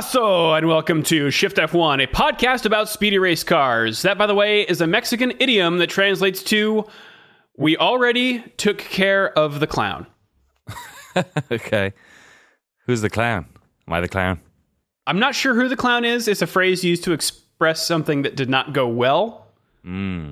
Ya 0.00 0.06
nos 0.06 0.14
cargó 0.14 0.22
el 0.22 0.52
payaso, 0.52 0.58
and 0.58 0.68
welcome 0.68 1.02
to 1.02 1.30
Shift 1.30 1.56
F1, 1.58 2.02
a 2.02 2.06
podcast 2.06 2.64
about 2.64 2.88
speedy 2.88 3.18
race 3.18 3.44
cars. 3.44 4.02
That, 4.02 4.16
by 4.16 4.26
the 4.26 4.34
way, 4.34 4.62
is 4.62 4.80
a 4.80 4.86
Mexican 4.86 5.32
idiom 5.38 5.78
that 5.78 5.90
translates 5.90 6.42
to 6.44 6.86
"We 7.58 7.76
already 7.76 8.40
took 8.56 8.78
care 8.78 9.36
of 9.38 9.60
the 9.60 9.66
clown." 9.66 10.06
okay. 11.52 11.92
Who's 12.86 13.02
the 13.02 13.10
clown? 13.10 13.46
Am 13.86 13.92
I 13.92 14.00
the 14.00 14.08
clown? 14.08 14.40
I'm 15.06 15.18
not 15.18 15.34
sure 15.34 15.54
who 15.54 15.68
the 15.68 15.76
clown 15.76 16.04
is. 16.04 16.28
It's 16.28 16.42
a 16.42 16.46
phrase 16.46 16.82
used 16.82 17.04
to 17.04 17.12
express 17.12 17.86
something 17.86 18.22
that 18.22 18.36
did 18.36 18.48
not 18.48 18.72
go 18.72 18.88
well. 18.88 19.48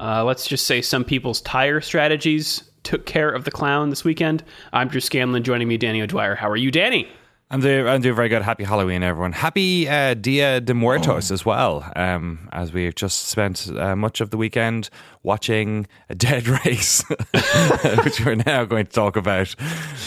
Uh, 0.00 0.24
let's 0.24 0.46
just 0.46 0.66
say 0.66 0.80
some 0.80 1.04
people's 1.04 1.40
tire 1.42 1.80
strategies 1.80 2.62
took 2.84 3.06
care 3.06 3.30
of 3.30 3.44
the 3.44 3.50
clown 3.50 3.90
this 3.90 4.04
weekend. 4.04 4.44
I'm 4.72 4.88
Drew 4.88 5.00
Scanlon. 5.00 5.42
Joining 5.42 5.68
me, 5.68 5.76
Danny 5.76 6.00
O'Dwyer. 6.00 6.36
How 6.36 6.48
are 6.48 6.56
you, 6.56 6.70
Danny? 6.70 7.08
I'm 7.50 7.60
doing, 7.60 7.88
I'm 7.88 8.02
doing 8.02 8.14
very 8.14 8.28
good. 8.28 8.42
Happy 8.42 8.62
Halloween, 8.62 9.02
everyone. 9.02 9.32
Happy 9.32 9.88
uh, 9.88 10.12
Dia 10.12 10.60
de 10.60 10.74
Muertos 10.74 11.30
as 11.30 11.46
well, 11.46 11.90
um, 11.96 12.46
as 12.52 12.74
we've 12.74 12.94
just 12.94 13.28
spent 13.28 13.70
uh, 13.74 13.96
much 13.96 14.20
of 14.20 14.28
the 14.28 14.36
weekend 14.36 14.90
watching 15.22 15.86
a 16.10 16.14
dead 16.14 16.46
race, 16.66 17.02
which 18.04 18.22
we're 18.22 18.34
now 18.34 18.66
going 18.66 18.84
to 18.84 18.92
talk 18.92 19.16
about 19.16 19.54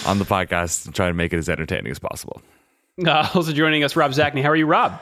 on 0.06 0.20
the 0.20 0.26
podcast 0.26 0.86
and 0.86 0.94
try 0.94 1.08
to 1.08 1.16
make 1.16 1.34
it 1.34 1.38
as 1.38 1.50
entertaining 1.50 1.92
as 1.92 1.98
possible. 1.98 2.44
Uh, 3.04 3.28
also 3.34 3.52
joining 3.54 3.84
us, 3.84 3.96
Rob 3.96 4.12
Zacny. 4.12 4.44
How 4.44 4.50
are 4.50 4.56
you, 4.56 4.68
Rob? 4.68 5.02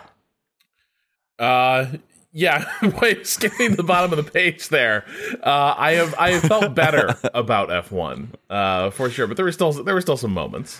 Uh, 1.37 1.87
yeah, 2.31 2.71
wait, 3.01 3.27
skipping 3.27 3.75
the 3.75 3.83
bottom 3.83 4.17
of 4.17 4.23
the 4.23 4.31
page 4.31 4.69
there. 4.69 5.03
Uh, 5.43 5.73
I 5.75 5.93
have 5.93 6.15
I 6.17 6.31
have 6.31 6.43
felt 6.43 6.73
better 6.73 7.17
about 7.33 7.69
F 7.69 7.91
one, 7.91 8.33
uh, 8.49 8.91
for 8.91 9.09
sure. 9.09 9.27
But 9.27 9.35
there 9.35 9.45
were 9.45 9.51
still 9.51 9.73
there 9.73 9.93
were 9.93 10.01
still 10.01 10.15
some 10.15 10.31
moments. 10.31 10.79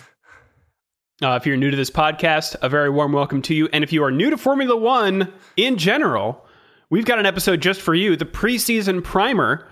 Uh, 1.22 1.32
if 1.32 1.44
you're 1.44 1.56
new 1.56 1.70
to 1.70 1.76
this 1.76 1.90
podcast, 1.90 2.56
a 2.62 2.68
very 2.70 2.88
warm 2.88 3.12
welcome 3.12 3.42
to 3.42 3.54
you. 3.54 3.68
And 3.74 3.84
if 3.84 3.92
you 3.92 4.02
are 4.02 4.10
new 4.10 4.30
to 4.30 4.38
Formula 4.38 4.74
One 4.74 5.30
in 5.54 5.76
general, 5.76 6.46
we've 6.88 7.04
got 7.04 7.18
an 7.18 7.26
episode 7.26 7.60
just 7.60 7.82
for 7.82 7.94
you. 7.94 8.16
The 8.16 8.24
preseason 8.24 9.04
primer 9.04 9.68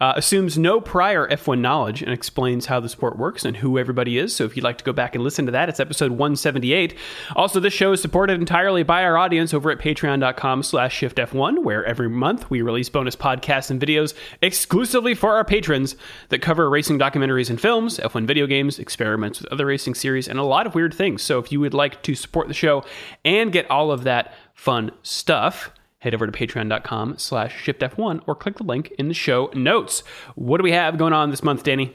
uh, 0.00 0.14
assumes 0.16 0.56
no 0.56 0.80
prior 0.80 1.28
F1 1.28 1.60
knowledge 1.60 2.02
and 2.02 2.12
explains 2.12 2.66
how 2.66 2.80
the 2.80 2.88
sport 2.88 3.18
works 3.18 3.44
and 3.44 3.58
who 3.58 3.78
everybody 3.78 4.16
is. 4.16 4.34
So 4.34 4.44
if 4.44 4.56
you'd 4.56 4.62
like 4.62 4.78
to 4.78 4.84
go 4.84 4.92
back 4.92 5.14
and 5.14 5.22
listen 5.22 5.44
to 5.46 5.52
that, 5.52 5.68
it's 5.68 5.80
episode 5.80 6.12
178. 6.12 6.94
Also, 7.36 7.60
this 7.60 7.74
show 7.74 7.92
is 7.92 8.00
supported 8.00 8.40
entirely 8.40 8.82
by 8.82 9.04
our 9.04 9.18
audience 9.18 9.52
over 9.52 9.70
at 9.70 9.78
patreon.com 9.78 10.62
slash 10.62 10.98
shiftf1, 10.98 11.62
where 11.62 11.84
every 11.84 12.08
month 12.08 12.48
we 12.48 12.62
release 12.62 12.88
bonus 12.88 13.14
podcasts 13.14 13.70
and 13.70 13.80
videos 13.80 14.14
exclusively 14.40 15.14
for 15.14 15.34
our 15.34 15.44
patrons 15.44 15.96
that 16.30 16.40
cover 16.40 16.70
racing 16.70 16.98
documentaries 16.98 17.50
and 17.50 17.60
films, 17.60 17.98
F1 17.98 18.26
video 18.26 18.46
games, 18.46 18.78
experiments 18.78 19.40
with 19.40 19.52
other 19.52 19.66
racing 19.66 19.94
series, 19.94 20.28
and 20.28 20.38
a 20.38 20.44
lot 20.44 20.66
of 20.66 20.74
weird 20.74 20.94
things. 20.94 21.22
So 21.22 21.38
if 21.38 21.52
you 21.52 21.60
would 21.60 21.74
like 21.74 22.02
to 22.04 22.14
support 22.14 22.48
the 22.48 22.54
show 22.54 22.84
and 23.24 23.52
get 23.52 23.70
all 23.70 23.92
of 23.92 24.04
that 24.04 24.34
fun 24.54 24.92
stuff, 25.02 25.72
head 26.00 26.14
over 26.14 26.26
to 26.26 26.32
patreon.com 26.32 27.16
slash 27.18 27.64
shiftf1 27.64 28.22
or 28.26 28.34
click 28.34 28.56
the 28.56 28.64
link 28.64 28.90
in 28.98 29.08
the 29.08 29.14
show 29.14 29.50
notes. 29.54 30.02
What 30.34 30.58
do 30.58 30.62
we 30.64 30.72
have 30.72 30.98
going 30.98 31.12
on 31.12 31.30
this 31.30 31.42
month, 31.42 31.62
Danny? 31.62 31.94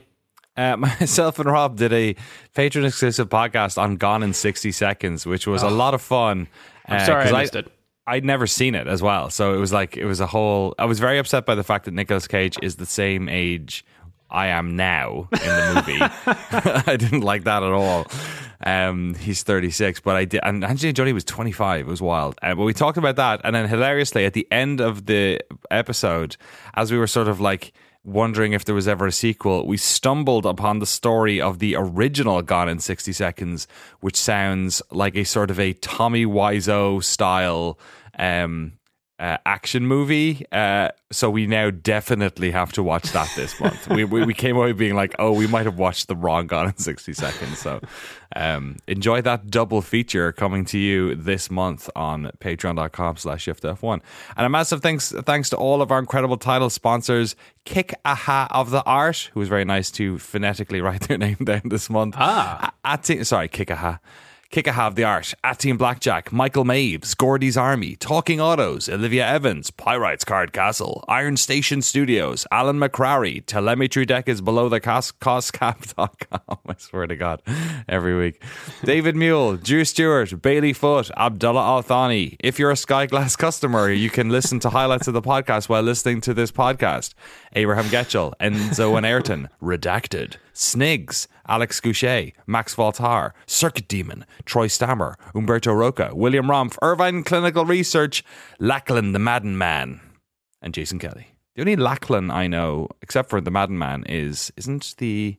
Uh, 0.57 0.77
myself 0.77 1.37
and 1.39 1.51
Rob 1.51 1.77
did 1.77 1.91
a 1.91 2.15
patron 2.53 2.85
exclusive 2.85 3.29
podcast 3.29 3.77
on 3.77 3.97
Gone 3.97 4.23
in 4.23 4.33
60 4.33 4.71
Seconds, 4.71 5.25
which 5.25 5.45
was 5.47 5.61
a 5.63 5.69
lot 5.69 5.93
of 5.93 6.01
fun. 6.01 6.47
I'm 6.87 7.05
sorry 7.05 7.23
I 7.25 7.29
'cause 7.29 7.33
missed 7.41 7.55
it. 7.55 7.71
I'd 8.07 8.23
never 8.23 8.45
seen 8.45 8.75
it 8.75 8.87
as 8.87 9.01
well. 9.01 9.31
So 9.31 9.55
it 9.55 9.57
was 9.57 9.73
like, 9.73 9.97
it 9.97 10.05
was 10.05 10.19
a 10.19 10.27
whole. 10.27 10.75
I 10.77 10.85
was 10.85 10.99
very 10.99 11.17
upset 11.17 11.45
by 11.47 11.55
the 11.55 11.63
fact 11.63 11.85
that 11.85 11.93
Nicolas 11.95 12.27
Cage 12.27 12.55
is 12.61 12.75
the 12.75 12.85
same 12.85 13.27
age 13.27 13.83
I 14.35 14.47
am 14.47 14.75
now 14.75 15.29
in 15.31 15.39
the 15.39 15.73
movie. 15.75 15.99
I 16.91 16.97
didn't 16.97 17.21
like 17.21 17.45
that 17.45 17.63
at 17.63 17.71
all. 17.71 18.05
Um, 18.65 19.15
he's 19.15 19.43
36, 19.43 20.01
but 20.01 20.17
I 20.17 20.25
did. 20.25 20.41
And 20.43 20.63
Angelina 20.63 20.93
Jolie 20.93 21.13
was 21.13 21.23
25. 21.23 21.81
It 21.81 21.89
was 21.89 22.01
wild. 22.01 22.35
Uh, 22.41 22.53
but 22.53 22.63
we 22.63 22.73
talked 22.73 22.97
about 22.97 23.15
that. 23.15 23.39
And 23.45 23.55
then 23.55 23.69
hilariously, 23.69 24.25
at 24.25 24.33
the 24.33 24.45
end 24.51 24.81
of 24.81 25.05
the 25.05 25.39
episode, 25.71 26.35
as 26.73 26.91
we 26.91 26.97
were 26.97 27.07
sort 27.07 27.29
of 27.29 27.39
like, 27.39 27.73
wondering 28.03 28.53
if 28.53 28.65
there 28.65 28.75
was 28.75 28.87
ever 28.87 29.07
a 29.07 29.11
sequel, 29.11 29.65
we 29.65 29.77
stumbled 29.77 30.45
upon 30.45 30.77
the 30.79 30.85
story 30.85 31.41
of 31.41 31.57
the 31.57 31.75
original 31.75 32.41
Gone 32.43 32.69
in 32.69 32.79
60 32.79 33.11
Seconds, 33.13 33.67
which 33.99 34.15
sounds 34.15 34.81
like 34.91 35.15
a 35.15 35.23
sort 35.23 35.49
of 35.49 35.59
a 35.59 35.73
Tommy 35.73 36.25
Wiseau 36.25 37.03
style 37.03 37.79
um, 38.19 38.73
uh, 39.19 39.37
action 39.45 39.87
movie. 39.87 40.45
Uh, 40.51 40.89
so 41.11 41.29
we 41.29 41.47
now 41.47 41.69
definitely 41.69 42.51
have 42.51 42.73
to 42.73 42.83
watch 42.83 43.11
that 43.11 43.31
this 43.35 43.57
month. 43.61 43.87
we, 43.89 44.03
we, 44.03 44.25
we 44.25 44.33
came 44.33 44.57
away 44.57 44.73
being 44.73 44.95
like, 44.95 45.15
oh, 45.19 45.31
we 45.31 45.47
might 45.47 45.65
have 45.65 45.77
watched 45.77 46.07
the 46.07 46.15
wrong 46.15 46.47
Gone 46.47 46.67
in 46.67 46.77
60 46.77 47.13
Seconds. 47.13 47.57
So 47.57 47.79
um, 48.35 48.77
enjoy 48.87 49.21
that 49.21 49.49
double 49.49 49.81
feature 49.81 50.31
coming 50.31 50.65
to 50.65 50.77
you 50.77 51.15
this 51.15 51.49
month 51.49 51.89
on 51.95 52.31
patreon.com 52.39 53.17
slash 53.17 53.45
shiftf1. 53.45 54.01
And 54.35 54.45
a 54.45 54.49
massive 54.49 54.81
thanks, 54.81 55.11
thanks 55.11 55.49
to 55.51 55.57
all 55.57 55.81
of 55.81 55.91
our 55.91 55.99
incredible 55.99 56.37
title 56.37 56.69
sponsors, 56.69 57.35
Kick 57.63 57.93
Aha 58.03 58.47
of 58.51 58.69
the 58.69 58.83
Art, 58.83 59.29
who 59.33 59.39
was 59.39 59.47
very 59.49 59.65
nice 59.65 59.89
to 59.91 60.17
phonetically 60.17 60.81
write 60.85 61.01
their 61.01 61.17
name 61.17 61.37
down 61.43 61.61
this 61.65 61.89
month. 61.89 62.15
Ah. 62.17 62.73
At, 62.83 63.09
at, 63.09 63.25
sorry, 63.25 63.47
Kick 63.47 63.71
Aha. 63.71 63.99
Kick 64.51 64.67
Aha 64.67 64.87
of 64.87 64.95
the 64.95 65.03
Art, 65.03 65.33
Team 65.57 65.77
Blackjack, 65.77 66.31
Michael 66.31 66.63
Maves, 66.63 67.17
Gordy's 67.17 67.57
Army, 67.57 67.95
Talking 67.95 68.39
Autos, 68.39 68.87
Olivia 68.87 69.27
Evans, 69.27 69.71
Pyrites 69.71 70.25
Card 70.25 70.53
Castle, 70.53 71.03
Iron 71.07 71.35
Station 71.35 71.81
Studios, 71.81 72.45
Alan 72.51 72.79
McCrary, 72.79 73.45
Telemetry 73.45 74.05
Deck 74.05 74.29
is 74.29 74.41
below 74.41 74.69
the 74.69 74.79
cost, 74.79 75.19
costcap.com. 75.19 76.59
I 76.67 76.75
swear 76.77 77.07
to 77.07 77.15
God, 77.15 77.41
every 77.89 78.17
week. 78.17 78.41
David 78.83 79.15
Mule, 79.15 79.57
Drew 79.57 79.83
Stewart, 79.83 80.41
Bailey 80.41 80.73
Foot, 80.73 81.11
Abdullah 81.17 81.65
Al 81.65 81.81
Thani. 81.81 82.37
If 82.39 82.59
you're 82.59 82.71
a 82.71 82.75
Skyglass 82.75 83.37
customer, 83.37 83.91
you 83.91 84.09
can 84.09 84.29
listen 84.29 84.59
to 84.61 84.69
highlights 84.69 85.07
of 85.07 85.13
the 85.13 85.21
podcast 85.21 85.69
while 85.69 85.81
listening 85.81 86.21
to 86.21 86.33
this 86.33 86.51
podcast. 86.51 87.13
Abraham 87.55 87.85
Getchell, 87.85 88.33
Enzo 88.39 88.97
and 88.97 89.05
Ayrton, 89.05 89.49
Redacted, 89.61 90.35
Snigs, 90.53 91.27
Alex 91.47 91.79
Goucher, 91.79 92.33
Max 92.45 92.75
Voltar, 92.75 93.31
Circuit 93.45 93.87
Demon, 93.87 94.25
Troy 94.43 94.67
Stammer, 94.67 95.17
Umberto 95.33 95.71
Roca, 95.73 96.11
William 96.13 96.47
Rumpf, 96.47 96.77
Irvine 96.81 97.23
Clinical 97.23 97.65
Research, 97.65 98.23
Lachlan 98.59 99.13
the 99.13 99.19
Madden 99.19 99.57
Man, 99.57 100.01
and 100.61 100.73
Jason 100.73 100.99
Kelly. 100.99 101.27
The 101.55 101.61
only 101.61 101.77
Lachlan 101.77 102.29
I 102.29 102.47
know, 102.47 102.89
except 103.01 103.29
for 103.29 103.39
the 103.39 103.51
Madden 103.51 103.77
Man, 103.77 104.03
is 104.03 104.51
isn't 104.57 104.95
the 104.97 105.37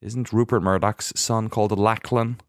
isn't 0.00 0.32
Rupert 0.32 0.62
Murdoch's 0.62 1.12
son 1.14 1.48
called 1.48 1.70
a 1.70 1.76
Lachlan 1.76 2.40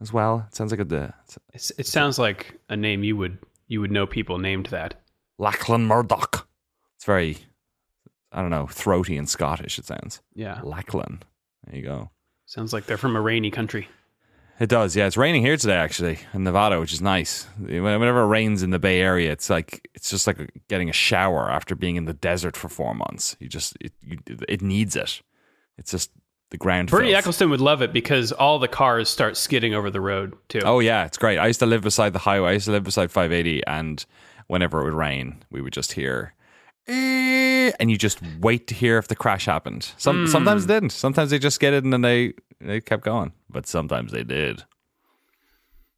as 0.00 0.12
well? 0.12 0.46
It 0.48 0.56
sounds 0.56 0.72
like 0.72 0.80
a 0.80 0.84
the 0.84 1.14
It's, 1.54 1.70
it 1.78 1.86
sounds 1.86 2.18
like 2.18 2.58
a 2.68 2.76
name 2.76 3.04
you 3.04 3.16
would 3.16 3.38
you 3.68 3.80
would 3.80 3.92
know 3.92 4.06
people 4.06 4.38
named 4.38 4.66
that. 4.66 5.00
Lachlan 5.38 5.86
Murdoch. 5.86 6.48
It's 6.96 7.04
very 7.04 7.38
I 8.32 8.40
don't 8.40 8.50
know, 8.50 8.66
throaty 8.66 9.16
and 9.16 9.28
Scottish. 9.28 9.78
It 9.78 9.86
sounds 9.86 10.20
Yeah. 10.34 10.60
Lachlan. 10.62 11.22
There 11.66 11.76
you 11.76 11.82
go. 11.82 12.10
Sounds 12.46 12.72
like 12.72 12.86
they're 12.86 12.96
from 12.96 13.16
a 13.16 13.20
rainy 13.20 13.50
country. 13.50 13.88
It 14.58 14.68
does, 14.68 14.94
yeah. 14.94 15.06
It's 15.06 15.16
raining 15.16 15.40
here 15.42 15.56
today, 15.56 15.76
actually, 15.76 16.18
in 16.34 16.44
Nevada, 16.44 16.78
which 16.80 16.92
is 16.92 17.00
nice. 17.00 17.46
Whenever 17.58 18.20
it 18.22 18.26
rains 18.26 18.62
in 18.62 18.70
the 18.70 18.78
Bay 18.78 19.00
Area, 19.00 19.32
it's 19.32 19.48
like 19.48 19.88
it's 19.94 20.10
just 20.10 20.26
like 20.26 20.50
getting 20.68 20.90
a 20.90 20.92
shower 20.92 21.50
after 21.50 21.74
being 21.74 21.96
in 21.96 22.04
the 22.04 22.12
desert 22.12 22.56
for 22.58 22.68
four 22.68 22.94
months. 22.94 23.36
You 23.40 23.48
just 23.48 23.76
it 23.80 23.92
you, 24.02 24.18
it 24.48 24.60
needs 24.60 24.96
it. 24.96 25.22
It's 25.78 25.90
just 25.92 26.10
the 26.50 26.58
ground. 26.58 26.90
Bernie 26.90 27.08
filth. 27.08 27.18
Eccleston 27.20 27.48
would 27.48 27.62
love 27.62 27.80
it 27.80 27.92
because 27.94 28.32
all 28.32 28.58
the 28.58 28.68
cars 28.68 29.08
start 29.08 29.38
skidding 29.38 29.72
over 29.74 29.88
the 29.90 30.00
road 30.00 30.34
too. 30.50 30.60
Oh 30.62 30.80
yeah, 30.80 31.06
it's 31.06 31.16
great. 31.16 31.38
I 31.38 31.46
used 31.46 31.60
to 31.60 31.66
live 31.66 31.80
beside 31.82 32.12
the 32.12 32.18
highway. 32.18 32.50
I 32.50 32.52
used 32.54 32.66
to 32.66 32.72
live 32.72 32.84
beside 32.84 33.10
580, 33.10 33.64
and 33.66 34.04
whenever 34.48 34.82
it 34.82 34.84
would 34.84 34.94
rain, 34.94 35.42
we 35.50 35.62
would 35.62 35.72
just 35.72 35.92
hear. 35.92 36.34
"Eh," 36.88 37.72
And 37.78 37.90
you 37.90 37.96
just 37.96 38.20
wait 38.40 38.66
to 38.68 38.74
hear 38.74 38.98
if 38.98 39.08
the 39.08 39.16
crash 39.16 39.46
happened. 39.46 39.92
Some 39.96 40.26
sometimes 40.26 40.64
it 40.64 40.68
didn't. 40.68 40.90
Sometimes 40.90 41.30
they 41.30 41.38
just 41.38 41.60
get 41.60 41.72
it 41.74 41.84
and 41.84 41.92
then 41.92 42.02
they 42.02 42.34
they 42.60 42.80
kept 42.80 43.04
going. 43.04 43.32
But 43.48 43.66
sometimes 43.66 44.12
they 44.12 44.24
did. 44.24 44.64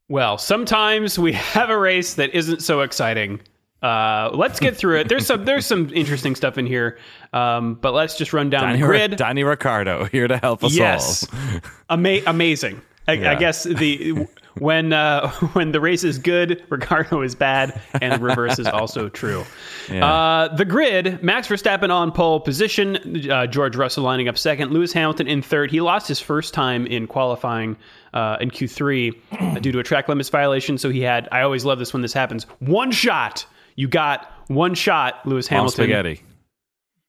Well, 0.08 0.36
sometimes 0.38 1.18
we 1.18 1.32
have 1.54 1.70
a 1.70 1.78
race 1.78 2.14
that 2.14 2.34
isn't 2.34 2.62
so 2.62 2.80
exciting. 2.82 3.40
Uh, 3.82 4.30
let's 4.32 4.60
get 4.60 4.76
through 4.76 5.00
it. 5.00 5.08
There's 5.08 5.26
some 5.26 5.44
there's 5.46 5.66
some 5.66 5.90
interesting 5.92 6.36
stuff 6.36 6.56
in 6.56 6.66
here, 6.66 6.98
um, 7.32 7.74
but 7.74 7.94
let's 7.94 8.16
just 8.16 8.32
run 8.32 8.50
down 8.50 8.62
Danny, 8.62 8.80
the 8.80 8.86
grid. 8.86 9.16
Danny 9.16 9.42
Ricciardo 9.42 10.04
here 10.04 10.28
to 10.28 10.36
help 10.38 10.62
us 10.62 10.74
yes, 10.74 11.26
all. 11.32 11.60
Ama- 11.90 12.22
amazing. 12.26 12.80
I, 13.08 13.30
I 13.30 13.34
guess 13.34 13.64
the 13.64 14.28
when 14.58 14.92
uh, 14.92 15.30
when 15.52 15.72
the 15.72 15.80
race 15.80 16.04
is 16.04 16.18
good, 16.18 16.62
Ricciardo 16.68 17.22
is 17.22 17.34
bad, 17.34 17.80
and 18.00 18.14
the 18.14 18.18
reverse 18.24 18.58
is 18.58 18.66
also 18.66 19.08
true. 19.08 19.44
Yeah. 19.90 20.06
Uh, 20.06 20.54
the 20.54 20.64
grid: 20.64 21.22
Max 21.22 21.48
Verstappen 21.48 21.90
on 21.90 22.12
pole 22.12 22.40
position, 22.40 23.30
uh, 23.30 23.46
George 23.46 23.76
Russell 23.76 24.04
lining 24.04 24.28
up 24.28 24.38
second, 24.38 24.72
Lewis 24.72 24.92
Hamilton 24.92 25.26
in 25.26 25.42
third. 25.42 25.70
He 25.70 25.80
lost 25.80 26.08
his 26.08 26.20
first 26.20 26.54
time 26.54 26.86
in 26.86 27.06
qualifying 27.06 27.76
uh, 28.14 28.36
in 28.40 28.50
Q3 28.50 29.14
uh, 29.32 29.58
due 29.58 29.72
to 29.72 29.78
a 29.78 29.82
track 29.82 30.08
limits 30.08 30.28
violation. 30.28 30.78
So 30.78 30.90
he 30.90 31.00
had. 31.00 31.28
I 31.32 31.42
always 31.42 31.64
love 31.64 31.78
this 31.78 31.92
when 31.92 32.02
this 32.02 32.12
happens. 32.12 32.44
One 32.60 32.90
shot. 32.92 33.46
You 33.74 33.88
got 33.88 34.30
one 34.48 34.74
shot, 34.74 35.26
Lewis 35.26 35.46
On 35.48 35.56
Hamilton. 35.56 35.84
spaghetti. 35.84 36.22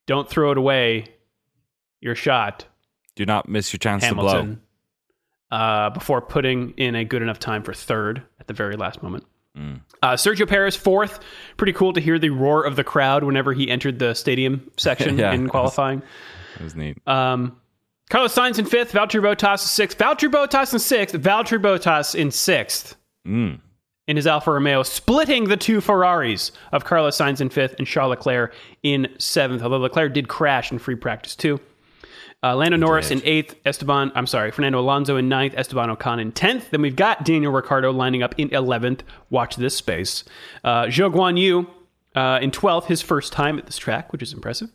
Don't 0.07 0.29
throw 0.29 0.51
it 0.51 0.57
away. 0.57 1.05
Your 1.99 2.15
shot. 2.15 2.65
Do 3.15 3.25
not 3.25 3.47
miss 3.47 3.71
your 3.71 3.77
chance 3.77 4.07
to 4.07 4.15
blow. 4.15 4.57
Uh, 5.53 5.89
before 5.91 6.19
putting 6.19 6.71
in 6.77 6.95
a 6.95 7.05
good 7.05 7.21
enough 7.21 7.37
time 7.37 7.61
for 7.61 7.73
third 7.75 8.23
at 8.39 8.47
the 8.47 8.53
very 8.53 8.75
last 8.75 9.03
moment. 9.03 9.23
Uh, 9.55 10.13
Sergio 10.13 10.47
Perez 10.47 10.75
fourth. 10.75 11.19
Pretty 11.57 11.73
cool 11.73 11.93
to 11.93 12.01
hear 12.01 12.17
the 12.17 12.29
roar 12.31 12.63
of 12.65 12.75
the 12.75 12.83
crowd 12.83 13.23
whenever 13.23 13.53
he 13.53 13.69
entered 13.69 13.99
the 13.99 14.15
stadium 14.15 14.71
section 14.77 15.15
Yeah, 15.19 15.31
in 15.31 15.47
qualifying. 15.47 16.01
It 16.59 16.63
was 16.63 16.75
neat. 16.75 16.97
Um, 17.07 17.55
Carlos 18.09 18.33
Sainz 18.33 18.57
in 18.57 18.65
fifth, 18.65 18.93
Valtteri 18.93 19.21
Bottas 19.21 19.61
in 19.61 19.67
sixth, 19.67 19.97
Valtteri 19.99 20.31
Bottas 20.31 20.73
in 20.73 20.79
sixth, 20.79 21.15
Valtteri 21.15 21.61
Bottas 21.61 22.15
in 22.15 22.31
sixth 22.31 22.95
Mm. 23.27 23.59
in 24.07 24.15
his 24.17 24.25
Alfa 24.25 24.51
Romeo, 24.51 24.81
splitting 24.81 25.43
the 25.49 25.55
two 25.57 25.81
Ferraris 25.81 26.51
of 26.71 26.83
Carlos 26.83 27.15
Sainz 27.17 27.39
in 27.41 27.49
fifth 27.49 27.75
and 27.77 27.85
Charles 27.87 28.09
Leclerc 28.09 28.55
in 28.81 29.07
seventh. 29.19 29.61
Although 29.61 29.77
Leclerc 29.77 30.13
did 30.13 30.27
crash 30.27 30.71
in 30.71 30.79
free 30.79 30.95
practice 30.95 31.35
too. 31.35 31.59
Uh, 32.43 32.55
Lando 32.55 32.75
Norris 32.75 33.09
in 33.09 33.21
eighth, 33.23 33.55
Esteban, 33.65 34.11
I'm 34.15 34.27
sorry, 34.27 34.51
Fernando 34.51 34.79
Alonso 34.79 35.15
in 35.15 35.29
ninth, 35.29 35.53
Esteban 35.55 35.89
Ocon 35.95 36.19
in 36.19 36.31
tenth. 36.33 36.71
Then 36.71 36.81
we've 36.81 36.95
got 36.95 37.23
Daniel 37.23 37.53
Ricciardo 37.53 37.91
lining 37.91 38.21
up 38.21 38.35
in 38.37 38.53
eleventh. 38.53 39.03
Watch 39.29 39.55
this 39.55 39.75
space. 39.75 40.23
Uh, 40.63 40.83
Zhou 40.85 41.13
Guan 41.13 41.39
Yu 41.39 41.67
uh, 42.15 42.39
in 42.41 42.51
twelfth, 42.51 42.87
his 42.87 43.01
first 43.01 43.31
time 43.31 43.57
at 43.57 43.65
this 43.65 43.77
track, 43.77 44.11
which 44.11 44.21
is 44.21 44.33
impressive. 44.33 44.69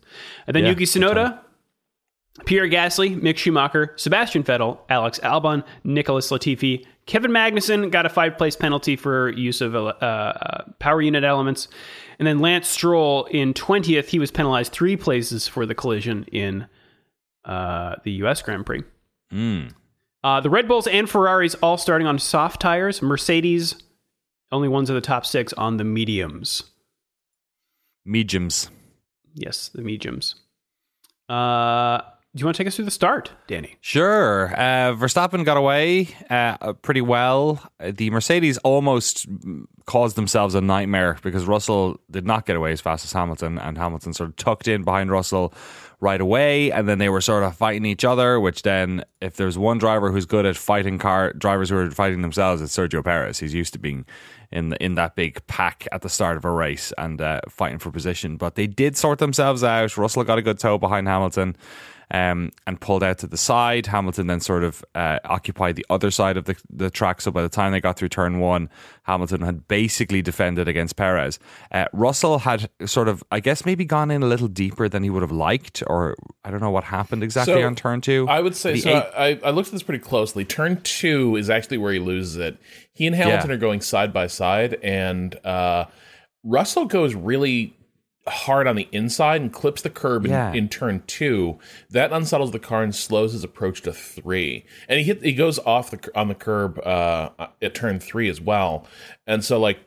And 0.47 0.55
then 0.55 0.63
Yeah, 0.63 0.69
Yuki 0.71 0.85
Tsunoda, 0.85 1.39
Pierre 2.45 2.67
Gasly, 2.67 3.19
Mick 3.21 3.37
Schumacher, 3.37 3.93
Sebastian 3.97 4.43
Vettel, 4.43 4.79
Alex 4.89 5.19
Albon, 5.19 5.63
Nicholas 5.83 6.31
Latifi, 6.31 6.85
Kevin 7.05 7.31
Magnussen 7.31 7.89
got 7.89 8.05
a 8.05 8.09
five 8.09 8.37
place 8.37 8.55
penalty 8.55 8.95
for 8.95 9.29
use 9.31 9.61
of 9.61 9.75
uh, 9.75 9.79
uh, 9.79 10.63
power 10.79 11.01
unit 11.01 11.23
elements. 11.23 11.67
And 12.19 12.27
then 12.27 12.39
Lance 12.39 12.67
Stroll 12.67 13.25
in 13.25 13.53
20th, 13.53 14.05
he 14.05 14.19
was 14.19 14.29
penalized 14.29 14.71
three 14.71 14.95
places 14.95 15.47
for 15.47 15.65
the 15.65 15.73
collision 15.73 16.25
in 16.31 16.67
uh, 17.49 17.95
the 18.03 18.11
US 18.23 18.41
Grand 18.41 18.65
Prix. 18.65 18.83
Mm. 19.33 19.73
Uh, 20.23 20.39
the 20.39 20.49
Red 20.49 20.67
Bulls 20.67 20.85
and 20.87 21.09
Ferraris 21.09 21.55
all 21.55 21.77
starting 21.77 22.05
on 22.07 22.19
soft 22.19 22.61
tires. 22.61 23.01
Mercedes, 23.01 23.75
only 24.51 24.67
ones 24.67 24.89
of 24.89 24.95
the 24.95 25.01
top 25.01 25.25
six 25.25 25.51
on 25.53 25.77
the 25.77 25.83
mediums. 25.83 26.63
Mediums. 28.05 28.69
Yes, 29.33 29.69
the 29.69 29.81
mediums. 29.81 30.35
Uh, 31.27 32.01
do 32.35 32.41
you 32.41 32.45
want 32.45 32.55
to 32.55 32.63
take 32.63 32.67
us 32.67 32.75
through 32.75 32.85
the 32.85 32.91
start, 32.91 33.31
Danny? 33.47 33.77
Sure. 33.81 34.53
Uh, 34.53 34.93
Verstappen 34.93 35.43
got 35.43 35.57
away 35.57 36.09
uh, 36.29 36.73
pretty 36.73 37.01
well. 37.01 37.61
The 37.79 38.11
Mercedes 38.11 38.59
almost 38.59 39.25
caused 39.85 40.15
themselves 40.15 40.53
a 40.53 40.61
nightmare 40.61 41.17
because 41.23 41.45
Russell 41.45 41.99
did 42.11 42.27
not 42.27 42.45
get 42.45 42.55
away 42.55 42.71
as 42.71 42.81
fast 42.81 43.05
as 43.05 43.13
Hamilton, 43.13 43.57
and 43.57 43.77
Hamilton 43.77 44.13
sort 44.13 44.29
of 44.29 44.35
tucked 44.35 44.67
in 44.67 44.83
behind 44.83 45.11
Russell 45.11 45.53
right 45.99 46.21
away, 46.21 46.71
and 46.71 46.87
then 46.87 46.97
they 46.97 47.09
were 47.09 47.21
sort 47.21 47.43
of 47.43 47.55
fighting 47.55 47.85
each 47.85 48.05
other. 48.05 48.39
Which 48.39 48.61
then, 48.61 49.03
if 49.21 49.35
there's 49.35 49.57
one 49.57 49.77
driver 49.77 50.11
who's 50.11 50.25
good 50.25 50.45
at 50.45 50.57
fighting 50.57 50.97
car 50.97 51.33
drivers 51.33 51.69
who 51.69 51.77
are 51.77 51.91
fighting 51.91 52.21
themselves, 52.21 52.61
it's 52.61 52.75
Sergio 52.75 53.03
Perez. 53.03 53.39
He's 53.39 53.53
used 53.53 53.73
to 53.73 53.79
being 53.79 54.05
in 54.51 54.69
the, 54.69 54.83
in 54.83 54.95
that 54.95 55.15
big 55.15 55.45
pack 55.47 55.87
at 55.91 56.01
the 56.01 56.09
start 56.09 56.37
of 56.37 56.45
a 56.45 56.51
race 56.51 56.91
and 56.97 57.21
uh, 57.21 57.41
fighting 57.49 57.79
for 57.79 57.91
position. 57.91 58.37
But 58.37 58.55
they 58.55 58.67
did 58.67 58.97
sort 58.97 59.19
themselves 59.19 59.63
out. 59.63 59.97
Russell 59.97 60.23
got 60.23 60.37
a 60.37 60.41
good 60.41 60.59
toe 60.59 60.77
behind 60.77 61.07
Hamilton 61.07 61.55
um, 62.11 62.51
and 62.65 62.79
pulled 62.81 63.03
out 63.03 63.17
to 63.19 63.27
the 63.27 63.37
side. 63.37 63.85
Hamilton 63.87 64.27
then 64.27 64.39
sort 64.39 64.63
of 64.63 64.83
uh, 64.95 65.19
occupied 65.25 65.75
the 65.75 65.85
other 65.89 66.11
side 66.11 66.37
of 66.37 66.45
the, 66.45 66.55
the 66.69 66.89
track. 66.89 67.21
So 67.21 67.31
by 67.31 67.41
the 67.41 67.49
time 67.49 67.71
they 67.71 67.79
got 67.81 67.97
through 67.97 68.09
turn 68.09 68.39
one, 68.39 68.69
Hamilton 69.03 69.41
had 69.41 69.67
basically 69.67 70.21
defended 70.21 70.67
against 70.67 70.95
Perez. 70.95 71.39
Uh, 71.71 71.85
Russell 71.93 72.39
had 72.39 72.69
sort 72.85 73.07
of, 73.07 73.23
I 73.31 73.39
guess, 73.39 73.65
maybe 73.65 73.85
gone 73.85 74.11
in 74.11 74.23
a 74.23 74.27
little 74.27 74.47
deeper 74.47 74.89
than 74.89 75.03
he 75.03 75.09
would 75.09 75.21
have 75.21 75.31
liked, 75.31 75.83
or 75.87 76.15
I 76.43 76.51
don't 76.51 76.61
know 76.61 76.71
what 76.71 76.83
happened 76.85 77.23
exactly 77.23 77.55
So, 77.55 77.65
on 77.65 77.75
turn 77.75 78.01
two. 78.01 78.27
I 78.29 78.39
would 78.39 78.55
say 78.55 78.73
The 78.73 78.79
so. 78.81 78.89
eight- 79.15 79.39
I, 79.43 79.47
I 79.47 79.51
looked 79.51 79.69
at 79.69 79.73
this 79.73 79.83
pretty 79.83 80.03
closely. 80.03 80.45
Turn 80.45 80.81
two 80.81 81.35
is 81.35 81.49
actually 81.49 81.77
where 81.77 81.93
he 81.93 81.99
loses 81.99 82.37
it. 82.37 82.57
He 82.93 83.07
and 83.07 83.15
Hamilton 83.15 83.49
Yeah. 83.49 83.55
are 83.55 83.59
going 83.59 83.81
side 83.81 84.11
by 84.11 84.27
side, 84.27 84.73
and 84.83 85.35
uh, 85.45 85.85
Russell 86.43 86.85
goes 86.85 87.15
really 87.15 87.75
hard 88.27 88.67
on 88.67 88.75
the 88.75 88.87
inside 88.91 89.41
and 89.41 89.51
clips 89.51 89.81
the 89.81 89.89
curb 89.89 90.25
in, 90.25 90.31
Yeah. 90.31 90.53
in 90.53 90.69
turn 90.69 91.03
two. 91.07 91.57
That 91.89 92.11
unsettles 92.11 92.51
the 92.51 92.59
car 92.59 92.83
and 92.83 92.93
slows 92.95 93.33
his 93.33 93.43
approach 93.43 93.81
to 93.83 93.93
three. 93.93 94.65
And 94.87 94.99
he 94.99 95.05
hit, 95.05 95.23
he 95.23 95.33
goes 95.33 95.57
off 95.59 95.89
the 95.91 95.99
on 96.15 96.27
the 96.27 96.35
curb 96.35 96.79
uh, 96.85 97.29
at 97.61 97.73
turn 97.73 97.99
three 97.99 98.29
as 98.29 98.39
well. 98.39 98.85
And 99.25 99.43
so 99.43 99.59
like 99.59 99.79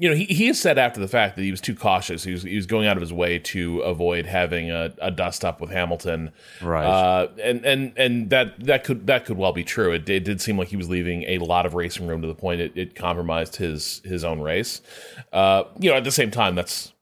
you 0.00 0.08
know, 0.08 0.14
he, 0.14 0.26
he 0.26 0.46
has 0.46 0.60
said 0.60 0.78
after 0.78 1.00
the 1.00 1.08
fact 1.08 1.34
that 1.34 1.42
he 1.42 1.50
was 1.50 1.60
too 1.60 1.74
cautious. 1.74 2.22
He 2.22 2.30
was 2.30 2.44
he 2.44 2.54
was 2.54 2.66
going 2.66 2.86
out 2.86 2.96
of 2.96 3.00
his 3.00 3.12
way 3.12 3.40
to 3.40 3.80
avoid 3.80 4.26
having 4.26 4.70
a, 4.70 4.94
a 5.02 5.10
dust 5.10 5.44
up 5.44 5.60
with 5.60 5.70
Hamilton, 5.70 6.30
Right. 6.62 6.86
Uh, 6.86 7.26
and 7.42 7.64
and 7.66 7.92
and 7.96 8.30
that 8.30 8.60
that 8.64 8.84
could 8.84 9.08
that 9.08 9.24
could 9.24 9.36
well 9.36 9.50
be 9.52 9.64
true. 9.64 9.90
It, 9.90 10.08
it 10.08 10.22
did 10.22 10.40
seem 10.40 10.56
like 10.56 10.68
he 10.68 10.76
was 10.76 10.88
leaving 10.88 11.24
a 11.24 11.38
lot 11.38 11.66
of 11.66 11.74
racing 11.74 12.06
room 12.06 12.22
to 12.22 12.28
the 12.28 12.34
point 12.36 12.60
it, 12.60 12.72
it 12.76 12.94
compromised 12.94 13.56
his 13.56 14.00
his 14.04 14.22
own 14.22 14.40
race. 14.40 14.82
Uh, 15.32 15.64
you 15.80 15.90
know, 15.90 15.96
at 15.96 16.04
the 16.04 16.12
same 16.12 16.30
time, 16.30 16.54
that's 16.54 16.92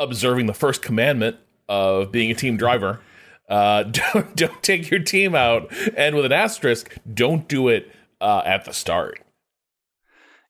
observing 0.00 0.46
the 0.46 0.54
first 0.54 0.82
commandment 0.82 1.36
of 1.68 2.10
being 2.10 2.30
a 2.30 2.34
team 2.34 2.56
driver. 2.56 3.00
Uh, 3.48 3.82
don't 4.12 4.34
don't 4.36 4.62
take 4.62 4.90
your 4.90 5.00
team 5.00 5.34
out, 5.34 5.72
and 5.96 6.16
with 6.16 6.24
an 6.24 6.32
asterisk, 6.32 6.96
don't 7.12 7.46
do 7.46 7.68
it 7.68 7.92
uh, 8.20 8.42
at 8.44 8.64
the 8.64 8.72
start. 8.72 9.20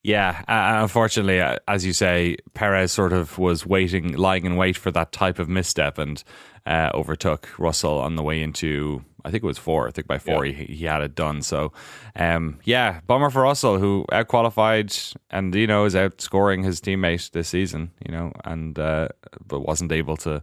Yeah, 0.02 0.43
uh, 0.49 0.82
unfortunately, 0.82 1.41
uh, 1.41 1.56
as 1.69 1.85
you 1.85 1.93
say, 1.93 2.37
Perez 2.55 2.91
sort 2.91 3.12
of 3.12 3.38
was 3.38 3.67
waiting, 3.67 4.17
lying 4.17 4.47
in 4.47 4.56
wait 4.56 4.76
for 4.76 4.91
that 4.91 5.12
type 5.12 5.38
of 5.38 5.49
misstep, 5.49 5.99
and 5.99 6.23
uh, 6.64 6.91
overtook 6.94 7.49
Russell 7.58 7.99
on 7.99 8.17
the 8.17 8.23
way 8.23 8.43
into. 8.43 9.05
I 9.23 9.31
think 9.31 9.44
it 9.44 9.47
was 9.47 9.58
four. 9.58 9.87
I 9.87 9.91
think 9.91 10.06
by 10.06 10.19
four 10.19 10.44
he, 10.44 10.52
he 10.52 10.87
had 10.87 11.02
it 11.02 11.14
done. 11.14 11.43
So, 11.43 11.75
um, 12.17 12.58
yeah, 12.64 13.00
bummer 13.06 13.29
for 13.29 13.43
Russell, 13.43 13.79
who 13.79 14.06
out 14.11 14.29
qualified 14.29 14.97
and 15.31 15.55
you 15.55 15.67
know 15.67 15.85
is 15.85 15.94
outscoring 15.94 16.64
his 16.64 16.81
teammate 16.81 17.31
this 17.32 17.50
season. 17.50 17.91
You 18.06 18.12
know, 18.12 18.32
and 18.44 18.79
uh, 18.79 19.08
but 19.47 19.61
wasn't 19.61 19.93
able 19.93 20.17
to 20.19 20.43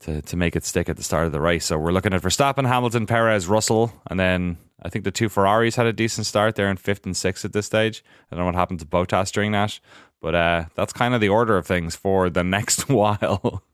to 0.00 0.20
to 0.20 0.36
make 0.36 0.54
it 0.54 0.66
stick 0.66 0.90
at 0.90 0.98
the 0.98 1.02
start 1.02 1.24
of 1.24 1.32
the 1.32 1.40
race. 1.40 1.64
So 1.64 1.78
we're 1.78 1.92
looking 1.92 2.12
at 2.12 2.20
Verstappen, 2.20 2.66
Hamilton, 2.66 3.06
Perez, 3.06 3.46
Russell, 3.46 3.90
and 4.10 4.20
then 4.20 4.58
I 4.86 4.88
think 4.88 5.04
the 5.04 5.10
two 5.10 5.28
Ferraris 5.28 5.74
had 5.74 5.86
a 5.86 5.92
decent 5.92 6.26
start. 6.26 6.54
They're 6.54 6.70
in 6.70 6.76
fifth 6.76 7.04
and 7.04 7.16
sixth 7.16 7.44
at 7.44 7.52
this 7.52 7.66
stage. 7.66 8.04
I 8.30 8.36
don't 8.36 8.42
know 8.42 8.46
what 8.46 8.54
happened 8.54 8.78
to 8.80 8.86
Bottas 8.86 9.32
during 9.32 9.50
that, 9.50 9.80
but 10.22 10.36
uh, 10.36 10.64
that's 10.76 10.92
kind 10.92 11.12
of 11.12 11.20
the 11.20 11.28
order 11.28 11.56
of 11.58 11.66
things 11.66 11.96
for 11.96 12.30
the 12.30 12.44
next 12.44 12.88
while. 12.88 13.64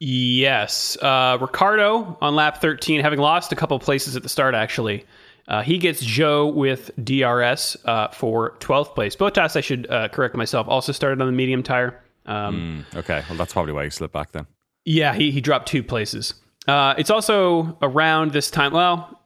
Yes. 0.00 0.96
Uh, 1.00 1.38
Ricciardo 1.40 2.18
on 2.20 2.34
lap 2.34 2.60
13, 2.60 3.00
having 3.00 3.20
lost 3.20 3.52
a 3.52 3.56
couple 3.56 3.78
places 3.78 4.16
at 4.16 4.24
the 4.24 4.28
start, 4.28 4.54
actually. 4.54 5.04
Uh, 5.46 5.62
he 5.62 5.78
gets 5.78 6.02
Zhou 6.02 6.52
with 6.52 6.90
DRS 7.02 7.76
uh, 7.84 8.08
for 8.08 8.56
12th 8.58 8.94
place. 8.94 9.14
Bottas, 9.14 9.56
I 9.56 9.60
should 9.60 9.88
uh, 9.90 10.08
correct 10.08 10.34
myself, 10.34 10.66
also 10.68 10.90
started 10.90 11.20
on 11.20 11.26
the 11.26 11.32
medium 11.32 11.62
tire. 11.62 12.02
Um, 12.26 12.84
okay, 12.94 13.22
well 13.28 13.38
that's 13.38 13.52
probably 13.52 13.72
why 13.72 13.84
he 13.84 13.90
slipped 13.90 14.12
back 14.12 14.32
then. 14.32 14.46
Yeah, 14.84 15.14
he, 15.14 15.30
he 15.30 15.40
dropped 15.40 15.68
two 15.68 15.82
places. 15.82 16.34
Uh, 16.68 16.94
it's 16.98 17.10
also 17.10 17.76
around 17.82 18.32
this 18.32 18.50
time, 18.50 18.72
well, 18.72 19.19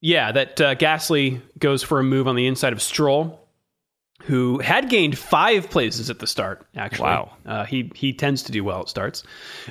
yeah, 0.00 0.32
that 0.32 0.60
uh, 0.60 0.74
Gasly 0.74 1.40
goes 1.58 1.82
for 1.82 1.98
a 1.98 2.04
move 2.04 2.28
on 2.28 2.36
the 2.36 2.46
inside 2.46 2.72
of 2.72 2.80
Stroll, 2.80 3.40
who 4.22 4.58
had 4.58 4.88
gained 4.88 5.18
five 5.18 5.70
places 5.70 6.10
at 6.10 6.18
the 6.18 6.26
start, 6.26 6.66
actually. 6.76 7.08
Wow. 7.08 7.32
Uh, 7.46 7.64
he, 7.64 7.90
he 7.94 8.12
tends 8.12 8.42
to 8.44 8.52
do 8.52 8.62
well 8.64 8.80
at 8.80 8.88
starts. 8.88 9.24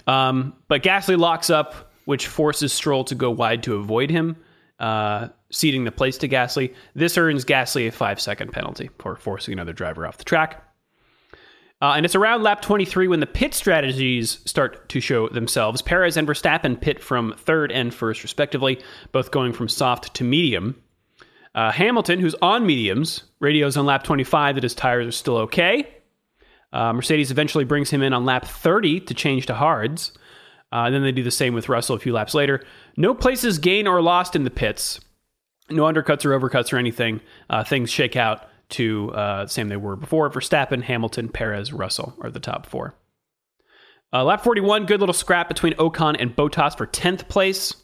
Um, 0.05 0.53
but 0.67 0.83
Gasly 0.83 1.17
locks 1.17 1.49
up, 1.49 1.91
which 2.05 2.27
forces 2.27 2.73
Stroll 2.73 3.03
to 3.05 3.15
go 3.15 3.29
wide 3.31 3.63
to 3.63 3.75
avoid 3.75 4.09
him, 4.09 4.35
uh, 4.79 5.29
ceding 5.51 5.83
the 5.83 5.91
place 5.91 6.17
to 6.19 6.29
Gasly. 6.29 6.73
This 6.95 7.17
earns 7.17 7.45
Gasly 7.45 7.87
a 7.87 7.91
five 7.91 8.19
second 8.19 8.51
penalty 8.51 8.89
for 8.99 9.15
forcing 9.15 9.53
another 9.53 9.73
driver 9.73 10.05
off 10.07 10.17
the 10.17 10.23
track. 10.23 10.63
Uh, 11.81 11.93
and 11.95 12.05
it's 12.05 12.15
around 12.15 12.41
lap 12.41 12.61
23 12.61 13.07
when 13.07 13.19
the 13.19 13.27
pit 13.27 13.53
strategies 13.53 14.39
start 14.45 14.89
to 14.89 14.99
show 14.99 15.29
themselves. 15.29 15.81
Perez 15.81 16.17
and 16.17 16.27
Verstappen 16.27 16.79
pit 16.79 17.01
from 17.01 17.35
third 17.37 17.71
and 17.71 17.93
first, 17.93 18.23
respectively, 18.23 18.81
both 19.11 19.29
going 19.29 19.53
from 19.53 19.69
soft 19.69 20.13
to 20.15 20.23
medium. 20.23 20.75
Uh, 21.53 21.71
Hamilton, 21.71 22.19
who's 22.19 22.35
on 22.41 22.65
mediums, 22.65 23.23
radios 23.39 23.77
on 23.77 23.85
lap 23.85 24.03
25 24.03 24.55
that 24.55 24.63
his 24.63 24.73
tires 24.73 25.07
are 25.07 25.11
still 25.11 25.37
okay. 25.37 25.87
Uh, 26.73 26.93
Mercedes 26.93 27.31
eventually 27.31 27.63
brings 27.63 27.89
him 27.89 28.01
in 28.01 28.13
on 28.13 28.25
lap 28.25 28.45
30 28.45 29.01
to 29.01 29.13
change 29.13 29.45
to 29.45 29.53
hards. 29.53 30.11
Uh, 30.71 30.83
and 30.85 30.95
then 30.95 31.03
they 31.03 31.11
do 31.11 31.23
the 31.23 31.31
same 31.31 31.53
with 31.53 31.69
Russell 31.69 31.95
a 31.95 31.99
few 31.99 32.11
laps 32.11 32.33
later. 32.33 32.63
No 32.97 33.13
places 33.13 33.57
gained 33.57 33.87
or 33.87 34.01
lost 34.01 34.35
in 34.35 34.43
the 34.43 34.49
pits. 34.49 34.99
No 35.69 35.83
undercuts 35.83 36.25
or 36.25 36.37
overcuts 36.37 36.73
or 36.73 36.77
anything. 36.77 37.21
Uh, 37.49 37.63
things 37.63 37.89
shake 37.89 38.15
out 38.15 38.47
to 38.69 39.11
uh, 39.13 39.47
same 39.47 39.69
they 39.69 39.77
were 39.77 39.95
before. 39.95 40.29
Verstappen, 40.29 40.83
Hamilton, 40.83 41.29
Perez, 41.29 41.71
Russell 41.71 42.15
are 42.21 42.29
the 42.29 42.39
top 42.39 42.65
four. 42.65 42.95
Uh, 44.13 44.23
lap 44.23 44.43
41, 44.43 44.85
good 44.85 44.99
little 44.99 45.13
scrap 45.13 45.47
between 45.47 45.73
Ocon 45.73 46.15
and 46.19 46.35
Bottas 46.35 46.77
for 46.77 46.87
10th 46.87 47.27
place. 47.27 47.75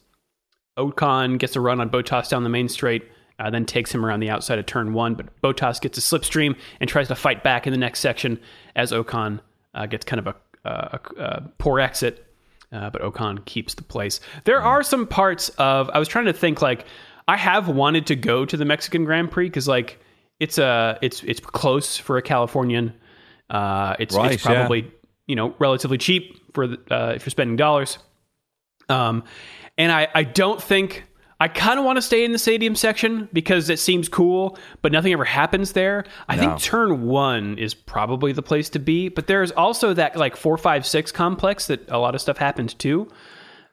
Ocon 0.77 1.37
gets 1.37 1.55
a 1.55 1.61
run 1.61 1.79
on 1.81 1.89
Bottas 1.89 2.29
down 2.29 2.43
the 2.43 2.49
main 2.49 2.69
straight, 2.69 3.03
uh, 3.39 3.49
then 3.49 3.65
takes 3.65 3.93
him 3.93 4.05
around 4.05 4.21
the 4.21 4.29
outside 4.29 4.57
of 4.57 4.65
turn 4.65 4.93
one, 4.93 5.15
but 5.15 5.41
Bottas 5.41 5.81
gets 5.81 5.97
a 5.97 6.01
slipstream 6.01 6.57
and 6.79 6.89
tries 6.89 7.09
to 7.09 7.15
fight 7.15 7.43
back 7.43 7.67
in 7.67 7.71
the 7.71 7.77
next 7.77 7.99
section 7.99 8.39
as 8.75 8.91
Ocon 8.91 9.41
uh, 9.73 9.85
gets 9.85 10.05
kind 10.05 10.25
of 10.25 10.27
a, 10.27 10.35
a, 10.69 10.99
a 11.17 11.41
poor 11.57 11.79
exit, 11.79 12.25
uh, 12.71 12.89
but 12.89 13.01
Ocon 13.01 13.43
keeps 13.45 13.73
the 13.73 13.83
place. 13.83 14.21
There 14.45 14.61
are 14.61 14.81
some 14.81 15.05
parts 15.05 15.49
of, 15.57 15.89
I 15.93 15.99
was 15.99 16.07
trying 16.07 16.25
to 16.25 16.33
think 16.33 16.61
like, 16.61 16.85
I 17.27 17.37
have 17.37 17.67
wanted 17.67 18.07
to 18.07 18.15
go 18.15 18.45
to 18.45 18.57
the 18.57 18.65
Mexican 18.65 19.05
Grand 19.05 19.29
Prix 19.31 19.47
because 19.47 19.67
like 19.67 19.99
it's 20.39 20.57
a 20.57 20.97
it's 21.01 21.23
it's 21.23 21.39
close 21.39 21.97
for 21.97 22.17
a 22.17 22.21
Californian. 22.21 22.93
Uh, 23.49 23.95
it's 23.99 24.15
Right, 24.15 24.33
it's 24.33 24.43
probably 24.43 24.91
you 25.27 25.35
know 25.35 25.53
relatively 25.59 25.97
cheap 25.97 26.53
for 26.53 26.67
the, 26.67 26.77
uh, 26.91 27.13
if 27.15 27.25
you're 27.25 27.31
spending 27.31 27.55
dollars. 27.55 27.97
Um, 28.89 29.23
and 29.77 29.91
I 29.91 30.07
I 30.13 30.23
don't 30.23 30.61
think 30.61 31.05
I 31.39 31.47
kind 31.47 31.77
of 31.79 31.85
want 31.85 31.97
to 31.97 32.01
stay 32.01 32.23
in 32.23 32.31
the 32.31 32.37
stadium 32.39 32.75
section 32.75 33.27
because 33.33 33.69
it 33.69 33.79
seems 33.79 34.07
cool, 34.07 34.57
but 34.81 34.91
nothing 34.91 35.11
ever 35.13 35.25
happens 35.25 35.73
there. 35.73 36.05
I 36.29 36.35
No. 36.35 36.41
think 36.41 36.61
turn 36.61 37.05
one 37.05 37.57
is 37.57 37.73
probably 37.73 38.31
the 38.31 38.41
place 38.43 38.69
to 38.69 38.79
be, 38.79 39.09
but 39.09 39.27
there's 39.27 39.51
also 39.51 39.93
that 39.93 40.15
like 40.15 40.35
four, 40.37 40.57
five, 40.57 40.85
six 40.85 41.11
complex 41.11 41.67
that 41.67 41.89
a 41.89 41.97
lot 41.97 42.15
of 42.15 42.21
stuff 42.21 42.37
happens 42.37 42.73
too. 42.73 43.09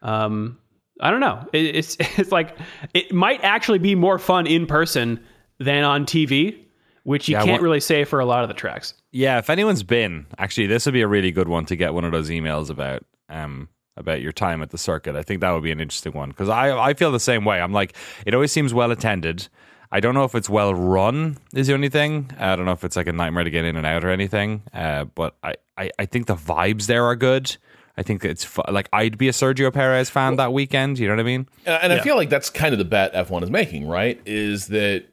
Um, 0.02 0.58
I 1.00 1.10
don't 1.10 1.20
know. 1.20 1.46
It, 1.52 1.76
it's 1.76 1.96
it's 2.18 2.32
like 2.32 2.56
it 2.94 3.12
might 3.12 3.40
actually 3.44 3.78
be 3.78 3.94
more 3.94 4.18
fun 4.18 4.46
in 4.46 4.66
person 4.66 5.20
than 5.60 5.84
on 5.84 6.04
TV, 6.06 6.56
which 7.04 7.28
you 7.28 7.34
Yeah, 7.34 7.40
can't 7.44 7.52
what- 7.52 7.62
really 7.62 7.80
say 7.80 8.02
for 8.04 8.18
a 8.18 8.24
lot 8.24 8.42
of 8.42 8.48
the 8.48 8.54
tracks. 8.54 8.94
Yeah, 9.12 9.38
if 9.38 9.48
anyone's 9.50 9.82
been, 9.84 10.26
actually, 10.38 10.66
this 10.66 10.86
would 10.86 10.92
be 10.92 11.02
a 11.02 11.08
really 11.08 11.30
good 11.30 11.48
one 11.48 11.66
to 11.66 11.76
get 11.76 11.94
one 11.94 12.04
of 12.04 12.10
those 12.12 12.30
emails 12.30 12.70
about. 12.70 13.04
Um, 13.28 13.68
about 13.96 14.22
your 14.22 14.32
time 14.32 14.62
at 14.62 14.70
the 14.70 14.78
circuit. 14.78 15.14
I 15.14 15.22
think 15.22 15.42
that 15.42 15.50
would 15.50 15.62
be 15.64 15.72
an 15.72 15.80
interesting 15.80 16.12
one 16.14 16.30
because 16.30 16.48
I 16.48 16.70
I 16.78 16.94
feel 16.94 17.12
the 17.12 17.20
same 17.20 17.44
way. 17.44 17.60
I'm 17.60 17.72
like, 17.72 17.94
it 18.24 18.32
always 18.32 18.50
seems 18.50 18.72
well 18.72 18.90
attended. 18.92 19.48
I 19.92 20.00
don't 20.00 20.14
know 20.14 20.24
if 20.24 20.34
it's 20.34 20.48
well 20.48 20.72
run 20.74 21.36
is 21.54 21.66
the 21.66 21.74
only 21.74 21.90
thing. 21.90 22.30
I 22.38 22.56
don't 22.56 22.64
know 22.64 22.72
if 22.72 22.82
it's 22.82 22.96
like 22.96 23.08
a 23.08 23.12
nightmare 23.12 23.44
to 23.44 23.50
get 23.50 23.66
in 23.66 23.76
and 23.76 23.84
out 23.84 24.02
or 24.02 24.08
anything. 24.08 24.62
Uh, 24.72 25.04
but 25.04 25.36
I, 25.42 25.54
I, 25.76 25.90
I 25.98 26.06
think 26.06 26.28
the 26.28 26.34
vibes 26.36 26.86
there 26.86 27.04
are 27.04 27.16
good. 27.16 27.54
I 27.98 28.02
think 28.02 28.24
it's 28.24 28.42
fu- 28.44 28.62
like 28.70 28.88
I'd 28.92 29.18
be 29.18 29.28
a 29.28 29.32
Sergio 29.32 29.70
Perez 29.72 30.08
fan 30.08 30.36
that 30.36 30.52
weekend. 30.54 30.98
You 30.98 31.08
know 31.08 31.14
what 31.14 31.20
I 31.20 31.24
mean? 31.24 31.46
And, 31.66 31.82
and 31.84 31.92
I 31.92 32.00
feel 32.00 32.16
like 32.16 32.30
that's 32.30 32.48
kind 32.48 32.72
of 32.72 32.78
the 32.78 32.84
bet 32.86 33.12
F1 33.12 33.42
is 33.42 33.50
making, 33.50 33.86
right? 33.86 34.18
Is 34.24 34.68
that 34.68 35.04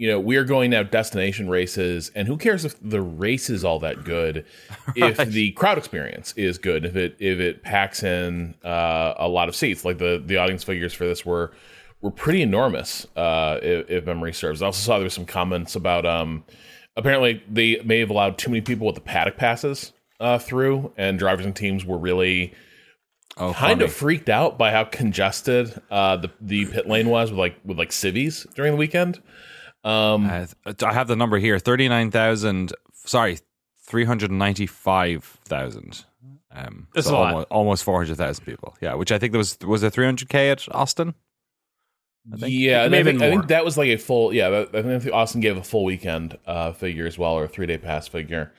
you 0.00 0.08
know 0.08 0.18
we 0.18 0.36
are 0.36 0.44
going 0.44 0.70
now 0.70 0.82
destination 0.82 1.50
races, 1.50 2.10
and 2.14 2.26
who 2.26 2.38
cares 2.38 2.64
if 2.64 2.74
the 2.80 3.02
race 3.02 3.50
is 3.50 3.64
all 3.64 3.78
that 3.80 4.02
good, 4.02 4.46
if 4.96 5.18
the 5.18 5.50
crowd 5.52 5.76
experience 5.76 6.32
is 6.38 6.56
good, 6.56 6.86
if 6.86 6.96
it 6.96 7.16
if 7.18 7.38
it 7.38 7.62
packs 7.62 8.02
in 8.02 8.54
uh, 8.64 9.12
a 9.18 9.28
lot 9.28 9.50
of 9.50 9.54
seats. 9.54 9.84
Like 9.84 9.98
the 9.98 10.22
the 10.24 10.38
audience 10.38 10.64
figures 10.64 10.94
for 10.94 11.04
this 11.04 11.26
were 11.26 11.52
were 12.00 12.10
pretty 12.10 12.40
enormous, 12.40 13.06
uh, 13.14 13.58
if, 13.62 13.90
if 13.90 14.06
memory 14.06 14.32
serves. 14.32 14.62
I 14.62 14.66
also 14.66 14.80
saw 14.80 14.96
there 14.96 15.04
was 15.04 15.12
some 15.12 15.26
comments 15.26 15.76
about 15.76 16.06
um, 16.06 16.44
apparently 16.96 17.42
they 17.46 17.82
may 17.84 17.98
have 17.98 18.08
allowed 18.08 18.38
too 18.38 18.48
many 18.50 18.62
people 18.62 18.86
with 18.86 18.94
the 18.94 19.02
paddock 19.02 19.36
passes 19.36 19.92
uh, 20.18 20.38
through, 20.38 20.94
and 20.96 21.18
drivers 21.18 21.44
and 21.44 21.54
teams 21.54 21.84
were 21.84 21.98
really 21.98 22.54
Oh, 23.36 23.52
kind 23.52 23.78
funny. 23.78 23.84
of 23.84 23.92
freaked 23.92 24.28
out 24.30 24.56
by 24.58 24.70
how 24.72 24.84
congested 24.84 25.78
uh, 25.90 26.16
the 26.16 26.30
the 26.40 26.64
pit 26.66 26.88
lane 26.88 27.08
was 27.10 27.30
with 27.30 27.38
like 27.38 27.56
with 27.66 27.78
like 27.78 27.92
civvies 27.92 28.46
during 28.54 28.72
the 28.72 28.78
weekend. 28.78 29.20
Um, 29.84 30.26
Uh, 30.26 30.46
I 30.82 30.92
have 30.92 31.08
the 31.08 31.16
number 31.16 31.38
here: 31.38 31.58
thirty 31.58 31.88
nine 31.88 32.10
thousand. 32.10 32.72
Sorry, 32.92 33.38
three 33.82 34.04
hundred 34.04 34.30
ninety 34.30 34.66
five 34.66 35.24
thousand. 35.44 36.04
Um, 36.52 36.88
That's 36.94 37.06
so 37.06 37.14
a 37.14 37.16
lot. 37.16 37.28
almost, 37.32 37.46
almost 37.50 37.84
four 37.84 38.02
hundred 38.02 38.16
thousand 38.16 38.44
people. 38.44 38.76
Yeah, 38.80 38.94
which 38.94 39.12
I 39.12 39.18
think 39.18 39.32
there 39.32 39.38
was 39.38 39.58
was 39.60 39.82
a 39.82 39.90
three 39.90 40.04
hundred 40.04 40.28
k 40.28 40.50
at 40.50 40.66
Austin. 40.74 41.14
think 42.36 42.52
yeah, 42.52 42.82
it 42.82 42.84
and 42.86 42.90
may 42.92 43.00
I 43.00 43.02
think, 43.04 43.18
been 43.20 43.28
I 43.28 43.30
think 43.30 43.48
that 43.48 43.64
was 43.64 43.78
like 43.78 43.88
a 43.88 43.96
full. 43.96 44.32
Yeah, 44.32 44.64
I 44.72 44.82
think 44.82 45.12
Austin 45.12 45.40
gave 45.40 45.56
a 45.56 45.62
full 45.62 45.84
weekend 45.84 46.36
uh, 46.46 46.72
figure 46.72 47.06
as 47.06 47.18
well, 47.18 47.32
or 47.32 47.44
a 47.44 47.48
three 47.48 47.66
day 47.66 47.78
pass 47.78 48.08
figure. 48.08 48.52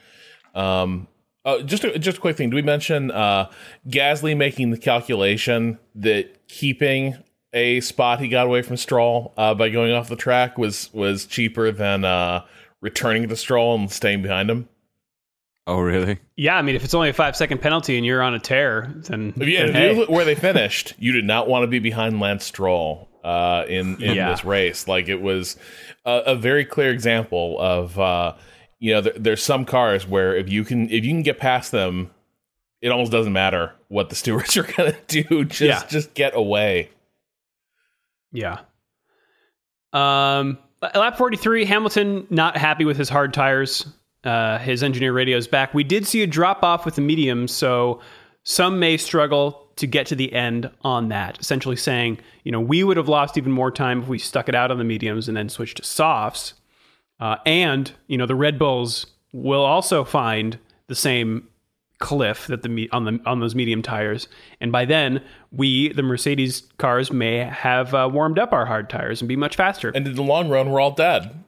Um, 0.55 1.07
oh, 1.45 1.61
just 1.61 1.83
a, 1.83 1.97
just 1.99 2.17
a 2.17 2.21
quick 2.21 2.37
thing. 2.37 2.49
Do 2.49 2.55
we 2.55 2.61
mention 2.61 3.11
uh, 3.11 3.51
Gasly 3.87 4.35
making 4.35 4.71
the 4.71 4.77
calculation 4.77 5.77
that 5.95 6.47
keeping 6.47 7.17
a 7.53 7.81
spot 7.81 8.19
he 8.19 8.27
got 8.27 8.45
away 8.47 8.61
from 8.61 8.77
Stroll 8.77 9.33
uh, 9.37 9.53
by 9.53 9.69
going 9.69 9.91
off 9.91 10.07
the 10.09 10.15
track 10.15 10.57
was 10.57 10.89
was 10.93 11.25
cheaper 11.25 11.71
than 11.71 12.05
uh, 12.05 12.45
returning 12.81 13.27
to 13.27 13.35
Stroll 13.35 13.75
and 13.75 13.91
staying 13.91 14.21
behind 14.21 14.49
him? 14.49 14.67
Oh, 15.67 15.79
really? 15.79 16.19
Yeah, 16.35 16.55
I 16.57 16.63
mean, 16.63 16.75
if 16.75 16.83
it's 16.83 16.93
only 16.95 17.09
a 17.09 17.13
five 17.13 17.35
second 17.35 17.61
penalty 17.61 17.95
and 17.97 18.05
you're 18.05 18.23
on 18.23 18.33
a 18.33 18.39
tear, 18.39 18.91
then, 18.95 19.33
If 19.37 19.47
you, 19.47 19.57
then 19.57 19.69
if 19.69 19.75
hey. 19.75 19.93
you 19.93 19.99
look 19.99 20.09
where 20.09 20.25
they 20.25 20.33
finished, 20.35 20.93
you 20.97 21.11
did 21.11 21.23
not 21.25 21.47
want 21.47 21.63
to 21.63 21.67
be 21.67 21.77
behind 21.79 22.19
Lance 22.19 22.45
Stroll 22.45 23.07
uh, 23.23 23.65
in 23.67 24.01
in 24.01 24.15
Yeah. 24.15 24.31
this 24.31 24.43
race. 24.43 24.87
Like 24.87 25.07
it 25.07 25.21
was 25.21 25.57
a, 26.05 26.21
a 26.27 26.35
very 26.35 26.65
clear 26.65 26.89
example 26.91 27.57
of 27.59 27.97
uh, 27.99 28.33
you 28.79 28.93
know 28.93 29.01
there, 29.01 29.13
there's 29.15 29.43
some 29.43 29.65
cars 29.65 30.07
where 30.07 30.35
if 30.35 30.49
you 30.49 30.63
can 30.63 30.85
if 30.89 31.05
you 31.05 31.11
can 31.11 31.21
get 31.21 31.37
past 31.37 31.71
them, 31.71 32.09
it 32.81 32.89
almost 32.89 33.11
doesn't 33.11 33.33
matter 33.33 33.73
what 33.87 34.09
the 34.09 34.15
stewards 34.15 34.57
are 34.57 34.63
going 34.63 34.93
to 35.07 35.23
do. 35.23 35.45
Just 35.45 35.61
Yeah. 35.61 35.83
just 35.87 36.13
get 36.15 36.35
away. 36.35 36.89
Yeah. 38.31 38.59
Um, 39.93 40.57
lap 40.81 41.17
43, 41.17 41.65
Hamilton 41.65 42.27
not 42.29 42.57
happy 42.57 42.85
with 42.85 42.97
his 42.97 43.09
hard 43.09 43.33
tires. 43.33 43.85
Uh, 44.23 44.57
his 44.59 44.83
engineer 44.83 45.13
radio 45.13 45.37
is 45.37 45.47
back. 45.47 45.73
We 45.73 45.83
did 45.83 46.05
see 46.05 46.21
a 46.21 46.27
drop 46.27 46.63
off 46.63 46.85
with 46.85 46.95
the 46.95 47.01
mediums, 47.01 47.51
so 47.51 48.01
some 48.43 48.79
may 48.79 48.97
struggle 48.97 49.67
to 49.77 49.87
get 49.87 50.05
to 50.07 50.15
the 50.15 50.31
end 50.33 50.69
on 50.83 51.09
that. 51.09 51.39
Essentially 51.39 51.75
saying, 51.75 52.19
you 52.43 52.51
know, 52.51 52.59
we 52.59 52.83
would 52.83 52.97
have 52.97 53.09
lost 53.09 53.37
even 53.37 53.51
more 53.51 53.71
time 53.71 54.03
if 54.03 54.07
we 54.07 54.19
stuck 54.19 54.47
it 54.47 54.55
out 54.55 54.71
on 54.71 54.77
the 54.77 54.83
mediums 54.83 55.27
and 55.27 55.35
then 55.35 55.49
switched 55.49 55.77
to 55.77 55.83
softs. 55.83 56.53
Uh, 57.19 57.37
and 57.45 57.91
you 58.07 58.17
know, 58.17 58.25
the 58.25 58.35
Red 58.35 58.59
Bulls 58.59 59.05
will 59.31 59.63
also 59.63 60.03
find 60.03 60.57
the 60.87 60.95
same 60.95 61.47
cliff 62.01 62.47
that 62.47 62.63
the 62.63 62.69
me- 62.69 62.89
on 62.91 63.05
the 63.05 63.19
on 63.25 63.39
those 63.39 63.55
medium 63.55 63.81
tires, 63.81 64.27
and 64.59 64.71
by 64.71 64.83
then 64.83 65.23
we, 65.51 65.93
the 65.93 66.03
Mercedes 66.03 66.63
cars, 66.77 67.11
may 67.11 67.37
have 67.37 67.93
uh, 67.93 68.09
warmed 68.11 68.39
up 68.39 68.51
our 68.51 68.65
hard 68.65 68.89
tires 68.89 69.21
and 69.21 69.29
be 69.29 69.37
much 69.37 69.55
faster. 69.55 69.91
And 69.95 70.05
in 70.05 70.15
the 70.15 70.23
long 70.23 70.49
run, 70.49 70.69
we're 70.69 70.81
all 70.81 70.91
dead. 70.91 71.43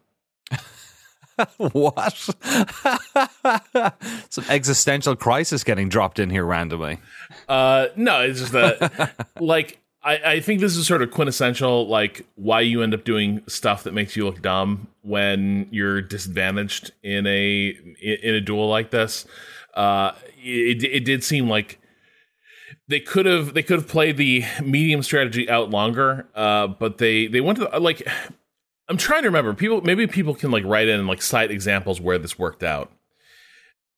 what? 1.57 2.13
Some 4.29 4.45
existential 4.49 5.15
crisis 5.15 5.63
getting 5.63 5.89
dropped 5.89 6.19
in 6.19 6.29
here 6.29 6.45
randomly. 6.45 6.99
Uh, 7.47 7.87
no, 7.95 8.21
it's 8.21 8.39
just 8.39 8.51
that, 8.51 9.27
like, 9.39 9.79
I, 10.03 10.17
I 10.17 10.39
think 10.41 10.59
this 10.59 10.75
is 10.75 10.85
sort 10.85 11.01
of 11.01 11.11
quintessential, 11.11 11.87
like, 11.87 12.25
why 12.35 12.61
you 12.61 12.83
end 12.83 12.93
up 12.93 13.03
doing 13.03 13.41
stuff 13.47 13.83
that 13.83 13.93
makes 13.93 14.15
you 14.15 14.25
look 14.25 14.41
dumb 14.41 14.87
when 15.01 15.67
you're 15.71 16.01
disadvantaged 16.01 16.91
in 17.03 17.25
a 17.27 17.77
in 18.01 18.35
a 18.35 18.41
duel 18.41 18.69
like 18.69 18.91
this. 18.91 19.25
Uh, 19.73 20.13
it 20.37 20.83
it 20.83 21.05
did 21.05 21.23
seem 21.23 21.49
like 21.49 21.79
they 22.87 22.99
could 22.99 23.25
have 23.25 23.53
they 23.53 23.63
could 23.63 23.79
have 23.79 23.87
played 23.87 24.17
the 24.17 24.43
medium 24.61 25.03
strategy 25.03 25.49
out 25.49 25.69
longer, 25.69 26.27
uh, 26.35 26.67
but 26.67 26.97
they 26.97 27.27
they 27.27 27.41
went 27.41 27.59
to 27.59 27.65
the, 27.65 27.79
like. 27.79 28.07
I'm 28.89 28.97
trying 28.97 29.21
to 29.21 29.29
remember. 29.29 29.53
People 29.53 29.81
maybe 29.81 30.07
people 30.07 30.35
can 30.35 30.51
like 30.51 30.65
write 30.65 30.89
in 30.89 30.99
and 30.99 31.07
like 31.07 31.21
cite 31.21 31.51
examples 31.51 32.01
where 32.01 32.17
this 32.17 32.37
worked 32.37 32.63
out 32.63 32.91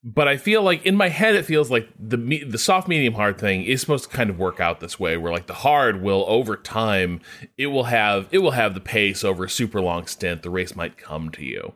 but 0.07 0.27
I 0.27 0.37
feel 0.37 0.61
like 0.61 0.85
in 0.85 0.95
my 0.95 1.09
head 1.09 1.33
it 1.33 1.45
feels 1.45 1.71
like 1.71 1.89
the 1.99 2.17
the 2.45 2.59
soft 2.59 2.87
medium 2.87 3.15
hard 3.15 3.39
thing 3.39 3.63
is 3.63 3.81
supposed 3.81 4.03
to 4.09 4.15
kind 4.15 4.29
of 4.29 4.37
work 4.37 4.59
out 4.59 4.79
this 4.79 4.99
way 4.99 5.17
where 5.17 5.31
like 5.31 5.47
the 5.47 5.53
hard 5.55 6.03
will 6.03 6.23
over 6.27 6.55
time 6.55 7.21
it 7.57 7.67
will 7.67 7.85
have 7.85 8.27
it 8.29 8.37
will 8.37 8.51
have 8.51 8.75
the 8.75 8.79
pace 8.79 9.23
over 9.23 9.45
a 9.45 9.49
super 9.49 9.81
long 9.81 10.05
stint. 10.05 10.43
The 10.43 10.51
race 10.51 10.75
might 10.75 10.99
come 10.99 11.31
to 11.31 11.43
you. 11.43 11.73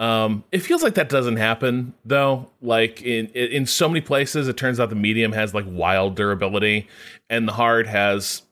Um 0.00 0.42
it 0.50 0.58
feels 0.58 0.82
like 0.82 0.94
that 0.94 1.08
doesn't 1.08 1.36
happen 1.36 1.94
though. 2.04 2.50
Like 2.60 3.00
in 3.00 3.28
in 3.28 3.66
so 3.66 3.88
many 3.88 4.00
places 4.00 4.48
it 4.48 4.56
turns 4.56 4.80
out 4.80 4.88
the 4.90 4.96
medium 4.96 5.30
has 5.30 5.54
like 5.54 5.66
wild 5.68 6.16
durability 6.16 6.88
and 7.30 7.46
the 7.46 7.52
hard 7.52 7.86
has 7.86 8.42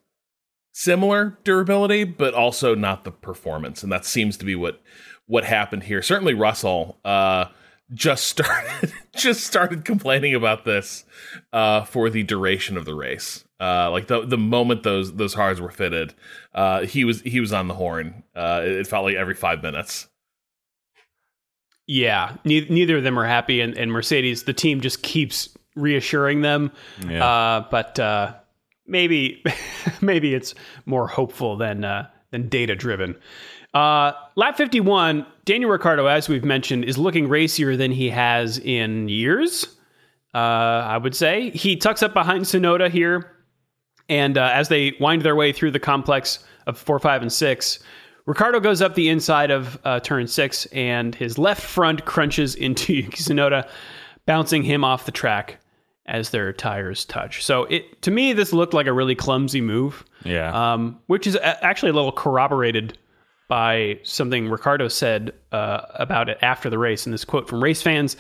similar 0.73 1.37
durability 1.43 2.05
but 2.05 2.33
also 2.33 2.77
not 2.77 3.03
the 3.03 3.11
performance. 3.11 3.83
And 3.83 3.91
that 3.91 4.05
seems 4.05 4.37
to 4.37 4.45
be 4.45 4.55
what 4.55 4.81
what 5.27 5.43
happened 5.43 5.83
here. 5.83 6.01
Certainly 6.01 6.35
russell 6.35 7.01
uh 7.05 7.47
just 7.93 8.27
started 8.27 8.93
just 9.17 9.45
started 9.45 9.85
complaining 9.85 10.35
about 10.35 10.65
this 10.65 11.05
uh, 11.53 11.85
for 11.85 12.11
the 12.11 12.23
duration 12.23 12.77
of 12.77 12.85
the 12.85 12.95
race. 12.95 13.45
Uh, 13.61 13.91
like 13.91 14.07
the 14.07 14.25
the 14.25 14.39
moment 14.39 14.83
those 14.83 15.15
those 15.15 15.35
hards 15.35 15.61
were 15.61 15.71
fitted, 15.71 16.15
uh, 16.55 16.83
he 16.83 17.05
was 17.05 17.21
he 17.23 17.41
was 17.41 17.53
on 17.53 17.69
the 17.69 17.75
horn. 17.75 18.23
Uh, 18.35 18.63
it 18.65 18.87
felt 18.87 19.05
like 19.05 19.17
every 19.17 19.35
five 19.35 19.63
minutes. 19.63 20.09
Yeah, 21.87 22.37
ne- 22.45 22.69
neither 22.69 22.99
of 22.99 23.03
them 23.03 23.19
are 23.19 23.27
happy, 23.27 23.61
and, 23.61 23.77
and 23.77 23.91
Mercedes, 23.91 24.45
the 24.45 24.53
team 24.53 24.81
just 24.81 25.03
keeps 25.03 25.49
reassuring 25.75 26.41
them. 26.41 26.71
Yeah. 27.07 27.25
Uh, 27.25 27.67
but 27.69 27.99
uh, 27.99 28.35
maybe 28.87 29.43
maybe 30.01 30.35
it's 30.35 30.55
more 30.87 31.07
hopeful 31.07 31.57
than 31.57 31.85
uh, 31.85 32.09
than 32.31 32.49
data 32.49 32.75
driven. 32.75 33.17
Uh, 33.73 34.13
lap 34.37 34.57
51, 34.57 35.25
Daniel 35.45 35.71
Ricciardo, 35.71 36.07
as 36.07 36.29
we've 36.29 36.45
mentioned, 36.45 36.85
is 36.85 36.99
looking 36.99 37.29
racier 37.29 37.77
than 37.77 37.93
he 37.93 38.11
has 38.11 38.59
in 38.59 39.09
years. 39.09 39.67
Uh, 40.35 40.39
I 40.39 40.97
would 40.97 41.15
say 41.15 41.51
he 41.51 41.77
tucks 41.77 42.03
up 42.03 42.13
behind 42.13 42.45
Tsunoda 42.45 42.91
here, 42.91 43.37
and 44.09 44.37
uh, 44.39 44.51
as 44.53 44.69
they 44.69 44.95
wind 45.01 45.23
their 45.23 45.37
way 45.37 45.53
through 45.53 45.71
the 45.73 45.81
complex 45.81 46.41
of 46.67 46.79
four, 46.79 46.99
five, 46.99 47.23
and 47.23 47.33
six, 47.33 47.79
Ricciardo 48.27 48.61
goes 48.61 48.83
up 48.83 48.95
the 48.95 49.09
inside 49.09 49.51
of 49.51 49.79
uh, 49.85 50.01
turn 50.01 50.27
six, 50.27 50.67
and 50.67 51.15
his 51.15 51.39
left 51.39 51.63
front 51.63 52.05
crunches 52.05 52.55
into 52.55 52.93
Yuki 52.95 53.17
Tsunoda, 53.17 53.69
bouncing 54.27 54.63
him 54.63 54.85
off 54.85 55.07
the 55.07 55.13
track 55.13 55.59
as 56.07 56.31
their 56.31 56.53
tires 56.53 57.05
touch. 57.05 57.45
So 57.45 57.65
it 57.65 58.03
to 58.03 58.11
me, 58.11 58.33
this 58.33 58.53
looked 58.53 58.75
like 58.75 58.87
a 58.87 58.93
really 58.93 59.15
clumsy 59.15 59.61
move. 59.61 60.05
Yeah. 60.25 60.73
um, 60.73 60.99
which 61.07 61.27
is 61.27 61.37
actually 61.43 61.91
a 61.91 61.95
little 61.95 62.13
corroborated 62.13 62.99
by 63.51 63.99
something 64.05 64.49
Ricciardo 64.49 64.87
said 64.87 65.33
uh, 65.51 65.81
about 65.97 66.29
it 66.29 66.39
after 66.41 66.71
the 66.71 66.79
race. 66.79 67.05
In 67.05 67.13
this 67.13 67.25
quote 67.25 67.49
from 67.49 67.63
race 67.63 67.83
fans, 67.83 68.17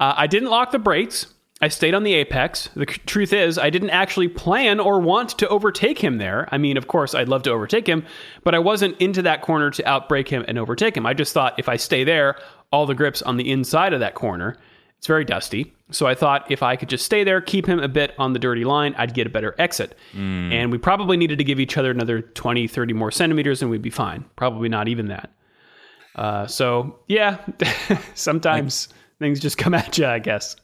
uh, 0.00 0.14
I 0.16 0.26
didn't 0.26 0.48
lock 0.48 0.72
the 0.72 0.78
brakes. 0.78 1.26
I 1.60 1.68
stayed 1.68 1.92
on 1.92 2.02
the 2.02 2.14
apex. 2.14 2.70
The 2.74 2.86
c- 2.90 3.02
truth 3.04 3.34
is, 3.34 3.58
I 3.58 3.68
didn't 3.68 3.90
actually 3.90 4.28
plan 4.28 4.80
or 4.80 4.98
want 4.98 5.36
to 5.38 5.48
overtake 5.48 5.98
him 5.98 6.16
there. 6.16 6.48
I 6.50 6.56
mean, 6.56 6.78
of 6.78 6.88
course, 6.88 7.14
I'd 7.14 7.28
love 7.28 7.42
to 7.42 7.50
overtake 7.50 7.86
him, 7.86 8.06
but 8.42 8.54
I 8.54 8.58
wasn't 8.58 8.98
into 8.98 9.20
that 9.20 9.42
corner 9.42 9.70
to 9.70 9.86
outbreak 9.86 10.28
him 10.28 10.46
and 10.48 10.58
overtake 10.58 10.96
him. 10.96 11.04
I 11.04 11.12
just 11.12 11.34
thought 11.34 11.58
if 11.58 11.68
I 11.68 11.76
stay 11.76 12.02
there, 12.02 12.36
all 12.72 12.86
the 12.86 12.94
grips 12.94 13.20
on 13.20 13.36
the 13.36 13.50
inside 13.50 13.92
of 13.92 14.00
that 14.00 14.14
corner. 14.14 14.56
It's 15.00 15.06
very 15.06 15.24
dusty. 15.24 15.72
So 15.90 16.06
I 16.06 16.14
thought 16.14 16.50
if 16.52 16.62
I 16.62 16.76
could 16.76 16.88
just 16.90 17.04
stay 17.06 17.24
there, 17.24 17.40
keep 17.40 17.66
him 17.66 17.80
a 17.80 17.88
bit 17.88 18.14
on 18.18 18.34
the 18.34 18.38
dirty 18.38 18.64
line, 18.64 18.94
I'd 18.98 19.14
get 19.14 19.26
a 19.26 19.30
better 19.30 19.54
exit. 19.58 19.96
And 20.14 20.70
we 20.70 20.76
probably 20.78 21.16
needed 21.16 21.38
to 21.38 21.44
give 21.44 21.58
each 21.58 21.76
other 21.78 21.90
another 21.90 22.20
20, 22.20 22.68
30 22.68 22.92
more 22.92 23.10
centimeters 23.10 23.62
and 23.62 23.70
we'd 23.70 23.80
be 23.82 23.88
fine. 23.90 24.24
Probably 24.36 24.68
not 24.68 24.88
even 24.88 25.06
that. 25.08 25.30
Uh, 26.14 26.46
so, 26.46 26.98
yeah, 27.08 27.38
sometimes 28.14 28.88
things 29.18 29.40
just 29.40 29.56
come 29.58 29.74
at 29.74 29.96
you, 29.98 30.06
I 30.06 30.18
guess. 30.18 30.54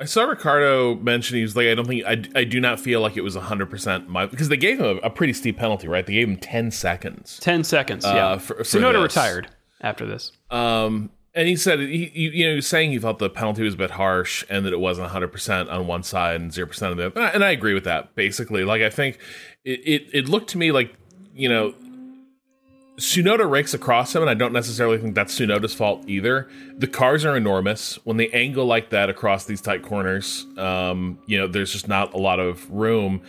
I 0.00 0.04
saw 0.04 0.24
Ricciardo 0.24 0.94
mention 0.96 1.36
he 1.36 1.42
was 1.42 1.56
like, 1.56 1.66
I 1.68 1.74
don't 1.74 1.86
think 1.88 2.04
I, 2.04 2.22
I 2.38 2.44
do 2.44 2.60
not 2.60 2.78
feel 2.78 3.00
like 3.00 3.16
it 3.16 3.22
was 3.22 3.34
hundred 3.34 3.66
percent 3.70 4.08
my 4.08 4.26
because 4.26 4.48
they 4.48 4.56
gave 4.56 4.78
him 4.78 4.84
a, 5.02 5.06
a 5.06 5.10
pretty 5.10 5.32
steep 5.32 5.56
penalty, 5.58 5.88
right? 5.88 6.06
They 6.06 6.12
gave 6.12 6.28
him 6.28 6.36
ten 6.36 6.70
seconds. 6.70 7.38
10 7.40 7.64
seconds. 7.64 8.04
yeah. 8.04 8.38
for- 8.38 8.56
for 8.56 8.62
Tsunoda 8.62 8.92
this. 8.92 9.02
retired 9.16 9.48
after 9.80 10.06
this. 10.06 10.30
Um, 10.50 11.10
and 11.38 11.46
he 11.46 11.54
said 11.54 11.78
he, 11.78 12.10
you 12.12 12.44
know 12.44 12.50
he 12.50 12.56
was 12.56 12.66
saying 12.66 12.90
he 12.90 12.98
felt 12.98 13.20
the 13.20 13.30
penalty 13.30 13.62
was 13.62 13.74
a 13.74 13.76
bit 13.76 13.92
harsh 13.92 14.44
and 14.50 14.66
that 14.66 14.72
it 14.72 14.80
wasn't 14.80 15.08
hundred 15.08 15.28
percent 15.28 15.68
on 15.68 15.86
one 15.86 16.02
side 16.02 16.40
and 16.40 16.52
zero 16.52 16.66
percent 16.66 16.90
on 16.90 16.96
the 16.96 17.06
other. 17.06 17.14
And 17.14 17.24
I, 17.24 17.28
and 17.30 17.44
I 17.44 17.50
agree 17.52 17.74
with 17.74 17.84
that 17.84 18.16
basically. 18.16 18.64
Like 18.64 18.82
I 18.82 18.90
think 18.90 19.18
it, 19.64 19.80
it 19.84 20.06
it 20.12 20.28
looked 20.28 20.50
to 20.50 20.58
me 20.58 20.72
like 20.72 20.92
you 21.32 21.48
know 21.48 21.74
Tsunoda 22.96 23.48
rakes 23.48 23.72
across 23.72 24.16
him, 24.16 24.22
and 24.22 24.28
I 24.28 24.34
don't 24.34 24.52
necessarily 24.52 24.98
think 24.98 25.14
that's 25.14 25.38
Tsunoda's 25.38 25.72
fault 25.72 26.02
either. 26.08 26.48
The 26.76 26.88
cars 26.88 27.24
are 27.24 27.36
enormous. 27.36 28.04
When 28.04 28.16
they 28.16 28.28
angle 28.30 28.66
like 28.66 28.90
that 28.90 29.08
across 29.08 29.44
these 29.44 29.60
tight 29.60 29.84
corners, 29.84 30.44
um, 30.56 31.20
you 31.26 31.38
know, 31.38 31.46
there's 31.46 31.70
just 31.70 31.86
not 31.86 32.14
a 32.14 32.18
lot 32.18 32.40
of 32.40 32.68
room. 32.68 33.22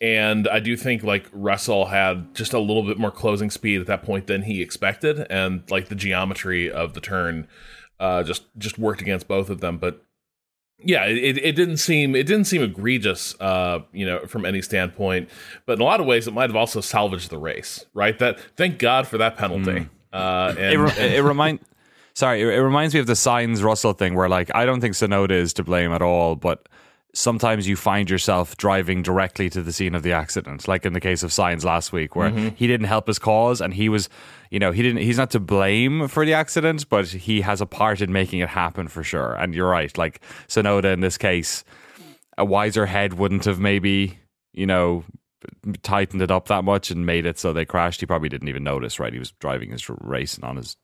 And 0.00 0.46
I 0.48 0.60
do 0.60 0.76
think 0.76 1.02
like 1.02 1.26
Russell 1.32 1.86
had 1.86 2.34
just 2.34 2.52
a 2.52 2.58
little 2.58 2.82
bit 2.82 2.98
more 2.98 3.10
closing 3.10 3.50
speed 3.50 3.80
at 3.80 3.86
that 3.86 4.02
point 4.02 4.26
than 4.26 4.42
he 4.42 4.60
expected, 4.60 5.26
and 5.30 5.62
like 5.70 5.88
the 5.88 5.94
geometry 5.94 6.70
of 6.70 6.92
the 6.92 7.00
turn 7.00 7.48
uh, 7.98 8.22
just 8.22 8.44
just 8.58 8.78
worked 8.78 9.00
against 9.00 9.26
both 9.26 9.48
of 9.48 9.60
them. 9.60 9.78
But 9.78 10.02
yeah, 10.78 11.06
it, 11.06 11.38
it 11.38 11.56
didn't 11.56 11.78
seem 11.78 12.14
it 12.14 12.26
didn't 12.26 12.44
seem 12.44 12.62
egregious, 12.62 13.34
uh, 13.40 13.80
you 13.92 14.04
know, 14.04 14.26
from 14.26 14.44
any 14.44 14.60
standpoint. 14.60 15.30
But 15.64 15.74
in 15.74 15.80
a 15.80 15.84
lot 15.84 16.00
of 16.00 16.06
ways, 16.06 16.28
it 16.28 16.34
might 16.34 16.50
have 16.50 16.56
also 16.56 16.82
salvaged 16.82 17.30
the 17.30 17.38
race, 17.38 17.86
right? 17.94 18.18
That 18.18 18.38
thank 18.56 18.78
God 18.78 19.06
for 19.06 19.16
that 19.16 19.38
penalty. 19.38 19.88
Uh, 20.12 20.54
and, 20.58 20.74
it, 20.74 20.78
re- 20.78 21.16
it 21.16 21.22
remind 21.22 21.60
sorry 22.14 22.40
it, 22.40 22.48
it 22.48 22.62
reminds 22.62 22.94
me 22.94 23.00
of 23.00 23.06
the 23.06 23.12
sainz 23.12 23.62
russell 23.62 23.92
thing 23.92 24.14
where 24.14 24.30
like 24.30 24.50
i 24.54 24.64
don't 24.64 24.80
think 24.80 24.94
tsunoda 24.94 25.32
is 25.32 25.52
to 25.52 25.62
blame 25.62 25.92
at 25.92 26.00
all 26.00 26.34
but 26.34 26.66
sometimes 27.16 27.66
you 27.66 27.76
find 27.76 28.10
yourself 28.10 28.58
driving 28.58 29.02
directly 29.02 29.48
to 29.48 29.62
the 29.62 29.72
scene 29.72 29.94
of 29.94 30.02
the 30.02 30.12
accident 30.12 30.68
like 30.68 30.84
in 30.84 30.92
the 30.92 31.00
case 31.00 31.22
of 31.22 31.30
sainz 31.30 31.64
last 31.64 31.90
week 31.90 32.14
where 32.14 32.30
mm-hmm. 32.30 32.48
he 32.56 32.66
didn't 32.66 32.86
help 32.86 33.06
his 33.06 33.18
cause 33.18 33.62
and 33.62 33.72
he 33.72 33.88
was 33.88 34.10
you 34.50 34.58
know 34.58 34.70
he 34.70 34.82
didn't 34.82 35.02
he's 35.02 35.16
not 35.16 35.30
to 35.30 35.40
blame 35.40 36.08
for 36.08 36.26
the 36.26 36.34
accident 36.34 36.86
but 36.90 37.06
he 37.06 37.40
has 37.40 37.62
a 37.62 37.66
part 37.66 38.02
in 38.02 38.12
making 38.12 38.40
it 38.40 38.50
happen 38.50 38.86
for 38.86 39.02
sure. 39.02 39.34
And 39.34 39.54
you're 39.54 39.68
right 39.68 39.96
like 39.96 40.20
tsunoda 40.48 40.92
in 40.92 41.00
this 41.00 41.16
case 41.16 41.64
a 42.36 42.44
wiser 42.44 42.84
head 42.84 43.14
wouldn't 43.14 43.46
have 43.46 43.58
maybe 43.58 44.18
you 44.52 44.66
know 44.66 45.02
tightened 45.82 46.20
it 46.20 46.30
up 46.30 46.48
that 46.48 46.64
much 46.64 46.90
and 46.90 47.06
made 47.06 47.24
it 47.24 47.38
so 47.38 47.52
they 47.52 47.64
crashed. 47.64 48.00
He 48.00 48.06
probably 48.06 48.28
didn't 48.28 48.48
even 48.48 48.62
notice 48.62 49.00
right? 49.00 49.12
He 49.12 49.18
was 49.18 49.32
driving 49.32 49.70
his 49.70 49.88
race 49.88 50.34
and 50.34 50.44
on 50.44 50.56
his 50.56 50.76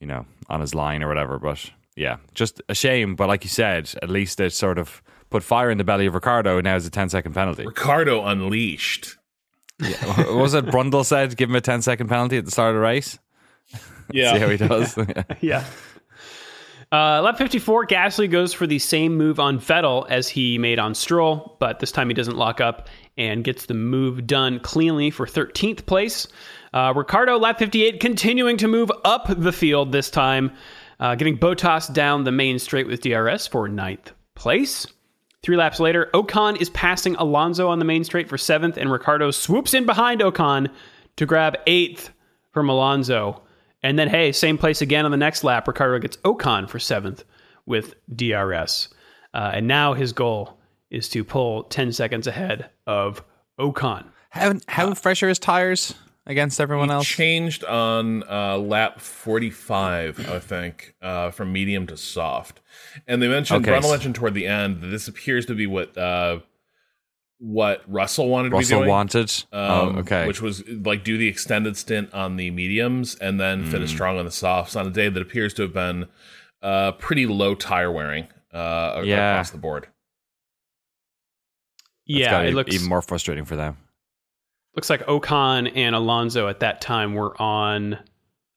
you 0.00 0.06
know 0.06 0.24
on 0.48 0.62
his 0.62 0.74
line 0.74 1.02
or 1.02 1.08
whatever. 1.08 1.38
But 1.38 1.70
yeah 1.94 2.16
just 2.34 2.62
a 2.70 2.74
shame. 2.74 3.16
But 3.16 3.28
like 3.28 3.44
you 3.44 3.50
said 3.50 3.92
at 4.02 4.08
least 4.08 4.40
it 4.40 4.54
sort 4.54 4.78
of 4.78 5.02
put 5.32 5.42
fire 5.42 5.70
in 5.70 5.78
the 5.78 5.84
belly 5.84 6.06
of 6.06 6.14
ricciardo 6.14 6.58
and 6.58 6.64
now 6.64 6.76
it's 6.76 6.86
a 6.86 6.90
10 6.90 7.08
second 7.08 7.32
penalty 7.32 7.66
Ricciardo 7.66 8.24
unleashed. 8.24 9.16
What 9.78 10.34
was 10.34 10.54
it 10.54 10.66
brundle 10.66 11.04
said 11.04 11.36
give 11.36 11.50
him 11.50 11.56
a 11.56 11.60
10 11.60 11.82
second 11.82 12.08
penalty 12.08 12.38
at 12.38 12.44
the 12.44 12.50
start 12.50 12.70
of 12.70 12.76
the 12.76 12.80
race 12.80 13.18
Yeah, 14.12 14.34
see 14.34 14.38
how 14.38 14.48
he 14.48 14.56
does 14.56 14.98
yeah. 15.40 15.64
Uh, 16.92 17.22
lap 17.22 17.38
54, 17.38 17.86
Gasly 17.86 18.30
goes 18.30 18.52
for 18.52 18.66
the 18.66 18.78
same 18.78 19.16
move 19.16 19.40
on 19.40 19.58
Vettel 19.58 20.06
as 20.10 20.28
he 20.28 20.58
made 20.58 20.78
on 20.78 20.94
Stroll, 20.94 21.56
but 21.58 21.80
this 21.80 21.90
time 21.90 22.08
he 22.08 22.14
doesn't 22.14 22.36
lock 22.36 22.60
up 22.60 22.86
and 23.16 23.42
gets 23.42 23.64
the 23.64 23.72
move 23.72 24.26
done 24.26 24.60
cleanly 24.60 25.10
for 25.10 25.24
13th 25.24 25.86
place. 25.86 26.28
Uh, 26.74 26.92
Ricciardo, 26.94 27.38
lap 27.38 27.58
58, 27.58 27.98
continuing 27.98 28.58
to 28.58 28.68
move 28.68 28.90
up 29.06 29.26
the 29.28 29.52
field 29.52 29.90
this 29.92 30.10
time, 30.10 30.52
uh, 31.00 31.14
getting 31.14 31.38
Bottas 31.38 31.90
down 31.92 32.24
the 32.24 32.32
main 32.32 32.58
straight 32.58 32.86
with 32.86 33.00
DRS 33.00 33.46
for 33.46 33.68
ninth 33.68 34.12
place. 34.34 34.86
Three 35.42 35.56
laps 35.56 35.80
later, 35.80 36.08
Ocon 36.14 36.60
is 36.60 36.70
passing 36.70 37.16
Alonso 37.16 37.68
on 37.68 37.80
the 37.80 37.84
main 37.84 38.04
straight 38.04 38.28
for 38.28 38.38
seventh, 38.38 38.76
and 38.76 38.92
Ricciardo 38.92 39.32
swoops 39.32 39.74
in 39.74 39.86
behind 39.86 40.20
Ocon 40.20 40.70
to 41.16 41.26
grab 41.26 41.56
eighth 41.66 42.10
from 42.52 42.68
Alonso. 42.68 43.42
And 43.82 43.98
then, 43.98 44.08
hey, 44.08 44.30
same 44.30 44.56
place 44.56 44.80
again 44.82 45.04
on 45.04 45.10
the 45.10 45.16
next 45.16 45.42
lap. 45.42 45.66
Ricciardo 45.66 45.98
gets 45.98 46.16
Ocon 46.18 46.68
for 46.68 46.78
seventh 46.78 47.24
with 47.66 47.96
DRS. 48.14 48.88
Uh, 49.34 49.50
and 49.54 49.66
now 49.66 49.94
his 49.94 50.12
goal 50.12 50.58
is 50.90 51.08
to 51.08 51.24
pull 51.24 51.64
10 51.64 51.92
seconds 51.92 52.28
ahead 52.28 52.70
of 52.86 53.24
Ocon. 53.58 54.04
how, 54.30 54.54
how 54.68 54.94
fresh 54.94 55.22
are 55.24 55.28
his 55.28 55.40
tires 55.40 55.94
against 56.26 56.60
everyone 56.60 56.90
else 56.90 57.06
changed 57.06 57.64
on 57.64 58.22
uh, 58.30 58.56
lap 58.58 59.00
45, 59.00 60.28
I 60.28 60.38
think, 60.38 60.94
uh, 61.02 61.30
from 61.30 61.52
medium 61.52 61.86
to 61.88 61.96
soft. 61.96 62.60
And 63.06 63.20
they 63.22 63.28
mentioned, 63.28 63.66
Okay. 63.66 63.72
Brundle 63.76 63.90
mentioned 63.90 64.14
toward 64.14 64.34
the 64.34 64.46
end 64.46 64.80
that 64.82 64.86
this 64.88 65.08
appears 65.08 65.46
to 65.46 65.54
be 65.54 65.66
what 65.66 65.96
uh, 65.98 66.40
what 67.38 67.82
Russell 67.88 68.28
wanted 68.28 68.50
to 68.50 68.52
be 68.52 68.56
russell 68.58 68.78
doing. 68.78 68.88
wanted 68.88 69.30
um, 69.52 69.60
oh 69.60 69.98
okay 69.98 70.28
Which 70.28 70.40
was 70.40 70.62
like 70.68 71.02
do 71.02 71.18
the 71.18 71.26
extended 71.26 71.76
stint 71.76 72.14
on 72.14 72.36
the 72.36 72.52
mediums 72.52 73.16
and 73.16 73.40
then 73.40 73.64
finish 73.64 73.90
Hmm. 73.90 73.96
strong 73.96 74.18
on 74.18 74.24
the 74.24 74.30
softs 74.30 74.76
on 74.76 74.86
a 74.86 74.90
day 74.90 75.08
that 75.08 75.20
appears 75.20 75.52
to 75.54 75.62
have 75.62 75.72
been 75.72 76.06
uh, 76.62 76.92
pretty 76.92 77.26
low 77.26 77.56
tire 77.56 77.90
wearing 77.90 78.28
uh, 78.54 79.02
Yeah. 79.04 79.32
across 79.32 79.50
the 79.50 79.58
board. 79.58 79.88
That's 82.06 82.20
yeah, 82.20 82.30
gotta 82.30 82.44
it 82.46 82.50
be 82.50 82.54
looks 82.54 82.74
even 82.76 82.88
more 82.88 83.02
frustrating 83.02 83.44
for 83.44 83.56
them 83.56 83.76
looks 84.74 84.88
like 84.90 85.04
Ocon 85.06 85.70
and 85.76 85.94
Alonso 85.94 86.48
at 86.48 86.60
that 86.60 86.80
time 86.80 87.14
were 87.14 87.40
on 87.40 87.98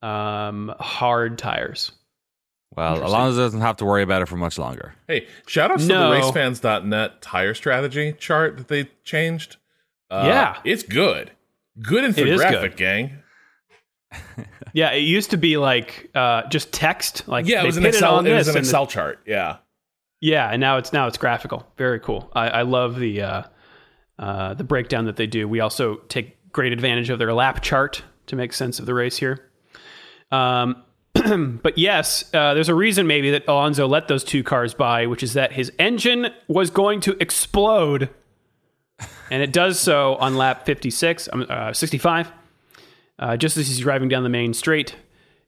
um, 0.02 0.74
hard 0.80 1.38
tires. 1.38 1.92
well 2.76 2.98
alonso 3.06 3.38
doesn't 3.40 3.62
have 3.62 3.78
to 3.78 3.86
worry 3.86 4.04
about 4.04 4.22
it 4.22 4.28
for 4.28 4.36
much 4.36 4.58
longer 4.60 4.94
Hey, 5.08 5.28
shout 5.48 5.72
outs 5.72 5.86
No. 5.86 6.14
to 6.14 6.20
the 6.20 6.22
racefans.net 6.32 7.22
tire 7.22 7.54
strategy 7.54 8.14
chart 8.14 8.58
that 8.58 8.68
they 8.68 8.90
changed. 9.04 9.58
Uh, 10.12 10.24
Yeah. 10.28 10.60
It's 10.64 10.84
good. 10.84 11.32
Good 11.82 12.04
is 12.04 12.16
infographic, 12.16 12.62
good. 12.62 12.78
gang. 12.78 13.18
Yeah, 14.74 14.92
it 14.92 15.00
used 15.04 15.32
to 15.32 15.38
be 15.38 15.56
like 15.56 16.10
uh, 16.16 16.48
just 16.50 16.74
text. 16.74 17.26
Like 17.30 17.48
Yeah, 17.48 17.64
it 17.64 17.66
was 17.66 17.78
an 17.78 17.84
pitted 17.84 17.96
Excel. 17.96 18.16
on 18.16 18.28
It 18.28 18.34
was 18.34 18.50
an 18.50 18.58
and 18.58 18.66
the- 18.66 18.86
chart. 18.88 19.20
Yeah. 19.26 19.58
Yeah, 20.20 20.50
and 20.50 20.60
now 20.60 20.78
it's 20.78 20.92
now 20.92 21.08
it's 21.08 21.18
graphical. 21.18 21.66
Very 21.78 22.00
cool. 22.02 22.30
I, 22.34 22.50
I 22.50 22.62
love 22.64 23.00
the 23.00 23.22
uh, 23.22 23.44
uh, 24.20 24.54
the 24.54 24.64
breakdown 24.64 25.06
that 25.06 25.16
they 25.16 25.28
do. 25.28 25.48
We 25.48 25.60
also 25.60 25.96
take 26.08 26.38
great 26.52 26.72
advantage 26.72 27.10
of 27.10 27.20
their 27.20 27.34
lap 27.34 27.62
chart 27.62 28.04
to 28.28 28.36
make 28.36 28.54
sense 28.54 28.80
of 28.80 28.86
the 28.86 28.94
race 28.94 29.18
here. 29.18 29.50
Um, 30.32 30.84
but 31.62 31.78
yes, 31.78 32.26
uh, 32.34 32.54
there's 32.54 32.70
a 32.70 32.76
reason 32.76 33.08
maybe 33.08 33.32
that 33.32 33.48
Alonso 33.48 33.88
let 33.88 34.08
those 34.08 34.24
two 34.24 34.44
cars 34.44 34.74
by, 34.74 35.06
which 35.06 35.24
is 35.24 35.34
that 35.34 35.54
his 35.54 35.72
engine 35.80 36.28
was 36.48 36.70
going 36.70 37.02
to 37.02 37.22
explode, 37.22 38.10
and 39.30 39.42
it 39.42 39.54
does 39.54 39.80
so 39.80 40.16
on 40.16 40.36
lap 40.36 40.66
56, 40.66 41.30
um, 41.32 41.46
uh, 41.50 41.74
65, 41.74 42.32
uh, 43.20 43.38
just 43.38 43.58
as 43.58 43.68
he's 43.68 43.80
driving 43.80 44.10
down 44.10 44.24
the 44.24 44.30
main 44.30 44.54
straight, 44.54 44.96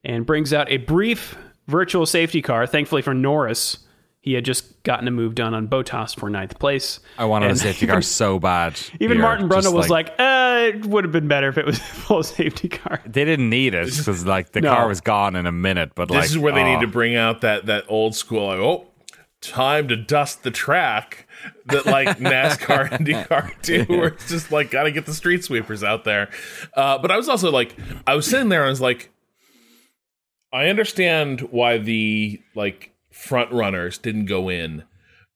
and 0.04 0.26
brings 0.26 0.54
out 0.54 0.70
a 0.72 0.78
brief 0.78 1.38
virtual 1.68 2.06
safety 2.06 2.42
car. 2.42 2.66
Thankfully 2.66 3.02
for 3.02 3.14
Norris, 3.14 3.80
he 4.28 4.34
had 4.34 4.44
just 4.44 4.84
gotten 4.84 5.08
a 5.08 5.12
move 5.12 5.36
done 5.36 5.54
on 5.54 5.70
Bottas 5.70 6.14
for 6.20 6.30
ninth 6.30 6.60
place. 6.60 7.00
i 7.18 7.24
wanted 7.24 7.46
And 7.50 7.56
a 7.56 7.60
safety 7.62 7.86
even- 7.86 7.94
car 7.94 8.02
so 8.02 8.40
bad 8.40 8.78
Even 9.00 9.18
here, 9.18 9.22
Martin 9.22 9.48
Brundle 9.48 9.74
was 9.74 9.90
like, 9.90 10.10
uh, 10.20 10.72
it 10.74 10.86
would 10.86 11.06
have 11.06 11.14
been 11.14 11.30
better 11.30 11.48
if 11.48 11.58
it 11.58 11.66
was 11.66 11.78
a 11.78 11.82
full 11.82 12.24
safety 12.40 12.68
car. 12.68 13.00
They 13.06 13.24
didn't 13.24 13.50
need 13.50 13.74
it 13.74 13.86
because 13.96 14.26
like 14.26 14.52
the 14.52 14.60
No. 14.60 14.74
car 14.76 14.88
was 14.88 15.00
gone 15.00 15.38
in 15.38 15.46
a 15.46 15.52
minute. 15.54 15.94
But 15.96 16.10
like, 16.12 16.24
This 16.24 16.32
is 16.32 16.38
where 16.38 16.52
they 16.52 16.62
oh, 16.62 16.74
need 16.76 16.82
to 16.82 16.88
bring 16.92 17.16
out 17.16 17.40
that 17.42 17.68
that 17.68 17.86
old 17.88 18.16
school 18.16 18.48
like, 18.48 18.60
oh, 18.60 18.88
time 19.40 19.88
to 19.88 19.96
dust 19.96 20.44
the 20.44 20.52
track 20.52 21.26
that 21.68 21.86
like 21.86 22.18
NASCAR 22.20 22.92
and 22.92 23.08
IndyCar 23.08 23.62
do, 23.62 23.84
where 23.86 24.08
it's 24.10 24.28
just 24.28 24.52
like 24.52 24.72
gotta 24.72 24.92
get 24.92 25.06
the 25.06 25.14
street 25.14 25.46
sweepers 25.46 25.84
out 25.86 26.04
there. 26.04 26.30
Uh, 26.74 26.98
but 26.98 27.12
I 27.12 27.16
was 27.18 27.30
also 27.30 27.50
like, 27.50 27.76
I 28.06 28.16
was 28.16 28.26
sitting 28.28 28.50
there 28.50 28.62
and 28.62 28.68
I 28.68 28.72
was 28.72 28.82
like, 28.82 29.10
I 30.52 30.68
understand 30.68 31.42
why 31.52 31.78
the 31.78 32.42
like 32.56 32.92
front 33.18 33.52
runners 33.52 33.98
didn't 33.98 34.26
go 34.26 34.50
in, 34.50 34.84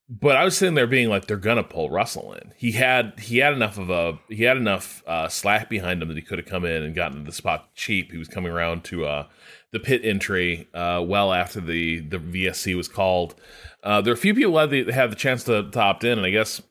but 0.09 0.35
I 0.35 0.43
was 0.43 0.57
sitting 0.57 0.75
there 0.75 0.87
being 0.87 1.07
like, 1.07 1.25
they're 1.25 1.37
gonna 1.37 1.63
pull 1.63 1.89
Russell 1.89 2.33
in. 2.33 2.53
He 2.57 2.73
had 2.73 3.17
he 3.19 3.37
had 3.37 3.53
enough 3.53 3.77
of 3.77 3.89
a 3.89 4.19
he 4.27 4.43
had 4.43 4.57
enough 4.57 5.03
uh, 5.07 5.29
slack 5.29 5.69
behind 5.69 6.01
him 6.01 6.09
that 6.09 6.17
he 6.17 6.23
could 6.23 6.37
have 6.37 6.47
come 6.47 6.65
in 6.65 6.83
and 6.83 6.93
gotten 6.93 7.23
the 7.23 7.31
spot 7.31 7.73
cheap. 7.75 8.11
He 8.11 8.17
was 8.17 8.27
coming 8.27 8.51
around 8.51 8.83
to 8.85 9.05
uh, 9.05 9.27
the 9.71 9.79
pit 9.79 10.01
entry 10.03 10.67
uh, 10.73 11.01
well 11.05 11.31
after 11.31 11.61
the 11.61 12.01
the 12.01 12.17
VSC 12.17 12.75
was 12.75 12.89
called. 12.89 13.35
Uh, 13.83 14.01
there 14.01 14.11
are 14.11 14.15
a 14.15 14.19
few 14.19 14.35
people 14.35 14.53
that 14.53 14.71
had 14.71 14.87
the, 14.87 14.93
had 14.93 15.11
the 15.11 15.15
chance 15.15 15.45
to, 15.45 15.69
to 15.69 15.79
opt 15.79 16.03
in, 16.03 16.17
and 16.17 16.27
I 16.27 16.29
guess 16.29 16.61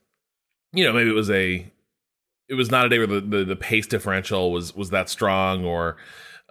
you 0.73 0.85
know 0.85 0.92
maybe 0.92 1.09
it 1.09 1.14
was 1.14 1.31
a 1.31 1.66
it 2.49 2.55
was 2.55 2.70
not 2.70 2.85
a 2.85 2.88
day 2.88 2.99
where 2.99 3.07
the, 3.07 3.20
the, 3.20 3.44
the 3.44 3.57
pace 3.57 3.87
differential 3.87 4.53
was 4.53 4.77
was 4.77 4.90
that 4.90 5.09
strong, 5.09 5.64
or 5.64 5.96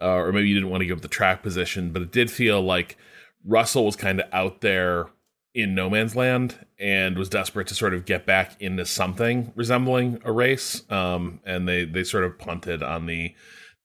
uh, 0.02 0.08
or 0.08 0.32
maybe 0.32 0.50
you 0.50 0.56
didn't 0.56 0.72
want 0.72 0.82
to 0.82 0.88
give 0.88 0.98
up 0.98 1.02
the 1.04 1.08
track 1.08 1.43
position, 1.43 1.91
but 1.91 2.02
it 2.02 2.12
did 2.12 2.32
feel 2.32 2.62
like 2.62 2.98
Russell 3.45 3.86
was 3.86 3.95
kind 3.95 4.19
of 4.19 4.28
out 4.34 4.62
there 4.62 5.08
in 5.54 5.73
no 5.73 5.89
man's 5.89 6.15
land 6.15 6.65
and 6.78 7.17
was 7.17 7.30
desperate 7.30 7.67
to 7.67 7.75
sort 7.75 7.93
of 7.93 8.06
get 8.06 8.25
back 8.25 8.62
into 8.62 8.86
something 8.86 9.52
resembling 9.56 10.19
a 10.23 10.32
race. 10.32 10.84
Um, 10.89 11.39
and 11.45 11.67
they 11.67 11.86
they 11.86 12.04
sort 12.04 12.23
of 12.23 12.38
punted 12.38 12.84
on 12.84 13.06
the 13.06 13.34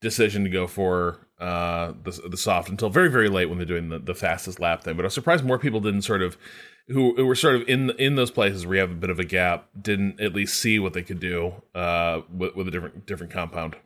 decision 0.00 0.44
to 0.44 0.50
go 0.50 0.66
for 0.66 1.26
uh, 1.40 1.92
the 2.02 2.28
the 2.28 2.36
soft 2.36 2.68
until 2.68 2.90
very 2.90 3.08
very 3.08 3.28
late 3.28 3.46
when 3.46 3.58
they're 3.58 3.66
doing 3.66 3.88
the, 3.88 3.98
the 3.98 4.14
fastest 4.14 4.60
lap 4.60 4.84
thing. 4.84 4.96
But 4.96 5.04
I 5.04 5.06
was 5.06 5.14
surprised 5.14 5.44
more 5.44 5.58
people 5.58 5.80
didn't 5.80 6.02
sort 6.02 6.22
of 6.22 6.36
who, 6.88 7.14
who 7.16 7.24
were 7.24 7.34
sort 7.34 7.56
of 7.56 7.68
in 7.68 7.90
in 7.90 8.14
those 8.14 8.30
places 8.30 8.66
where 8.66 8.76
you 8.76 8.80
have 8.80 8.90
a 8.90 8.94
bit 8.94 9.10
of 9.10 9.18
a 9.18 9.24
gap 9.24 9.68
didn't 9.80 10.20
at 10.20 10.34
least 10.34 10.60
see 10.60 10.78
what 10.78 10.92
they 10.92 11.02
could 11.02 11.20
do 11.20 11.54
uh, 11.74 12.20
with, 12.32 12.54
with 12.54 12.68
a 12.68 12.70
different 12.70 13.06
different 13.06 13.32
compound. 13.32 13.76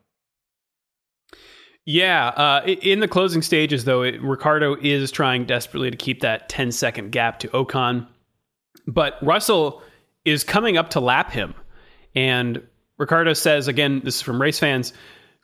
Yeah, 1.84 2.28
uh, 2.28 2.66
in 2.66 3.00
the 3.00 3.08
closing 3.08 3.40
stages, 3.40 3.84
though, 3.84 4.02
it, 4.02 4.22
Ricciardo 4.22 4.76
is 4.80 5.10
trying 5.10 5.46
desperately 5.46 5.90
to 5.90 5.96
keep 5.96 6.20
that 6.20 6.48
10 6.48 6.70
second 6.72 7.12
gap 7.12 7.38
to 7.40 7.48
Ocon, 7.48 8.06
but 8.86 9.14
Russell 9.22 9.82
is 10.24 10.44
coming 10.44 10.76
up 10.76 10.90
to 10.90 11.00
lap 11.00 11.30
him. 11.30 11.54
And 12.14 12.62
Ricciardo 12.98 13.32
says, 13.32 13.68
again, 13.68 14.02
this 14.04 14.16
is 14.16 14.22
from 14.22 14.40
race 14.40 14.58
fans, 14.58 14.92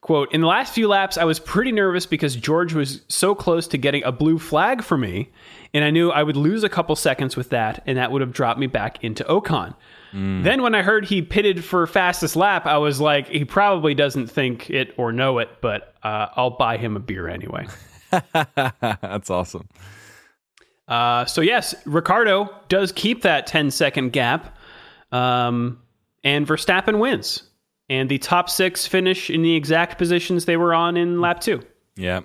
quote, 0.04 0.32
in 0.34 0.42
the 0.42 0.46
last 0.46 0.74
few 0.74 0.86
laps, 0.86 1.16
I 1.16 1.24
was 1.24 1.38
pretty 1.38 1.72
nervous 1.72 2.04
because 2.04 2.36
George 2.36 2.74
was 2.74 3.00
so 3.08 3.34
close 3.34 3.66
to 3.68 3.78
getting 3.78 4.04
a 4.04 4.12
blue 4.12 4.38
flag 4.38 4.82
for 4.82 4.98
me, 4.98 5.30
and 5.72 5.82
I 5.82 5.90
knew 5.90 6.10
I 6.10 6.22
would 6.22 6.36
lose 6.36 6.62
a 6.62 6.68
couple 6.68 6.94
seconds 6.94 7.36
with 7.36 7.48
that, 7.50 7.82
and 7.86 7.96
that 7.96 8.12
would 8.12 8.20
have 8.20 8.32
dropped 8.32 8.60
me 8.60 8.66
back 8.66 9.02
into 9.02 9.24
Ocon. 9.24 9.74
Then 10.14 10.62
when 10.62 10.76
I 10.76 10.82
heard 10.82 11.04
he 11.06 11.22
pitted 11.22 11.64
for 11.64 11.88
fastest 11.88 12.36
lap, 12.36 12.66
I 12.66 12.78
was 12.78 13.00
like, 13.00 13.26
he 13.26 13.44
probably 13.44 13.94
doesn't 13.94 14.28
think 14.28 14.70
it 14.70 14.94
or 14.96 15.10
know 15.12 15.40
it, 15.40 15.48
but 15.60 15.92
uh, 16.04 16.28
I'll 16.36 16.56
buy 16.56 16.76
him 16.76 16.94
a 16.94 17.00
beer 17.00 17.26
anyway. 17.26 17.66
That's 18.54 19.28
awesome. 19.28 19.68
Uh, 20.86 21.24
so 21.24 21.40
yes, 21.40 21.74
Ricciardo 21.84 22.48
does 22.68 22.92
keep 22.92 23.22
that 23.22 23.48
10 23.48 23.72
second 23.72 24.12
gap, 24.12 24.56
um, 25.10 25.80
and 26.22 26.46
Verstappen 26.46 27.00
wins, 27.00 27.42
and 27.88 28.08
the 28.08 28.18
top 28.18 28.48
six 28.48 28.86
finish 28.86 29.30
in 29.30 29.42
the 29.42 29.56
exact 29.56 29.98
positions 29.98 30.44
they 30.44 30.56
were 30.56 30.74
on 30.74 30.96
in 30.96 31.20
lap 31.20 31.40
two. 31.40 31.60
Yeah. 31.96 32.20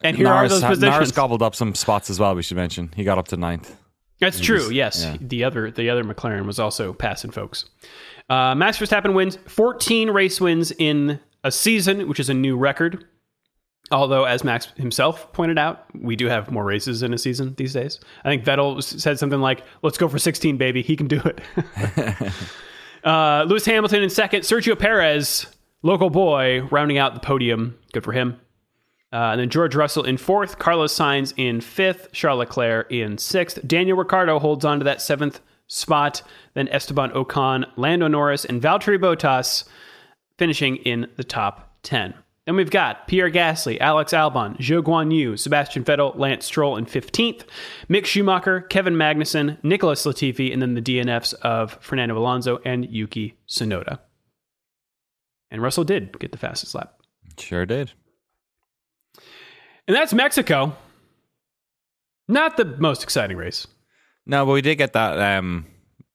And 0.00 0.16
here 0.16 0.26
Norris, 0.26 0.52
are 0.54 0.54
those 0.68 0.80
Norris 0.80 0.80
positions. 0.80 1.12
gobbled 1.12 1.42
up 1.42 1.54
some 1.54 1.76
spots 1.76 2.10
as 2.10 2.18
well. 2.18 2.34
We 2.34 2.42
should 2.42 2.56
mention 2.56 2.90
he 2.96 3.04
got 3.04 3.18
up 3.18 3.28
to 3.28 3.36
ninth. 3.36 3.76
That's 4.20 4.40
true. 4.40 4.70
Yes, 4.70 5.02
yeah. 5.04 5.16
the 5.20 5.44
other 5.44 5.70
the 5.70 5.90
other 5.90 6.04
McLaren 6.04 6.46
was 6.46 6.58
also 6.58 6.92
passing 6.92 7.30
folks. 7.30 7.66
Uh, 8.28 8.54
Max 8.54 8.78
Verstappen 8.78 9.14
wins 9.14 9.38
14 9.46 10.10
race 10.10 10.40
wins 10.40 10.72
in 10.72 11.20
a 11.44 11.50
season, 11.50 12.08
which 12.08 12.20
is 12.20 12.28
a 12.28 12.34
new 12.34 12.56
record. 12.56 13.04
Although, 13.90 14.24
as 14.24 14.44
Max 14.44 14.66
himself 14.76 15.32
pointed 15.32 15.58
out, 15.58 15.86
we 15.94 16.14
do 16.14 16.26
have 16.26 16.50
more 16.50 16.64
races 16.64 17.02
in 17.02 17.14
a 17.14 17.18
season 17.18 17.54
these 17.56 17.72
days. 17.72 18.00
I 18.22 18.28
think 18.28 18.44
Vettel 18.44 18.82
said 18.82 19.18
something 19.18 19.40
like, 19.40 19.62
"Let's 19.82 19.96
go 19.96 20.08
for 20.08 20.18
16, 20.18 20.58
baby. 20.58 20.82
He 20.82 20.96
can 20.96 21.06
do 21.06 21.22
it." 21.24 21.40
uh, 23.04 23.44
Lewis 23.48 23.64
Hamilton 23.64 24.02
in 24.02 24.10
second. 24.10 24.42
Sergio 24.42 24.78
Perez, 24.78 25.46
local 25.82 26.10
boy, 26.10 26.62
rounding 26.70 26.98
out 26.98 27.14
the 27.14 27.20
podium. 27.20 27.78
Good 27.92 28.04
for 28.04 28.12
him. 28.12 28.38
Uh, 29.12 29.32
and 29.32 29.40
then 29.40 29.48
George 29.48 29.74
Russell 29.74 30.04
in 30.04 30.18
fourth, 30.18 30.58
Carlos 30.58 30.94
Sainz 30.94 31.32
in 31.36 31.60
fifth, 31.60 32.12
Charles 32.12 32.40
Leclerc 32.40 32.90
in 32.92 33.16
sixth. 33.16 33.58
Daniel 33.66 33.96
Ricciardo 33.96 34.38
holds 34.38 34.64
on 34.64 34.78
to 34.78 34.84
that 34.84 35.00
seventh 35.00 35.40
spot. 35.66 36.22
Then 36.54 36.68
Esteban 36.68 37.10
Ocon, 37.10 37.64
Lando 37.76 38.08
Norris, 38.08 38.44
and 38.44 38.60
Valtteri 38.60 38.98
Bottas 38.98 39.64
finishing 40.36 40.76
in 40.76 41.08
the 41.16 41.24
top 41.24 41.78
10. 41.82 42.14
Then 42.46 42.56
we've 42.56 42.70
got 42.70 43.06
Pierre 43.06 43.30
Gasly, 43.30 43.78
Alex 43.78 44.12
Albon, 44.12 44.56
Zhou 44.56 44.82
Guan 44.82 45.14
Yu, 45.14 45.36
Sebastian 45.36 45.84
Vettel, 45.84 46.16
Lance 46.16 46.46
Stroll 46.46 46.78
in 46.78 46.86
15th, 46.86 47.42
Mick 47.90 48.06
Schumacher, 48.06 48.62
Kevin 48.62 48.94
Magnussen, 48.94 49.62
Nicholas 49.62 50.06
Latifi, 50.06 50.50
and 50.50 50.62
then 50.62 50.72
the 50.72 50.80
DNFs 50.80 51.34
of 51.34 51.76
Fernando 51.82 52.16
Alonso 52.16 52.58
and 52.64 52.88
Yuki 52.90 53.36
Tsunoda. 53.46 53.98
And 55.50 55.60
Russell 55.60 55.84
did 55.84 56.18
get 56.18 56.32
the 56.32 56.38
fastest 56.38 56.74
lap. 56.74 56.94
Sure 57.36 57.66
did. 57.66 57.92
And 59.88 59.96
that's 59.96 60.12
Mexico. 60.12 60.76
Not 62.28 62.56
the 62.56 62.64
most 62.66 63.02
exciting 63.02 63.36
race. 63.36 63.66
No, 64.26 64.44
but 64.46 64.52
we 64.52 64.60
did 64.60 64.76
get 64.76 64.92
that. 64.92 65.18
Um, 65.18 65.66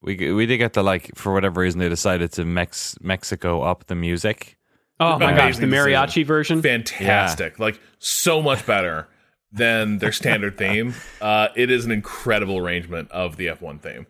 we 0.02 0.32
we 0.32 0.46
did 0.46 0.58
get 0.60 0.74
the 0.74 0.84
like 0.84 1.12
for 1.16 1.34
whatever 1.34 1.62
reason 1.62 1.80
they 1.80 1.90
decided 1.90 2.32
to 2.34 2.46
Mex 2.46 2.96
Mexico 3.02 3.62
up 3.62 3.88
the 3.88 3.96
music. 3.96 4.58
Oh 5.00 5.18
my 5.18 5.34
gosh, 5.36 5.58
the 5.58 5.66
mariachi 5.66 6.06
decision. 6.06 6.26
version. 6.28 6.62
fantastic 6.62 7.58
like 7.60 7.80
so 7.98 8.42
much 8.44 8.64
better 8.66 9.08
than 9.52 9.98
their 9.98 10.12
standard 10.12 10.58
theme 10.58 10.94
uh 11.22 11.48
it 11.56 11.72
is 11.72 11.84
an 11.84 11.92
incredible 11.92 12.58
arrangement 12.60 13.10
of 13.12 13.36
the 13.38 13.48
f1 13.48 13.82
theme 13.82 14.06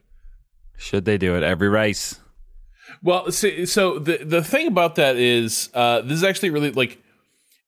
Should 0.77 1.05
they 1.05 1.17
do 1.17 1.35
it 1.35 1.41
every 1.41 1.69
race? 1.69 2.19
well 3.01 3.31
see, 3.31 3.65
so 3.65 3.97
the 3.97 4.17
the 4.17 4.43
thing 4.43 4.67
about 4.67 4.95
that 4.95 5.15
is 5.15 5.69
uh 5.73 6.01
this 6.01 6.13
is 6.17 6.23
actually 6.23 6.49
really 6.51 6.71
like 6.71 7.01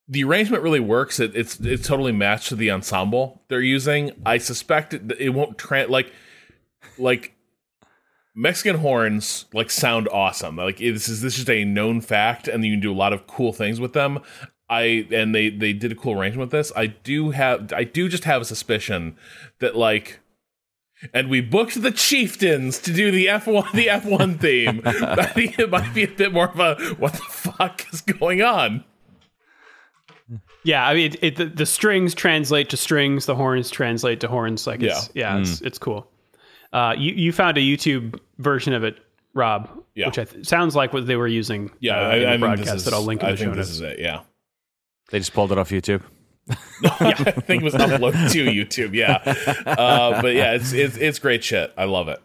the 0.07 0.23
arrangement 0.23 0.63
really 0.63 0.79
works 0.79 1.19
it, 1.19 1.35
it's 1.35 1.59
it's 1.59 1.87
totally 1.87 2.11
matched 2.11 2.49
to 2.49 2.55
the 2.55 2.69
ensemble 2.71 3.41
they're 3.47 3.61
using 3.61 4.11
i 4.25 4.37
suspect 4.37 4.93
it, 4.93 5.11
it 5.19 5.29
won't 5.29 5.57
tra- 5.57 5.87
like 5.87 6.11
like 6.97 7.35
Mexican 8.37 8.79
horns 8.79 9.45
like 9.53 9.71
sound 9.71 10.09
awesome. 10.09 10.57
Like 10.57 10.77
this 10.77 11.07
is 11.07 11.21
this 11.21 11.39
is 11.39 11.49
a 11.49 11.63
known 11.63 12.01
fact, 12.01 12.49
and 12.49 12.63
you 12.65 12.73
can 12.73 12.81
do 12.81 12.91
a 12.91 12.93
lot 12.93 13.13
of 13.13 13.25
cool 13.27 13.53
things 13.53 13.79
with 13.79 13.93
them. 13.93 14.19
I 14.69 15.07
and 15.11 15.33
they 15.33 15.49
they 15.49 15.71
did 15.71 15.93
a 15.93 15.95
cool 15.95 16.19
arrangement 16.19 16.51
with 16.51 16.59
this. 16.59 16.71
I 16.75 16.87
do 16.87 17.31
have 17.31 17.71
I 17.71 17.85
do 17.85 18.09
just 18.09 18.25
have 18.25 18.41
a 18.41 18.45
suspicion 18.45 19.15
that 19.59 19.75
like 19.77 20.19
and 21.13 21.29
we 21.29 21.39
booked 21.39 21.81
the 21.81 21.91
chieftains 21.91 22.79
to 22.79 22.91
do 22.91 23.09
the 23.09 23.27
F1 23.27 23.71
the 23.71 23.87
F1 23.87 24.39
theme. 24.41 24.81
I 24.85 25.27
think 25.27 25.57
it 25.57 25.69
might 25.69 25.93
be 25.93 26.03
a 26.03 26.07
bit 26.07 26.33
more 26.33 26.49
of 26.49 26.59
a 26.59 26.75
what 26.95 27.13
the 27.13 27.19
fuck 27.19 27.85
is 27.93 28.01
going 28.01 28.41
on? 28.41 28.83
Yeah, 30.65 30.88
I 30.88 30.93
mean, 30.95 31.06
it, 31.13 31.23
it, 31.23 31.36
the, 31.36 31.45
the 31.45 31.65
strings 31.65 32.13
translate 32.15 32.69
to 32.69 32.78
strings, 32.78 33.28
the 33.28 33.36
horns 33.36 33.69
translate 33.69 34.19
to 34.21 34.28
horns. 34.28 34.65
Like, 34.65 34.82
it's, 34.82 35.10
yeah, 35.13 35.38
it's, 35.38 35.62
it's 35.62 35.78
cool. 35.78 36.10
Uh, 36.73 36.93
you 36.97 37.13
you 37.13 37.32
found 37.32 37.58
a 37.58 37.62
YouTube 37.62 38.19
version 38.39 38.73
of 38.73 38.84
it, 38.84 38.97
Rob, 39.36 39.69
Yeah. 39.93 40.08
which 40.08 40.17
I 40.19 40.25
th- 40.25 40.45
sounds 40.45 40.75
like 40.75 40.91
what 40.91 41.06
they 41.08 41.15
were 41.15 41.28
using. 41.28 41.71
Yeah, 41.80 41.97
uh, 41.99 42.01
I, 42.10 42.15
in 42.15 42.25
I 42.25 42.32
think 42.32 42.41
broadcast 42.41 42.65
this 42.71 42.75
is, 42.78 42.86
that 42.86 42.93
I'll 42.95 43.04
link 43.04 43.21
in 43.21 43.28
I 43.28 43.32
the 43.32 43.38
show 43.38 43.43
think 43.45 43.56
this 43.56 43.69
is 43.69 43.80
it. 43.82 43.99
Yeah. 43.99 44.21
They 45.12 45.19
just 45.19 45.34
pulled 45.34 45.51
it 45.51 45.58
off 45.60 45.69
YouTube. 45.69 46.01
yeah, 46.82 46.89
I 47.01 47.13
think 47.32 47.62
it 47.62 47.63
was 47.63 47.75
uploaded 47.75 48.32
to 48.32 48.45
YouTube. 48.45 48.93
Yeah, 48.93 49.17
uh, 49.71 50.21
but 50.21 50.34
yeah, 50.36 50.54
it's 50.54 50.73
it's 50.73 50.97
it's 50.97 51.19
great 51.19 51.43
shit. 51.43 51.73
I 51.78 51.86
love 51.86 52.08
it. 52.08 52.19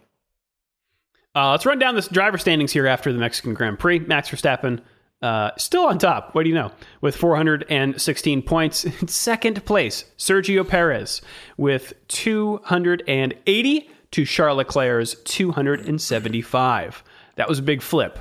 Uh, 1.35 1.53
let's 1.53 1.65
run 1.65 1.79
down 1.79 1.95
this 1.95 2.09
driver 2.09 2.39
standings 2.39 2.73
here 2.73 2.87
after 2.87 3.13
the 3.13 3.19
Mexican 3.19 3.55
Grand 3.55 3.79
Prix. 3.79 4.01
Max 4.01 4.29
Verstappen 4.31 4.81
uh, 5.23 5.51
still 5.59 5.87
on 5.87 5.99
top. 5.99 6.35
What 6.35 6.45
do 6.45 6.49
you 6.49 6.55
know? 6.55 6.73
With 7.01 7.17
416 7.17 8.43
points. 8.43 8.85
In 8.85 9.09
second 9.09 9.65
place, 9.65 10.05
Sergio 10.19 10.67
Perez 10.67 11.23
with 11.57 11.93
280 12.09 13.91
to 14.13 14.25
Charles 14.25 14.57
Leclerc's 14.57 15.15
275. 15.25 17.05
That 17.37 17.49
was 17.49 17.59
a 17.59 17.63
big 17.63 17.83
flip. 17.83 18.19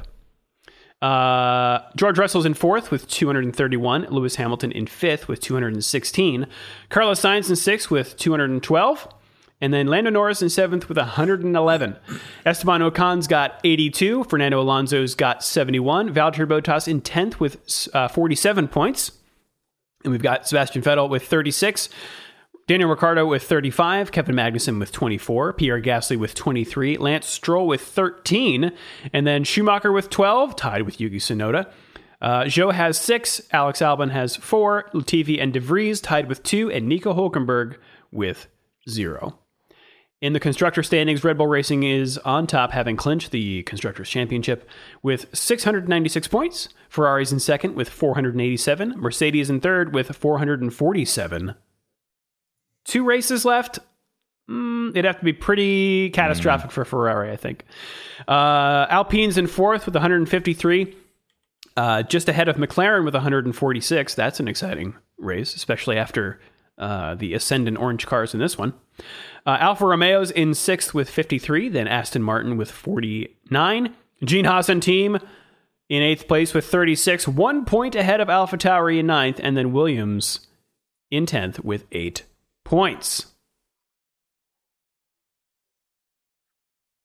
Uh, 1.02 1.80
George 1.96 2.20
Russell's 2.20 2.46
in 2.46 2.54
fourth 2.54 2.92
with 2.92 3.08
231. 3.08 4.08
Lewis 4.10 4.36
Hamilton 4.36 4.72
in 4.74 4.86
fifth 4.86 5.30
with 5.30 5.40
216. 5.40 6.46
Carlos 6.90 7.22
Sainz 7.22 7.50
in 7.50 7.56
sixth 7.56 7.90
with 7.90 8.18
212. 8.18 9.08
And 9.62 9.74
then 9.74 9.88
Lando 9.88 10.10
Norris 10.10 10.42
in 10.42 10.50
seventh 10.50 10.88
with 10.88 10.98
111. 10.98 11.96
Esteban 12.46 12.82
Ocon's 12.82 13.28
got 13.28 13.60
82. 13.64 14.24
Fernando 14.26 14.62
Alonso's 14.62 15.16
got 15.16 15.44
71. 15.44 16.14
Valtteri 16.14 16.48
Bottas 16.48 16.88
in 16.88 17.02
10th 17.02 17.40
with 17.40 17.90
uh, 17.94 18.08
47 18.08 18.70
points. 18.70 19.12
And 20.04 20.12
we've 20.12 20.22
got 20.22 20.48
Sebastian 20.48 20.82
Vettel 20.82 21.10
with 21.10 21.26
36. 21.26 21.90
Daniel 22.68 22.90
Ricciardo 22.92 23.26
with 23.26 23.42
35, 23.42 24.12
Kevin 24.12 24.36
Magnussen 24.36 24.80
with 24.80 24.92
24, 24.92 25.54
Pierre 25.54 25.82
Gasly 25.82 26.16
with 26.16 26.36
23, 26.36 26.98
Lance 26.98 27.26
Stroll 27.26 27.66
with 27.66 27.82
13, 27.82 28.72
and 29.12 29.26
then 29.26 29.44
Schumacher 29.44 29.92
with 29.92 30.12
12, 30.12 30.56
tied 30.56 30.84
with 30.84 31.02
Yuki 31.02 31.18
Tsunoda. 31.18 31.72
Uh, 32.22 32.44
Zhou 32.44 32.72
has 32.72 33.00
six, 33.00 33.42
Alex 33.52 33.80
Albon 33.80 34.12
has 34.12 34.36
four, 34.36 34.88
Latifi 34.94 35.42
and 35.42 35.52
De 35.52 35.60
Vries 35.60 36.00
tied 36.00 36.30
with 36.30 36.44
two, 36.44 36.70
and 36.70 36.88
Nico 36.88 37.12
Hulkenberg 37.12 37.78
with 38.12 38.46
zero. 38.88 39.40
In 40.22 40.34
the 40.34 40.40
constructor 40.40 40.84
standings, 40.84 41.24
Red 41.24 41.38
Bull 41.38 41.48
Racing 41.48 41.84
is 41.84 42.18
on 42.20 42.46
top, 42.46 42.72
having 42.72 42.98
clinched 42.98 43.32
the 43.32 43.64
Constructors' 43.64 44.10
Championship 44.10 44.70
with 45.02 45.28
696 45.34 46.28
points. 46.28 46.70
Ferrari's 46.90 47.32
in 47.32 47.40
second 47.40 47.76
with 47.76 47.88
487. 47.88 48.96
Mercedes 48.98 49.50
in 49.50 49.62
third 49.62 49.94
with 49.94 50.14
447. 50.14 51.56
Two 52.84 53.06
races 53.06 53.46
left. 53.46 53.80
Mm, 54.50 54.90
it'd 54.90 55.06
have 55.06 55.20
to 55.20 55.26
be 55.26 55.32
pretty 55.32 56.10
catastrophic 56.10 56.72
for 56.72 56.84
Ferrari, 56.84 57.32
I 57.32 57.38
think. 57.38 57.64
Uh, 58.28 58.88
Alpine's 58.90 59.38
in 59.38 59.48
fourth 59.48 59.86
with 59.86 59.96
153. 59.96 60.96
Uh, 61.78 62.04
just 62.04 62.28
ahead 62.28 62.50
of 62.50 62.58
McLaren 62.58 63.06
with 63.06 63.14
146. 63.14 64.16
That's 64.16 64.42
an 64.42 64.50
exciting 64.50 64.96
race, 65.18 65.56
especially 65.56 65.98
after 65.98 66.42
uh, 66.80 67.16
the 67.16 67.34
ascendant 67.34 67.78
orange 67.78 68.08
cars 68.08 68.34
in 68.34 68.40
this 68.40 68.58
one. 68.58 68.74
Uh, 69.46 69.58
Alfa 69.60 69.86
Romeo's 69.86 70.32
in 70.32 70.54
sixth 70.54 70.94
with 70.94 71.10
53, 71.10 71.70
then 71.70 71.88
Aston 71.88 72.24
Martin 72.24 72.58
with 72.58 72.72
49. 72.72 73.94
Gene 74.24 74.46
Haas 74.46 74.70
and 74.70 74.84
team 74.84 75.18
in 75.88 76.04
eighth 76.04 76.28
place 76.28 76.54
with 76.54 76.66
36, 76.66 77.28
one 77.28 77.66
point 77.66 77.96
ahead 77.96 78.22
of 78.22 78.30
Alpha 78.30 78.58
Tauri 78.58 79.00
in 79.00 79.08
ninth, 79.08 79.40
and 79.42 79.58
then 79.58 79.72
Williams 79.74 80.48
in 81.10 81.26
10th 81.26 81.64
with 81.64 81.86
eight 81.92 82.24
points. 82.64 83.28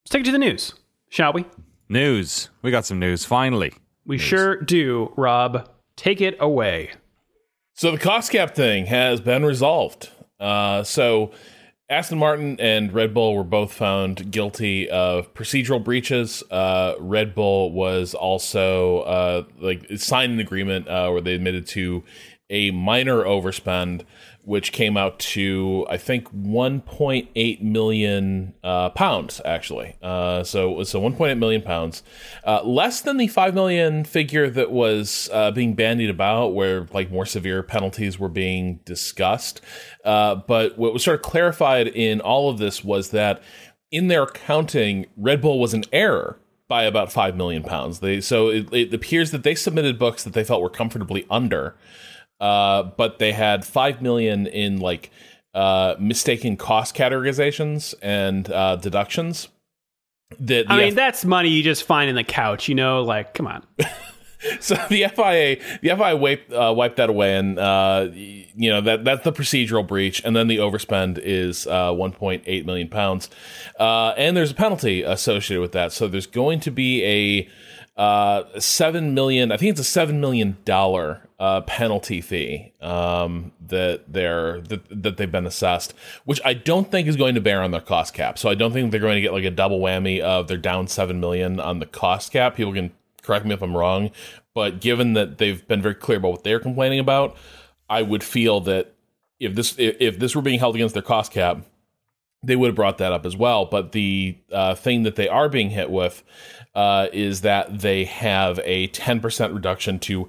Let's 0.04 0.10
take 0.10 0.20
it 0.20 0.26
to 0.26 0.32
the 0.32 0.38
news, 0.38 0.74
shall 1.08 1.32
we? 1.32 1.46
News. 1.88 2.50
We 2.60 2.70
got 2.70 2.84
some 2.84 2.98
news 2.98 3.24
finally. 3.24 3.72
We 4.06 4.18
sure 4.18 4.60
do, 4.60 5.12
Rob. 5.16 5.70
Take 5.96 6.20
it 6.20 6.36
away. 6.40 6.90
So 7.76 7.90
the 7.90 7.98
cost 7.98 8.30
cap 8.30 8.54
thing 8.54 8.86
has 8.86 9.20
been 9.20 9.44
resolved. 9.44 10.10
Uh, 10.38 10.84
so 10.84 11.32
Aston 11.90 12.18
Martin 12.18 12.56
and 12.60 12.92
Red 12.92 13.12
Bull 13.12 13.34
were 13.34 13.42
both 13.42 13.72
found 13.72 14.30
guilty 14.30 14.88
of 14.88 15.34
procedural 15.34 15.82
breaches. 15.82 16.44
Uh, 16.52 16.94
Red 17.00 17.34
Bull 17.34 17.72
was 17.72 18.14
also 18.14 19.00
uh, 19.00 19.42
like 19.58 19.86
signed 19.96 20.34
an 20.34 20.38
agreement 20.38 20.86
uh, 20.86 21.08
where 21.08 21.20
they 21.20 21.34
admitted 21.34 21.66
to 21.68 22.04
a 22.48 22.70
minor 22.70 23.24
overspend 23.24 24.04
which 24.44 24.72
came 24.72 24.96
out 24.96 25.18
to 25.18 25.86
I 25.88 25.96
think 25.96 26.32
1.8 26.34 27.62
million 27.62 28.54
uh, 28.62 28.90
pounds 28.90 29.40
actually. 29.44 29.96
Uh, 30.02 30.44
so 30.44 30.82
so 30.84 31.00
1.8 31.00 31.38
million 31.38 31.62
pounds, 31.62 32.02
uh, 32.46 32.62
less 32.62 33.00
than 33.00 33.16
the 33.16 33.26
five 33.28 33.54
million 33.54 34.04
figure 34.04 34.50
that 34.50 34.70
was 34.70 35.28
uh, 35.32 35.50
being 35.50 35.74
bandied 35.74 36.10
about, 36.10 36.48
where 36.54 36.86
like 36.92 37.10
more 37.10 37.26
severe 37.26 37.62
penalties 37.62 38.18
were 38.18 38.28
being 38.28 38.80
discussed. 38.84 39.60
Uh, 40.04 40.34
but 40.34 40.76
what 40.78 40.92
was 40.92 41.04
sort 41.04 41.16
of 41.16 41.22
clarified 41.22 41.88
in 41.88 42.20
all 42.20 42.50
of 42.50 42.58
this 42.58 42.84
was 42.84 43.10
that 43.10 43.42
in 43.90 44.08
their 44.08 44.24
accounting, 44.24 45.06
Red 45.16 45.40
Bull 45.40 45.60
was 45.60 45.72
an 45.72 45.84
error 45.92 46.38
by 46.68 46.84
about 46.84 47.12
five 47.12 47.36
million 47.36 47.62
pounds. 47.62 48.00
They 48.00 48.20
so 48.20 48.48
it, 48.48 48.72
it 48.72 48.94
appears 48.94 49.30
that 49.30 49.42
they 49.42 49.54
submitted 49.54 49.98
books 49.98 50.24
that 50.24 50.32
they 50.32 50.44
felt 50.44 50.62
were 50.62 50.70
comfortably 50.70 51.26
under. 51.30 51.76
Uh, 52.40 52.82
but 52.82 53.18
they 53.18 53.32
had 53.32 53.64
five 53.64 54.02
million 54.02 54.46
in 54.46 54.78
like 54.78 55.10
uh, 55.54 55.94
mistaken 55.98 56.56
cost 56.56 56.94
categorizations 56.94 57.94
and 58.02 58.50
uh, 58.50 58.76
deductions. 58.76 59.48
That 60.40 60.70
I 60.70 60.78
mean, 60.78 60.88
F- 60.88 60.94
that's 60.94 61.24
money 61.24 61.48
you 61.48 61.62
just 61.62 61.84
find 61.84 62.10
in 62.10 62.16
the 62.16 62.24
couch. 62.24 62.68
You 62.68 62.74
know, 62.74 63.02
like 63.02 63.34
come 63.34 63.46
on. 63.46 63.64
so 64.60 64.74
the 64.88 65.06
FIA, 65.14 65.56
the 65.80 65.96
FIA 65.96 66.16
wiped 66.16 66.52
uh, 66.52 66.72
wiped 66.76 66.96
that 66.96 67.08
away, 67.08 67.36
and 67.36 67.58
uh, 67.58 68.08
you 68.12 68.70
know 68.70 68.80
that 68.80 69.04
that's 69.04 69.22
the 69.24 69.32
procedural 69.32 69.86
breach, 69.86 70.22
and 70.24 70.34
then 70.34 70.48
the 70.48 70.58
overspend 70.58 71.18
is 71.22 71.66
uh, 71.66 71.90
1.8 71.90 72.64
million 72.64 72.88
pounds, 72.88 73.30
uh, 73.78 74.12
and 74.16 74.36
there's 74.36 74.50
a 74.50 74.54
penalty 74.54 75.02
associated 75.02 75.60
with 75.60 75.72
that. 75.72 75.92
So 75.92 76.08
there's 76.08 76.26
going 76.26 76.60
to 76.60 76.70
be 76.70 77.04
a 77.04 77.48
uh, 77.96 78.42
seven 78.58 79.14
million. 79.14 79.52
I 79.52 79.56
think 79.56 79.70
it's 79.70 79.80
a 79.80 79.84
seven 79.84 80.20
million 80.20 80.56
dollar 80.64 81.28
uh, 81.38 81.60
penalty 81.62 82.20
fee 82.20 82.72
um, 82.80 83.52
that 83.66 84.12
they're 84.12 84.60
that, 84.62 85.02
that 85.02 85.16
they've 85.16 85.30
been 85.30 85.46
assessed, 85.46 85.94
which 86.24 86.40
I 86.44 86.54
don't 86.54 86.90
think 86.90 87.06
is 87.06 87.16
going 87.16 87.34
to 87.34 87.40
bear 87.40 87.62
on 87.62 87.70
their 87.70 87.80
cost 87.80 88.14
cap. 88.14 88.38
So 88.38 88.48
I 88.48 88.54
don't 88.54 88.72
think 88.72 88.90
they're 88.90 89.00
going 89.00 89.16
to 89.16 89.20
get 89.20 89.32
like 89.32 89.44
a 89.44 89.50
double 89.50 89.80
whammy 89.80 90.20
of 90.20 90.48
they're 90.48 90.56
down 90.56 90.88
seven 90.88 91.20
million 91.20 91.60
on 91.60 91.78
the 91.78 91.86
cost 91.86 92.32
cap. 92.32 92.56
People 92.56 92.72
can 92.72 92.92
correct 93.22 93.46
me 93.46 93.54
if 93.54 93.62
I'm 93.62 93.76
wrong, 93.76 94.10
but 94.54 94.80
given 94.80 95.14
that 95.14 95.38
they've 95.38 95.66
been 95.66 95.82
very 95.82 95.94
clear 95.94 96.18
about 96.18 96.32
what 96.32 96.44
they're 96.44 96.60
complaining 96.60 96.98
about, 96.98 97.36
I 97.88 98.02
would 98.02 98.24
feel 98.24 98.60
that 98.62 98.92
if 99.38 99.54
this 99.54 99.74
if 99.78 100.18
this 100.18 100.34
were 100.34 100.42
being 100.42 100.58
held 100.58 100.74
against 100.74 100.94
their 100.94 101.02
cost 101.02 101.32
cap, 101.32 101.58
they 102.42 102.56
would 102.56 102.68
have 102.68 102.76
brought 102.76 102.98
that 102.98 103.12
up 103.12 103.26
as 103.26 103.36
well. 103.36 103.66
But 103.66 103.92
the 103.92 104.36
uh, 104.52 104.74
thing 104.74 105.02
that 105.04 105.16
they 105.16 105.28
are 105.28 105.48
being 105.48 105.70
hit 105.70 105.90
with 105.90 106.22
uh, 106.74 107.08
is 107.12 107.42
that 107.42 107.80
they 107.80 108.04
have 108.04 108.60
a 108.64 108.88
10% 108.88 109.54
reduction 109.54 109.98
to 110.00 110.28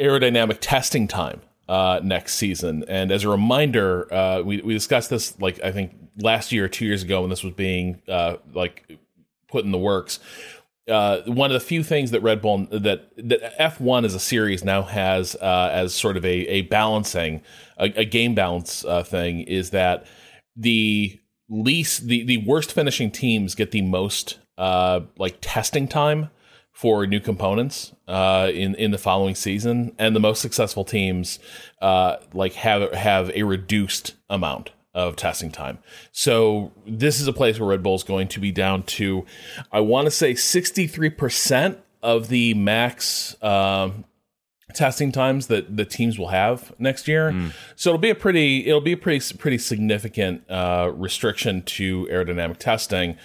aerodynamic 0.00 0.58
testing 0.60 1.08
time 1.08 1.40
uh, 1.68 2.00
next 2.02 2.34
season. 2.34 2.84
And 2.88 3.10
as 3.10 3.24
a 3.24 3.28
reminder, 3.28 4.12
uh, 4.12 4.42
we, 4.42 4.60
we 4.62 4.74
discussed 4.74 5.10
this 5.10 5.38
like 5.40 5.62
I 5.62 5.72
think 5.72 5.94
last 6.18 6.52
year 6.52 6.64
or 6.64 6.68
two 6.68 6.84
years 6.84 7.02
ago 7.02 7.20
when 7.20 7.30
this 7.30 7.44
was 7.44 7.54
being 7.54 8.02
uh, 8.08 8.36
like 8.54 8.98
put 9.48 9.64
in 9.64 9.72
the 9.72 9.78
works. 9.78 10.20
Uh, 10.88 11.20
one 11.26 11.50
of 11.50 11.54
the 11.54 11.60
few 11.60 11.84
things 11.84 12.12
that 12.12 12.22
Red 12.22 12.40
Bull 12.40 12.66
that 12.70 13.10
that 13.18 13.58
F1 13.58 14.06
as 14.06 14.14
a 14.14 14.20
series 14.20 14.64
now 14.64 14.82
has 14.82 15.36
uh, 15.36 15.68
as 15.70 15.94
sort 15.94 16.16
of 16.16 16.24
a, 16.24 16.46
a 16.46 16.62
balancing 16.62 17.42
a, 17.78 17.92
a 18.00 18.04
game 18.06 18.34
balance 18.34 18.86
uh, 18.86 19.02
thing 19.02 19.40
is 19.40 19.70
that 19.70 20.06
the 20.56 21.20
least 21.50 22.06
the, 22.06 22.24
the 22.24 22.38
worst 22.38 22.72
finishing 22.72 23.10
teams 23.10 23.54
get 23.54 23.70
the 23.70 23.82
most 23.82 24.38
uh, 24.58 25.00
like 25.16 25.38
testing 25.40 25.88
time 25.88 26.28
for 26.72 27.06
new 27.06 27.20
components 27.20 27.92
uh, 28.06 28.50
in 28.52 28.74
in 28.74 28.90
the 28.90 28.98
following 28.98 29.34
season, 29.34 29.92
and 29.98 30.14
the 30.14 30.20
most 30.20 30.40
successful 30.40 30.84
teams 30.84 31.38
uh, 31.80 32.16
like 32.32 32.52
have 32.52 32.92
have 32.92 33.30
a 33.34 33.42
reduced 33.42 34.14
amount 34.28 34.70
of 34.94 35.16
testing 35.16 35.50
time. 35.50 35.78
So 36.12 36.72
this 36.86 37.20
is 37.20 37.26
a 37.26 37.32
place 37.32 37.58
where 37.58 37.68
Red 37.68 37.82
Bull 37.82 37.94
is 37.94 38.02
going 38.02 38.28
to 38.28 38.40
be 38.40 38.52
down 38.52 38.82
to, 38.84 39.24
I 39.72 39.80
want 39.80 40.06
to 40.06 40.10
say, 40.10 40.34
sixty 40.34 40.86
three 40.86 41.10
percent 41.10 41.78
of 42.00 42.28
the 42.28 42.54
max 42.54 43.36
um, 43.42 44.04
testing 44.74 45.10
times 45.10 45.48
that 45.48 45.76
the 45.76 45.84
teams 45.84 46.18
will 46.18 46.28
have 46.28 46.72
next 46.78 47.08
year. 47.08 47.32
Mm. 47.32 47.52
So 47.74 47.90
it'll 47.90 47.98
be 47.98 48.10
a 48.10 48.14
pretty 48.14 48.66
it'll 48.66 48.80
be 48.80 48.92
a 48.92 48.96
pretty 48.96 49.34
pretty 49.36 49.58
significant 49.58 50.48
uh, 50.48 50.92
restriction 50.94 51.62
to 51.62 52.06
aerodynamic 52.06 52.58
testing. 52.58 53.16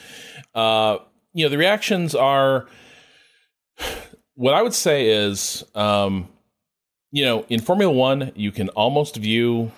Uh, 0.56 0.98
you 1.34 1.46
know, 1.46 1.50
the 1.50 1.58
reactions 1.58 2.16
are 2.16 2.68
what 4.36 4.54
I 4.54 4.62
would 4.62 4.74
say 4.74 5.10
is, 5.10 5.64
um, 5.76 6.30
you 7.12 7.26
know, 7.26 7.46
in 7.50 7.60
Formula 7.60 7.92
One, 7.92 8.32
you 8.36 8.52
can 8.52 8.70
almost 8.70 9.16
view 9.18 9.72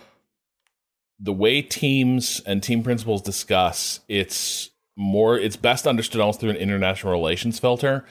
the 1.20 1.34
way 1.34 1.62
teams 1.62 2.41
and 2.46 2.62
team 2.62 2.84
principals 2.84 3.22
discuss 3.22 4.02
it's 4.10 4.70
more 4.98 5.38
it's 5.38 5.56
best 5.56 5.88
understood 5.88 6.22
almost 6.22 6.39
through 6.39 6.50
an 6.50 6.56
international 6.58 7.12
relations 7.12 7.58
filter 7.60 8.06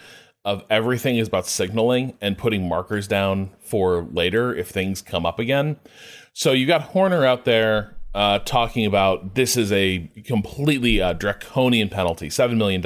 of 0.44 0.62
everything 0.68 1.16
is 1.16 1.28
about 1.28 1.46
signaling 1.46 2.14
and 2.20 2.37
putting 2.37 2.68
markers 2.68 3.09
down 3.09 3.50
for 3.61 4.02
later 4.12 4.54
if 4.54 4.68
things 4.68 5.00
come 5.00 5.24
up 5.24 5.38
again. 5.38 5.76
So 6.35 6.52
you 6.52 6.66
got 6.66 6.83
Horner 6.83 7.24
out 7.24 7.46
there 7.46 7.93
uh, 8.14 8.38
talking 8.40 8.87
about 8.87 9.35
this 9.35 9.57
is 9.57 9.72
a 9.72 10.09
completely 10.24 11.03
uh, 11.03 11.12
draconian 11.12 11.88
penalty. 11.88 12.29
$7 12.29 12.57
million 12.57 12.83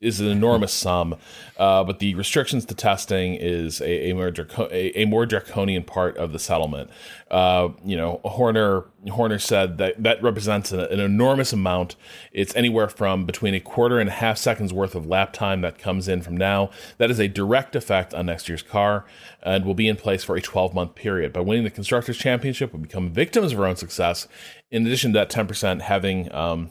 is 0.00 0.20
an 0.20 0.26
enormous 0.26 0.72
sum, 0.88 1.14
uh, 1.58 1.84
but 1.84 2.00
the 2.00 2.14
restrictions 2.16 2.64
to 2.64 2.74
testing 2.74 3.34
is 3.34 3.80
a, 3.80 4.10
a, 4.10 4.14
more, 4.14 4.30
draco- 4.30 4.68
a, 4.70 5.02
a 5.02 5.04
more 5.04 5.26
draconian 5.26 5.84
part 5.84 6.16
of 6.16 6.32
the 6.32 6.38
settlement. 6.38 6.90
Uh, 7.30 7.68
you 7.84 7.96
know, 7.96 8.20
Horner 8.24 8.86
Horner 9.10 9.38
said 9.38 9.78
that 9.78 10.02
that 10.02 10.22
represents 10.22 10.72
an, 10.72 10.80
an, 10.80 10.98
enormous 10.98 11.52
amount. 11.52 11.94
It's 12.32 12.54
anywhere 12.56 12.88
from 12.88 13.26
between 13.26 13.54
a 13.54 13.60
quarter 13.60 14.00
and 14.00 14.08
a 14.08 14.12
half 14.12 14.38
seconds 14.38 14.72
worth 14.72 14.94
of 14.94 15.06
lap 15.06 15.32
time 15.32 15.60
that 15.60 15.78
comes 15.78 16.08
in 16.08 16.22
from 16.22 16.36
now. 16.36 16.70
That 16.96 17.10
is 17.10 17.20
a 17.20 17.28
direct 17.28 17.76
effect 17.76 18.12
on 18.12 18.26
next 18.26 18.48
year's 18.48 18.62
car 18.62 19.04
and 19.42 19.64
will 19.64 19.74
be 19.74 19.88
in 19.88 19.96
place 19.96 20.24
for 20.24 20.36
a 20.36 20.40
12 20.40 20.74
month 20.74 20.94
period. 20.94 21.32
By 21.32 21.40
winning 21.40 21.64
the 21.64 21.70
Constructors' 21.70 22.18
Championship, 22.18 22.72
we 22.72 22.80
become 22.80 23.10
victims 23.10 23.52
of 23.52 23.60
our 23.60 23.66
own 23.66 23.76
success. 23.76 24.26
In 24.70 24.86
addition 24.86 25.12
to 25.12 25.18
that 25.18 25.30
10% 25.30 25.80
having 25.80 26.32
um, 26.34 26.70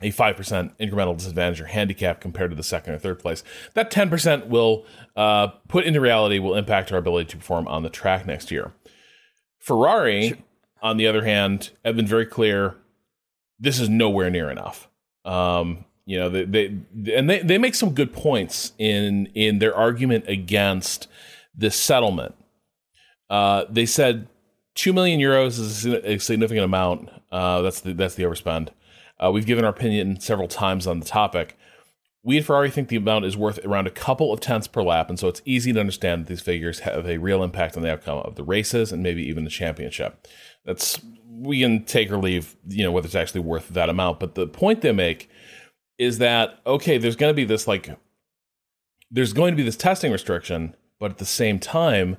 a 0.00 0.12
5% 0.12 0.70
incremental 0.78 1.16
disadvantage 1.16 1.60
or 1.60 1.66
handicap 1.66 2.20
compared 2.20 2.50
to 2.50 2.56
the 2.56 2.62
second 2.62 2.94
or 2.94 2.98
third 2.98 3.18
place. 3.18 3.42
That 3.74 3.90
10% 3.90 4.46
will 4.46 4.86
uh, 5.16 5.48
put 5.68 5.84
into 5.84 6.00
reality 6.00 6.38
will 6.38 6.54
impact 6.54 6.92
our 6.92 6.98
ability 6.98 7.30
to 7.30 7.36
perform 7.36 7.66
on 7.66 7.82
the 7.82 7.90
track 7.90 8.24
next 8.24 8.50
year. 8.50 8.72
Ferrari, 9.58 10.28
sure. 10.28 10.38
on 10.82 10.96
the 10.96 11.06
other 11.06 11.24
hand, 11.24 11.70
have 11.84 11.96
been 11.96 12.06
very 12.06 12.26
clear 12.26 12.76
this 13.58 13.80
is 13.80 13.88
nowhere 13.88 14.30
near 14.30 14.50
enough. 14.50 14.88
Um, 15.24 15.84
you 16.06 16.18
know, 16.18 16.30
they, 16.30 16.44
they 16.44 16.66
and 17.14 17.28
they, 17.28 17.40
they 17.40 17.58
make 17.58 17.74
some 17.74 17.92
good 17.92 18.14
points 18.14 18.72
in 18.78 19.26
in 19.34 19.58
their 19.58 19.76
argument 19.76 20.24
against 20.26 21.06
this 21.54 21.76
settlement. 21.76 22.34
Uh, 23.28 23.64
they 23.68 23.84
said 23.84 24.26
two 24.78 24.92
million 24.92 25.18
euros 25.18 25.58
is 25.58 25.84
a 25.84 26.18
significant 26.18 26.64
amount. 26.64 27.10
Uh, 27.32 27.60
that's 27.62 27.80
the 27.80 27.92
that's 27.92 28.14
the 28.14 28.22
overspend. 28.22 28.68
Uh, 29.18 29.30
we've 29.32 29.44
given 29.44 29.64
our 29.64 29.70
opinion 29.70 30.20
several 30.20 30.46
times 30.46 30.86
on 30.86 31.00
the 31.00 31.06
topic. 31.06 31.58
We 32.22 32.38
at 32.38 32.44
Ferrari 32.44 32.70
think 32.70 32.88
the 32.88 32.96
amount 32.96 33.24
is 33.24 33.36
worth 33.36 33.58
around 33.64 33.88
a 33.88 33.90
couple 33.90 34.32
of 34.32 34.40
tenths 34.40 34.68
per 34.68 34.82
lap, 34.82 35.08
and 35.08 35.18
so 35.18 35.26
it's 35.26 35.42
easy 35.44 35.72
to 35.72 35.80
understand 35.80 36.22
that 36.22 36.28
these 36.28 36.40
figures 36.40 36.80
have 36.80 37.06
a 37.06 37.18
real 37.18 37.42
impact 37.42 37.76
on 37.76 37.82
the 37.82 37.90
outcome 37.90 38.18
of 38.18 38.36
the 38.36 38.44
races 38.44 38.92
and 38.92 39.02
maybe 39.02 39.22
even 39.28 39.44
the 39.44 39.50
championship. 39.50 40.28
That's 40.64 41.00
we 41.28 41.60
can 41.60 41.84
take 41.84 42.10
or 42.10 42.18
leave, 42.18 42.56
you 42.68 42.84
know, 42.84 42.92
whether 42.92 43.06
it's 43.06 43.14
actually 43.14 43.40
worth 43.40 43.68
that 43.70 43.88
amount. 43.88 44.20
But 44.20 44.36
the 44.36 44.46
point 44.46 44.82
they 44.82 44.92
make 44.92 45.28
is 45.98 46.18
that 46.18 46.60
okay, 46.66 46.98
there's 46.98 47.16
going 47.16 47.30
to 47.30 47.36
be 47.36 47.44
this 47.44 47.66
like, 47.66 47.90
there's 49.10 49.32
going 49.32 49.54
to 49.54 49.56
be 49.56 49.64
this 49.64 49.76
testing 49.76 50.12
restriction, 50.12 50.76
but 51.00 51.10
at 51.10 51.18
the 51.18 51.24
same 51.24 51.58
time, 51.58 52.16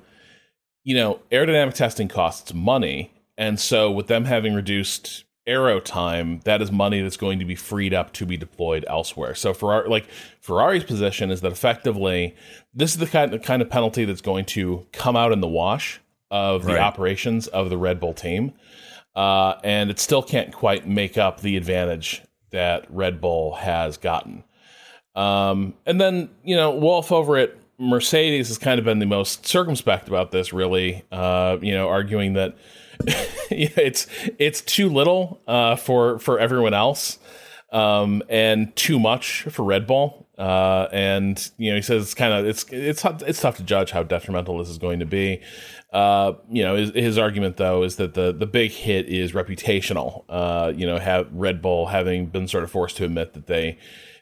you 0.90 0.96
know, 0.96 1.20
aerodynamic 1.30 1.72
testing 1.72 2.08
costs 2.08 2.52
money, 2.52 3.12
and 3.38 3.60
so 3.60 3.92
with 3.92 4.08
them 4.08 4.24
having 4.24 4.54
reduced 4.54 5.22
aero 5.46 5.78
time, 5.78 6.40
that 6.40 6.60
is 6.60 6.72
money 6.72 7.00
that's 7.00 7.16
going 7.16 7.38
to 7.38 7.44
be 7.44 7.54
freed 7.54 7.94
up 7.94 8.12
to 8.14 8.26
be 8.26 8.36
deployed 8.36 8.84
elsewhere. 8.88 9.36
So 9.36 9.54
for 9.54 9.86
like 9.86 10.08
Ferrari's 10.40 10.82
position 10.82 11.30
is 11.30 11.42
that 11.42 11.52
effectively 11.52 12.34
this 12.74 12.90
is 12.90 12.98
the 12.98 13.06
kind 13.06 13.32
of 13.32 13.40
kind 13.42 13.62
of 13.62 13.70
penalty 13.70 14.04
that's 14.04 14.20
going 14.20 14.46
to 14.46 14.84
come 14.90 15.14
out 15.14 15.30
in 15.30 15.40
the 15.40 15.46
wash 15.46 16.00
of 16.28 16.64
the 16.64 16.74
right. 16.74 16.82
operations 16.82 17.46
of 17.46 17.70
the 17.70 17.78
Red 17.78 18.00
Bull 18.00 18.12
team. 18.12 18.52
Uh, 19.14 19.60
and 19.62 19.92
it 19.92 20.00
still 20.00 20.24
can't 20.24 20.52
quite 20.52 20.88
make 20.88 21.16
up 21.16 21.40
the 21.40 21.56
advantage 21.56 22.20
that 22.50 22.84
Red 22.90 23.20
Bull 23.20 23.54
has 23.54 23.96
gotten. 23.96 24.42
Um, 25.14 25.74
and 25.86 26.00
then, 26.00 26.30
you 26.42 26.56
know, 26.56 26.72
Wolff 26.72 27.12
over 27.12 27.36
at 27.36 27.54
Mercedes 27.80 28.48
has 28.48 28.58
kind 28.58 28.78
of 28.78 28.84
been 28.84 28.98
the 28.98 29.06
most 29.06 29.46
circumspect 29.46 30.06
about 30.06 30.30
this, 30.30 30.52
really, 30.52 31.02
uh, 31.10 31.56
you 31.62 31.72
know, 31.72 31.88
arguing 31.88 32.34
that 32.34 32.56
it's 33.50 34.06
it's 34.38 34.60
too 34.60 34.90
little 34.90 35.40
uh, 35.48 35.76
for 35.76 36.18
for 36.18 36.38
everyone 36.38 36.74
else, 36.74 37.18
um, 37.72 38.22
and 38.28 38.76
too 38.76 39.00
much 39.00 39.42
for 39.44 39.64
Red 39.64 39.86
Bull. 39.86 40.28
Uh, 40.36 40.88
and 40.92 41.50
you 41.56 41.70
know, 41.70 41.76
he 41.76 41.82
says 41.82 42.02
it's 42.02 42.14
kind 42.14 42.34
of 42.34 42.46
it's 42.46 42.66
it's 42.70 43.02
it's 43.04 43.40
tough 43.40 43.56
to 43.56 43.62
judge 43.62 43.92
how 43.92 44.02
detrimental 44.02 44.58
this 44.58 44.68
is 44.68 44.76
going 44.78 45.00
to 45.00 45.06
be. 45.06 45.40
Uh, 45.90 46.34
you 46.50 46.62
know, 46.62 46.76
his, 46.76 46.90
his, 46.90 47.18
argument 47.18 47.56
though 47.56 47.82
is 47.82 47.96
that 47.96 48.12
the 48.12 48.30
the 48.30 48.46
big 48.46 48.70
hit 48.70 49.06
is 49.06 49.32
reputational. 49.32 50.24
Uh, 50.28 50.70
you 50.76 50.86
know, 50.86 50.98
have 50.98 51.28
Red 51.32 51.62
Bull 51.62 51.86
having 51.86 52.26
been 52.26 52.46
sort 52.46 52.62
of 52.62 52.70
forced 52.70 52.98
to 52.98 53.04
admit 53.04 53.32
that 53.32 53.46
they 53.46 53.78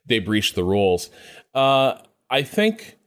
they 0.07 0.21
breached 0.21 0.55
the 0.55 0.65
rules. 0.65 1.11
Uh, 1.55 1.99
I 2.31 2.43
think 2.43 2.98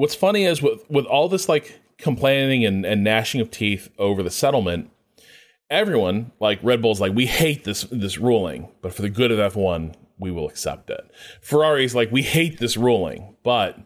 what's 0.00 0.14
funny 0.14 0.44
is 0.44 0.62
with 0.62 0.88
with 0.90 1.04
all 1.04 1.28
this 1.28 1.46
like 1.48 1.78
complaining 1.98 2.64
and, 2.64 2.86
and 2.86 3.04
gnashing 3.04 3.40
of 3.40 3.50
teeth 3.50 3.90
over 3.98 4.22
the 4.22 4.30
settlement, 4.30 4.90
everyone 5.68 6.32
like 6.40 6.58
Red 6.62 6.80
Bull's 6.80 7.00
like 7.00 7.14
we 7.14 7.26
hate 7.26 7.64
this 7.64 7.82
this 7.92 8.16
ruling, 8.16 8.68
but 8.80 8.94
for 8.94 9.02
the 9.02 9.10
good 9.10 9.30
of 9.30 9.52
F1, 9.52 9.94
we 10.18 10.30
will 10.30 10.48
accept 10.48 10.88
it. 10.88 11.10
Ferrari's 11.42 11.94
like 11.94 12.10
we 12.10 12.22
hate 12.22 12.58
this 12.58 12.78
ruling, 12.78 13.36
but 13.42 13.78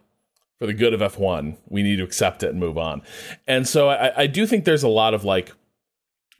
for 0.60 0.66
the 0.66 0.72
good 0.72 0.94
of 0.94 1.00
F1, 1.00 1.56
we 1.68 1.82
need 1.82 1.96
to 1.96 2.04
accept 2.04 2.44
it 2.44 2.50
and 2.50 2.60
move 2.60 2.78
on. 2.78 3.02
And 3.48 3.66
so 3.66 3.88
I, 3.88 4.22
I 4.22 4.26
do 4.28 4.46
think 4.46 4.64
there's 4.64 4.84
a 4.84 4.88
lot 4.88 5.14
of 5.14 5.24
like 5.24 5.52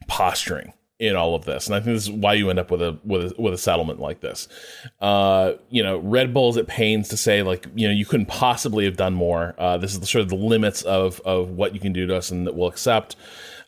posturing 0.07 0.73
in 1.01 1.17
all 1.17 1.35
of 1.35 1.45
this, 1.45 1.67
and 1.67 1.75
I 1.75 1.81
think 1.81 1.97
this 1.97 2.05
is 2.05 2.11
why 2.11 2.35
you 2.35 2.51
end 2.51 2.59
up 2.59 2.71
with 2.71 2.81
a 2.81 2.99
with 3.05 3.33
a, 3.33 3.43
with 3.43 3.53
a 3.53 3.59
settlement 3.59 3.99
like 3.99 4.21
this. 4.21 4.47
Uh, 5.01 5.55
you 5.69 5.83
know, 5.83 5.99
Red 5.99 6.33
Bull's 6.33 6.57
at 6.57 6.69
pains 6.69 7.09
to 7.09 7.17
say 7.17 7.43
like 7.43 7.67
you 7.75 7.89
know 7.89 7.95
you 7.95 8.07
couldn't 8.07 8.27
possibly 8.27 8.85
have 8.85 8.97
done 8.97 9.15
more. 9.15 9.55
Uh, 9.59 9.77
this 9.77 9.93
is 9.93 10.01
the, 10.01 10.07
sort 10.07 10.23
of 10.23 10.29
the 10.29 10.37
limits 10.37 10.83
of 10.83 11.21
of 11.21 11.51
what 11.51 11.75
you 11.75 11.81
can 11.81 11.93
do 11.93 12.07
to 12.07 12.17
us 12.17 12.31
and 12.31 12.47
that 12.47 12.55
we'll 12.55 12.69
accept. 12.69 13.17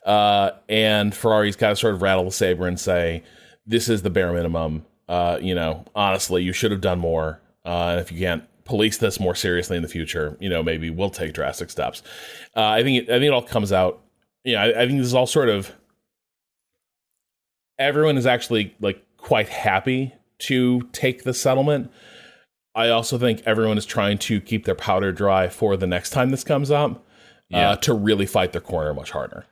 Uh, 0.05 0.51
and 0.69 1.13
Ferrari's 1.13 1.57
got 1.57 1.69
to 1.69 1.75
sort 1.75 1.93
of 1.93 2.01
rattle 2.01 2.23
the 2.23 2.31
saber 2.31 2.65
and 2.65 2.79
say 2.79 3.23
this 3.65 3.89
is 3.89 4.01
the 4.01 4.09
bare 4.09 4.31
minimum. 4.31 4.85
Uh, 5.09 5.37
you 5.41 5.53
know, 5.53 5.83
honestly, 5.95 6.43
you 6.43 6.53
should 6.53 6.71
have 6.71 6.81
done 6.81 6.99
more. 6.99 7.41
Uh, 7.65 7.89
and 7.91 7.99
if 7.99 8.11
you 8.11 8.19
can't 8.19 8.45
police 8.63 8.97
this 8.97 9.19
more 9.19 9.35
seriously 9.35 9.75
in 9.75 9.83
the 9.83 9.89
future, 9.89 10.37
you 10.39 10.49
know, 10.49 10.63
maybe 10.63 10.89
we'll 10.89 11.09
take 11.09 11.33
drastic 11.33 11.69
steps. 11.69 12.01
Uh, 12.55 12.65
I 12.65 12.83
think 12.83 13.03
it, 13.03 13.09
I 13.09 13.19
think 13.19 13.25
it 13.25 13.33
all 13.33 13.41
comes 13.41 13.73
out. 13.73 14.01
You 14.45 14.55
know, 14.55 14.61
I, 14.61 14.83
I 14.83 14.87
think 14.87 14.99
this 14.99 15.07
is 15.07 15.13
all 15.13 15.27
sort 15.27 15.49
of 15.49 15.73
everyone 17.79 18.17
is 18.17 18.25
actually 18.25 18.75
like 18.79 19.03
quite 19.17 19.49
happy 19.49 20.13
to 20.39 20.81
take 20.91 21.23
the 21.23 21.33
settlement. 21.33 21.91
I 22.75 22.89
also 22.89 23.17
think 23.17 23.41
everyone 23.45 23.77
is 23.77 23.85
trying 23.85 24.19
to 24.19 24.39
keep 24.39 24.65
their 24.65 24.75
powder 24.75 25.11
dry 25.11 25.49
for 25.49 25.77
the 25.77 25.87
next 25.87 26.11
time 26.11 26.29
this 26.29 26.43
comes 26.43 26.69
up 26.69 26.91
uh, 26.91 26.99
yeah. 27.49 27.69
uh, 27.71 27.75
to 27.77 27.93
really 27.93 28.25
fight 28.25 28.51
their 28.51 28.61
corner 28.61 28.93
much 28.93 29.11
harder. 29.11 29.45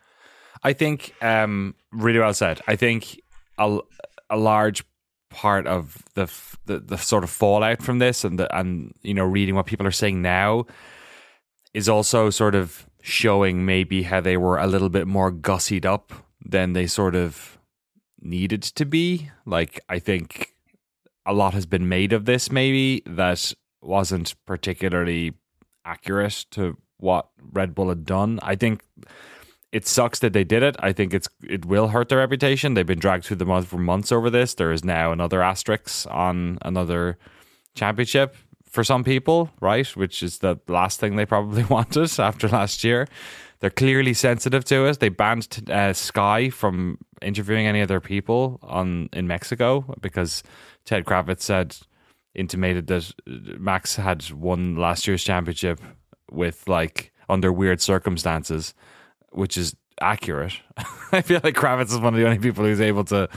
I 0.63 0.73
think 0.73 1.13
um, 1.21 1.75
really 1.91 2.19
well 2.19 2.33
said. 2.33 2.61
I 2.67 2.75
think 2.75 3.19
a, 3.57 3.79
a 4.29 4.37
large 4.37 4.83
part 5.29 5.67
of 5.67 6.03
the, 6.13 6.31
the, 6.65 6.79
the 6.79 6.97
sort 6.97 7.23
of 7.23 7.29
fallout 7.29 7.81
from 7.81 7.99
this 7.99 8.23
and 8.23 8.39
the, 8.39 8.57
and 8.57 8.93
you 9.01 9.13
know 9.13 9.25
reading 9.25 9.55
what 9.55 9.65
people 9.65 9.85
are 9.85 9.91
saying 9.91 10.21
now 10.21 10.65
is 11.73 11.89
also 11.89 12.29
sort 12.29 12.55
of 12.55 12.87
showing 13.01 13.65
maybe 13.65 14.03
how 14.03 14.21
they 14.21 14.37
were 14.37 14.57
a 14.57 14.65
little 14.65 14.89
bit 14.89 15.07
more 15.07 15.31
gussied 15.31 15.85
up 15.85 16.13
than 16.43 16.73
they 16.73 16.87
sort 16.87 17.15
of 17.15 17.54
needed 18.21 18.61
to 18.63 18.85
be. 18.85 19.29
Like 19.45 19.79
I 19.89 19.99
think 19.99 20.55
a 21.25 21.33
lot 21.33 21.53
has 21.53 21.65
been 21.65 21.89
made 21.89 22.13
of 22.13 22.25
this 22.25 22.51
maybe 22.51 23.01
that 23.05 23.53
wasn't 23.81 24.35
particularly 24.45 25.33
accurate 25.83 26.45
to 26.51 26.77
what 26.97 27.29
Red 27.51 27.75
Bull 27.75 27.89
had 27.89 28.05
done. 28.05 28.39
I 28.41 28.55
think 28.55 28.81
it 29.71 29.87
sucks 29.87 30.19
that 30.19 30.33
they 30.33 30.43
did 30.43 30.63
it. 30.63 30.75
I 30.79 30.93
think 30.93 31.13
it's 31.13 31.27
it 31.43 31.65
will 31.65 31.89
hurt 31.89 32.09
their 32.09 32.19
reputation. 32.19 32.73
They've 32.73 32.85
been 32.85 32.99
dragged 32.99 33.25
through 33.25 33.37
the 33.37 33.45
mud 33.45 33.67
for 33.67 33.77
months 33.77 34.11
over 34.11 34.29
this. 34.29 34.53
There 34.53 34.71
is 34.71 34.83
now 34.83 35.11
another 35.11 35.41
asterisk 35.41 36.07
on 36.09 36.57
another 36.61 37.17
championship 37.75 38.35
for 38.69 38.83
some 38.83 39.03
people, 39.03 39.51
right? 39.59 39.87
Which 39.95 40.23
is 40.23 40.39
the 40.39 40.59
last 40.67 40.99
thing 40.99 41.15
they 41.15 41.25
probably 41.25 41.63
wanted 41.69 42.19
after 42.19 42.47
last 42.47 42.83
year. 42.83 43.07
They're 43.65 43.71
clearly 43.71 44.13
sensitive 44.13 44.63
to 44.65 44.85
it. 44.85 44.99
They 44.99 45.09
banned 45.09 45.71
uh, 45.71 45.91
Sky 45.93 46.51
from 46.51 46.99
interviewing 47.23 47.65
any 47.65 47.81
other 47.81 47.99
people 47.99 48.59
on 48.61 49.09
in 49.11 49.25
Mexico 49.25 49.95
because 50.01 50.43
Ted 50.85 51.03
Kravitz 51.03 51.41
said 51.41 51.75
intimated 52.35 52.85
that 52.85 53.11
Max 53.25 53.95
had 53.95 54.29
won 54.29 54.75
last 54.75 55.07
year's 55.07 55.23
championship 55.23 55.81
with 56.29 56.67
like 56.67 57.11
under 57.27 57.51
weird 57.51 57.81
circumstances, 57.81 58.75
which 59.31 59.57
is 59.57 59.75
accurate. 59.99 60.53
I 61.11 61.23
feel 61.23 61.41
like 61.43 61.55
Kravitz 61.55 61.91
is 61.91 61.97
one 61.97 62.13
of 62.13 62.19
the 62.19 62.27
only 62.27 62.37
people 62.37 62.65
who's 62.65 62.79
able 62.79 63.05
to 63.05 63.27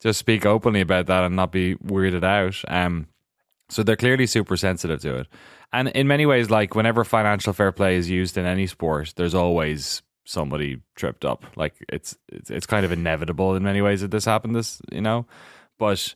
just 0.00 0.18
speak 0.18 0.46
openly 0.46 0.80
about 0.80 1.04
that 1.08 1.22
and 1.24 1.36
not 1.36 1.52
be 1.52 1.74
weirded 1.84 2.24
out. 2.24 2.56
Um, 2.68 3.08
so 3.68 3.82
they're 3.82 3.94
clearly 3.94 4.26
super 4.26 4.56
sensitive 4.56 5.02
to 5.02 5.16
it. 5.16 5.26
And 5.72 5.88
in 5.88 6.06
many 6.06 6.26
ways, 6.26 6.50
like 6.50 6.74
whenever 6.74 7.04
financial 7.04 7.52
fair 7.52 7.72
play 7.72 7.96
is 7.96 8.08
used 8.08 8.38
in 8.38 8.46
any 8.46 8.66
sport, 8.66 9.14
there's 9.16 9.34
always 9.34 10.02
somebody 10.24 10.80
tripped 10.94 11.24
up. 11.24 11.44
Like 11.56 11.74
it's 11.88 12.16
it's, 12.28 12.50
it's 12.50 12.66
kind 12.66 12.84
of 12.84 12.92
inevitable 12.92 13.54
in 13.54 13.62
many 13.62 13.82
ways 13.82 14.00
that 14.00 14.10
this 14.10 14.24
happened. 14.24 14.54
This 14.54 14.80
you 14.92 15.00
know, 15.00 15.26
but 15.78 16.14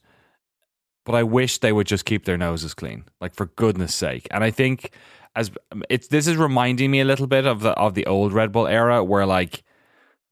but 1.04 1.14
I 1.14 1.22
wish 1.22 1.58
they 1.58 1.72
would 1.72 1.86
just 1.86 2.04
keep 2.04 2.24
their 2.24 2.38
noses 2.38 2.74
clean. 2.74 3.04
Like 3.20 3.34
for 3.34 3.46
goodness 3.46 3.94
sake. 3.94 4.28
And 4.30 4.44
I 4.44 4.50
think 4.50 4.92
as 5.34 5.50
it's 5.88 6.08
this 6.08 6.26
is 6.26 6.36
reminding 6.36 6.90
me 6.90 7.00
a 7.00 7.04
little 7.04 7.26
bit 7.26 7.46
of 7.46 7.60
the 7.60 7.70
of 7.70 7.94
the 7.94 8.06
old 8.06 8.32
Red 8.32 8.52
Bull 8.52 8.66
era 8.66 9.02
where 9.02 9.26
like 9.26 9.62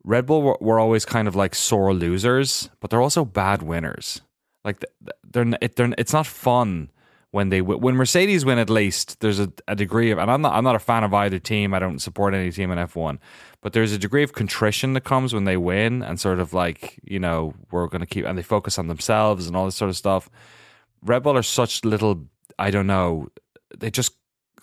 Red 0.04 0.26
Bull 0.26 0.56
were, 0.60 0.78
always 0.78 1.04
kind 1.04 1.28
of 1.28 1.36
like 1.36 1.54
sore 1.54 1.92
losers, 1.92 2.70
but 2.80 2.88
they're 2.88 3.02
also 3.02 3.24
bad 3.24 3.62
winners. 3.62 4.22
Like 4.64 4.84
they're, 5.24 5.44
they're 5.44 5.94
it's 5.98 6.12
not 6.12 6.26
fun 6.26 6.90
when 7.30 7.50
they 7.50 7.60
when 7.60 7.94
Mercedes 7.94 8.44
win 8.44 8.58
at 8.58 8.70
least 8.70 9.20
there's 9.20 9.38
a, 9.38 9.52
a 9.66 9.76
degree 9.76 10.10
of 10.10 10.18
and 10.18 10.30
I'm 10.30 10.40
not 10.40 10.54
I'm 10.54 10.64
not 10.64 10.76
a 10.76 10.80
fan 10.80 11.04
of 11.04 11.12
either 11.12 11.38
team. 11.38 11.74
I 11.74 11.78
don't 11.78 11.98
support 11.98 12.34
any 12.34 12.50
team 12.50 12.70
in 12.70 12.78
F1 12.78 13.18
but 13.60 13.72
there's 13.72 13.92
a 13.92 13.98
degree 13.98 14.22
of 14.22 14.32
contrition 14.32 14.92
that 14.92 15.02
comes 15.02 15.34
when 15.34 15.44
they 15.44 15.56
win 15.56 16.02
and 16.02 16.20
sort 16.20 16.40
of 16.40 16.52
like 16.52 16.98
you 17.02 17.18
know 17.18 17.54
we're 17.70 17.86
going 17.86 18.00
to 18.00 18.06
keep 18.06 18.24
and 18.24 18.38
they 18.38 18.42
focus 18.42 18.78
on 18.78 18.86
themselves 18.86 19.46
and 19.46 19.56
all 19.56 19.64
this 19.64 19.76
sort 19.76 19.88
of 19.88 19.96
stuff. 19.96 20.30
Red 21.02 21.22
Bull 21.22 21.36
are 21.36 21.42
such 21.42 21.84
little 21.84 22.26
I 22.58 22.70
don't 22.70 22.86
know 22.86 23.28
they 23.76 23.90
just 23.90 24.12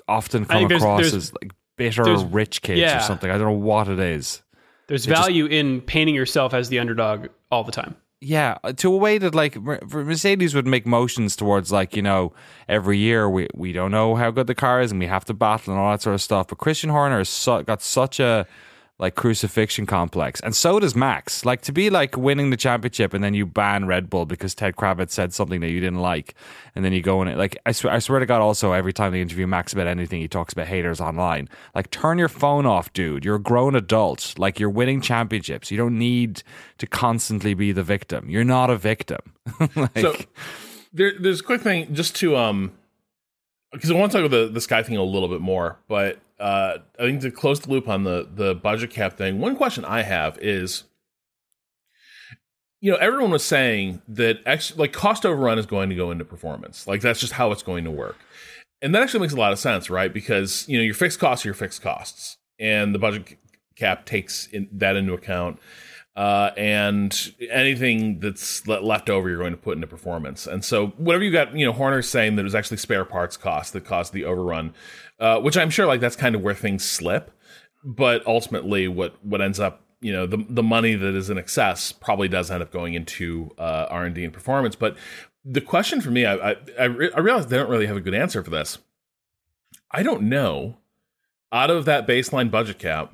often 0.08 0.46
come 0.46 0.68
there's, 0.68 0.82
across 0.82 1.02
there's, 1.02 1.14
as 1.14 1.34
like 1.34 1.52
bitter 1.78 2.04
rich 2.26 2.62
kids 2.62 2.80
yeah. 2.80 2.98
or 2.98 3.02
something. 3.02 3.30
I 3.30 3.38
don't 3.38 3.48
know 3.48 3.66
what 3.66 3.88
it 3.90 4.00
is. 4.00 4.42
There's 4.88 5.06
value 5.06 5.46
just, 5.48 5.54
in 5.54 5.82
painting 5.82 6.16
yourself 6.16 6.54
as 6.54 6.70
the 6.70 6.80
underdog 6.80 7.28
all 7.52 7.64
the 7.64 7.72
time 7.72 7.96
yeah, 8.22 8.58
uh, 8.64 8.74
to 8.74 8.94
a 8.94 8.98
way 8.98 9.18
that 9.18 9.36
like 9.36 9.56
Mercedes 9.62 10.56
would 10.56 10.66
make 10.66 10.86
motions 10.86 11.36
towards 11.36 11.72
like 11.72 11.96
you 11.96 12.02
know 12.02 12.34
every 12.68 12.98
year 12.98 13.30
we 13.30 13.48
we 13.54 13.72
don't 13.72 13.92
know 13.92 14.16
how 14.16 14.32
good 14.32 14.48
the 14.48 14.56
car 14.56 14.82
is 14.82 14.92
and 14.92 15.00
we 15.00 15.08
have 15.08 15.26
to 15.26 15.34
battle 15.34 15.74
and 15.74 15.82
all 15.82 15.92
that 15.92 16.02
sort 16.02 16.14
of 16.16 16.22
stuff. 16.22 16.48
But 16.48 16.58
Christian 16.58 16.90
Horner 16.90 17.20
has 17.20 17.46
got 17.66 17.82
such 17.82 18.20
a 18.20 18.48
like 18.98 19.16
crucifixion 19.16 19.86
complex, 19.86 20.40
and 20.40 20.56
so 20.56 20.80
does 20.80 20.96
Max. 20.96 21.44
Like 21.44 21.62
to 21.64 21.74
be 21.74 21.90
like 21.90 22.16
winning 22.16 22.50
the 22.50 22.58
championship 22.58 23.14
and 23.14 23.24
then 23.24 23.34
you 23.34 23.46
ban 23.46 23.88
Red 23.88 24.10
Bull 24.10 24.26
because 24.26 24.56
Ted 24.56 24.76
Kravitz 24.78 25.12
said 25.12 25.34
something 25.34 25.60
that 25.62 25.70
you 25.70 25.82
didn't 25.82 26.00
like, 26.00 26.34
and 26.76 26.86
then 26.86 26.94
you 26.94 27.02
go 27.02 27.22
in 27.22 27.28
it. 27.28 27.38
Like 27.38 27.58
I 27.66 27.74
swear, 27.74 27.94
I 27.94 28.00
swear 28.00 28.20
to 28.20 28.26
God, 28.26 28.42
also 28.42 28.72
every 28.72 28.94
time 28.94 29.12
they 29.12 29.22
interview 29.22 29.48
Max 29.48 29.74
about 29.74 29.88
anything, 29.88 30.22
he 30.22 30.30
talks 30.30 30.54
about 30.54 30.68
haters 30.68 31.02
online. 31.02 31.50
Like 31.74 31.92
turn 31.92 32.18
your 32.18 32.30
phone 32.30 32.66
off, 32.66 32.94
dude. 32.94 33.26
You're 33.26 33.36
a 33.36 33.40
grown 33.40 33.76
adult. 33.76 34.34
Like 34.38 34.60
you're 34.60 34.70
winning 34.70 35.02
championships. 35.02 35.72
You 35.72 35.78
don't 35.78 35.98
need 35.98 36.44
to 36.78 36.88
constantly 36.88 37.54
be 37.54 37.74
the 37.74 37.84
victim. 37.84 38.30
You're 38.30 38.46
not 38.46 38.70
a 38.70 38.78
victim. 38.78 39.20
like, 39.76 39.98
so 40.00 40.16
there, 40.94 41.14
there's 41.20 41.42
a 41.42 41.44
quick 41.44 41.62
thing 41.62 41.94
just 41.94 42.16
to 42.18 42.38
um 42.38 42.72
because 43.74 43.92
I 43.92 43.94
want 43.96 44.14
to 44.14 44.18
talk 44.18 44.26
about 44.26 44.38
the, 44.38 44.48
the 44.48 44.62
sky 44.62 44.84
thing 44.84 44.96
a 44.96 45.04
little 45.04 45.28
bit 45.28 45.42
more, 45.42 45.78
but 45.90 46.20
uh, 46.40 46.80
I 47.00 47.04
think 47.04 47.22
to 47.22 47.32
close 47.32 47.62
the 47.62 47.70
loop 47.70 47.88
on 47.88 48.04
the 48.04 48.28
the 48.34 48.56
budget 48.56 48.90
cap 48.90 49.18
thing, 49.18 49.40
one 49.40 49.56
question 49.56 49.86
I 49.86 50.02
have 50.02 50.38
is, 50.40 50.84
you 52.82 52.92
know, 52.92 52.98
everyone 52.98 53.32
was 53.32 53.44
saying 53.44 54.02
that 54.08 54.40
ex- 54.46 54.78
like 54.78 54.92
cost 54.92 55.26
overrun 55.26 55.58
is 55.58 55.66
going 55.66 55.90
to 55.90 55.96
go 55.96 56.12
into 56.12 56.26
performance, 56.26 56.88
like 56.88 57.02
that's 57.02 57.20
just 57.20 57.34
how 57.34 57.52
it's 57.52 57.64
going 57.64 57.84
to 57.86 57.92
work, 57.92 58.18
and 58.82 58.94
that 58.94 59.02
actually 59.02 59.22
makes 59.22 59.34
a 59.34 59.38
lot 59.38 59.54
of 59.54 59.60
sense, 59.60 59.90
right? 59.90 60.14
Because 60.14 60.68
you 60.68 60.78
know 60.78 60.84
your 60.84 60.94
fixed 60.94 61.20
costs 61.20 61.46
are 61.46 61.50
your 61.50 61.56
fixed 61.56 61.82
costs, 61.82 62.38
and 62.60 62.94
the 62.94 63.00
budget 63.00 63.38
cap 63.76 64.06
takes 64.06 64.48
in, 64.48 64.68
that 64.72 64.96
into 64.96 65.14
account 65.14 65.60
uh, 66.16 66.52
and 66.56 67.34
anything 67.50 68.20
that's 68.20 68.66
left 68.68 69.10
over 69.10 69.30
you're 69.30 69.38
going 69.38 69.52
to 69.52 69.58
put 69.58 69.76
into 69.76 69.88
performance. 69.88 70.48
And 70.48 70.64
so 70.64 70.88
whatever 70.98 71.24
you 71.24 71.32
got, 71.32 71.56
you 71.56 71.66
know, 71.66 71.74
Horner's 71.74 72.08
saying 72.08 72.36
that 72.36 72.42
it 72.42 72.46
was 72.46 72.56
actually 72.56 72.78
spare 72.78 73.04
parts 73.04 73.36
cost 73.36 73.74
that 73.74 73.86
caused 73.86 74.14
the 74.14 74.24
overrun, 74.24 74.74
uh, 75.20 75.40
which 75.40 75.58
I'm 75.58 75.70
sure 75.70 75.86
like 75.86 76.00
that's 76.00 76.16
kind 76.16 76.36
of 76.36 76.42
where 76.42 76.54
things 76.54 76.86
slip. 76.86 77.32
But 77.84 78.26
ultimately, 78.26 78.88
what 78.88 79.24
what 79.24 79.42
ends 79.42 79.60
up, 79.60 79.82
you 80.02 80.12
know, 80.12 80.26
the 80.26 80.44
the 80.50 80.64
money 80.64 80.96
that 80.96 81.16
is 81.16 81.30
in 81.30 81.38
excess 81.38 81.92
probably 81.92 82.28
does 82.28 82.50
end 82.50 82.64
up 82.64 82.72
going 82.72 82.94
into 82.94 83.52
uh, 83.60 83.88
R 83.90 84.06
and 84.06 84.16
D 84.16 84.24
and 84.24 84.34
performance. 84.34 84.76
But 84.76 84.98
the 85.44 85.62
question 85.62 86.02
for 86.02 86.10
me, 86.10 86.26
I 86.26 86.52
I, 86.52 86.56
I, 86.80 86.84
re- 86.86 87.12
I 87.16 87.20
realize 87.20 87.48
they 87.48 87.58
don't 87.58 87.70
really 87.70 87.86
have 87.86 87.98
a 87.98 88.02
good 88.02 88.16
answer 88.16 88.44
for 88.44 88.50
this. 88.50 88.80
I 89.92 90.02
don't 90.02 90.24
know. 90.24 90.78
Out 91.52 91.70
of 91.70 91.86
that 91.86 92.08
baseline 92.08 92.50
budget 92.50 92.80
cap, 92.80 93.14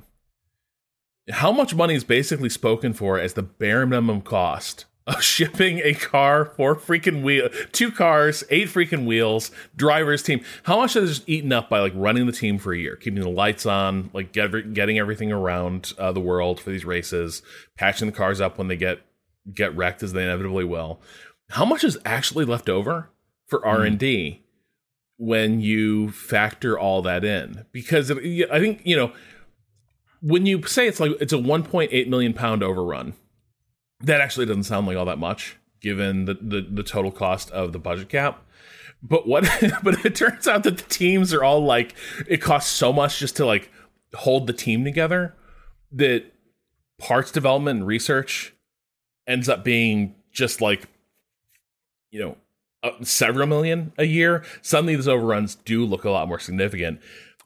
how 1.30 1.52
much 1.52 1.76
money 1.76 1.96
is 1.96 2.04
basically 2.04 2.50
spoken 2.50 2.94
for 2.94 3.20
as 3.20 3.34
the 3.34 3.44
bare 3.44 3.86
minimum 3.86 4.22
cost 4.22 4.86
of 5.08 5.22
shipping 5.24 5.80
a 5.84 5.94
car, 5.94 6.46
four 6.46 6.76
freaking 6.76 7.22
wheel, 7.24 7.50
two 7.72 7.92
cars, 7.92 8.44
eight 8.50 8.68
freaking 8.68 9.06
wheels, 9.06 9.52
driver's 9.76 10.24
team. 10.24 10.42
How 10.64 10.78
much 10.78 10.96
is 10.96 11.24
eaten 11.28 11.52
up 11.52 11.70
by 11.70 11.80
like 11.80 11.94
running 11.96 12.26
the 12.26 12.32
team 12.32 12.58
for 12.58 12.74
a 12.74 12.78
year, 12.78 12.96
keeping 12.96 13.22
the 13.22 13.30
lights 13.30 13.66
on, 13.66 14.10
like 14.14 14.32
get, 14.32 14.74
getting 14.74 15.00
everything 15.00 15.32
around 15.32 15.94
uh, 15.98 16.12
the 16.12 16.20
world 16.20 16.60
for 16.60 16.70
these 16.70 16.86
races, 16.86 17.42
patching 17.78 18.08
the 18.08 18.14
cars 18.14 18.42
up 18.42 18.58
when 18.58 18.68
they 18.68 18.78
get 18.78 19.00
get 19.54 19.76
wrecked 19.76 20.04
as 20.04 20.14
they 20.14 20.24
inevitably 20.24 20.64
will. 20.64 21.00
How 21.50 21.66
much 21.66 21.84
is 21.84 21.98
actually 22.06 22.46
left 22.46 22.70
over 22.70 23.10
for 23.48 23.66
R 23.66 23.82
and 23.82 23.98
D 23.98 24.44
when 25.18 25.62
you 25.62 26.12
factor 26.12 26.78
all 26.78 27.02
that 27.02 27.26
in? 27.26 27.66
Because 27.72 28.12
I 28.12 28.16
think 28.60 28.82
you 28.84 28.96
know 28.96 29.12
when 30.22 30.46
you 30.46 30.64
say 30.64 30.88
it's 30.88 31.00
like 31.00 31.12
it's 31.20 31.34
a 31.34 31.38
1.8 31.38 32.08
million 32.08 32.34
pound 32.34 32.64
overrun, 32.64 33.14
that 34.02 34.22
actually 34.22 34.46
doesn't 34.46 34.64
sound 34.64 34.88
like 34.88 34.98
all 34.98 35.06
that 35.06 35.20
much 35.20 35.58
given 35.82 36.26
the, 36.26 36.36
the, 36.36 36.62
the 36.62 36.84
total 36.84 37.12
cost 37.12 37.50
of 37.52 37.74
the 37.74 37.80
budget 37.80 38.08
cap. 38.08 38.46
But 39.02 39.28
what? 39.28 39.44
but 39.84 40.06
it 40.06 40.16
turns 40.16 40.48
out 40.48 40.64
that 40.64 40.78
the 40.78 40.84
teams 40.84 41.34
are 41.34 41.44
all 41.44 41.64
like 41.64 41.96
it 42.28 42.38
costs 42.38 42.72
so 42.72 42.94
much 42.94 43.20
just 43.20 43.36
to 43.38 43.46
like 43.46 43.72
hold 44.14 44.48
the 44.48 44.54
team 44.54 44.84
together 44.84 45.36
that 45.92 46.26
parts 47.00 47.32
development 47.32 47.80
and 47.80 47.88
research 47.88 48.54
ends 49.26 49.50
up 49.50 49.64
being 49.64 50.14
just 50.32 50.62
like 50.62 50.88
you 52.12 52.20
know 52.20 52.38
uh, 52.84 52.92
several 53.02 53.48
million 53.48 53.92
a 53.98 54.06
year. 54.06 54.44
Suddenly, 54.62 54.96
these 54.96 55.08
overruns 55.08 55.56
do 55.56 55.84
look 55.84 56.04
a 56.04 56.12
lot 56.12 56.28
more 56.28 56.40
significant. 56.40 57.00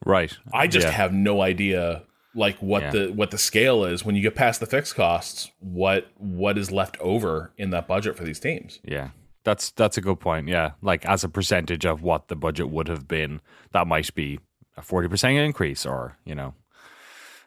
Right. 0.05 0.38
I 0.53 0.67
just 0.67 0.88
yeah. 0.88 0.91
have 0.91 1.13
no 1.13 1.41
idea 1.41 2.03
like 2.36 2.57
what 2.59 2.81
yeah. 2.83 2.91
the 2.91 3.07
what 3.13 3.31
the 3.31 3.38
scale 3.38 3.86
is. 3.86 4.05
When 4.05 4.15
you 4.15 4.21
get 4.21 4.36
past 4.36 4.59
the 4.59 4.65
fixed 4.65 4.95
costs 4.95 5.51
what 5.59 6.07
what 6.17 6.57
is 6.57 6.71
left 6.71 6.97
over 6.99 7.51
in 7.57 7.69
that 7.71 7.88
budget 7.88 8.15
for 8.17 8.23
these 8.23 8.39
teams? 8.39 8.79
Yeah. 8.83 9.09
That's 9.43 9.71
that's 9.71 9.97
a 9.97 10.01
good 10.01 10.19
point. 10.19 10.47
Yeah. 10.47 10.71
Like 10.81 11.05
as 11.05 11.23
a 11.23 11.29
percentage 11.29 11.86
of 11.86 12.01
what 12.01 12.27
the 12.27 12.36
budget 12.36 12.69
would 12.69 12.88
have 12.88 13.07
been 13.07 13.41
that 13.71 13.88
might 13.88 14.13
be 14.13 14.39
a 14.77 14.81
40% 14.81 15.43
increase 15.43 15.86
or 15.86 16.17
you 16.25 16.36
know. 16.36 16.53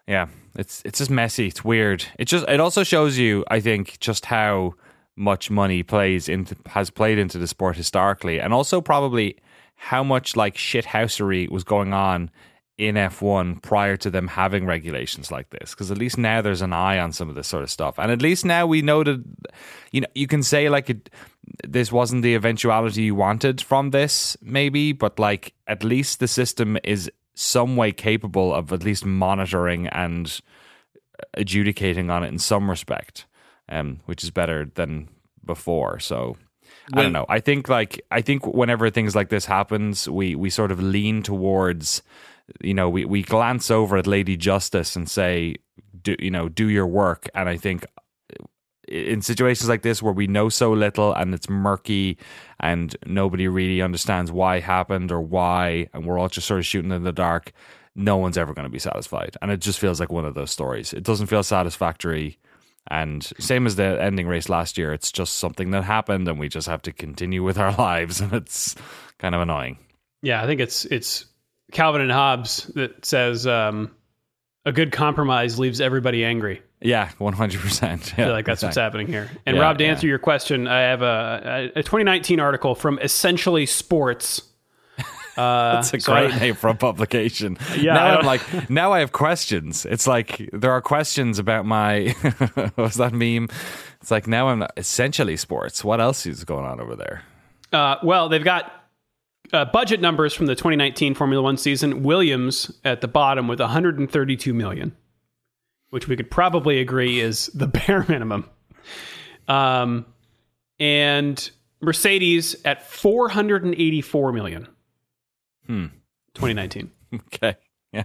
Yeah. 0.07 0.28
It's 0.57 0.82
it's 0.84 0.99
just 0.99 1.11
messy. 1.11 1.49
It's 1.49 1.64
weird. 1.64 2.05
It 2.18 2.24
just 2.24 2.49
it 2.49 2.61
also 2.61 2.82
shows 2.82 3.18
you 3.18 3.45
i 3.49 3.61
think 3.61 3.99
just 4.01 4.26
how 4.26 4.74
much 5.16 5.51
money 5.51 5.82
plays 5.82 6.28
into 6.28 6.57
has 6.66 6.91
played 6.91 7.18
into 7.18 7.39
the 7.39 7.47
sport 7.49 7.76
historically 7.76 8.41
and 8.41 8.55
also 8.55 8.80
probably 8.80 9.36
how 9.74 10.03
much 10.03 10.36
like 10.36 10.57
shithousery 10.57 11.49
was 11.51 11.64
going 11.64 11.93
on 11.93 12.30
in 12.79 12.95
F1 12.95 13.61
prior 13.61 13.97
to 13.97 14.09
them 14.09 14.29
having 14.29 14.64
regulations 14.64 15.33
like 15.33 15.51
this 15.51 15.72
because 15.72 15.91
at 15.91 15.99
least 15.99 16.16
now 16.16 16.41
there's 16.41 16.62
an 16.62 16.72
eye 16.72 16.99
on 16.99 17.12
some 17.12 17.29
of 17.29 17.35
this 17.35 17.49
sort 17.49 17.64
of 17.64 17.70
stuff 17.70 17.99
and 17.99 18.12
at 18.12 18.22
least 18.22 18.45
now 18.45 18.66
we 18.66 18.81
know 18.81 19.03
that 19.03 19.22
you 19.91 20.01
know 20.01 20.07
you 20.14 20.29
can 20.29 20.45
say 20.45 20.68
like 20.68 20.89
it 20.89 21.11
this 21.66 21.91
wasn't 21.91 22.22
the 22.22 22.37
eventuality 22.37 23.03
you 23.03 23.16
wanted 23.16 23.61
from 23.61 23.91
this 23.91 24.37
maybe 24.41 24.93
but 24.93 25.18
like 25.18 25.53
at 25.66 25.83
least 25.83 26.20
the 26.20 26.29
system 26.29 26.79
is 26.85 27.11
some 27.35 27.76
way 27.76 27.91
capable 27.91 28.55
of 28.55 28.72
at 28.72 28.85
least 28.85 29.05
monitoring 29.05 29.89
and 29.89 30.41
adjudicating 31.35 32.11
on 32.11 32.22
it 32.22 32.29
in 32.29 32.39
some 32.39 32.70
respect 32.70 33.26
um 33.68 33.99
which 34.07 34.22
is 34.22 34.31
better 34.31 34.70
than 34.76 35.09
before 35.45 35.99
so 35.99 36.37
when, 36.91 37.01
I 37.01 37.03
don't 37.03 37.12
know. 37.12 37.26
I 37.29 37.41
think 37.41 37.68
like 37.68 38.01
I 38.11 38.22
think 38.22 38.47
whenever 38.47 38.89
things 38.89 39.14
like 39.14 39.29
this 39.29 39.45
happens, 39.45 40.09
we 40.09 40.35
we 40.35 40.49
sort 40.49 40.72
of 40.72 40.83
lean 40.83 41.22
towards 41.22 42.03
you 42.61 42.74
know, 42.74 42.88
we, 42.88 43.05
we 43.05 43.22
glance 43.22 43.70
over 43.70 43.96
at 43.96 44.07
Lady 44.07 44.36
Justice 44.36 44.96
and 44.96 45.09
say, 45.09 45.57
do, 46.03 46.16
you 46.18 46.30
know, 46.30 46.49
do 46.49 46.68
your 46.68 46.86
work. 46.86 47.28
And 47.34 47.49
I 47.49 47.57
think 47.57 47.84
in 48.86 49.20
situations 49.20 49.68
like 49.68 49.82
this 49.82 50.03
where 50.03 50.12
we 50.12 50.26
know 50.26 50.49
so 50.49 50.72
little 50.72 51.12
and 51.12 51.34
it's 51.34 51.49
murky 51.49 52.16
and 52.59 52.96
nobody 53.07 53.46
really 53.46 53.82
understands 53.82 54.32
why 54.32 54.61
happened 54.61 55.12
or 55.12 55.20
why, 55.20 55.88
and 55.92 56.07
we're 56.07 56.18
all 56.18 56.28
just 56.28 56.46
sort 56.46 56.59
of 56.59 56.66
shooting 56.66 56.92
in 56.92 57.05
the 57.05 57.12
dark, 57.12 57.53
no 57.94 58.16
one's 58.16 58.38
ever 58.38 58.55
going 58.55 58.64
to 58.64 58.70
be 58.70 58.78
satisfied. 58.78 59.36
And 59.42 59.51
it 59.51 59.61
just 59.61 59.78
feels 59.78 60.01
like 60.01 60.11
one 60.11 60.24
of 60.24 60.34
those 60.34 60.51
stories. 60.51 60.92
It 60.92 61.03
doesn't 61.03 61.26
feel 61.26 61.42
satisfactory. 61.42 62.38
And 62.90 63.22
same 63.38 63.66
as 63.66 63.76
the 63.76 64.01
ending 64.01 64.26
race 64.26 64.49
last 64.49 64.78
year, 64.78 64.94
it's 64.94 65.12
just 65.12 65.34
something 65.34 65.72
that 65.72 65.84
happened 65.84 66.26
and 66.26 66.38
we 66.38 66.49
just 66.49 66.68
have 66.68 66.82
to 66.82 66.92
continue 66.92 67.42
with 67.42 67.59
our 67.59 67.72
lives. 67.78 68.20
And 68.20 68.32
it's 68.32 68.74
kind 69.18 69.34
of 69.34 69.42
annoying. 69.42 69.78
Yeah, 70.22 70.42
I 70.42 70.46
think 70.46 70.61
it's 70.61 70.84
it's 70.86 71.26
Calvin 71.73 72.01
and 72.01 72.11
Hobbes 72.11 72.64
that 72.75 73.05
says 73.05 73.47
um, 73.47 73.91
a 74.64 74.73
good 74.73 74.93
compromise 74.93 75.59
leaves 75.59 75.81
everybody 75.81 76.25
angry. 76.25 76.62
Yeah, 76.81 77.11
one 77.19 77.33
hundred 77.33 77.61
percent. 77.61 78.12
I 78.14 78.16
feel 78.16 78.31
like 78.31 78.47
that's 78.47 78.62
what's 78.62 78.77
happening 78.77 79.09
here. 79.09 79.29
And 79.47 79.57
yeah, 79.57 79.62
Rob, 79.62 79.79
to 79.79 79.85
answer 79.85 80.07
your 80.07 80.21
question, 80.21 80.69
I 80.69 80.81
have 80.83 81.03
a, 81.03 81.73
a 81.75 81.83
2019 81.83 82.39
article 82.39 82.75
from 82.75 82.99
Essentially 83.01 83.66
Sports. 83.66 84.43
Uh, 85.37 85.75
That's 85.75 85.95
a 85.95 85.99
great 85.99 86.35
name 86.41 86.57
for 86.57 86.66
a 86.66 86.75
publication. 86.75 87.57
Yeah, 87.77 87.95
now 87.95 88.19
I'm 88.19 88.27
like, 88.27 88.69
now 88.69 88.93
I 88.93 88.99
have 88.99 89.12
questions. 89.12 89.87
It's 89.87 90.09
like 90.09 90.51
there 90.53 90.73
are 90.73 90.81
questions 90.81 91.39
about 91.39 91.64
my. 91.64 92.09
what's 92.75 92.97
that 92.97 93.12
meme? 93.12 93.49
It's 94.01 94.11
like 94.11 94.27
now 94.27 94.49
I'm 94.49 94.66
essentially 94.77 95.37
sports. 95.37 95.85
What 95.85 96.01
else 96.01 96.27
is 96.27 96.43
going 96.43 96.64
on 96.64 96.81
over 96.81 96.97
there? 96.97 97.23
Uh, 97.73 97.99
well, 98.03 98.29
they've 98.29 98.43
got 98.43 98.78
uh, 99.53 99.64
budget 99.66 100.01
numbers 100.01 100.34
from 100.34 100.46
the 100.46 100.55
2019 100.55 101.14
Formula 101.14 101.42
One 101.42 101.57
season, 101.57 102.03
Williams 102.03 102.70
at 102.84 103.01
the 103.01 103.09
bottom 103.09 103.49
with 103.49 103.61
132 103.61 104.55
million, 104.55 104.96
which 105.90 106.09
we 106.09 106.16
could 106.16 106.30
probably 106.30 106.80
agree 106.80 107.20
is 107.20 107.46
the 107.49 107.66
bare 107.86 108.05
minimum. 108.09 108.49
Um, 109.46 110.07
and 110.78 111.51
Mercedes 111.80 112.57
at 112.64 112.86
484 112.86 114.32
million. 114.32 114.68
Hmm. 115.66 115.86
2019. 116.34 116.90
okay. 117.14 117.57
Yeah. 117.92 118.05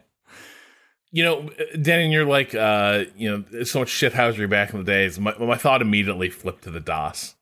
You 1.12 1.24
know, 1.24 1.50
Danny, 1.82 2.12
you're 2.12 2.26
like, 2.26 2.56
uh, 2.56 3.06
you 3.16 3.30
know, 3.30 3.64
so 3.64 3.80
much 3.80 3.90
shithousery 3.90 4.50
back 4.50 4.74
in 4.74 4.80
the 4.80 4.84
days. 4.84 5.20
My, 5.20 5.38
my 5.38 5.56
thought 5.56 5.82
immediately 5.82 6.30
flipped 6.30 6.64
to 6.64 6.72
the 6.72 6.80
DAS 6.80 7.36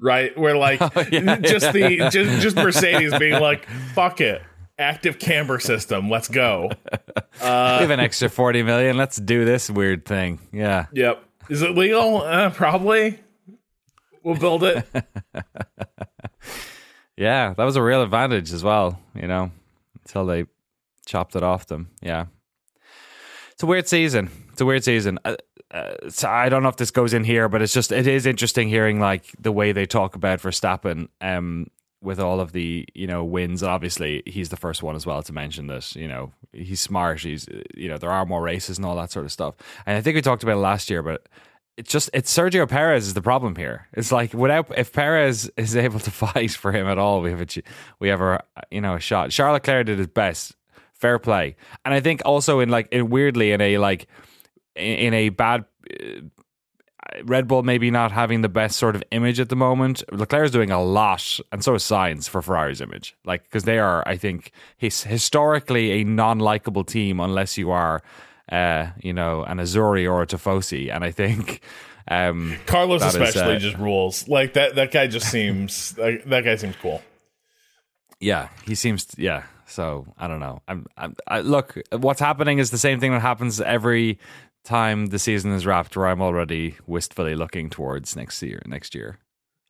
right? 0.00 0.36
Where 0.36 0.56
like 0.56 0.80
oh, 0.96 1.04
yeah, 1.12 1.36
just 1.36 1.66
yeah. 1.66 1.72
the 1.72 1.96
just 2.10 2.42
just 2.42 2.56
Mercedes 2.56 3.16
being 3.18 3.40
like, 3.40 3.68
"Fuck 3.94 4.20
it." 4.20 4.42
Active 4.78 5.18
camber 5.18 5.60
system. 5.60 6.08
Let's 6.10 6.28
go. 6.28 6.70
Uh, 7.40 7.78
we 7.78 7.82
have 7.84 7.90
an 7.90 8.00
extra 8.00 8.28
40 8.28 8.64
million. 8.64 8.98
Let's 8.98 9.16
do 9.16 9.46
this 9.46 9.70
weird 9.70 10.04
thing. 10.04 10.40
Yeah. 10.52 10.86
Yep. 10.92 11.24
Is 11.48 11.62
it 11.62 11.70
legal? 11.70 12.20
Uh, 12.20 12.50
probably. 12.50 13.18
We'll 14.22 14.36
build 14.36 14.62
it. 14.62 14.86
yeah, 17.16 17.54
that 17.54 17.64
was 17.64 17.76
a 17.76 17.82
real 17.82 18.02
advantage 18.02 18.52
as 18.52 18.62
well, 18.62 19.00
you 19.14 19.26
know, 19.26 19.50
until 20.04 20.26
they 20.26 20.44
chopped 21.06 21.34
it 21.34 21.42
off 21.42 21.64
them. 21.66 21.88
Yeah. 22.02 22.26
It's 23.52 23.62
a 23.62 23.66
weird 23.66 23.88
season. 23.88 24.30
It's 24.52 24.60
a 24.60 24.66
weird 24.66 24.84
season. 24.84 25.18
Uh, 25.70 25.92
so 26.08 26.28
I 26.28 26.48
don't 26.48 26.62
know 26.62 26.68
if 26.68 26.76
this 26.76 26.90
goes 26.90 27.14
in 27.14 27.24
here, 27.24 27.48
but 27.48 27.62
it's 27.62 27.72
just 27.72 27.92
it 27.92 28.06
is 28.06 28.26
interesting 28.26 28.68
hearing 28.68 28.98
like 28.98 29.24
the 29.38 29.52
way 29.52 29.72
they 29.72 29.86
talk 29.86 30.16
about 30.16 30.40
Verstappen 30.40 31.08
um, 31.20 31.68
with 32.02 32.18
all 32.18 32.40
of 32.40 32.52
the 32.52 32.86
you 32.94 33.06
know 33.06 33.22
wins. 33.24 33.62
Obviously, 33.62 34.22
he's 34.26 34.48
the 34.48 34.56
first 34.56 34.82
one 34.82 34.96
as 34.96 35.06
well 35.06 35.22
to 35.22 35.32
mention 35.32 35.68
this. 35.68 35.94
You 35.94 36.08
know, 36.08 36.32
he's 36.52 36.80
smart. 36.80 37.20
He's 37.20 37.46
you 37.74 37.88
know 37.88 37.98
there 37.98 38.10
are 38.10 38.26
more 38.26 38.42
races 38.42 38.78
and 38.78 38.86
all 38.86 38.96
that 38.96 39.12
sort 39.12 39.26
of 39.26 39.32
stuff. 39.32 39.54
And 39.86 39.96
I 39.96 40.00
think 40.00 40.16
we 40.16 40.22
talked 40.22 40.42
about 40.42 40.56
it 40.56 40.60
last 40.60 40.90
year, 40.90 41.02
but 41.02 41.28
it's 41.76 41.90
just 41.90 42.10
it's 42.12 42.36
Sergio 42.36 42.68
Perez 42.68 43.06
is 43.06 43.14
the 43.14 43.22
problem 43.22 43.54
here. 43.54 43.86
It's 43.92 44.10
like 44.10 44.34
without 44.34 44.76
if 44.76 44.92
Perez 44.92 45.50
is 45.56 45.76
able 45.76 46.00
to 46.00 46.10
fight 46.10 46.50
for 46.50 46.72
him 46.72 46.88
at 46.88 46.98
all, 46.98 47.20
we 47.20 47.30
have 47.30 47.40
a 47.42 47.62
we 48.00 48.08
have 48.08 48.20
a 48.20 48.42
you 48.70 48.80
know 48.80 48.96
a 48.96 49.00
shot. 49.00 49.30
Charles 49.30 49.54
Leclerc 49.54 49.86
did 49.86 49.98
his 49.98 50.08
best, 50.08 50.56
fair 50.92 51.20
play, 51.20 51.54
and 51.84 51.94
I 51.94 52.00
think 52.00 52.22
also 52.24 52.58
in 52.58 52.70
like 52.70 52.88
in 52.90 53.08
weirdly 53.08 53.52
in 53.52 53.60
a 53.60 53.78
like 53.78 54.08
in 54.76 55.14
a 55.14 55.28
bad. 55.30 55.64
Uh, 55.88 56.20
Red 57.24 57.48
Bull 57.48 57.64
maybe 57.64 57.90
not 57.90 58.12
having 58.12 58.42
the 58.42 58.48
best 58.48 58.76
sort 58.76 58.94
of 58.94 59.02
image 59.10 59.40
at 59.40 59.48
the 59.48 59.56
moment. 59.56 60.04
Leclerc 60.12 60.44
is 60.44 60.50
doing 60.52 60.70
a 60.70 60.80
lot, 60.80 61.40
and 61.50 61.64
so 61.64 61.74
is 61.74 61.82
Sainz 61.82 62.28
for 62.28 62.40
Ferrari's 62.40 62.80
image. 62.80 63.16
Like 63.24 63.42
because 63.42 63.64
they 63.64 63.80
are, 63.80 64.06
I 64.06 64.16
think, 64.16 64.52
his, 64.76 65.02
historically 65.02 65.90
a 66.00 66.04
non-likable 66.04 66.84
team 66.84 67.18
unless 67.18 67.58
you 67.58 67.72
are 67.72 68.02
uh, 68.50 68.90
you 69.00 69.12
know, 69.12 69.44
an 69.44 69.58
Azzurri 69.58 70.10
or 70.10 70.22
a 70.22 70.26
Tifosi. 70.26 70.92
And 70.92 71.04
I 71.04 71.10
think 71.10 71.62
um, 72.08 72.56
Carlos 72.66 73.02
especially 73.02 73.56
is, 73.56 73.64
uh, 73.64 73.68
just 73.68 73.78
rules. 73.78 74.28
Like 74.28 74.54
that 74.54 74.74
that 74.74 74.90
guy 74.90 75.06
just 75.06 75.30
seems 75.30 75.96
like, 75.96 76.24
that 76.24 76.44
guy 76.44 76.56
seems 76.56 76.76
cool. 76.76 77.02
Yeah, 78.18 78.48
he 78.66 78.74
seems 78.74 79.06
yeah. 79.16 79.44
So 79.66 80.06
I 80.18 80.26
don't 80.26 80.40
know. 80.40 80.62
I'm, 80.66 80.86
I'm 80.96 81.14
I, 81.26 81.40
look. 81.40 81.78
What's 81.92 82.20
happening 82.20 82.58
is 82.58 82.70
the 82.70 82.78
same 82.78 82.98
thing 82.98 83.12
that 83.12 83.20
happens 83.20 83.60
every 83.60 84.18
time 84.64 85.06
the 85.06 85.18
season 85.18 85.52
is 85.52 85.66
wrapped, 85.66 85.96
where 85.96 86.06
I'm 86.06 86.22
already 86.22 86.76
wistfully 86.86 87.34
looking 87.34 87.70
towards 87.70 88.16
next 88.16 88.42
year. 88.42 88.62
Next 88.66 88.94
year, 88.94 89.18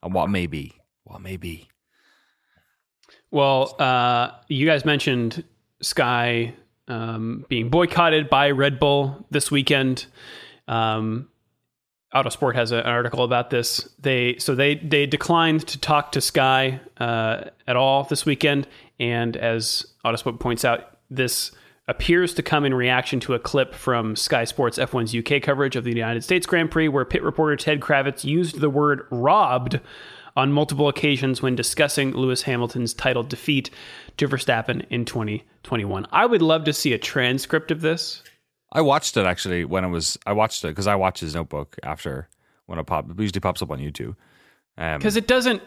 and 0.03 0.13
what 0.13 0.29
may 0.29 0.47
be. 0.47 0.73
What 1.03 1.21
may 1.21 1.37
be. 1.37 1.67
Well, 3.31 3.75
uh, 3.79 4.31
you 4.47 4.65
guys 4.65 4.85
mentioned 4.85 5.43
Sky 5.81 6.53
um, 6.87 7.45
being 7.49 7.69
boycotted 7.69 8.29
by 8.29 8.51
Red 8.51 8.79
Bull 8.79 9.25
this 9.31 9.49
weekend. 9.49 10.05
Um, 10.67 11.29
Autosport 12.13 12.55
has 12.55 12.71
a, 12.71 12.77
an 12.77 12.87
article 12.87 13.23
about 13.23 13.49
this. 13.49 13.89
They 13.99 14.37
so 14.37 14.53
they 14.53 14.75
they 14.75 15.05
declined 15.05 15.65
to 15.67 15.79
talk 15.79 16.11
to 16.13 16.21
Sky 16.21 16.81
uh, 16.97 17.45
at 17.67 17.75
all 17.75 18.03
this 18.03 18.25
weekend, 18.25 18.67
and 18.99 19.37
as 19.37 19.85
Autosport 20.05 20.39
points 20.39 20.65
out, 20.65 20.97
this 21.09 21.51
appears 21.87 22.33
to 22.35 22.43
come 22.43 22.65
in 22.65 22.73
reaction 22.73 23.19
to 23.21 23.33
a 23.33 23.39
clip 23.39 23.73
from 23.73 24.15
Sky 24.15 24.43
Sports 24.43 24.77
F1's 24.77 25.15
UK 25.15 25.41
coverage 25.41 25.75
of 25.75 25.83
the 25.83 25.91
United 25.91 26.23
States 26.23 26.45
Grand 26.45 26.71
Prix, 26.71 26.87
where 26.87 27.05
pit 27.05 27.23
reporter 27.23 27.55
Ted 27.55 27.79
Kravitz 27.79 28.23
used 28.23 28.59
the 28.59 28.69
word 28.69 29.05
"robbed" 29.11 29.79
on 30.35 30.51
multiple 30.51 30.87
occasions 30.87 31.41
when 31.41 31.55
discussing 31.55 32.11
Lewis 32.11 32.43
Hamilton's 32.43 32.93
title 32.93 33.23
defeat 33.23 33.69
to 34.17 34.27
Verstappen 34.27 34.85
in 34.89 35.05
2021. 35.05 36.07
I 36.11 36.25
would 36.25 36.41
love 36.41 36.63
to 36.65 36.73
see 36.73 36.93
a 36.93 36.97
transcript 36.97 37.71
of 37.71 37.81
this. 37.81 38.23
I 38.71 38.81
watched 38.81 39.17
it 39.17 39.25
actually 39.25 39.65
when 39.65 39.83
it 39.83 39.89
was. 39.89 40.17
I 40.25 40.33
watched 40.33 40.63
it 40.63 40.69
because 40.69 40.87
I 40.87 40.95
watched 40.95 41.19
his 41.19 41.35
notebook 41.35 41.75
after 41.83 42.29
when 42.67 42.79
it 42.79 42.85
pop. 42.85 43.09
It 43.09 43.19
usually 43.19 43.41
pops 43.41 43.61
up 43.61 43.71
on 43.71 43.79
YouTube. 43.79 44.15
Because 44.77 45.17
um, 45.17 45.17
it 45.17 45.27
doesn't 45.27 45.61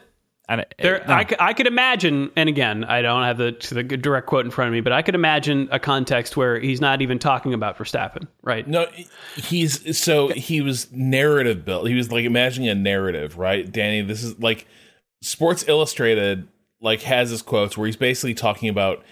and 0.49 0.61
it, 0.61 0.75
there, 0.79 1.03
no. 1.07 1.15
I, 1.15 1.27
I 1.41 1.53
could 1.55 1.67
imagine, 1.67 2.31
and 2.37 2.49
again, 2.49 2.85
I 2.85 3.01
don't 3.01 3.23
have 3.23 3.39
the, 3.39 3.57
the 3.73 3.83
direct 3.83 4.27
quote 4.27 4.45
in 4.45 4.51
front 4.51 4.69
of 4.69 4.73
me, 4.73 4.83
but 4.83 4.93
I 4.93 5.01
could 5.01 5.15
imagine 5.15 5.69
a 5.71 5.79
context 5.79 6.37
where 6.37 6.59
he's 6.59 6.81
not 6.81 7.01
even 7.01 7.19
talking 7.19 7.55
about 7.55 7.79
Verstappen, 7.79 8.29
right? 8.43 8.67
No, 8.69 8.87
he's 9.37 9.99
so 9.99 10.29
he 10.29 10.61
was 10.61 10.93
narrative 10.93 11.65
built. 11.65 11.89
He 11.89 11.95
was 11.95 12.13
like 12.13 12.25
imagining 12.25 12.69
a 12.69 12.75
narrative, 12.75 13.39
right? 13.39 13.71
Danny, 13.71 14.03
this 14.03 14.23
is 14.23 14.39
like 14.39 14.67
Sports 15.23 15.65
Illustrated, 15.67 16.47
like 16.81 17.01
has 17.03 17.31
his 17.31 17.41
quotes 17.41 17.79
where 17.79 17.87
he's 17.87 17.97
basically 17.97 18.35
talking 18.35 18.69
about 18.69 19.03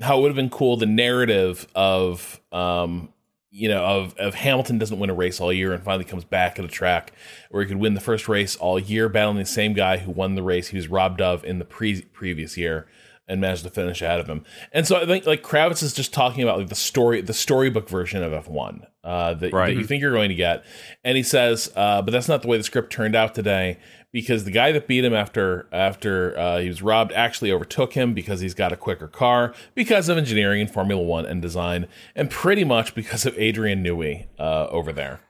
how 0.00 0.18
it 0.18 0.22
would 0.22 0.28
have 0.28 0.36
been 0.36 0.50
cool 0.50 0.76
the 0.76 0.86
narrative 0.86 1.66
of 1.74 2.40
um, 2.52 3.08
you 3.52 3.68
know, 3.68 3.84
of, 3.84 4.16
of 4.16 4.34
Hamilton 4.34 4.78
doesn't 4.78 4.98
win 4.98 5.10
a 5.10 5.14
race 5.14 5.38
all 5.38 5.52
year 5.52 5.74
and 5.74 5.84
finally 5.84 6.06
comes 6.06 6.24
back 6.24 6.58
at 6.58 6.64
a 6.64 6.68
track 6.68 7.12
where 7.50 7.62
he 7.62 7.68
could 7.68 7.76
win 7.76 7.92
the 7.92 8.00
first 8.00 8.26
race 8.26 8.56
all 8.56 8.78
year, 8.78 9.10
battling 9.10 9.36
the 9.36 9.44
same 9.44 9.74
guy 9.74 9.98
who 9.98 10.10
won 10.10 10.34
the 10.34 10.42
race 10.42 10.68
he 10.68 10.76
was 10.76 10.88
robbed 10.88 11.20
of 11.20 11.44
in 11.44 11.58
the 11.58 11.64
pre- 11.66 12.00
previous 12.00 12.56
year 12.56 12.86
and 13.28 13.42
managed 13.42 13.62
to 13.62 13.70
finish 13.70 14.00
ahead 14.00 14.20
of 14.20 14.26
him. 14.26 14.44
And 14.72 14.86
so 14.86 14.96
I 14.96 15.06
think 15.06 15.26
like 15.26 15.42
Kravitz 15.42 15.82
is 15.82 15.92
just 15.92 16.14
talking 16.14 16.42
about 16.42 16.58
like 16.58 16.70
the 16.70 16.74
story, 16.74 17.20
the 17.20 17.34
storybook 17.34 17.90
version 17.90 18.22
of 18.22 18.32
F1 18.32 18.86
uh, 19.04 19.34
that, 19.34 19.52
right. 19.52 19.66
that 19.66 19.80
you 19.80 19.84
think 19.84 20.00
you're 20.00 20.12
going 20.12 20.30
to 20.30 20.34
get. 20.34 20.64
And 21.04 21.16
he 21.16 21.22
says, 21.22 21.70
uh, 21.76 22.00
but 22.00 22.10
that's 22.10 22.28
not 22.28 22.40
the 22.40 22.48
way 22.48 22.56
the 22.56 22.64
script 22.64 22.90
turned 22.90 23.14
out 23.14 23.34
today 23.34 23.78
because 24.12 24.44
the 24.44 24.50
guy 24.50 24.72
that 24.72 24.86
beat 24.86 25.04
him 25.04 25.14
after 25.14 25.66
after 25.72 26.38
uh, 26.38 26.58
he 26.58 26.68
was 26.68 26.82
robbed 26.82 27.12
actually 27.12 27.50
overtook 27.50 27.94
him 27.94 28.12
because 28.14 28.40
he's 28.40 28.54
got 28.54 28.72
a 28.72 28.76
quicker 28.76 29.08
car 29.08 29.54
because 29.74 30.08
of 30.08 30.18
engineering 30.18 30.60
in 30.60 30.68
Formula 30.68 31.02
One 31.02 31.26
and 31.26 31.40
design, 31.40 31.88
and 32.14 32.30
pretty 32.30 32.64
much 32.64 32.94
because 32.94 33.26
of 33.26 33.36
Adrian 33.38 33.82
Newey 33.82 34.26
uh, 34.38 34.66
over 34.68 34.92
there. 34.92 35.20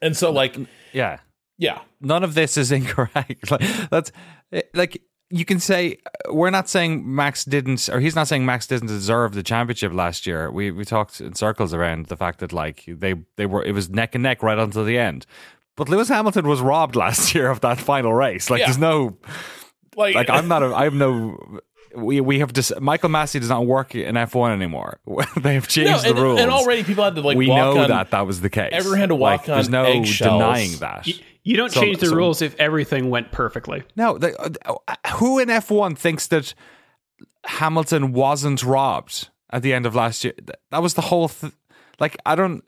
And 0.00 0.16
so, 0.16 0.30
like, 0.30 0.56
yeah, 0.92 1.18
yeah, 1.58 1.80
none 2.00 2.22
of 2.22 2.34
this 2.34 2.56
is 2.56 2.70
incorrect. 2.72 3.50
like, 3.50 3.62
that's 3.90 4.12
like 4.72 5.02
you 5.30 5.44
can 5.44 5.60
say 5.60 5.98
we're 6.30 6.50
not 6.50 6.68
saying 6.68 7.14
Max 7.14 7.44
didn't, 7.44 7.88
or 7.88 8.00
he's 8.00 8.14
not 8.14 8.28
saying 8.28 8.46
Max 8.46 8.66
didn't 8.66 8.88
deserve 8.88 9.34
the 9.34 9.42
championship 9.42 9.92
last 9.92 10.26
year. 10.26 10.50
We 10.50 10.70
we 10.70 10.84
talked 10.84 11.20
in 11.20 11.34
circles 11.34 11.74
around 11.74 12.06
the 12.06 12.16
fact 12.16 12.38
that 12.38 12.52
like 12.52 12.84
they 12.86 13.14
they 13.36 13.46
were 13.46 13.64
it 13.64 13.72
was 13.72 13.90
neck 13.90 14.14
and 14.14 14.22
neck 14.22 14.42
right 14.42 14.58
until 14.58 14.84
the 14.84 14.98
end. 14.98 15.26
But 15.78 15.88
Lewis 15.88 16.08
Hamilton 16.08 16.48
was 16.48 16.60
robbed 16.60 16.96
last 16.96 17.34
year 17.36 17.48
of 17.48 17.60
that 17.60 17.78
final 17.78 18.12
race. 18.12 18.50
Like, 18.50 18.58
yeah. 18.60 18.66
there's 18.66 18.78
no, 18.78 19.16
like, 19.96 20.16
like 20.16 20.28
I'm 20.28 20.48
not, 20.48 20.62
a, 20.62 20.74
I 20.74 20.84
have 20.84 20.92
no. 20.92 21.38
We 21.94 22.20
we 22.20 22.40
have 22.40 22.52
just 22.52 22.78
Michael 22.80 23.08
Masi 23.08 23.40
does 23.40 23.48
not 23.48 23.64
work 23.64 23.94
in 23.94 24.14
F1 24.14 24.50
anymore. 24.50 25.00
they 25.40 25.54
have 25.54 25.68
changed 25.68 26.04
no, 26.04 26.10
and, 26.10 26.18
the 26.18 26.22
rules, 26.22 26.40
and 26.40 26.50
already 26.50 26.84
people 26.84 27.02
had 27.04 27.14
to 27.14 27.22
like. 27.22 27.38
We 27.38 27.46
know 27.46 27.78
on, 27.78 27.88
that 27.88 28.10
that 28.10 28.26
was 28.26 28.40
the 28.40 28.50
case. 28.50 28.70
Everyone 28.72 28.98
had 28.98 29.08
to 29.08 29.14
walk 29.14 29.40
like, 29.42 29.48
on. 29.48 29.54
There's 29.54 29.68
no 29.70 29.84
eggshells. 29.84 30.38
denying 30.38 30.72
that. 30.80 31.06
You, 31.06 31.14
you 31.44 31.56
don't 31.56 31.72
so, 31.72 31.80
change 31.80 31.98
the 31.98 32.06
so, 32.06 32.16
rules 32.16 32.42
if 32.42 32.54
everything 32.56 33.08
went 33.08 33.32
perfectly. 33.32 33.84
No, 33.96 34.18
the, 34.18 34.38
uh, 34.66 34.94
who 35.14 35.38
in 35.38 35.48
F1 35.48 35.96
thinks 35.96 36.26
that 36.26 36.52
Hamilton 37.46 38.12
wasn't 38.12 38.62
robbed 38.62 39.30
at 39.48 39.62
the 39.62 39.72
end 39.72 39.86
of 39.86 39.94
last 39.94 40.24
year? 40.24 40.34
That 40.70 40.82
was 40.82 40.94
the 40.94 41.02
whole. 41.02 41.28
Th- 41.28 41.54
like 42.00 42.16
I 42.26 42.34
don't. 42.34 42.64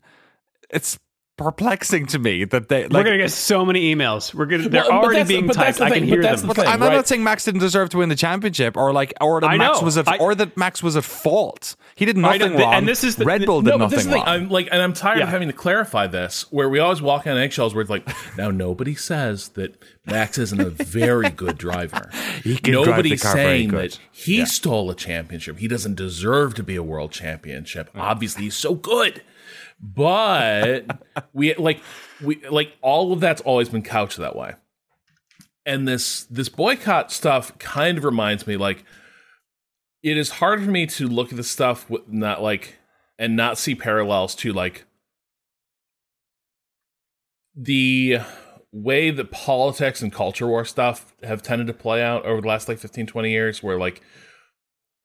It's 0.71 0.99
perplexing 1.41 2.05
to 2.05 2.19
me 2.19 2.45
that 2.45 2.69
they. 2.69 2.83
Like, 2.83 2.93
We're 2.93 3.05
gonna 3.05 3.17
get 3.17 3.33
so 3.33 3.65
many 3.65 3.95
emails. 3.95 4.35
We're 4.35 4.45
gonna. 4.45 4.69
They're 4.69 4.83
well, 4.83 5.05
already 5.05 5.25
being 5.25 5.49
typed. 5.49 5.79
The 5.79 5.85
I 5.85 5.91
can 5.91 6.05
hear 6.05 6.21
them. 6.21 6.37
The 6.37 6.55
thing, 6.55 6.67
I'm 6.67 6.81
right? 6.81 6.93
not 6.93 7.09
saying 7.09 7.25
Max 7.25 7.45
didn't 7.45 7.61
deserve 7.61 7.89
to 7.91 7.99
win 7.99 8.11
the 8.11 8.15
championship, 8.15 8.77
or 8.77 8.93
like, 8.93 9.15
or 9.21 9.41
that 9.41 9.57
Max 9.57 9.81
was 9.81 9.97
at, 9.97 10.07
I, 10.07 10.19
or 10.19 10.35
that 10.35 10.57
Max 10.57 10.83
was 10.83 10.97
at 10.97 11.05
fault. 11.05 11.77
He 11.95 12.05
did 12.05 12.19
nothing 12.19 12.57
wrong. 12.57 12.75
And 12.75 12.87
this 12.87 13.03
is 13.03 13.17
the, 13.17 13.25
Red 13.25 13.47
Bull 13.47 13.63
did 13.63 13.71
no, 13.71 13.79
nothing 13.79 14.11
wrong. 14.11 14.25
I'm 14.27 14.49
like, 14.51 14.69
and 14.71 14.83
I'm 14.83 14.93
tired 14.93 15.19
yeah. 15.19 15.25
of 15.25 15.31
having 15.31 15.49
to 15.49 15.55
clarify 15.55 16.07
this. 16.07 16.51
Where 16.53 16.69
we 16.69 16.79
always 16.79 17.01
walk 17.01 17.27
on 17.27 17.39
eggshells. 17.39 17.75
Where 17.75 17.81
it's 17.81 17.91
like, 17.91 18.07
now 18.37 18.51
nobody 18.51 18.95
says 18.95 19.49
that 19.51 19.83
Max 20.05 20.37
isn't 20.37 20.61
a 20.61 20.71
very 20.71 21.31
good 21.31 21.57
driver. 21.57 22.11
Nobody's 22.67 23.23
saying 23.23 23.71
that 23.71 23.99
he 24.13 24.39
yeah. 24.39 24.45
stole 24.45 24.91
a 24.91 24.95
championship. 24.95 25.59
He 25.59 25.69
doesn't 25.69 25.95
deserve 25.95 26.55
to 26.57 26.63
be 26.63 26.77
a 26.77 26.83
world 26.83 27.13
championship. 27.13 27.93
Mm. 27.95 28.01
Obviously, 28.01 28.45
he's 28.45 28.57
so 28.57 28.75
good 28.75 29.23
but 29.81 30.85
we 31.33 31.55
like 31.55 31.81
we 32.23 32.45
like 32.47 32.77
all 32.83 33.13
of 33.13 33.21
that's 33.21 33.41
always 33.43 33.69
been 33.69 33.83
couched 33.83 34.19
that 34.19 34.37
way. 34.37 34.55
And 35.65 35.89
this 35.89 36.25
this 36.25 36.49
boycott 36.49 37.11
stuff 37.11 37.57
kind 37.59 37.99
of 37.99 38.05
reminds 38.05 38.47
me 38.47 38.57
like 38.57 38.85
it 40.03 40.17
is 40.17 40.31
hard 40.31 40.63
for 40.63 40.71
me 40.71 40.87
to 40.87 41.09
look 41.09 41.31
at 41.31 41.37
the 41.37 41.45
stuff 41.45 41.89
with 41.89 42.09
not 42.09 42.43
like 42.43 42.79
and 43.19 43.37
not 43.37 43.59
see 43.59 43.75
parallels 43.75 44.35
to 44.35 44.53
like 44.53 44.87
the 47.55 48.19
way 48.73 49.11
that 49.11 49.31
politics 49.31 50.01
and 50.01 50.13
culture 50.13 50.47
war 50.47 50.65
stuff 50.65 51.15
have 51.23 51.43
tended 51.43 51.67
to 51.67 51.73
play 51.73 52.03
out 52.03 52.25
over 52.25 52.41
the 52.41 52.49
last 52.49 52.69
like 52.69 52.79
15 52.79 53.07
20 53.07 53.31
years 53.31 53.63
where 53.63 53.79
like 53.79 54.01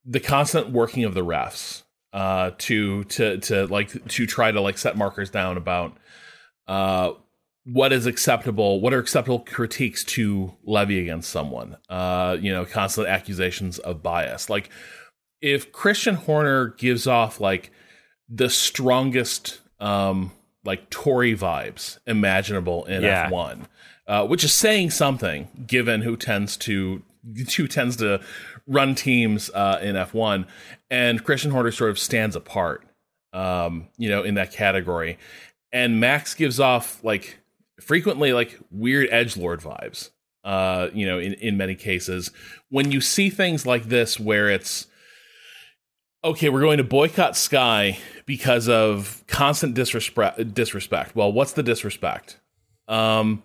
the 0.05 0.19
constant 0.19 0.69
working 0.69 1.03
of 1.03 1.13
the 1.13 1.25
refs 1.25 1.83
uh, 2.15 2.51
to 2.57 3.03
to 3.03 3.37
to 3.39 3.67
like 3.67 4.07
to 4.07 4.25
try 4.25 4.49
to 4.49 4.61
like 4.61 4.77
set 4.77 4.97
markers 4.97 5.29
down 5.29 5.57
about 5.57 5.97
uh, 6.65 7.11
what 7.65 7.91
is 7.91 8.05
acceptable, 8.05 8.79
what 8.79 8.93
are 8.93 8.99
acceptable 8.99 9.39
critiques 9.39 10.05
to 10.05 10.53
levy 10.63 11.01
against 11.01 11.29
someone. 11.29 11.75
Uh, 11.89 12.37
you 12.39 12.53
know, 12.53 12.65
constant 12.65 13.07
accusations 13.07 13.79
of 13.79 14.01
bias. 14.01 14.49
Like 14.49 14.69
if 15.41 15.73
Christian 15.73 16.15
Horner 16.15 16.69
gives 16.69 17.05
off 17.05 17.41
like 17.41 17.69
the 18.29 18.49
strongest 18.49 19.59
um 19.81 20.31
like 20.63 20.89
Tory 20.89 21.35
vibes 21.35 21.99
imaginable 22.07 22.85
in 22.85 23.03
yeah. 23.03 23.29
F1, 23.29 23.65
uh, 24.07 24.25
which 24.25 24.45
is 24.45 24.53
saying 24.53 24.91
something 24.91 25.49
given 25.67 26.01
who 26.01 26.15
tends 26.15 26.55
to 26.57 27.03
who 27.57 27.67
tends 27.67 27.97
to 27.97 28.21
run 28.67 28.95
teams 28.95 29.49
uh, 29.51 29.79
in 29.81 29.95
F1, 29.95 30.45
and 30.89 31.23
Christian 31.23 31.51
Horner 31.51 31.71
sort 31.71 31.91
of 31.91 31.99
stands 31.99 32.35
apart, 32.35 32.85
um, 33.33 33.87
you 33.97 34.09
know, 34.09 34.23
in 34.23 34.35
that 34.35 34.51
category. 34.51 35.17
And 35.71 35.99
Max 35.99 36.33
gives 36.33 36.59
off 36.59 37.03
like 37.03 37.39
frequently 37.79 38.33
like 38.33 38.57
weird 38.71 39.09
edge 39.11 39.35
lord 39.37 39.61
vibes, 39.61 40.11
uh, 40.43 40.89
you 40.93 41.05
know, 41.05 41.19
in 41.19 41.33
in 41.33 41.57
many 41.57 41.75
cases. 41.75 42.31
When 42.69 42.91
you 42.91 43.01
see 43.01 43.29
things 43.29 43.65
like 43.65 43.85
this, 43.85 44.19
where 44.19 44.49
it's 44.49 44.87
okay, 46.23 46.49
we're 46.49 46.61
going 46.61 46.77
to 46.77 46.83
boycott 46.83 47.35
Sky 47.35 47.99
because 48.25 48.69
of 48.69 49.23
constant 49.27 49.75
disrespect. 49.75 50.53
Disrespect. 50.53 51.15
Well, 51.15 51.31
what's 51.31 51.53
the 51.53 51.63
disrespect? 51.63 52.39
um, 52.87 53.43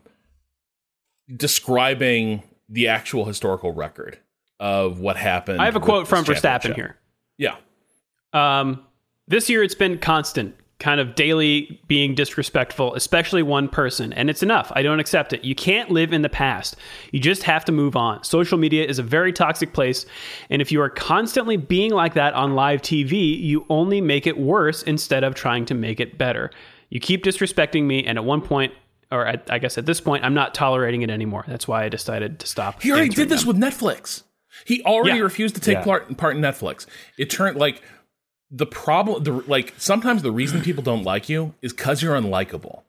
describing 1.34 2.42
the 2.68 2.88
actual 2.88 3.24
historical 3.24 3.72
record 3.72 4.18
of 4.60 5.00
what 5.00 5.16
happened. 5.16 5.60
I 5.60 5.64
have 5.64 5.74
a 5.74 5.80
quote 5.80 6.06
from 6.06 6.24
this 6.24 6.38
Verstappen 6.38 6.42
championship. 6.42 6.76
here. 6.76 6.96
Yeah. 7.38 7.56
Um, 8.32 8.84
this 9.26 9.48
year 9.48 9.62
it's 9.62 9.74
been 9.74 9.98
constant, 9.98 10.54
kind 10.78 11.00
of 11.00 11.14
daily 11.14 11.80
being 11.88 12.14
disrespectful, 12.14 12.94
especially 12.94 13.42
one 13.42 13.68
person, 13.68 14.12
and 14.12 14.28
it's 14.28 14.42
enough. 14.42 14.70
I 14.74 14.82
don't 14.82 15.00
accept 15.00 15.32
it. 15.32 15.44
You 15.44 15.54
can't 15.54 15.90
live 15.90 16.12
in 16.12 16.22
the 16.22 16.28
past. 16.28 16.76
You 17.10 17.20
just 17.20 17.42
have 17.44 17.64
to 17.64 17.72
move 17.72 17.96
on. 17.96 18.22
Social 18.22 18.58
media 18.58 18.84
is 18.84 18.98
a 18.98 19.02
very 19.02 19.32
toxic 19.32 19.72
place, 19.72 20.04
and 20.50 20.60
if 20.60 20.70
you 20.70 20.80
are 20.82 20.90
constantly 20.90 21.56
being 21.56 21.92
like 21.92 22.14
that 22.14 22.34
on 22.34 22.54
live 22.54 22.82
TV, 22.82 23.40
you 23.40 23.64
only 23.70 24.00
make 24.00 24.26
it 24.26 24.38
worse 24.38 24.82
instead 24.82 25.24
of 25.24 25.34
trying 25.34 25.64
to 25.66 25.74
make 25.74 26.00
it 26.00 26.18
better. 26.18 26.50
You 26.90 27.00
keep 27.00 27.24
disrespecting 27.24 27.84
me, 27.84 28.04
and 28.04 28.18
at 28.18 28.24
one 28.24 28.42
point, 28.42 28.74
or 29.10 29.26
at, 29.26 29.50
I 29.50 29.58
guess 29.58 29.78
at 29.78 29.86
this 29.86 30.00
point, 30.00 30.24
I'm 30.24 30.34
not 30.34 30.54
tolerating 30.54 31.02
it 31.02 31.10
anymore. 31.10 31.44
That's 31.48 31.66
why 31.66 31.84
I 31.84 31.88
decided 31.88 32.40
to 32.40 32.46
stop. 32.46 32.82
He 32.82 32.92
already 32.92 33.08
did 33.08 33.28
this 33.28 33.44
them. 33.44 33.48
with 33.48 33.56
Netflix. 33.58 34.24
He 34.64 34.82
already 34.84 35.18
Yeah. 35.18 35.24
refused 35.24 35.54
to 35.56 35.60
take 35.60 35.78
Yeah. 35.78 35.84
part, 35.84 36.16
part 36.16 36.36
in 36.36 36.42
Netflix. 36.42 36.86
It 37.18 37.30
turned 37.30 37.56
like 37.56 37.82
the 38.50 38.66
problem. 38.66 39.22
The 39.24 39.32
like 39.32 39.74
sometimes 39.78 40.22
the 40.22 40.32
reason 40.32 40.60
people 40.62 40.82
don't 40.82 41.04
like 41.04 41.28
you 41.28 41.54
is 41.62 41.72
because 41.72 42.02
you're 42.02 42.16
unlikable, 42.20 42.82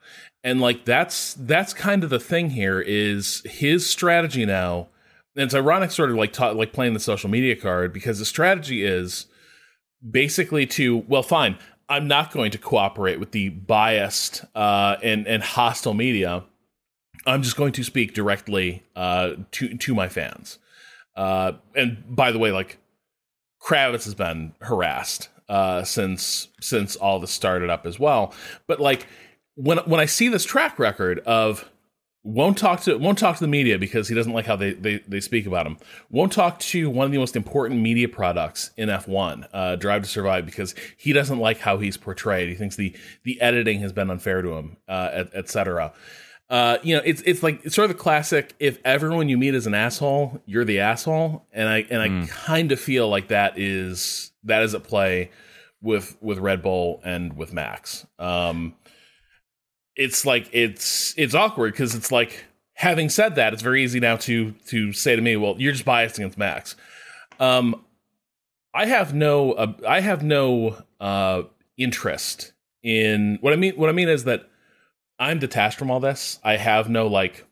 and 0.44 0.60
like 0.60 0.86
that's 0.86 1.36
that's 1.36 1.74
kind 1.74 2.04
of 2.04 2.10
the 2.10 2.20
thing 2.20 2.52
here. 2.52 2.80
Is 2.82 3.42
his 3.46 3.88
strategy 3.88 4.46
now? 4.46 4.88
And 5.36 5.46
it's 5.46 5.54
ironic, 5.56 5.92
sort 5.92 6.10
of 6.10 6.18
like 6.18 6.34
ta- 6.34 6.52
like 6.52 6.74
playing 6.74 6.94
the 6.94 7.00
social 7.00 7.30
media 7.30 7.56
card 7.56 7.94
because 7.94 8.20
the 8.20 8.26
strategy 8.26 8.84
is 8.84 9.28
basically 10.10 10.66
to 10.68 10.98
well, 11.08 11.24
fine. 11.24 11.58
I'm 11.90 12.08
not 12.08 12.32
going 12.32 12.52
to 12.52 12.58
cooperate 12.58 13.20
with 13.20 13.32
the 13.32 13.50
biased 13.50 14.44
uh, 14.56 14.96
and 15.04 15.28
and 15.28 15.44
hostile 15.44 15.94
media. 15.94 16.44
I'm 17.28 17.44
just 17.44 17.56
going 17.56 17.74
to 17.74 17.84
speak 17.84 18.14
directly 18.14 18.82
uh, 18.96 19.34
to 19.52 19.78
to 19.78 19.94
my 19.94 20.08
fans. 20.10 20.58
Uh, 21.16 21.54
and 21.76 22.04
by 22.08 22.32
the 22.32 22.40
way, 22.40 22.52
like 22.52 22.78
Kravitz 23.62 24.06
has 24.06 24.16
been 24.16 24.54
harassed 24.62 25.30
uh, 25.50 25.84
since 25.84 26.48
since 26.60 26.96
all 26.96 27.20
this 27.20 27.32
started 27.32 27.70
up 27.70 27.86
as 27.86 28.00
well. 28.00 28.34
But 28.68 28.80
like 28.80 29.08
when 29.56 29.80
when 29.80 30.00
I 30.00 30.06
see 30.06 30.30
this 30.30 30.46
track 30.46 30.80
record 30.80 31.20
of 31.20 31.70
won't 32.24 32.58
talk 32.58 32.82
to 32.82 32.98
won't 32.98 33.18
talk 33.18 33.36
to 33.36 33.44
the 33.44 33.48
media 33.48 33.78
because 33.80 34.08
he 34.08 34.16
doesn't 34.16 34.34
like 34.34 34.46
how 34.46 34.56
they, 34.56 34.74
they, 34.74 35.00
they 35.08 35.20
speak 35.20 35.46
about 35.46 35.66
him. 35.66 35.78
Won't 36.10 36.32
talk 36.32 36.60
to 36.60 36.90
one 36.90 37.06
of 37.06 37.12
the 37.12 37.18
most 37.18 37.36
important 37.36 37.82
media 37.82 38.08
products 38.08 38.72
in 38.78 38.90
F1, 38.90 39.48
uh, 39.54 39.76
Drive 39.76 40.04
to 40.04 40.10
Survive, 40.10 40.46
because 40.46 40.76
he 40.98 41.14
doesn't 41.14 41.40
like 41.40 41.60
how 41.60 41.80
he's 41.80 41.98
portrayed. 41.98 42.50
He 42.50 42.56
thinks 42.56 42.76
the 42.76 42.96
the 43.24 43.42
editing 43.42 43.80
has 43.80 43.92
been 43.92 44.10
unfair 44.10 44.42
to 44.42 44.54
him, 44.54 44.78
uh, 44.88 45.10
et, 45.12 45.30
et. 45.34 45.94
Uh, 46.52 46.78
you 46.84 46.94
know, 46.94 47.02
it's 47.06 47.22
it's 47.22 47.42
like 47.42 47.62
it's 47.64 47.74
sort 47.74 47.90
of 47.90 47.96
the 47.96 48.04
classic. 48.04 48.54
If 48.60 48.78
everyone 48.84 49.30
you 49.30 49.38
meet 49.38 49.56
is 49.56 49.68
an 49.68 49.74
asshole, 49.74 50.42
you're 50.46 50.66
the 50.66 50.82
asshole, 50.82 51.48
and 51.54 51.70
I 51.70 51.86
and 51.90 52.02
I 52.02 52.28
kind 52.28 52.74
of 52.74 52.80
feel 52.80 53.08
like 53.08 53.30
that 53.30 53.58
is 53.58 54.34
that 54.44 54.62
is 54.62 54.76
at 54.76 54.84
play 54.84 55.32
with 55.82 56.18
with 56.20 56.40
Red 56.40 56.62
Bull 56.62 57.00
and 57.06 57.38
with 57.38 57.54
Max. 57.54 58.06
Um, 58.20 58.76
it's 59.96 60.26
like 60.26 60.50
it's 60.52 61.14
it's 61.18 61.34
awkward 61.34 61.72
because 61.72 61.96
it's 61.96 62.12
like 62.12 62.44
having 62.74 63.08
said 63.08 63.36
that, 63.36 63.54
it's 63.54 63.62
very 63.62 63.82
easy 63.82 64.02
now 64.02 64.18
to 64.18 64.52
to 64.68 64.92
say 64.92 65.16
to 65.16 65.22
me, 65.22 65.38
well, 65.38 65.56
you're 65.58 65.72
just 65.72 65.86
biased 65.86 66.18
against 66.18 66.38
Max. 66.38 66.76
Um, 67.40 67.82
I 68.74 68.88
have 68.88 69.14
no 69.14 69.54
uh, 69.54 69.74
I 69.88 70.02
have 70.02 70.22
no 70.22 70.84
uh, 71.00 71.44
interest 71.78 72.52
in 72.84 73.38
what 73.40 73.54
I 73.54 73.56
mean. 73.56 73.76
What 73.78 73.88
I 73.88 73.94
mean 73.94 74.10
is 74.10 74.26
that 74.26 74.50
I'm 75.22 75.38
detached 75.38 75.78
from 75.78 75.92
all 75.92 76.00
this. 76.00 76.40
I 76.44 76.58
have 76.58 76.90
no 76.90 77.06
like 77.06 77.46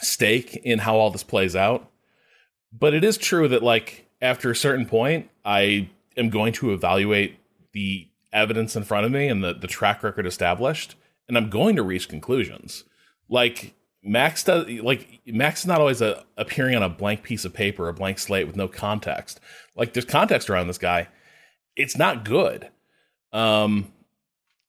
stake 0.00 0.54
in 0.56 0.78
how 0.80 0.96
all 0.96 1.10
this 1.10 1.24
plays 1.24 1.56
out. 1.56 1.90
But 2.70 2.92
it 2.92 3.02
is 3.02 3.16
true 3.16 3.48
that 3.48 3.62
like 3.62 4.06
after 4.20 4.50
a 4.50 4.56
certain 4.56 4.84
point, 4.84 5.30
I 5.42 5.88
am 6.18 6.28
going 6.28 6.52
to 6.54 6.74
evaluate 6.74 7.38
the 7.72 8.08
evidence 8.30 8.76
in 8.76 8.84
front 8.84 9.06
of 9.06 9.12
me 9.12 9.26
and 9.28 9.42
the, 9.42 9.54
the 9.54 9.66
track 9.66 10.02
record 10.02 10.26
established, 10.26 10.96
and 11.26 11.38
I'm 11.38 11.48
going 11.48 11.76
to 11.76 11.82
reach 11.82 12.10
conclusions. 12.10 12.84
Like 13.30 13.74
Max 14.02 14.44
does 14.44 14.68
like 14.68 15.20
Max 15.26 15.60
is 15.60 15.66
not 15.66 15.80
always 15.80 16.02
a, 16.02 16.26
appearing 16.36 16.76
on 16.76 16.82
a 16.82 16.90
blank 16.90 17.22
piece 17.22 17.46
of 17.46 17.54
paper, 17.54 17.88
a 17.88 17.94
blank 17.94 18.18
slate 18.18 18.46
with 18.46 18.56
no 18.56 18.68
context. 18.68 19.40
Like 19.74 19.94
there's 19.94 20.04
context 20.04 20.50
around 20.50 20.66
this 20.66 20.76
guy. 20.76 21.08
It's 21.74 21.96
not 21.96 22.22
good. 22.22 22.68
Um 23.32 23.92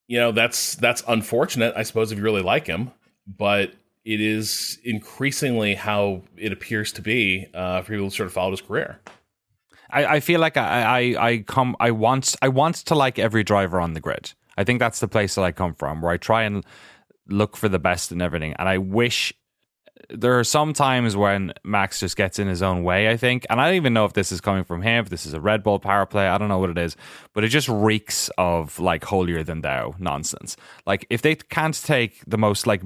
you 0.08 0.20
know, 0.20 0.32
that's 0.32 0.76
that's 0.76 1.04
unfortunate, 1.08 1.74
I 1.76 1.84
suppose, 1.84 2.12
if 2.12 2.18
you 2.18 2.24
really 2.24 2.42
like 2.42 2.68
him, 2.68 2.92
but 3.28 3.74
it 4.06 4.22
is 4.22 4.80
increasingly 4.84 5.76
how 5.76 6.24
it 6.38 6.54
appears 6.54 6.94
to 6.94 7.02
be 7.02 7.48
uh, 7.54 7.82
for 7.82 7.92
people 7.92 8.06
who 8.06 8.10
sort 8.10 8.28
of 8.28 8.34
followed 8.34 8.52
his 8.52 8.62
career. 8.62 9.00
I, 9.90 10.06
I 10.06 10.20
feel 10.20 10.40
like 10.40 10.58
I, 10.58 10.82
I 11.18 11.28
I 11.28 11.38
come 11.40 11.76
I 11.80 11.92
want 11.92 12.36
I 12.42 12.48
want 12.50 12.76
to 12.76 12.96
like 12.96 13.20
every 13.20 13.44
driver 13.44 13.80
on 13.80 13.94
the 13.94 14.00
grid. 14.00 14.34
I 14.58 14.64
think 14.64 14.80
that's 14.80 15.00
the 15.00 15.08
place 15.08 15.36
that 15.36 15.44
I 15.44 15.52
come 15.52 15.74
from, 15.74 16.02
where 16.02 16.12
I 16.12 16.18
try 16.18 16.44
and 16.44 16.66
look 17.28 17.58
for 17.58 17.70
the 17.70 17.80
best 17.80 18.12
in 18.12 18.22
everything. 18.22 18.54
And 18.58 18.68
I 18.68 18.78
wish 18.78 19.34
there 20.10 20.40
are 20.40 20.44
some 20.44 20.74
times 20.74 21.16
when 21.16 21.54
Max 21.64 22.00
just 22.00 22.16
gets 22.16 22.40
in 22.40 22.48
his 22.48 22.62
own 22.62 22.84
way, 22.84 23.10
I 23.10 23.18
think. 23.18 23.46
And 23.50 23.60
I 23.60 23.68
don't 23.68 23.76
even 23.76 23.94
know 23.94 24.06
if 24.06 24.14
this 24.14 24.32
is 24.32 24.42
coming 24.42 24.64
from 24.64 24.82
him, 24.82 25.04
if 25.04 25.10
this 25.10 25.26
is 25.26 25.34
a 25.34 25.42
Red 25.42 25.64
Bull 25.64 25.80
power 25.80 26.06
play. 26.06 26.28
I 26.28 26.38
don't 26.38 26.50
know 26.50 26.60
what 26.60 26.70
it 26.70 26.78
is. 26.78 26.96
But 27.34 27.44
it 27.44 27.50
just 27.50 27.68
reeks 27.68 28.30
of 28.38 28.80
like 28.80 29.04
holier 29.04 29.44
than 29.44 29.62
thou 29.62 29.96
nonsense. 30.00 30.58
Like 30.86 31.06
if 31.10 31.22
they 31.22 31.36
can't 31.36 31.76
take 31.76 32.24
the 32.26 32.38
most 32.38 32.68
like 32.68 32.82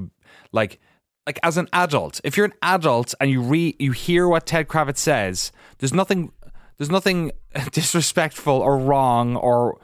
like 0.51 0.79
like 1.25 1.39
as 1.43 1.57
an 1.57 1.67
adult, 1.73 2.21
if 2.23 2.37
you're 2.37 2.45
an 2.45 2.53
adult 2.61 3.13
and 3.19 3.29
you 3.29 3.41
re 3.41 3.75
you 3.79 3.91
hear 3.91 4.27
what 4.27 4.45
Ted 4.45 4.67
Kravitz 4.67 4.97
says, 4.97 5.51
there's 5.79 5.93
nothing 5.93 6.31
there's 6.77 6.91
nothing 6.91 7.31
disrespectful 7.71 8.53
or 8.53 8.77
wrong 8.77 9.35
or 9.35 9.79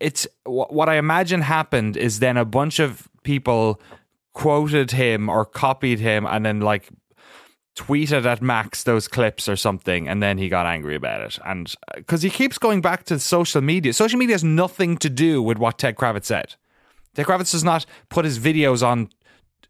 it's 0.00 0.26
what 0.44 0.88
I 0.88 0.96
imagine 0.96 1.40
happened 1.40 1.96
is 1.96 2.18
then 2.18 2.36
a 2.36 2.44
bunch 2.44 2.78
of 2.78 3.08
people 3.22 3.80
quoted 4.36 4.90
him 4.90 5.30
or 5.30 5.46
copied 5.46 5.98
him 5.98 6.26
and 6.26 6.44
then 6.44 6.60
like 6.60 6.90
tweeted 7.74 8.26
at 8.26 8.42
Max 8.42 8.82
those 8.82 9.08
clips 9.08 9.48
or 9.48 9.56
something 9.56 10.06
and 10.06 10.22
then 10.22 10.36
he 10.36 10.50
got 10.50 10.66
angry 10.66 10.94
about 10.94 11.22
it 11.22 11.38
and 11.46 11.74
uh, 11.88 11.92
because 11.96 12.20
he 12.20 12.28
keeps 12.28 12.58
going 12.58 12.82
back 12.82 13.04
to 13.04 13.18
social 13.18 13.62
media 13.62 13.94
social 13.94 14.18
media 14.18 14.34
has 14.34 14.44
nothing 14.44 14.98
to 14.98 15.08
do 15.08 15.42
with 15.42 15.56
what 15.56 15.78
Ted 15.78 15.96
Kravitz 15.96 16.26
said 16.26 16.54
Ted 17.14 17.24
Kravitz 17.24 17.52
does 17.52 17.64
not 17.64 17.86
put 18.10 18.26
his 18.26 18.38
videos 18.38 18.86
on 18.86 19.08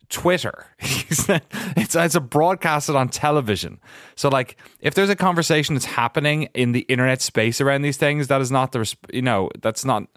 Twitter. 0.08 0.66
it's, 0.80 1.94
it's 1.94 2.14
a 2.14 2.20
broadcasted 2.20 2.96
on 2.96 3.08
television. 3.08 3.80
So, 4.14 4.28
like, 4.28 4.56
if 4.80 4.94
there's 4.94 5.10
a 5.10 5.16
conversation 5.16 5.74
that's 5.74 5.84
happening 5.84 6.44
in 6.54 6.72
the 6.72 6.80
internet 6.80 7.22
space 7.22 7.60
around 7.60 7.82
these 7.82 7.96
things, 7.96 8.28
that 8.28 8.40
is 8.40 8.50
not 8.50 8.72
the, 8.72 8.92
you 9.12 9.22
know, 9.22 9.50
that's 9.62 9.84
not 9.84 10.08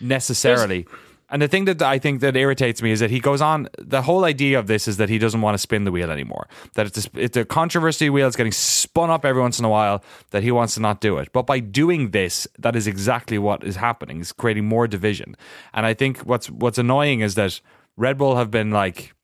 necessarily. 0.00 0.86
And 1.28 1.42
the 1.42 1.48
thing 1.48 1.64
that 1.64 1.82
I 1.82 1.98
think 1.98 2.20
that 2.20 2.36
irritates 2.36 2.80
me 2.82 2.92
is 2.92 3.00
that 3.00 3.10
he 3.10 3.18
goes 3.18 3.40
on. 3.40 3.68
The 3.78 4.02
whole 4.02 4.24
idea 4.24 4.58
of 4.58 4.68
this 4.68 4.86
is 4.86 4.96
that 4.98 5.08
he 5.08 5.18
doesn't 5.18 5.40
want 5.40 5.54
to 5.54 5.58
spin 5.58 5.84
the 5.84 5.90
wheel 5.90 6.10
anymore. 6.10 6.48
That 6.74 6.86
it's 6.86 7.06
a, 7.06 7.10
it's 7.14 7.36
a 7.36 7.44
controversy 7.44 8.10
wheel. 8.10 8.26
It's 8.26 8.36
getting 8.36 8.52
spun 8.52 9.10
up 9.10 9.24
every 9.24 9.42
once 9.42 9.58
in 9.58 9.64
a 9.64 9.68
while. 9.68 10.04
That 10.30 10.42
he 10.42 10.52
wants 10.52 10.74
to 10.74 10.80
not 10.80 11.00
do 11.00 11.18
it. 11.18 11.32
But 11.32 11.46
by 11.46 11.58
doing 11.58 12.10
this, 12.10 12.46
that 12.58 12.76
is 12.76 12.86
exactly 12.86 13.38
what 13.38 13.64
is 13.64 13.76
happening. 13.76 14.20
It's 14.20 14.32
creating 14.32 14.66
more 14.66 14.86
division. 14.86 15.36
And 15.74 15.84
I 15.84 15.94
think 15.94 16.18
what's 16.20 16.48
what's 16.48 16.78
annoying 16.78 17.20
is 17.20 17.34
that 17.34 17.60
Red 17.96 18.18
Bull 18.18 18.36
have 18.36 18.50
been 18.50 18.70
like 18.70 19.14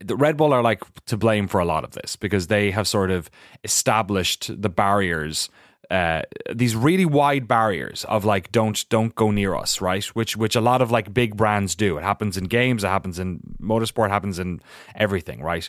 the 0.00 0.16
Red 0.16 0.36
Bull 0.36 0.52
are 0.52 0.62
like 0.62 0.82
to 1.06 1.16
blame 1.16 1.46
for 1.46 1.60
a 1.60 1.64
lot 1.64 1.84
of 1.84 1.90
this 1.92 2.16
because 2.16 2.46
they 2.46 2.70
have 2.70 2.88
sort 2.88 3.10
of 3.10 3.30
established 3.64 4.62
the 4.62 4.70
barriers, 4.70 5.50
uh, 5.90 6.22
these 6.54 6.76
really 6.76 7.04
wide 7.04 7.48
barriers 7.48 8.04
of 8.04 8.24
like 8.24 8.52
don't 8.52 8.88
don't 8.88 9.14
go 9.14 9.30
near 9.30 9.54
us, 9.54 9.80
right? 9.80 10.04
Which 10.06 10.36
which 10.36 10.56
a 10.56 10.60
lot 10.60 10.82
of 10.82 10.90
like 10.90 11.12
big 11.12 11.36
brands 11.36 11.74
do. 11.74 11.98
It 11.98 12.02
happens 12.02 12.36
in 12.36 12.44
games, 12.44 12.84
it 12.84 12.88
happens 12.88 13.18
in 13.18 13.40
motorsport, 13.60 14.06
it 14.06 14.10
happens 14.10 14.38
in 14.38 14.60
everything, 14.94 15.42
right? 15.42 15.68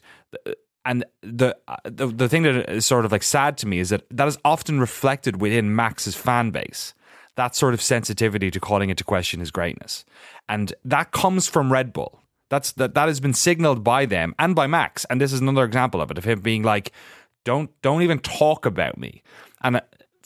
And 0.86 1.06
the, 1.22 1.58
the 1.84 2.08
the 2.08 2.30
thing 2.30 2.44
that 2.44 2.70
is 2.70 2.86
sort 2.86 3.06
of 3.06 3.12
like 3.12 3.24
sad 3.24 3.58
to 3.60 3.68
me 3.68 3.80
is 3.80 3.90
that 3.90 4.04
that 4.12 4.28
is 4.28 4.38
often 4.46 4.80
reflected 4.80 5.42
within 5.42 5.76
Max's 5.76 6.16
fan 6.16 6.52
base 6.52 6.94
that 7.36 7.56
sort 7.56 7.74
of 7.74 7.82
sensitivity 7.82 8.52
to 8.52 8.60
calling 8.60 8.90
into 8.90 9.04
question 9.04 9.40
his 9.40 9.52
greatness. 9.52 10.06
And 10.50 10.74
that 10.84 11.12
comes 11.12 11.48
from 11.48 11.72
Red 11.72 11.94
Bull. 11.94 12.22
That's 12.50 12.74
that 12.74 12.94
that 12.96 13.08
has 13.08 13.20
been 13.20 13.34
signaled 13.34 13.84
by 13.84 14.06
them 14.06 14.36
and 14.38 14.56
by 14.56 14.68
Max. 14.68 15.06
And 15.06 15.22
this 15.22 15.32
is 15.32 15.40
another 15.40 15.64
example 15.64 16.02
of 16.02 16.12
it 16.12 16.18
of 16.18 16.26
him 16.26 16.42
being 16.42 16.64
like, 16.64 16.92
"Don't 17.46 17.70
don't 17.82 18.02
even 18.02 18.20
talk 18.20 18.66
about 18.66 18.98
me." 18.98 19.24
And 19.62 19.78
uh, 19.78 19.82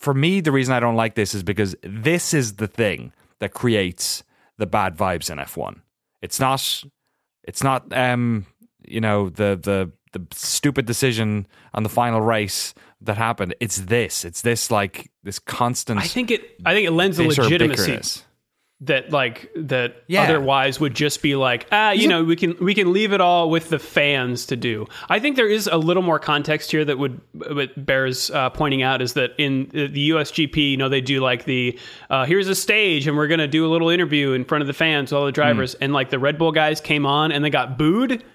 for 0.05 0.13
me, 0.13 0.39
the 0.39 0.51
reason 0.51 0.71
I 0.71 0.79
don't 0.79 0.95
like 0.95 1.15
this 1.15 1.33
is 1.33 1.41
because 1.41 1.75
this 1.81 2.31
is 2.31 2.57
the 2.57 2.67
thing 2.67 3.11
that 3.39 3.53
creates 3.53 4.23
the 4.59 4.67
bad 4.67 4.95
vibes 4.95 5.31
in 5.31 5.39
F1. 5.39 5.81
It's 6.21 6.39
not. 6.39 6.83
It's 7.43 7.63
not. 7.63 7.91
Um, 7.91 8.45
you 8.87 9.01
know 9.01 9.29
the 9.29 9.59
the 9.61 9.91
the 10.13 10.27
stupid 10.31 10.85
decision 10.85 11.47
on 11.73 11.81
the 11.81 11.89
final 11.89 12.21
race 12.21 12.75
that 13.01 13.17
happened. 13.17 13.55
It's 13.59 13.77
this. 13.77 14.23
It's 14.23 14.41
this 14.43 14.69
like 14.69 15.09
this 15.23 15.39
constant. 15.39 15.99
I 15.99 16.05
think 16.05 16.29
it. 16.29 16.41
I 16.63 16.75
think 16.75 16.87
it 16.87 16.91
lends 16.91 17.17
a 17.17 17.23
legitimacy. 17.23 18.21
That 18.81 19.09
like 19.09 19.49
that 19.55 20.03
Yeah. 20.07 20.23
otherwise 20.23 20.81
would 20.81 20.93
just 20.93 21.21
be 21.21 21.37
like 21.37 21.65
ah 21.71 21.91
you 21.91 22.09
know 22.09 22.25
we 22.25 22.35
can 22.35 22.57
we 22.59 22.73
can 22.75 22.91
leave 22.91 23.13
it 23.13 23.21
all 23.21 23.49
with 23.49 23.69
the 23.69 23.79
fans 23.79 24.45
to 24.47 24.57
do 24.57 24.85
i 25.07 25.17
think 25.17 25.37
there 25.37 25.47
is 25.47 25.67
a 25.71 25.77
little 25.77 26.03
more 26.03 26.19
context 26.19 26.71
here 26.71 26.83
that 26.83 26.97
would 26.99 27.21
what 27.33 27.85
bears 27.85 28.29
uh, 28.31 28.49
pointing 28.49 28.83
out 28.83 29.01
is 29.01 29.13
that 29.13 29.31
in 29.37 29.69
the 29.71 30.09
usgp 30.09 30.57
you 30.71 30.75
know 30.75 30.89
they 30.89 30.99
do 30.99 31.21
like 31.21 31.45
the 31.45 31.79
uh, 32.09 32.25
here's 32.25 32.49
a 32.49 32.55
stage 32.55 33.07
and 33.07 33.15
we're 33.15 33.27
gonna 33.29 33.47
do 33.47 33.65
a 33.65 33.71
little 33.71 33.87
interview 33.89 34.33
in 34.33 34.43
front 34.43 34.61
of 34.61 34.67
the 34.67 34.73
fans 34.73 35.13
all 35.13 35.25
the 35.25 35.31
drivers 35.31 35.71
Hmm. 35.75 35.83
and 35.85 35.93
like 35.93 36.09
the 36.09 36.19
red 36.19 36.37
bull 36.37 36.51
guys 36.51 36.81
came 36.81 37.05
on 37.05 37.31
and 37.31 37.45
they 37.45 37.49
got 37.49 37.77
booed 37.77 38.25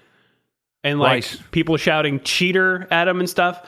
and 0.83 0.99
like 0.99 1.23
Right. 1.23 1.41
people 1.51 1.77
shouting 1.77 2.19
cheater 2.21 2.87
at 2.89 3.05
them 3.05 3.19
and 3.19 3.29
stuff 3.29 3.63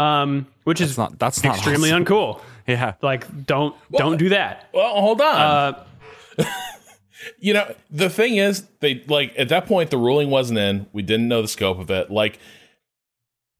um, 0.00 0.48
which 0.64 0.80
is 0.80 0.96
That's 0.96 0.98
not 1.10 1.18
that's 1.20 1.44
not 1.44 1.54
extremely 1.56 1.92
awesome. 1.92 2.04
uncool 2.04 2.40
Yeah. 2.66 2.94
like 3.00 3.46
don't 3.46 3.76
don't 3.92 4.16
do 4.16 4.30
that 4.30 4.68
Well, 4.74 5.00
hold 5.00 5.20
on. 5.20 5.36
uh, 5.36 5.84
you 7.38 7.54
know, 7.54 7.74
the 7.90 8.08
thing 8.10 8.36
is, 8.36 8.66
they 8.80 9.02
like 9.08 9.32
at 9.38 9.48
that 9.48 9.66
point 9.66 9.90
the 9.90 9.98
ruling 9.98 10.30
wasn't 10.30 10.58
in. 10.58 10.86
We 10.92 11.02
didn't 11.02 11.28
know 11.28 11.42
the 11.42 11.48
scope 11.48 11.78
of 11.78 11.90
it. 11.90 12.10
Like, 12.10 12.38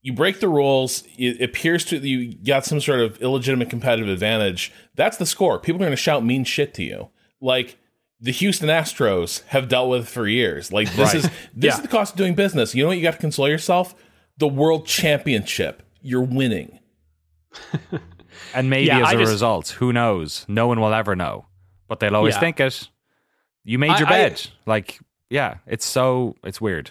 you 0.02 0.12
break 0.12 0.40
the 0.40 0.48
rules. 0.48 1.02
It 1.18 1.40
appears 1.42 1.84
to 1.86 1.96
you 1.98 2.34
got 2.34 2.64
some 2.64 2.80
sort 2.80 3.00
of 3.00 3.20
illegitimate 3.20 3.70
competitive 3.70 4.08
advantage. 4.08 4.72
That's 4.94 5.16
the 5.16 5.26
score. 5.26 5.58
People 5.58 5.80
are 5.82 5.86
going 5.86 5.90
to 5.92 5.96
shout 5.96 6.24
mean 6.24 6.44
shit 6.44 6.74
to 6.74 6.82
you. 6.84 7.08
Like 7.40 7.76
the 8.20 8.30
Houston 8.32 8.68
Astros 8.68 9.42
have 9.48 9.68
dealt 9.68 9.90
with 9.90 10.08
for 10.08 10.26
years. 10.28 10.72
Like 10.72 10.88
this 10.94 10.98
Right. 11.12 11.14
is 11.16 11.22
this 11.24 11.32
Yeah. 11.56 11.74
is 11.74 11.82
the 11.82 11.88
cost 11.88 12.12
of 12.14 12.18
doing 12.18 12.34
business. 12.34 12.74
You 12.74 12.82
know 12.84 12.88
what? 12.88 12.96
You 12.98 13.02
got 13.02 13.12
to 13.14 13.18
console 13.18 13.48
yourself. 13.48 13.94
The 14.38 14.48
World 14.48 14.86
Championship. 14.86 15.82
You're 16.02 16.22
winning. 16.22 16.78
And 18.54 18.68
maybe 18.70 18.86
Yeah, 18.86 18.98
as 19.00 19.06
I 19.08 19.12
a 19.14 19.18
just- 19.18 19.32
result, 19.32 19.68
who 19.70 19.92
knows? 19.92 20.44
No 20.46 20.66
one 20.68 20.78
will 20.80 20.92
ever 20.92 21.16
know. 21.16 21.46
But 21.88 22.00
they'll 22.00 22.16
always 22.16 22.34
Yeah. 22.34 22.40
think 22.40 22.60
it. 22.60 22.88
You 23.64 23.78
made 23.78 23.90
I- 23.90 23.98
your 23.98 24.08
I- 24.08 24.10
bed. 24.10 24.46
like, 24.66 24.98
yeah, 25.30 25.56
it's 25.66 25.84
so 25.86 26.36
it's 26.44 26.60
weird. 26.60 26.90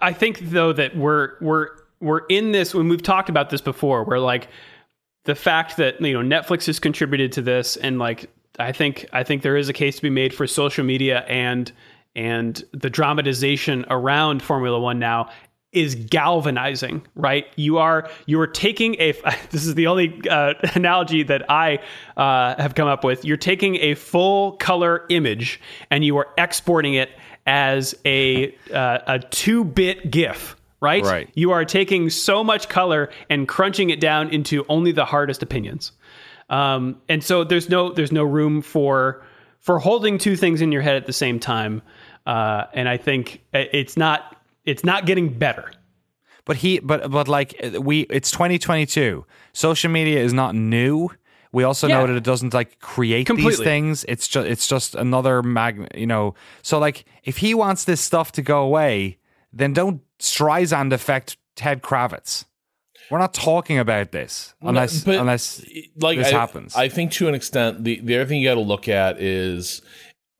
I 0.00 0.12
think 0.12 0.38
though 0.40 0.72
that 0.72 0.96
we're 0.96 1.32
we're 1.40 1.68
we're 2.00 2.24
in 2.28 2.52
this 2.52 2.74
when 2.74 2.88
we've 2.88 3.02
talked 3.02 3.28
about 3.28 3.50
this 3.50 3.60
before. 3.60 4.04
Where 4.04 4.18
like 4.20 4.48
the 5.24 5.34
fact 5.34 5.76
that 5.76 6.00
you 6.00 6.12
know 6.20 6.36
Netflix 6.36 6.66
has 6.66 6.78
contributed 6.78 7.32
to 7.32 7.42
this, 7.42 7.76
and 7.76 7.98
like 7.98 8.30
I 8.58 8.72
think 8.72 9.06
I 9.12 9.22
think 9.24 9.42
there 9.42 9.56
is 9.56 9.68
a 9.68 9.72
case 9.72 9.96
to 9.96 10.02
be 10.02 10.10
made 10.10 10.32
for 10.34 10.46
social 10.46 10.84
media 10.84 11.20
and 11.28 11.70
and 12.16 12.62
the 12.72 12.90
dramatization 12.90 13.84
around 13.88 14.42
Formula 14.42 14.78
One 14.80 14.98
now 14.98 15.28
is 15.72 15.94
galvanizing 15.94 17.06
right? 17.14 17.46
You 17.56 17.78
are 17.78 18.10
you 18.26 18.40
are 18.40 18.46
taking 18.46 18.96
a 18.98 19.12
this 19.50 19.64
is 19.66 19.74
the 19.74 19.86
only 19.86 20.20
uh, 20.28 20.54
analogy 20.74 21.22
that 21.24 21.50
i 21.50 21.78
uh, 22.16 22.60
have 22.60 22.74
come 22.74 22.88
up 22.88 23.04
with. 23.04 23.24
You're 23.24 23.36
taking 23.36 23.76
a 23.76 23.94
full 23.94 24.52
color 24.52 25.04
image 25.10 25.60
and 25.90 26.04
you 26.04 26.16
are 26.16 26.28
exporting 26.36 26.94
it 26.94 27.10
as 27.46 27.94
a 28.04 28.54
uh, 28.74 28.98
a 29.06 29.18
two 29.18 29.64
bit 29.64 30.10
gif 30.10 30.56
right? 30.82 31.04
Right. 31.04 31.28
you 31.34 31.52
are 31.52 31.66
taking 31.66 32.08
so 32.08 32.42
much 32.42 32.70
color 32.70 33.10
and 33.28 33.46
crunching 33.46 33.90
it 33.90 34.00
down 34.00 34.30
into 34.30 34.64
only 34.70 34.92
the 34.92 35.04
hardest 35.04 35.42
opinions. 35.42 35.92
Um, 36.48 37.02
and 37.06 37.22
so 37.22 37.44
there's 37.44 37.68
no 37.68 37.92
there's 37.92 38.12
no 38.12 38.24
room 38.24 38.62
for 38.62 39.22
for 39.60 39.78
holding 39.78 40.16
two 40.16 40.36
things 40.36 40.62
in 40.62 40.72
your 40.72 40.80
head 40.82 40.96
at 40.96 41.06
the 41.06 41.12
same 41.12 41.38
time. 41.38 41.82
Uh, 42.26 42.64
and 42.74 42.88
i 42.88 42.96
think 42.96 43.42
it's 43.52 43.96
not 43.96 44.36
it's 44.64 44.84
not 44.84 45.06
getting 45.06 45.28
better 45.38 45.70
But 46.44 46.56
he, 46.58 46.78
but 46.80 47.10
but 47.10 47.28
like 47.28 47.54
we, 47.78 48.00
it's 48.10 48.30
2022. 48.30 49.24
Social 49.52 49.90
media 49.90 50.20
is 50.24 50.32
not 50.32 50.54
new. 50.54 51.10
We 51.52 51.64
also 51.64 51.86
Yeah. 51.86 51.98
know 52.00 52.06
that 52.06 52.16
it 52.16 52.24
doesn't 52.24 52.54
like 52.54 52.78
create 52.80 53.28
these 53.28 53.58
things. 53.58 54.04
It's 54.08 54.26
just 54.26 54.46
it's 54.48 54.66
just 54.66 54.94
another 54.94 55.42
mag. 55.42 55.86
You 55.94 56.06
know, 56.06 56.34
so 56.62 56.78
like 56.78 57.04
if 57.24 57.38
he 57.38 57.54
wants 57.54 57.84
this 57.84 58.00
stuff 58.00 58.32
to 58.32 58.42
go 58.42 58.62
away, 58.62 59.18
then 59.52 59.72
don't 59.74 60.00
Streisand 60.18 60.92
affect 60.92 61.36
Ted 61.56 61.82
Kravitz. 61.82 62.46
We're 63.10 63.18
not 63.18 63.34
talking 63.34 63.78
about 63.78 64.12
this 64.12 64.54
unless 64.62 65.04
but- 65.04 65.18
unless 65.20 65.64
like 65.96 66.18
this 66.18 66.28
I, 66.32 66.38
happens. 66.40 66.74
I 66.76 66.88
think 66.88 67.12
to 67.12 67.28
an 67.28 67.34
extent, 67.34 67.84
the 67.84 68.00
the 68.02 68.14
other 68.16 68.26
thing 68.26 68.40
you 68.40 68.48
got 68.48 68.54
to 68.54 68.60
look 68.74 68.88
at 68.88 69.20
is 69.20 69.82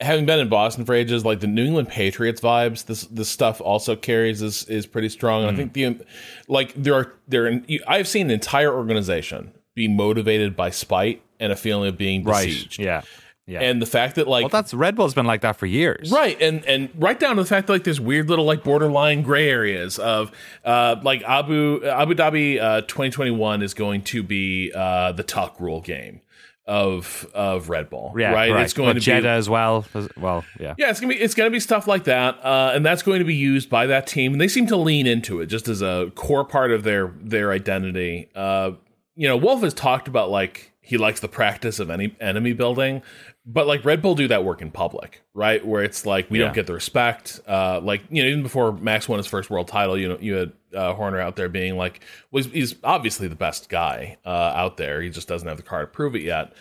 having 0.00 0.26
been 0.26 0.38
in 0.38 0.48
Boston 0.48 0.84
for 0.84 0.94
ages, 0.94 1.24
like 1.24 1.40
the 1.40 1.46
New 1.46 1.64
England 1.64 1.88
Patriots 1.88 2.40
vibes. 2.40 2.86
This 2.86 3.02
this 3.04 3.28
stuff 3.28 3.60
also 3.60 3.96
carries 3.96 4.42
is 4.42 4.64
is 4.64 4.86
pretty 4.86 5.08
strong. 5.08 5.44
Mm. 5.44 5.48
And 5.48 5.56
I 5.56 5.60
think 5.60 5.72
the 5.72 6.06
like 6.48 6.74
there 6.74 6.94
are 6.94 7.14
there 7.28 7.62
I've 7.86 8.08
seen 8.08 8.26
an 8.26 8.32
entire 8.32 8.72
organization 8.72 9.52
be 9.74 9.88
motivated 9.88 10.56
by 10.56 10.70
spite 10.70 11.22
and 11.38 11.52
a 11.52 11.56
feeling 11.56 11.88
of 11.88 11.96
being 11.96 12.24
right. 12.24 12.46
besieged. 12.46 12.78
Yeah. 12.78 13.02
Yeah. 13.46 13.62
And 13.62 13.82
the 13.82 13.86
fact 13.86 14.14
that 14.14 14.28
like 14.28 14.44
well, 14.44 14.48
that's 14.48 14.72
Red 14.72 14.94
Bull's 14.94 15.12
been 15.12 15.26
like 15.26 15.40
that 15.40 15.56
for 15.56 15.66
years. 15.66 16.12
Right, 16.12 16.40
and 16.40 16.64
and 16.66 16.88
right 16.94 17.18
down 17.18 17.34
to 17.34 17.42
the 17.42 17.48
fact 17.48 17.66
that 17.66 17.72
like 17.72 17.82
there's 17.82 18.00
weird 18.00 18.28
little 18.28 18.44
like 18.44 18.62
borderline 18.62 19.22
gray 19.22 19.48
areas 19.48 19.98
of 19.98 20.30
uh 20.64 20.96
like 21.02 21.24
Abu 21.24 21.84
Abu 21.84 22.14
Dhabi 22.14 22.60
uh 22.60 22.82
2021 22.82 23.62
is 23.62 23.74
going 23.74 24.02
to 24.02 24.22
be 24.22 24.70
uh 24.72 25.10
the 25.12 25.24
tuck 25.24 25.58
rule 25.58 25.80
game 25.80 26.20
of 26.70 27.28
of 27.34 27.68
Red 27.68 27.90
Bull. 27.90 28.14
Yeah. 28.16 28.32
right. 28.32 28.52
Right. 28.52 28.62
It's 28.62 28.72
going 28.72 28.94
to 28.94 29.00
Jeddah 29.00 29.22
be 29.22 29.28
as 29.28 29.50
well. 29.50 29.84
Well, 30.16 30.44
yeah. 30.60 30.74
yeah, 30.78 30.90
it's 30.90 31.00
gonna 31.00 31.12
be 31.12 31.20
it's 31.20 31.34
gonna 31.34 31.50
be 31.50 31.58
stuff 31.58 31.88
like 31.88 32.04
that, 32.04 32.38
uh, 32.44 32.70
and 32.72 32.86
that's 32.86 33.02
going 33.02 33.18
to 33.18 33.24
be 33.24 33.34
used 33.34 33.68
by 33.68 33.86
that 33.86 34.06
team. 34.06 34.32
And 34.32 34.40
they 34.40 34.46
seem 34.46 34.68
to 34.68 34.76
lean 34.76 35.08
into 35.08 35.40
it 35.40 35.46
just 35.46 35.66
as 35.66 35.82
a 35.82 36.12
core 36.14 36.44
part 36.44 36.70
of 36.70 36.84
their 36.84 37.12
their 37.20 37.50
identity. 37.50 38.30
Uh, 38.36 38.72
you 39.16 39.26
know, 39.26 39.36
Wolf 39.36 39.62
has 39.62 39.74
talked 39.74 40.06
about 40.06 40.30
like 40.30 40.69
he 40.90 40.98
likes 40.98 41.20
the 41.20 41.28
practice 41.28 41.78
of 41.78 41.88
any 41.88 42.16
enemy 42.20 42.52
building, 42.52 43.00
but 43.46 43.66
like 43.66 43.84
Red 43.84 44.02
Bull 44.02 44.14
do 44.16 44.26
that 44.28 44.44
work 44.44 44.60
in 44.60 44.70
public, 44.72 45.22
right? 45.34 45.64
Where 45.64 45.82
it's 45.84 46.04
like 46.04 46.28
we 46.30 46.38
Yeah. 46.38 46.46
don't 46.46 46.54
get 46.54 46.66
the 46.66 46.72
respect. 46.74 47.40
Uh, 47.46 47.80
like 47.80 48.02
you 48.10 48.22
know, 48.22 48.28
even 48.28 48.42
before 48.42 48.72
Max 48.72 49.08
won 49.08 49.18
his 49.18 49.26
first 49.28 49.50
world 49.50 49.68
title, 49.68 49.96
you 49.96 50.08
know, 50.08 50.18
you 50.20 50.34
had 50.34 50.52
uh, 50.74 50.92
Horner 50.94 51.20
out 51.20 51.36
there 51.36 51.48
being 51.48 51.76
like, 51.76 52.00
well, 52.32 52.42
he's, 52.42 52.52
he's 52.52 52.74
obviously 52.82 53.28
the 53.28 53.36
best 53.36 53.68
guy 53.68 54.16
uh, 54.26 54.28
out 54.28 54.76
there. 54.76 55.00
He 55.00 55.08
just 55.10 55.28
doesn't 55.28 55.46
have 55.48 55.56
the 55.56 55.62
car 55.62 55.80
to 55.82 55.86
prove 55.86 56.14
it 56.16 56.22
yet. 56.22 56.52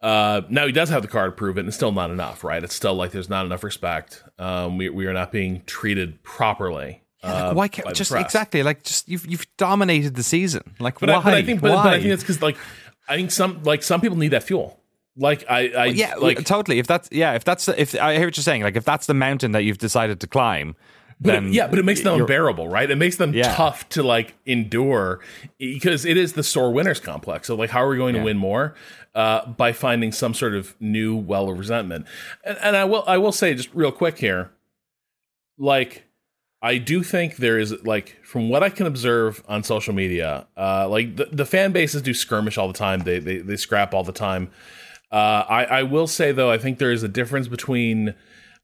Uh, 0.00 0.42
now 0.48 0.66
he 0.66 0.72
does 0.72 0.88
have 0.88 1.02
the 1.02 1.08
car 1.08 1.26
to 1.26 1.32
prove 1.32 1.56
it, 1.56 1.60
and 1.60 1.68
it's 1.68 1.76
still 1.76 1.92
not 1.92 2.10
enough, 2.10 2.42
right? 2.44 2.62
It's 2.64 2.74
still 2.74 2.94
like 2.94 3.10
there's 3.12 3.28
not 3.28 3.46
enough 3.46 3.62
respect. 3.62 4.22
Um, 4.38 4.76
we 4.78 4.88
we 4.90 5.06
are 5.06 5.12
not 5.12 5.30
being 5.32 5.62
treated 5.66 6.22
properly. 6.24 7.02
uh, 7.22 7.54
why 7.54 7.68
can't 7.68 7.86
the 7.86 7.94
just 7.94 8.10
press. 8.10 8.24
exactly 8.24 8.64
like 8.64 8.82
just 8.82 9.08
you've 9.08 9.24
you've 9.26 9.46
dominated 9.56 10.16
the 10.16 10.24
season. 10.24 10.62
Like 10.80 10.98
But 10.98 11.08
why? 11.08 11.14
I, 11.18 11.22
but 11.22 11.34
I 11.34 11.42
think, 11.44 11.60
but, 11.60 11.70
why? 11.70 11.84
but 11.84 11.92
I 11.94 12.00
think 12.00 12.10
it's 12.12 12.24
because 12.24 12.42
like 12.42 12.56
I 13.08 13.16
think 13.16 13.30
some 13.30 13.62
like 13.64 13.82
some 13.82 14.00
people 14.00 14.16
need 14.18 14.28
that 14.28 14.42
fuel. 14.44 14.78
Like 15.16 15.44
I, 15.50 15.68
I 15.68 15.84
yeah, 15.86 16.14
like 16.14 16.44
totally. 16.44 16.78
If 16.78 16.86
that's 16.86 17.08
yeah, 17.12 17.34
if 17.34 17.44
that's 17.44 17.68
if 17.68 17.94
I 18.00 18.16
hear 18.16 18.26
what 18.26 18.36
you're 18.36 18.42
saying, 18.42 18.62
like 18.62 18.76
if 18.76 18.84
that's 18.84 19.06
the 19.06 19.14
mountain 19.14 19.52
that 19.52 19.62
you've 19.64 19.78
decided 19.78 20.20
to 20.20 20.26
climb, 20.26 20.74
But 21.20 21.32
then 21.32 21.46
it, 21.48 21.52
yeah, 21.52 21.66
but 21.66 21.78
it 21.78 21.84
makes 21.84 22.00
them 22.00 22.20
unbearable, 22.20 22.68
right? 22.68 22.90
It 22.90 22.96
makes 22.96 23.16
them 23.16 23.34
Yeah. 23.34 23.54
tough 23.54 23.86
to 23.90 24.02
like 24.02 24.34
endure 24.46 25.20
because 25.58 26.04
it 26.06 26.16
is 26.16 26.32
the 26.32 26.42
sore 26.42 26.72
winners 26.72 26.98
complex. 27.00 27.46
So 27.48 27.54
like, 27.56 27.70
how 27.70 27.82
are 27.82 27.88
we 27.88 27.96
going 27.98 28.14
Yeah. 28.14 28.20
to 28.22 28.24
win 28.24 28.38
more? 28.38 28.74
Uh, 29.14 29.44
by 29.44 29.72
finding 29.74 30.10
some 30.12 30.32
sort 30.32 30.54
of 30.54 30.74
new 30.80 31.14
well 31.14 31.50
of 31.50 31.58
resentment. 31.58 32.06
And, 32.44 32.56
and 32.62 32.76
I 32.78 32.84
will, 32.86 33.04
I 33.06 33.18
will 33.18 33.32
say 33.32 33.52
just 33.52 33.68
real 33.74 33.92
quick 33.92 34.16
here, 34.16 34.50
like, 35.58 36.04
I 36.62 36.78
do 36.78 37.02
think 37.02 37.36
there 37.36 37.58
is 37.58 37.84
like 37.84 38.16
from 38.24 38.48
what 38.48 38.62
I 38.62 38.68
can 38.70 38.86
observe 38.86 39.42
on 39.48 39.64
social 39.64 39.92
media, 39.92 40.46
uh, 40.56 40.88
like 40.88 41.16
the, 41.16 41.24
the 41.26 41.44
fan 41.44 41.72
bases 41.72 42.02
do 42.02 42.14
skirmish 42.14 42.56
all 42.56 42.68
the 42.68 42.78
time. 42.78 43.00
They 43.00 43.18
they, 43.18 43.38
they 43.38 43.56
scrap 43.56 43.92
all 43.92 44.04
the 44.04 44.12
time. 44.12 44.50
Uh, 45.10 45.44
I, 45.48 45.64
I 45.64 45.82
will 45.82 46.06
say 46.06 46.30
though, 46.30 46.50
I 46.50 46.58
think 46.58 46.78
there 46.78 46.92
is 46.92 47.02
a 47.02 47.08
difference 47.08 47.48
between 47.48 48.14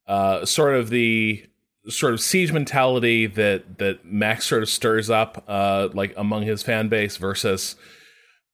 uh, 0.07 0.47
sort 0.47 0.75
of 0.75 0.91
the 0.91 1.45
sort 1.89 2.15
of 2.15 2.21
siege 2.21 2.53
mentality 2.53 3.27
that 3.27 3.79
that 3.79 4.05
Max 4.05 4.47
sort 4.47 4.63
of 4.63 4.69
stirs 4.69 5.11
up, 5.11 5.45
uh, 5.49 5.89
like 5.93 6.15
among 6.17 6.45
his 6.45 6.63
fan 6.63 6.89
base, 6.89 7.17
versus 7.17 7.75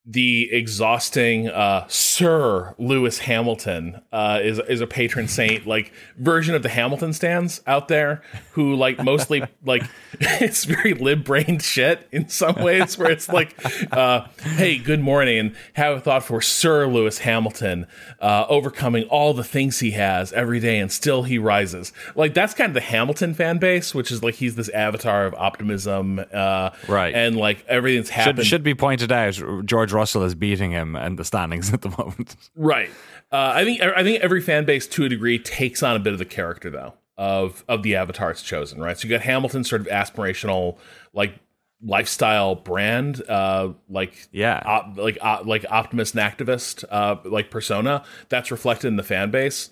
the 0.07 0.53
exhausting 0.53 1.49
uh, 1.49 1.87
Sir 1.89 2.75
Lewis 2.79 3.21
Hamilton 3.21 4.03
uh, 4.13 4.39
is 4.43 4.59
is 4.59 4.83
a 4.83 4.87
patron 4.87 5.29
saint 5.29 5.67
like 5.67 5.93
version 6.19 6.55
of 6.55 6.63
the 6.63 6.69
Hamilton 6.69 7.15
stands 7.15 7.63
out 7.67 7.89
there 7.89 8.21
who 8.53 8.75
like 8.75 9.03
mostly 9.03 9.43
like 9.65 9.83
it's 10.21 10.67
very 10.67 10.93
lib 10.93 11.25
brained 11.25 11.63
shit 11.63 12.07
in 12.13 12.29
some 12.29 12.57
ways 12.57 12.99
where 12.99 13.11
it's 13.11 13.31
like 13.31 13.57
uh, 13.93 14.27
hey 14.57 14.77
good 14.77 15.01
morning 15.01 15.39
and 15.39 15.57
have 15.73 15.97
a 15.97 16.01
thought 16.03 16.23
for 16.23 16.43
Sir 16.43 16.87
Lewis 16.87 17.19
Hamilton 17.21 17.87
uh, 18.21 18.45
overcoming 18.51 19.05
all 19.05 19.33
the 19.33 19.43
things 19.45 19.81
he 19.81 19.93
has 19.93 20.35
every 20.35 20.61
day 20.61 20.79
and 20.81 20.93
still 20.93 21.23
he 21.23 21.39
rises 21.39 21.95
like 22.15 22.35
that's 22.35 22.53
kind 22.53 22.69
of 22.69 22.75
the 22.75 22.81
Hamilton 22.83 23.33
fan 23.33 23.57
base 23.57 23.95
which 23.95 24.11
is 24.11 24.23
like 24.23 24.35
he's 24.35 24.55
this 24.55 24.69
avatar 24.69 25.25
of 25.25 25.33
optimism 25.35 26.21
uh, 26.31 26.71
Right. 26.89 27.15
and 27.15 27.37
like 27.37 27.65
everything's 27.69 28.09
should, 28.09 28.15
happened 28.15 28.47
should 28.47 28.63
be 28.63 28.75
pointed 28.75 29.11
out. 29.11 29.41
George 29.65 29.94
Russell 29.95 30.25
is 30.25 30.35
beating 30.35 30.71
him 30.73 30.97
in 30.97 31.17
the 31.17 31.25
standings 31.25 31.73
at 31.73 31.83
the 31.83 31.89
moment. 31.91 32.37
Right. 32.55 32.91
Uh, 33.33 33.53
I 33.55 33.65
think 33.65 33.81
I 33.81 34.03
think 34.03 34.21
every 34.23 34.41
fan 34.43 34.65
base 34.65 34.87
to 34.89 35.05
a 35.05 35.09
degree 35.09 35.39
takes 35.39 35.83
on 35.83 35.97
a 35.97 35.99
bit 35.99 36.13
of 36.13 36.19
the 36.19 36.25
character 36.25 36.71
though 36.71 36.95
of 37.17 37.65
of 37.69 37.83
the 37.83 37.97
avatar 37.97 38.31
it's 38.31 38.43
chosen. 38.43 38.81
Right. 38.81 38.99
So 38.99 39.07
you 39.09 39.11
got 39.15 39.23
Hamilton's 39.23 39.69
sort 39.71 39.81
of 39.81 39.87
aspirational 39.89 40.77
like 41.13 41.35
lifestyle 41.83 42.55
brand, 42.55 43.23
uh, 43.29 43.71
like 43.89 44.29
Yeah. 44.33 44.63
op, 44.65 44.97
like 44.97 45.19
uh, 45.21 45.43
like 45.45 45.65
optimist 45.71 46.15
and 46.15 46.23
activist, 46.23 46.85
uh, 46.91 47.17
like 47.25 47.51
persona 47.51 48.05
that's 48.29 48.51
reflected 48.51 48.89
in 48.89 48.97
the 48.97 49.03
fan 49.03 49.31
base. 49.31 49.71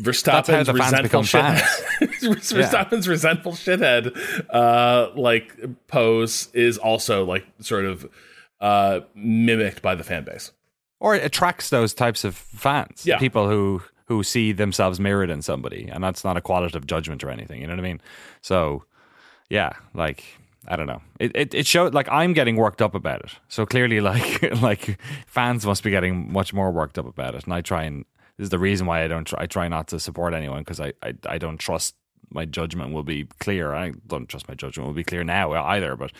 Verstappen's 0.00 0.68
resentful 0.72 1.20
shithead. 1.22 1.60
Verstappen's 2.20 3.06
resentful 3.06 3.52
shithead 3.52 4.44
uh, 4.50 5.10
like 5.14 5.54
pose 5.86 6.48
is 6.52 6.78
also 6.78 7.24
like 7.24 7.46
sort 7.60 7.84
of 7.84 8.08
uh, 8.64 9.00
mimicked 9.14 9.80
by 9.82 9.94
the 9.94 10.04
fan 10.04 10.24
base. 10.24 10.52
or 11.00 11.14
it 11.16 11.24
attracts 11.24 11.68
those 11.70 11.92
types 11.94 12.24
of 12.24 12.34
fans 12.34 13.04
Yeah. 13.04 13.18
people 13.18 13.48
who 13.48 13.82
who 14.06 14.22
see 14.22 14.52
themselves 14.52 14.98
mirrored 15.00 15.30
in 15.30 15.42
somebody 15.42 15.82
and 15.92 16.02
that's 16.04 16.24
not 16.24 16.36
a 16.36 16.40
qualitative 16.40 16.86
judgment 16.86 17.22
or 17.24 17.30
anything 17.30 17.60
you 17.60 17.66
know 17.66 17.72
what 17.76 17.84
i 17.86 17.88
mean 17.90 18.00
so 18.42 18.84
yeah 19.50 19.72
like 19.94 20.20
i 20.68 20.76
don't 20.76 20.86
know 20.86 21.00
it, 21.20 21.30
it 21.34 21.54
it 21.54 21.66
showed 21.66 21.94
like 21.94 22.08
i'm 22.10 22.32
getting 22.34 22.56
worked 22.56 22.80
up 22.82 22.94
about 22.94 23.20
it 23.24 23.32
so 23.48 23.64
clearly 23.66 24.00
like 24.10 24.28
like 24.62 24.98
fans 25.26 25.64
must 25.66 25.82
be 25.82 25.90
getting 25.90 26.32
much 26.32 26.52
more 26.54 26.70
worked 26.70 26.98
up 26.98 27.06
about 27.06 27.34
it 27.34 27.44
and 27.44 27.52
i 27.54 27.60
try 27.62 27.82
and 27.84 28.04
this 28.36 28.44
is 28.44 28.50
the 28.50 28.58
reason 28.58 28.86
why 28.86 29.02
i 29.04 29.08
don't 29.08 29.26
try, 29.26 29.42
i 29.42 29.46
try 29.46 29.68
not 29.68 29.88
to 29.88 29.98
support 29.98 30.32
anyone 30.34 30.60
because 30.60 30.80
I, 30.80 30.92
I 31.02 31.14
i 31.34 31.38
don't 31.38 31.58
trust 31.58 31.94
my 32.30 32.44
judgment 32.44 32.92
will 32.92 33.02
be 33.02 33.24
clear. 33.40 33.74
I 33.74 33.92
don't 34.06 34.28
trust 34.28 34.48
my 34.48 34.54
judgment 34.54 34.86
will 34.86 34.94
be 34.94 35.04
clear 35.04 35.24
now 35.24 35.52
either 35.52 35.96
but 35.96 36.12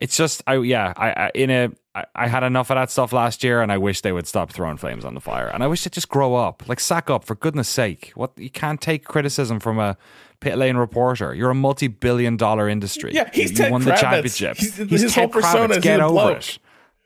it's 0.00 0.16
just 0.16 0.42
I 0.46 0.56
yeah 0.58 0.92
I, 0.96 1.10
I 1.10 1.30
in 1.34 1.50
a 1.50 1.70
I, 1.94 2.04
I 2.16 2.26
had 2.28 2.42
enough 2.42 2.70
of 2.70 2.74
that 2.74 2.90
stuff 2.90 3.12
last 3.12 3.44
year 3.44 3.62
and 3.62 3.70
I 3.70 3.78
wish 3.78 4.00
they 4.00 4.10
would 4.12 4.26
stop 4.26 4.50
throwing 4.52 4.76
flames 4.76 5.04
on 5.04 5.14
the 5.14 5.20
fire. 5.20 5.46
And 5.46 5.62
I 5.62 5.68
wish 5.68 5.84
they'd 5.84 5.92
just 5.92 6.08
grow 6.08 6.34
up 6.34 6.68
like 6.68 6.80
sack 6.80 7.08
up 7.08 7.24
for 7.24 7.36
goodness 7.36 7.68
sake. 7.68 8.10
What 8.16 8.32
you 8.36 8.50
can't 8.50 8.80
take 8.80 9.04
criticism 9.04 9.60
from 9.60 9.78
a 9.78 9.96
pit 10.40 10.58
lane 10.58 10.76
reporter. 10.76 11.32
You're 11.34 11.50
a 11.50 11.54
multi-billion 11.54 12.36
dollar 12.36 12.68
industry. 12.68 13.12
Yeah, 13.14 13.30
he's 13.32 13.50
you 13.52 13.56
Ted 13.56 13.70
won 13.72 13.82
the 13.84 13.92
Kravitz. 13.92 14.00
championship 14.00 14.56
He's- 14.56 14.76
he's 14.76 15.02
his 15.02 15.14
Ted 15.14 15.30
whole 15.32 15.40
persona 15.40 15.74
Kravitz. 15.74 15.76
is 15.78 15.82
get 15.84 16.00
over 16.00 16.12
bloke. 16.12 16.36
it 16.38 16.58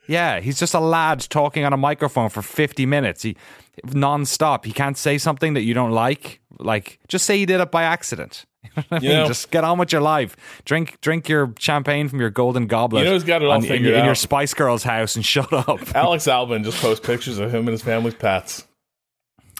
yeah, 0.09 0.41
he's 0.41 0.59
just 0.59 0.75
a 0.75 0.81
lad 0.81 1.21
talking 1.31 1.65
on 1.65 1.73
a 1.73 1.77
microphone 1.77 2.29
for 2.31 2.43
50 2.43 2.87
minutes. 2.87 3.23
He 3.23 3.37
non-stop. 3.85 4.65
He 4.65 4.73
can't 4.73 4.97
say 4.99 5.19
something 5.19 5.55
that 5.55 5.63
you 5.63 5.75
don't 5.75 5.93
like. 5.93 6.41
Like 6.59 6.99
just 7.07 7.25
say 7.25 7.39
he 7.39 7.47
did 7.47 7.61
it 7.61 7.71
by 7.71 7.85
accident. 7.85 8.45
You 8.77 8.83
know 8.91 8.97
I 8.97 9.01
mean? 9.01 9.11
know- 9.11 9.27
just 9.29 9.51
get 9.51 9.65
on 9.65 9.79
with 9.79 9.93
your 9.93 10.01
life. 10.01 10.37
Drink 10.65 11.01
drink 11.01 11.29
your 11.29 11.53
champagne 11.59 12.09
from 12.09 12.21
your 12.21 12.31
golden 12.31 12.67
goblet. 12.67 13.01
You 13.05 13.07
know 13.07 13.15
who's 13.15 13.25
got 13.25 13.41
it 13.43 13.47
all 13.47 13.53
on- 13.53 13.63
in, 13.63 13.69
figured 13.69 13.95
in 13.95 14.01
your 14.05 14.11
out? 14.11 14.17
Spice 14.17 14.53
Girls 14.55 14.83
house 14.83 15.15
and 15.17 15.25
shut 15.35 15.53
up. 15.53 15.81
Alex 15.97 16.25
Albon 16.27 16.65
just 16.65 16.81
posts 16.81 17.05
pictures 17.05 17.39
of 17.39 17.51
him 17.55 17.61
and 17.61 17.69
his 17.71 17.83
family's 17.83 18.15
pets. 18.15 18.67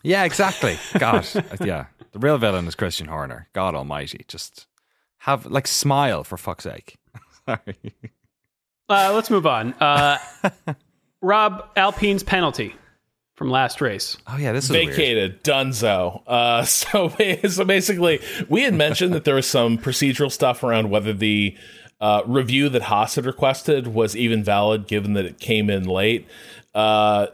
yeah, 0.03 0.25
exactly. 0.25 0.79
God, 0.99 1.27
uh, 1.37 1.43
yeah. 1.65 1.87
The 2.13 2.19
real 2.19 2.39
villain 2.39 2.67
is 2.67 2.75
Christian 2.75 3.07
Horner. 3.07 3.49
God 3.53 3.75
Almighty, 3.75 4.25
just 4.29 4.67
have 5.19 5.47
like 5.47 5.67
smile 5.67 6.25
for 6.25 6.37
fuck's 6.37 6.65
sake. 6.65 6.97
Sorry. 7.47 7.95
Uh, 8.89 9.13
let's 9.15 9.31
move 9.31 9.47
on. 9.47 9.75
Uh, 9.75 10.19
Rob 11.21 11.69
Alpine's 11.77 12.23
penalty 12.23 12.75
from 13.35 13.51
last 13.51 13.81
race. 13.81 14.17
Oh 14.27 14.37
yeah, 14.37 14.53
this 14.53 14.65
is 14.65 14.71
weird. 14.71 14.89
vacated 14.89 15.45
dunzo 15.45 16.23
uh 16.27 16.63
so 16.65 17.09
so 17.49 17.65
basically 17.65 18.21
we 18.49 18.63
had 18.63 18.75
mentioned 18.75 19.15
that 19.15 19.25
there 19.25 19.37
was 19.37 19.47
some 19.47 19.79
procedural 19.79 20.31
stuff 20.31 20.63
around 20.65 20.91
whether 20.91 21.13
the 21.13 21.57
uh, 22.01 22.23
review 22.27 22.69
that 22.69 22.83
Haas 22.83 23.15
had 23.17 23.27
requested 23.27 23.89
was 23.89 24.17
even 24.17 24.43
valid 24.43 24.87
given 24.89 25.15
that 25.15 25.25
it 25.25 25.39
came 25.39 25.71
in 25.71 25.85
late 25.85 26.27
uh 26.75 27.29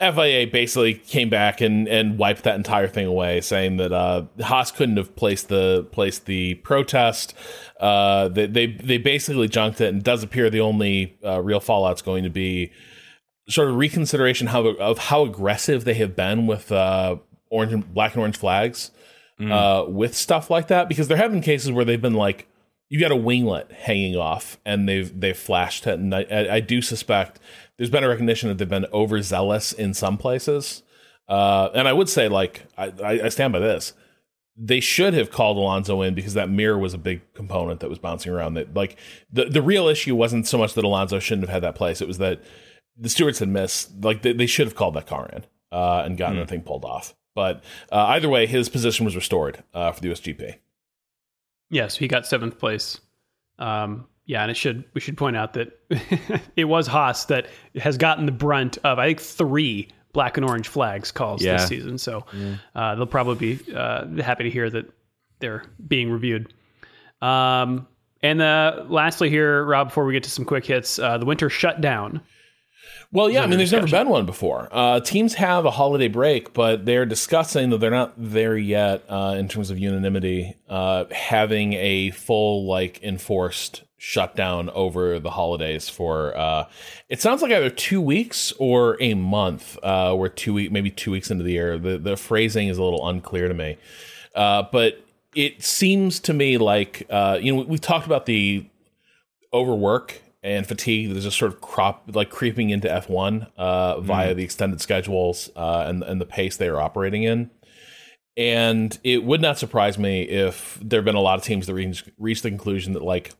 FIA 0.00 0.46
basically 0.46 0.94
came 0.94 1.30
back 1.30 1.60
and, 1.60 1.86
and 1.86 2.18
wiped 2.18 2.42
that 2.42 2.56
entire 2.56 2.88
thing 2.88 3.06
away, 3.06 3.40
saying 3.40 3.76
that 3.76 3.92
uh, 3.92 4.24
Haas 4.40 4.70
couldn't 4.70 4.96
have 4.96 5.14
placed 5.14 5.48
the 5.48 5.86
placed 5.92 6.26
the 6.26 6.54
protest. 6.56 7.34
Uh, 7.78 8.28
they, 8.28 8.46
they 8.46 8.66
they 8.66 8.98
basically 8.98 9.48
junked 9.48 9.80
it, 9.80 9.88
and 9.88 9.98
it 9.98 10.04
does 10.04 10.22
appear 10.22 10.50
the 10.50 10.60
only 10.60 11.16
uh, 11.24 11.40
real 11.40 11.60
fallout's 11.60 12.02
going 12.02 12.24
to 12.24 12.30
be 12.30 12.72
sort 13.48 13.68
of 13.68 13.76
reconsideration 13.76 14.48
how 14.48 14.66
of 14.66 14.98
how 14.98 15.22
aggressive 15.22 15.84
they 15.84 15.94
have 15.94 16.16
been 16.16 16.46
with 16.46 16.72
uh, 16.72 17.16
orange 17.50 17.72
and 17.72 17.94
black 17.94 18.14
and 18.14 18.20
orange 18.20 18.36
flags 18.36 18.90
uh, 19.40 19.84
with 19.86 20.14
stuff 20.14 20.50
like 20.50 20.68
that 20.68 20.88
because 20.88 21.08
there 21.08 21.16
have 21.16 21.30
been 21.30 21.42
cases 21.42 21.70
where 21.70 21.84
they've 21.84 22.00
been 22.00 22.14
like 22.14 22.46
you 22.88 23.00
got 23.00 23.10
a 23.10 23.16
winglet 23.16 23.70
hanging 23.72 24.16
off 24.16 24.58
and 24.64 24.88
they've 24.88 25.18
they've 25.20 25.36
flashed 25.36 25.86
it 25.86 25.98
and 25.98 26.14
I, 26.14 26.24
I, 26.30 26.54
I 26.54 26.60
do 26.60 26.80
suspect 26.80 27.40
there's 27.76 27.90
been 27.90 28.04
a 28.04 28.08
recognition 28.08 28.48
that 28.48 28.58
they've 28.58 28.68
been 28.68 28.86
overzealous 28.92 29.72
in 29.72 29.94
some 29.94 30.16
places 30.16 30.82
uh, 31.28 31.70
and 31.74 31.88
I 31.88 31.92
would 31.92 32.08
say 32.08 32.28
like 32.28 32.66
I, 32.76 32.92
I 33.02 33.28
stand 33.28 33.52
by 33.52 33.58
this 33.58 33.94
they 34.56 34.80
should 34.80 35.14
have 35.14 35.30
called 35.30 35.56
Alonso 35.56 36.02
in 36.02 36.14
because 36.14 36.34
that 36.34 36.48
mirror 36.48 36.78
was 36.78 36.94
a 36.94 36.98
big 36.98 37.22
component 37.34 37.80
that 37.80 37.90
was 37.90 37.98
bouncing 37.98 38.32
around. 38.32 38.54
That 38.54 38.74
like 38.74 38.96
the 39.32 39.46
the 39.46 39.62
real 39.62 39.88
issue 39.88 40.14
wasn't 40.14 40.46
so 40.46 40.58
much 40.58 40.74
that 40.74 40.84
Alonso 40.84 41.18
shouldn't 41.18 41.48
have 41.48 41.52
had 41.52 41.62
that 41.64 41.74
place; 41.74 42.00
it 42.00 42.08
was 42.08 42.18
that 42.18 42.42
the 42.96 43.08
stewards 43.08 43.40
had 43.40 43.48
missed. 43.48 44.04
Like 44.04 44.22
they, 44.22 44.32
they 44.32 44.46
should 44.46 44.66
have 44.66 44.76
called 44.76 44.94
that 44.94 45.06
car 45.06 45.28
in 45.32 45.44
uh, 45.72 46.02
and 46.04 46.16
gotten 46.16 46.38
the 46.38 46.46
thing 46.46 46.62
pulled 46.62 46.84
off. 46.84 47.14
But 47.34 47.64
uh, 47.90 48.06
either 48.10 48.28
way, 48.28 48.46
his 48.46 48.68
position 48.68 49.04
was 49.04 49.16
restored 49.16 49.64
uh, 49.74 49.90
for 49.90 50.00
the 50.00 50.08
USGP. 50.08 50.56
Yes, 51.70 51.96
he 51.96 52.06
got 52.06 52.26
seventh 52.26 52.58
place. 52.58 53.00
Um, 53.58 54.06
yeah, 54.26 54.42
and 54.42 54.50
it 54.50 54.56
should 54.56 54.84
we 54.94 55.00
should 55.00 55.16
point 55.16 55.36
out 55.36 55.52
that 55.54 55.78
it 56.56 56.64
was 56.64 56.86
Haas 56.86 57.26
that 57.26 57.48
has 57.76 57.96
gotten 57.98 58.26
the 58.26 58.32
brunt 58.32 58.78
of 58.84 58.98
I 58.98 59.06
think 59.08 59.20
three 59.20 59.88
black 60.12 60.36
and 60.36 60.46
orange 60.48 60.68
flags 60.68 61.10
calls 61.10 61.42
Yeah. 61.42 61.56
this 61.56 61.66
season. 61.66 61.98
So 61.98 62.24
uh, 62.74 62.94
they'll 62.94 63.06
probably 63.06 63.56
be 63.56 63.74
uh, 63.74 64.06
happy 64.22 64.44
to 64.44 64.50
hear 64.50 64.70
that 64.70 64.86
they're 65.40 65.64
being 65.86 66.10
reviewed. 66.10 66.52
Um, 67.20 67.86
and 68.22 68.40
uh, 68.40 68.84
lastly, 68.88 69.28
here, 69.28 69.64
Rob, 69.64 69.88
before 69.88 70.04
we 70.04 70.12
get 70.12 70.22
to 70.24 70.30
some 70.30 70.44
quick 70.44 70.64
hits, 70.66 70.98
uh, 70.98 71.18
the 71.18 71.26
winter 71.26 71.50
shutdown. 71.50 72.20
Well, 73.12 73.30
yeah, 73.30 73.42
I 73.42 73.46
mean, 73.46 73.58
there's 73.58 73.72
never 73.72 73.86
been 73.86 74.08
one 74.08 74.26
before. 74.26 74.68
Uh, 74.72 75.00
teams 75.00 75.34
have 75.34 75.66
a 75.66 75.70
holiday 75.70 76.08
break, 76.08 76.52
but 76.52 76.84
they're 76.84 77.06
discussing 77.06 77.70
that 77.70 77.78
they're 77.78 77.90
not 77.90 78.12
there 78.16 78.56
yet 78.56 79.04
uh, 79.08 79.36
in 79.38 79.46
terms 79.48 79.70
of 79.70 79.78
unanimity. 79.78 80.56
Uh, 80.68 81.04
having 81.12 81.74
a 81.74 82.10
full, 82.10 82.66
like, 82.66 83.02
enforced 83.02 83.82
shutdown 84.06 84.68
over 84.74 85.18
the 85.18 85.30
holidays 85.30 85.88
for 85.88 86.36
uh, 86.36 86.68
it 87.08 87.22
sounds 87.22 87.40
like 87.40 87.50
either 87.50 87.70
two 87.70 88.02
weeks 88.02 88.52
or 88.58 88.98
a 89.00 89.14
month. 89.14 89.78
Uh, 89.82 90.14
we're 90.16 90.28
two 90.28 90.52
week, 90.52 90.70
maybe 90.70 90.90
two 90.90 91.10
weeks 91.10 91.30
into 91.30 91.42
the 91.42 91.52
year. 91.52 91.78
The 91.78 91.96
the 91.96 92.16
phrasing 92.16 92.68
is 92.68 92.76
a 92.76 92.82
little 92.82 93.08
unclear 93.08 93.48
to 93.48 93.54
me, 93.54 93.78
uh, 94.34 94.64
but 94.70 95.02
it 95.34 95.64
seems 95.64 96.20
to 96.20 96.34
me 96.34 96.58
like 96.58 97.06
uh, 97.08 97.38
you 97.40 97.50
know 97.50 97.60
we, 97.60 97.64
we've 97.64 97.80
talked 97.80 98.04
about 98.04 98.26
the 98.26 98.66
overwork 99.54 100.20
and 100.42 100.66
fatigue 100.66 101.08
that 101.08 101.16
is 101.16 101.24
just 101.24 101.38
sort 101.38 101.54
of 101.54 101.62
crop 101.62 102.02
like 102.12 102.28
creeping 102.28 102.68
into 102.68 102.88
F1 102.88 103.48
uh, 103.56 104.00
via 104.00 104.34
the 104.34 104.44
extended 104.44 104.82
schedules 104.82 105.48
uh, 105.56 105.84
and 105.88 106.02
and 106.02 106.20
the 106.20 106.26
pace 106.26 106.58
they 106.58 106.68
are 106.68 106.80
operating 106.80 107.22
in. 107.22 107.50
And 108.36 108.98
it 109.02 109.24
would 109.24 109.40
not 109.40 109.58
surprise 109.58 109.96
me 109.96 110.24
if 110.24 110.78
there 110.82 110.98
have 110.98 111.04
been 111.06 111.14
a 111.14 111.20
lot 111.20 111.38
of 111.38 111.44
teams 111.44 111.66
that 111.68 111.74
reach, 111.74 112.04
reach 112.18 112.42
the 112.42 112.50
conclusion 112.50 112.92
that 112.92 113.02
like 113.02 113.32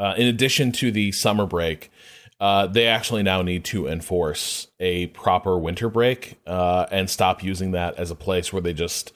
uh, 0.00 0.14
in 0.16 0.26
addition 0.26 0.72
to 0.72 0.90
the 0.90 1.12
summer 1.12 1.44
break, 1.46 1.92
uh, 2.40 2.66
they 2.66 2.86
actually 2.86 3.22
now 3.22 3.42
need 3.42 3.64
to 3.66 3.86
enforce 3.86 4.68
a 4.80 5.08
proper 5.08 5.58
winter 5.58 5.90
break 5.90 6.38
uh, 6.46 6.86
and 6.90 7.10
stop 7.10 7.44
using 7.44 7.72
that 7.72 7.96
as 7.98 8.10
a 8.10 8.14
place 8.14 8.50
where 8.50 8.62
they 8.62 8.72
just 8.72 9.12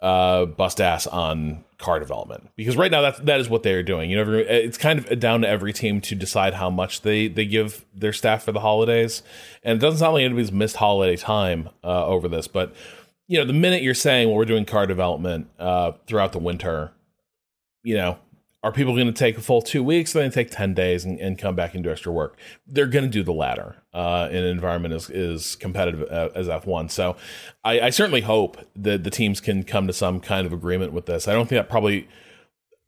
uh, 0.00 0.46
bust 0.46 0.80
ass 0.80 1.08
on 1.08 1.64
car 1.78 1.98
development. 1.98 2.48
Because 2.54 2.76
right 2.76 2.92
now 2.92 3.02
that 3.02 3.26
that 3.26 3.40
is 3.40 3.48
what 3.48 3.64
they 3.64 3.74
are 3.74 3.82
doing. 3.82 4.08
You 4.08 4.24
know, 4.24 4.34
it's 4.34 4.78
kind 4.78 5.00
of 5.00 5.18
down 5.18 5.42
to 5.42 5.48
every 5.48 5.72
team 5.72 6.00
to 6.02 6.14
decide 6.14 6.54
how 6.54 6.70
much 6.70 7.02
they 7.02 7.26
they 7.26 7.44
give 7.44 7.84
their 7.92 8.12
staff 8.12 8.44
for 8.44 8.52
the 8.52 8.60
holidays, 8.60 9.24
and 9.64 9.76
it 9.76 9.80
doesn't 9.80 9.98
sound 9.98 10.14
like 10.14 10.22
anybody's 10.22 10.52
missed 10.52 10.76
holiday 10.76 11.16
time 11.16 11.70
uh, 11.82 12.06
over 12.06 12.28
this. 12.28 12.46
But 12.46 12.72
you 13.26 13.38
know, 13.38 13.44
the 13.44 13.52
minute 13.52 13.82
you're 13.82 13.94
saying, 13.94 14.28
"Well, 14.28 14.36
we're 14.36 14.44
doing 14.44 14.64
car 14.64 14.86
development 14.86 15.48
uh, 15.58 15.92
throughout 16.06 16.32
the 16.32 16.38
winter," 16.38 16.92
you 17.82 17.96
know, 17.96 18.18
are 18.62 18.72
people 18.72 18.94
going 18.94 19.06
to 19.06 19.12
take 19.12 19.38
a 19.38 19.40
full 19.40 19.62
two 19.62 19.82
weeks? 19.82 20.12
Then 20.12 20.30
take 20.30 20.50
ten 20.50 20.74
days 20.74 21.04
and, 21.04 21.18
and 21.18 21.38
come 21.38 21.54
back 21.54 21.74
and 21.74 21.82
do 21.82 21.90
extra 21.90 22.12
work. 22.12 22.38
They're 22.66 22.86
going 22.86 23.04
to 23.04 23.10
do 23.10 23.22
the 23.22 23.32
latter 23.32 23.76
uh, 23.94 24.28
in 24.30 24.38
an 24.38 24.50
environment 24.50 24.94
as 24.94 25.08
is 25.08 25.56
competitive 25.56 26.02
uh, 26.10 26.28
as 26.34 26.48
F 26.48 26.66
one. 26.66 26.88
So, 26.88 27.16
I, 27.64 27.80
I 27.80 27.90
certainly 27.90 28.20
hope 28.20 28.58
that 28.76 29.04
the 29.04 29.10
teams 29.10 29.40
can 29.40 29.62
come 29.64 29.86
to 29.86 29.92
some 29.92 30.20
kind 30.20 30.46
of 30.46 30.52
agreement 30.52 30.92
with 30.92 31.06
this. 31.06 31.26
I 31.26 31.32
don't 31.32 31.48
think 31.48 31.58
that 31.58 31.70
probably 31.70 32.08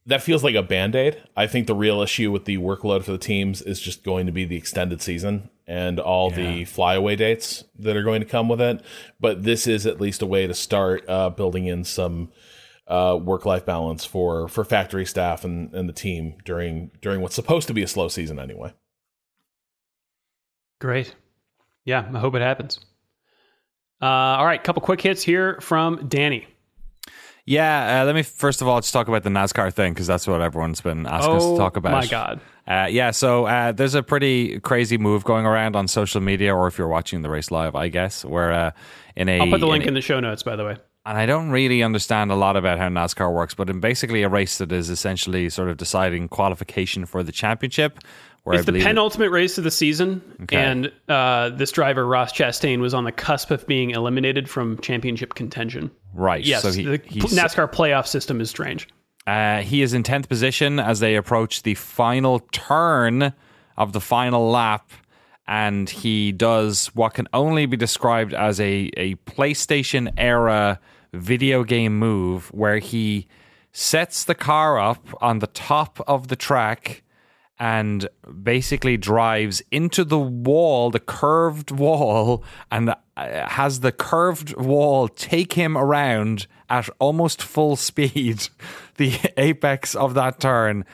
that 0.05 0.23
feels 0.23 0.43
like 0.43 0.57
a 0.57 0.63
band 0.63 0.97
aid. 0.97 1.23
I 1.37 1.47
think 1.47 1.67
the 1.67 1.75
real 1.75 2.01
issue 2.03 2.31
with 2.33 2.45
the 2.45 2.59
workload 2.59 3.05
for 3.05 3.13
the 3.13 3.19
teams 3.19 3.63
is 3.63 3.81
just 3.81 4.03
going 4.03 4.27
to 4.27 4.33
be 4.33 4.45
the 4.45 4.57
extended 4.57 5.01
season 5.01 5.49
and 5.67 6.01
all 6.01 6.29
the 6.29 6.65
flyaway 6.65 7.15
dates 7.15 7.65
that 7.79 7.97
are 7.97 8.03
going 8.03 8.21
to 8.21 8.27
come 8.27 8.49
with 8.49 8.61
it. 8.61 8.83
But 9.21 9.45
this 9.45 9.69
is 9.69 9.87
at 9.87 10.01
least 10.01 10.21
a 10.21 10.27
way 10.27 10.49
to 10.49 10.55
start 10.55 11.09
uh, 11.09 11.31
building 11.31 11.67
in 11.67 11.85
some 11.85 12.33
uh, 12.89 13.19
work 13.23 13.47
life 13.47 13.65
balance 13.65 14.05
for 14.05 14.49
for 14.49 14.65
factory 14.65 15.07
staff 15.07 15.45
and, 15.45 15.73
and 15.75 15.89
the 15.89 15.93
team 15.93 16.35
during 16.45 16.91
during 17.01 17.21
what's 17.21 17.35
supposed 17.35 17.69
to 17.69 17.75
be 17.75 17.83
a 17.83 17.89
slow 17.89 18.09
season 18.09 18.39
anyway. 18.39 18.73
Great. 20.81 21.15
Yeah, 21.85 22.09
I 22.13 22.19
hope 22.19 22.35
it 22.35 22.43
happens. 22.43 22.81
Uh, 24.01 24.07
all 24.07 24.45
right, 24.47 24.63
couple 24.63 24.83
quick 24.83 25.01
hits 25.01 25.23
here 25.23 25.59
from 25.61 26.09
Danny. 26.09 26.47
Yeah, 27.45 28.03
uh, 28.03 28.05
let 28.05 28.15
me 28.15 28.23
first 28.23 28.63
of 28.63 28.69
all 28.69 28.81
just 28.81 28.93
talk 28.93 29.09
about 29.09 29.25
the 29.25 29.31
NASCAR 29.31 29.73
thing 29.73 29.93
because 29.93 30.07
that's 30.07 30.27
what 30.29 30.41
everyone's 30.41 30.81
been 30.81 31.07
asking 31.07 31.37
us 31.37 31.43
Oh 31.45 31.53
to 31.53 31.59
talk 31.59 31.77
about. 31.77 31.93
my 31.93 32.07
God. 32.07 32.41
Uh, 32.67 32.87
yeah, 32.89 33.11
so 33.11 33.47
uh, 33.47 33.73
there's 33.73 33.97
a 33.97 34.03
pretty 34.03 34.61
crazy 34.61 34.97
move 34.97 35.25
going 35.25 35.45
around 35.45 35.75
on 35.75 35.89
social 35.89 36.21
media, 36.21 36.55
or 36.55 36.69
if 36.69 36.79
you're 36.79 36.87
watching 36.89 37.23
the 37.23 37.31
race 37.31 37.51
live, 37.51 37.75
I 37.75 37.89
guess, 37.89 38.25
where 38.25 38.53
uh, 38.53 38.71
in 39.17 39.29
a 39.29 39.41
I'll 39.41 39.51
put 39.51 39.61
the 39.61 39.67
link 39.67 39.83
in, 39.83 39.89
in 39.89 39.95
the 39.95 40.01
show 40.01 40.21
notes, 40.21 40.45
by 40.45 40.55
the 40.55 40.65
way. 40.65 40.77
And 41.05 41.19
I 41.19 41.27
don't 41.27 41.51
really 41.51 41.83
understand 41.83 42.31
a 42.31 42.37
lot 42.37 42.57
about 42.57 42.79
how 42.79 42.89
NASCAR 42.89 43.33
works, 43.33 43.55
but 43.55 43.69
in 43.69 43.81
basically 43.81 44.23
a 44.23 44.29
race 44.29 44.59
that 44.59 44.71
is 44.71 44.89
essentially 44.89 45.49
sort 45.51 45.69
of 45.69 45.77
deciding 45.77 46.29
qualification 46.29 47.07
for 47.07 47.23
the 47.23 47.33
championship. 47.33 47.99
Where 48.45 48.59
it's 48.59 48.69
I 48.69 48.73
the 48.73 48.83
penultimate 48.83 49.31
race 49.31 49.57
of 49.57 49.63
the 49.63 49.71
season, 49.71 50.21
and 50.51 50.91
uh, 51.09 51.51
this 51.51 51.71
driver 51.71 52.05
Ross 52.05 52.33
Chastain 52.33 52.81
was 52.81 52.93
on 52.93 53.05
the 53.05 53.13
cusp 53.13 53.53
of 53.53 53.65
being 53.69 53.91
eliminated 53.91 54.49
from 54.49 54.79
championship 54.79 55.35
contention. 55.35 55.93
right. 56.13 56.45
Yes, 56.45 56.63
so 56.63 56.73
he, 56.73 56.85
the 56.85 56.99
NASCAR 56.99 57.71
playoff 57.73 58.09
system 58.09 58.41
is 58.41 58.51
strange. 58.51 58.89
Uh, 59.27 59.61
he 59.61 59.83
is 59.83 59.95
in 59.95 60.03
10th 60.03 60.29
position 60.29 60.81
as 60.81 60.99
they 60.99 61.15
approach 61.15 61.63
the 61.63 61.75
final 61.75 62.41
turn 62.51 63.33
of 63.77 63.93
the 63.93 64.01
final 64.01 64.51
lap. 64.51 64.91
And 65.53 65.91
he 65.91 66.33
does 66.33 66.87
what 66.95 67.13
can 67.13 67.29
only 67.35 67.67
be 67.67 67.77
described 67.77 68.33
as 68.33 68.59
a, 68.59 68.89
a 68.97 69.17
PlayStation 69.27 70.11
era 70.17 70.81
video 71.13 71.63
game 71.63 71.99
move 71.99 72.49
where 72.55 72.79
he 72.79 73.29
sets 73.71 74.25
the 74.25 74.35
car 74.35 74.81
up 74.81 75.07
on 75.21 75.41
the 75.41 75.47
top 75.47 76.01
of 76.09 76.29
the 76.29 76.37
track 76.37 77.03
and 77.59 78.09
basically 78.43 78.97
drives 78.97 79.61
into 79.71 80.05
the 80.05 80.19
wall, 80.19 80.91
the 80.91 80.99
curved 80.99 81.71
wall, 81.85 82.43
and 82.71 82.89
uh, 82.89 82.97
has 83.47 83.81
the 83.81 83.93
curved 83.93 84.57
wall 84.57 85.07
take 85.07 85.53
him 85.53 85.77
around 85.77 86.47
at 86.71 86.89
almost 86.99 87.43
full 87.43 87.77
speed, 87.91 88.49
the 88.97 89.19
apex 89.37 89.95
of 89.95 90.15
that 90.15 90.41
turn, 90.41 90.87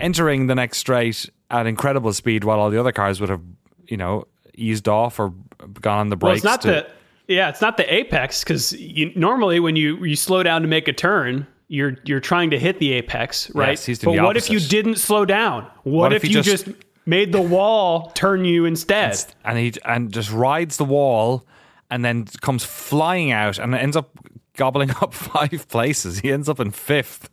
entering 0.00 0.46
the 0.46 0.54
next 0.54 0.78
straight 0.78 1.28
at 1.50 1.66
incredible 1.66 2.14
speed 2.14 2.44
while 2.44 2.60
all 2.60 2.70
the 2.70 2.80
other 2.80 2.92
cars 2.92 3.20
would 3.20 3.28
have, 3.28 3.42
you 3.90 3.96
know, 3.98 4.26
eased 4.54 4.88
off 4.88 5.20
or 5.20 5.34
gone 5.80 5.98
on 5.98 6.08
the 6.08 6.16
Well, 6.16 6.32
brakes. 6.32 6.38
it's 6.38 6.44
not 6.44 6.60
to- 6.62 6.68
the 6.68 6.86
yeah, 7.28 7.48
it's 7.48 7.60
not 7.60 7.76
the 7.76 7.92
apex 7.94 8.42
because 8.42 8.74
normally 9.14 9.60
when 9.60 9.76
you 9.76 10.04
you 10.04 10.16
slow 10.16 10.42
down 10.42 10.62
to 10.62 10.68
make 10.68 10.88
a 10.88 10.92
turn, 10.92 11.46
you're 11.68 11.96
you're 12.04 12.18
trying 12.20 12.50
to 12.50 12.58
hit 12.58 12.78
the 12.80 12.92
apex, 12.92 13.50
right? 13.54 13.78
Yes, 13.88 13.98
but 14.02 14.16
what 14.20 14.36
if 14.36 14.50
you 14.50 14.58
didn't 14.58 14.96
slow 14.96 15.24
down? 15.24 15.62
What, 15.84 15.92
What 15.92 16.12
if, 16.12 16.24
if 16.24 16.30
you 16.30 16.42
just- 16.42 16.64
just, 16.66 16.76
made 17.06 17.32
the 17.32 17.40
wall 17.40 18.10
turn 18.14 18.44
you 18.44 18.64
instead? 18.64 19.16
and 19.44 19.58
he 19.58 19.72
and 19.84 20.12
just 20.12 20.30
rides 20.32 20.76
the 20.76 20.84
wall 20.84 21.44
and 21.90 22.04
then 22.04 22.24
comes 22.40 22.64
flying 22.64 23.30
out 23.32 23.58
and 23.58 23.74
ends 23.74 23.96
up 23.96 24.10
gobbling 24.56 24.90
up 25.00 25.14
five 25.14 25.66
places. 25.68 26.18
He 26.20 26.30
ends 26.32 26.48
up 26.48 26.58
in 26.60 26.70
fifth. 26.72 27.30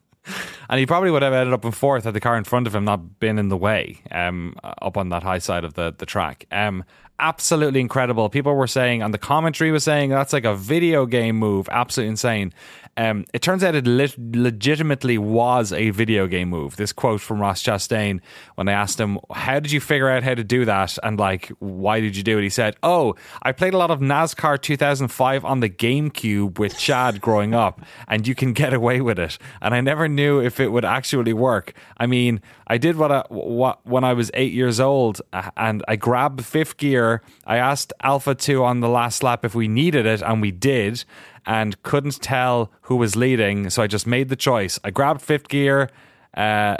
And 0.69 0.79
he 0.79 0.85
probably 0.85 1.11
would 1.11 1.21
have 1.21 1.33
ended 1.33 1.53
up 1.53 1.65
in 1.65 1.71
fourth 1.71 2.03
had 2.03 2.13
the 2.13 2.19
car 2.19 2.37
in 2.37 2.43
front 2.43 2.67
of 2.67 2.75
him 2.75 2.85
not 2.85 3.19
been 3.19 3.39
in 3.39 3.49
the 3.49 3.57
way, 3.57 4.01
um, 4.11 4.55
up 4.63 4.97
on 4.97 5.09
that 5.09 5.23
high 5.23 5.39
side 5.39 5.63
of 5.63 5.75
the, 5.75 5.93
the 5.97 6.05
track. 6.05 6.45
Um, 6.51 6.83
absolutely 7.19 7.79
incredible. 7.79 8.29
People 8.29 8.55
were 8.55 8.67
saying, 8.67 9.01
and 9.01 9.13
the 9.13 9.17
commentary 9.17 9.71
was 9.71 9.83
saying 9.83 10.09
that's 10.09 10.33
like 10.33 10.45
a 10.45 10.55
video 10.55 11.05
game 11.05 11.37
move. 11.37 11.67
Absolutely 11.71 12.11
insane. 12.11 12.53
Um, 12.97 13.25
it 13.31 13.43
turns 13.43 13.63
out 13.63 13.75
it 13.75 13.85
le- 13.85 14.09
legitimately 14.17 15.19
was 15.19 15.71
a 15.71 15.91
video 15.91 16.25
game 16.25 16.49
move. 16.49 16.77
This 16.77 16.91
quote 16.91 17.21
from 17.21 17.39
Ross 17.39 17.61
Chastain 17.61 18.21
when 18.55 18.67
I 18.67 18.71
asked 18.71 18.99
him, 18.99 19.19
"How 19.31 19.59
did 19.59 19.71
you 19.71 19.79
figure 19.79 20.09
out 20.09 20.23
how 20.23 20.33
to 20.33 20.43
do 20.43 20.65
that?" 20.65 20.97
and 21.03 21.19
like, 21.19 21.51
"Why 21.59 22.01
did 22.01 22.17
you 22.17 22.23
do 22.23 22.39
it?" 22.39 22.41
He 22.41 22.49
said, 22.49 22.75
"Oh, 22.81 23.15
I 23.43 23.51
played 23.51 23.75
a 23.75 23.77
lot 23.77 23.91
of 23.91 23.99
NASCAR 23.99 24.59
2005 24.59 25.45
on 25.45 25.59
the 25.59 25.69
GameCube 25.69 26.57
with 26.57 26.79
Chad 26.79 27.21
growing 27.21 27.53
up, 27.53 27.81
and 28.07 28.27
you 28.27 28.33
can 28.33 28.51
get 28.53 28.73
away 28.73 28.99
with 28.99 29.19
it. 29.19 29.37
And 29.61 29.75
I 29.75 29.81
never 29.81 30.07
knew 30.07 30.41
if 30.41 30.59
it 30.59 30.71
would 30.71 30.85
actually 30.85 31.33
work. 31.33 31.73
I 31.97 32.07
mean, 32.07 32.41
I 32.65 32.79
did 32.79 32.95
what 32.95 33.11
I, 33.11 33.23
what 33.29 33.85
when 33.85 34.03
I 34.03 34.13
was 34.13 34.31
eight 34.33 34.53
years 34.53 34.79
old, 34.79 35.21
uh, 35.31 35.51
and 35.55 35.83
I 35.87 35.97
grabbed 35.97 36.43
fifth 36.43 36.77
gear. 36.77 37.21
I 37.45 37.57
asked 37.57 37.93
Alpha 38.01 38.33
Two 38.33 38.63
on 38.63 38.79
the 38.79 38.89
last 38.89 39.21
lap 39.21 39.45
if 39.45 39.53
we 39.53 39.67
needed 39.67 40.07
it, 40.07 40.23
and 40.23 40.41
we 40.41 40.49
did." 40.49 41.05
And 41.47 41.81
couldn't 41.81 42.21
tell 42.21 42.71
who 42.81 42.97
was 42.97 43.15
leading, 43.15 43.69
so 43.69 43.81
I 43.81 43.87
just 43.87 44.05
made 44.05 44.27
the 44.27 44.35
choice. 44.35 44.79
I 44.83 44.91
grabbed 44.91 45.21
fifth 45.21 45.47
gear, 45.47 45.89
uh, 46.35 46.75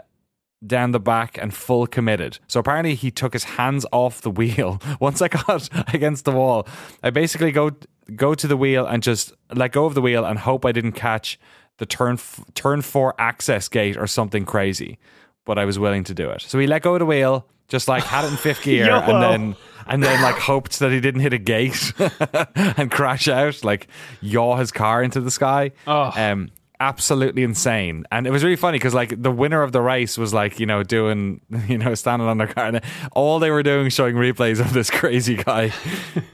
down 0.65 0.91
the 0.91 0.99
back 0.99 1.37
and 1.39 1.53
full 1.53 1.85
committed. 1.87 2.39
So 2.47 2.59
apparently 2.59 2.95
he 2.95 3.11
took 3.11 3.33
his 3.33 3.43
hands 3.43 3.85
off 3.91 4.21
the 4.21 4.31
wheel. 4.31 4.81
Once 4.99 5.21
I 5.21 5.27
got 5.27 5.69
against 5.93 6.25
the 6.25 6.31
wall, 6.31 6.67
I 7.03 7.09
basically 7.09 7.51
go 7.51 7.71
go 8.15 8.33
to 8.33 8.47
the 8.47 8.57
wheel 8.57 8.85
and 8.85 9.03
just 9.03 9.33
let 9.53 9.73
go 9.73 9.85
of 9.85 9.93
the 9.93 10.01
wheel 10.01 10.25
and 10.25 10.39
hope 10.39 10.65
I 10.65 10.71
didn't 10.71 10.93
catch 10.93 11.39
the 11.77 11.85
turn 11.85 12.13
f- 12.13 12.43
turn 12.53 12.81
4 12.81 13.13
access 13.19 13.67
gate 13.67 13.97
or 13.97 14.07
something 14.07 14.45
crazy. 14.45 14.97
But 15.45 15.57
I 15.57 15.65
was 15.65 15.77
willing 15.77 16.03
to 16.05 16.13
do 16.13 16.29
it. 16.29 16.41
So 16.41 16.59
he 16.59 16.67
let 16.67 16.81
go 16.81 16.95
of 16.95 16.99
the 16.99 17.05
wheel, 17.05 17.45
just 17.67 17.87
like 17.87 18.03
had 18.03 18.25
it 18.25 18.31
in 18.31 18.37
fifth 18.37 18.61
gear 18.63 18.89
and 18.91 19.21
then 19.21 19.55
and 19.87 20.03
then 20.03 20.21
like 20.21 20.35
hoped 20.35 20.79
that 20.79 20.91
he 20.91 20.99
didn't 20.99 21.21
hit 21.21 21.33
a 21.33 21.37
gate 21.37 21.93
and 22.55 22.91
crash 22.91 23.27
out, 23.27 23.63
like 23.63 23.87
yaw 24.21 24.57
his 24.57 24.71
car 24.71 25.01
into 25.01 25.21
the 25.21 25.31
sky. 25.31 25.71
Oh. 25.85 26.11
Um, 26.15 26.49
absolutely 26.79 27.41
insane. 27.43 28.05
And 28.11 28.27
it 28.27 28.31
was 28.31 28.43
really 28.43 28.55
funny 28.57 28.77
because 28.77 28.93
like 28.93 29.19
the 29.21 29.31
winner 29.31 29.63
of 29.63 29.71
the 29.71 29.81
race 29.81 30.17
was 30.17 30.33
like, 30.33 30.59
you 30.59 30.65
know, 30.65 30.83
doing, 30.83 31.41
you 31.67 31.77
know, 31.77 31.95
standing 31.95 32.27
on 32.27 32.37
their 32.37 32.47
car 32.47 32.65
and 32.65 32.81
all 33.13 33.39
they 33.39 33.49
were 33.49 33.63
doing 33.63 33.85
was 33.85 33.93
showing 33.93 34.15
replays 34.15 34.59
of 34.59 34.73
this 34.73 34.89
crazy 34.89 35.35
guy 35.37 35.71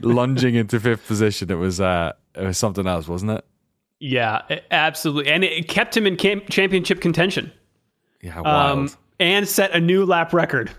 lunging 0.00 0.54
into 0.56 0.80
fifth 0.80 1.06
position. 1.06 1.50
It 1.50 1.54
was, 1.54 1.80
uh, 1.80 2.12
it 2.34 2.42
was 2.42 2.58
something 2.58 2.86
else, 2.86 3.06
wasn't 3.08 3.30
it? 3.32 3.44
Yeah, 4.00 4.42
absolutely, 4.70 5.30
and 5.32 5.44
it 5.44 5.68
kept 5.68 5.96
him 5.96 6.06
in 6.06 6.16
camp- 6.16 6.50
championship 6.50 7.00
contention, 7.00 7.50
Yeah, 8.20 8.40
wild. 8.40 8.78
um, 8.78 8.90
and 9.18 9.48
set 9.48 9.70
a 9.70 9.80
new 9.80 10.04
lap 10.04 10.34
record. 10.34 10.70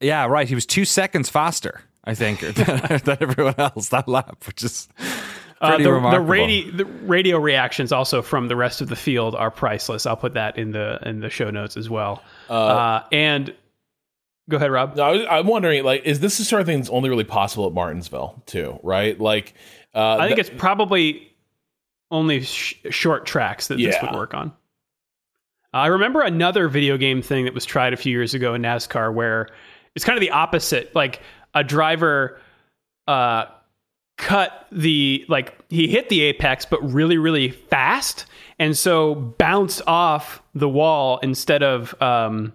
Yeah, 0.00 0.26
right. 0.26 0.48
He 0.48 0.54
was 0.54 0.66
two 0.66 0.84
seconds 0.84 1.28
faster, 1.28 1.80
I 2.04 2.14
think, 2.14 2.40
than, 2.40 3.00
than 3.04 3.16
everyone 3.20 3.54
else 3.58 3.88
that 3.90 4.08
lap, 4.08 4.44
which 4.46 4.62
is 4.62 4.88
Uh, 5.58 5.68
pretty 5.68 5.84
the, 5.84 5.88
the, 5.88 5.94
remarkable. 5.94 6.26
radio, 6.26 6.70
the 6.72 6.84
radio 6.84 7.38
reactions 7.38 7.90
also 7.92 8.20
from 8.20 8.48
the 8.48 8.56
rest 8.56 8.80
of 8.82 8.88
the 8.88 8.96
field 8.96 9.34
are 9.34 9.50
priceless. 9.50 10.04
I'll 10.04 10.16
put 10.16 10.34
that 10.34 10.58
in 10.58 10.72
the 10.72 10.98
in 11.06 11.20
the 11.20 11.30
show 11.30 11.50
notes 11.50 11.78
as 11.78 11.88
well. 11.88 12.22
Uh, 12.50 13.00
and 13.10 13.54
go 14.50 14.58
ahead, 14.58 14.70
Rob. 14.70 14.98
I 15.00 15.10
was, 15.12 15.26
I'm 15.30 15.46
wondering, 15.46 15.82
like, 15.82 16.02
is 16.04 16.20
this 16.20 16.36
the 16.36 16.44
sort 16.44 16.60
of 16.60 16.66
thing 16.66 16.76
that's 16.78 16.90
only 16.90 17.08
really 17.08 17.24
possible 17.24 17.66
at 17.66 17.72
Martinsville 17.72 18.42
too? 18.44 18.78
Right? 18.82 19.18
Like, 19.18 19.54
uh, 19.94 20.16
I 20.20 20.26
think 20.28 20.36
th- 20.36 20.48
it's 20.50 20.60
probably 20.60 21.32
only 22.10 22.42
sh- 22.42 22.74
short 22.90 23.24
tracks 23.24 23.68
that 23.68 23.78
this 23.78 23.96
would 24.02 24.12
work 24.14 24.34
on. 24.34 24.52
I 25.72 25.86
remember 25.88 26.20
another 26.20 26.68
video 26.68 26.96
game 26.98 27.22
thing 27.22 27.44
that 27.46 27.54
was 27.54 27.64
tried 27.64 27.92
a 27.92 27.96
few 27.96 28.12
years 28.12 28.34
ago 28.34 28.52
in 28.54 28.60
NASCAR 28.62 29.12
where 29.12 29.48
it's 29.96 30.04
kind 30.04 30.16
of 30.16 30.20
the 30.20 30.30
opposite. 30.30 30.94
Like 30.94 31.20
a 31.54 31.64
driver 31.64 32.38
uh, 33.08 33.46
cut 34.18 34.66
the 34.70 35.24
like 35.28 35.58
he 35.68 35.88
hit 35.88 36.08
the 36.08 36.20
apex, 36.22 36.64
but 36.64 36.80
really 36.92 37.18
really 37.18 37.50
fast, 37.50 38.26
and 38.58 38.76
so 38.76 39.14
bounced 39.14 39.82
off 39.86 40.42
the 40.54 40.68
wall 40.68 41.18
instead 41.22 41.62
of 41.64 42.00
um, 42.00 42.52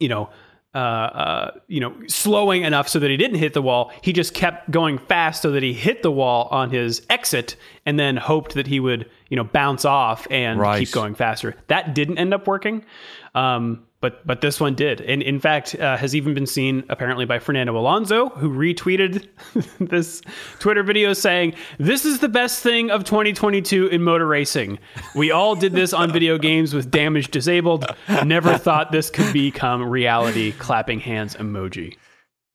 you 0.00 0.08
know. 0.08 0.30
Uh, 0.74 0.78
uh, 0.78 1.50
you 1.68 1.80
know, 1.80 1.94
slowing 2.06 2.62
enough 2.62 2.88
so 2.88 2.98
that 2.98 3.10
he 3.10 3.16
didn't 3.18 3.36
hit 3.36 3.52
the 3.52 3.60
wall. 3.60 3.92
He 4.00 4.10
just 4.14 4.32
kept 4.32 4.70
going 4.70 4.96
fast 4.96 5.42
so 5.42 5.50
that 5.50 5.62
he 5.62 5.74
hit 5.74 6.02
the 6.02 6.10
wall 6.10 6.48
on 6.50 6.70
his 6.70 7.04
exit, 7.10 7.56
and 7.84 7.98
then 8.00 8.16
hoped 8.16 8.54
that 8.54 8.66
he 8.66 8.80
would, 8.80 9.06
you 9.28 9.36
know, 9.36 9.44
bounce 9.44 9.84
off 9.84 10.26
and 10.30 10.58
Right. 10.58 10.78
keep 10.78 10.90
going 10.90 11.14
faster. 11.14 11.54
That 11.66 11.94
didn't 11.94 12.16
end 12.16 12.32
up 12.32 12.46
working, 12.46 12.86
um, 13.34 13.84
but 14.02 14.26
but 14.26 14.42
this 14.42 14.60
one 14.60 14.74
did, 14.74 15.00
and 15.00 15.22
in 15.22 15.40
fact 15.40 15.74
uh, 15.76 15.96
has 15.96 16.14
even 16.14 16.34
been 16.34 16.44
seen 16.44 16.84
apparently 16.90 17.24
by 17.24 17.38
Fernando 17.38 17.78
Alonso, 17.78 18.28
who 18.30 18.50
retweeted 18.50 19.28
this 19.80 20.20
Twitter 20.58 20.82
video 20.82 21.12
saying, 21.14 21.54
"This 21.78 22.04
is 22.04 22.18
the 22.18 22.28
best 22.28 22.62
thing 22.62 22.90
of 22.90 23.04
2022 23.04 23.86
in 23.86 24.02
motor 24.02 24.26
racing. 24.26 24.78
We 25.14 25.30
all 25.30 25.54
did 25.54 25.72
this 25.72 25.94
on 25.94 26.12
video 26.12 26.36
games 26.36 26.74
with 26.74 26.90
damage 26.90 27.30
disabled. 27.30 27.86
Never 28.26 28.58
thought 28.58 28.92
this 28.92 29.08
could 29.08 29.32
become 29.32 29.82
reality." 29.88 30.52
Clapping 30.52 31.00
hands 31.00 31.36
emoji. 31.36 31.96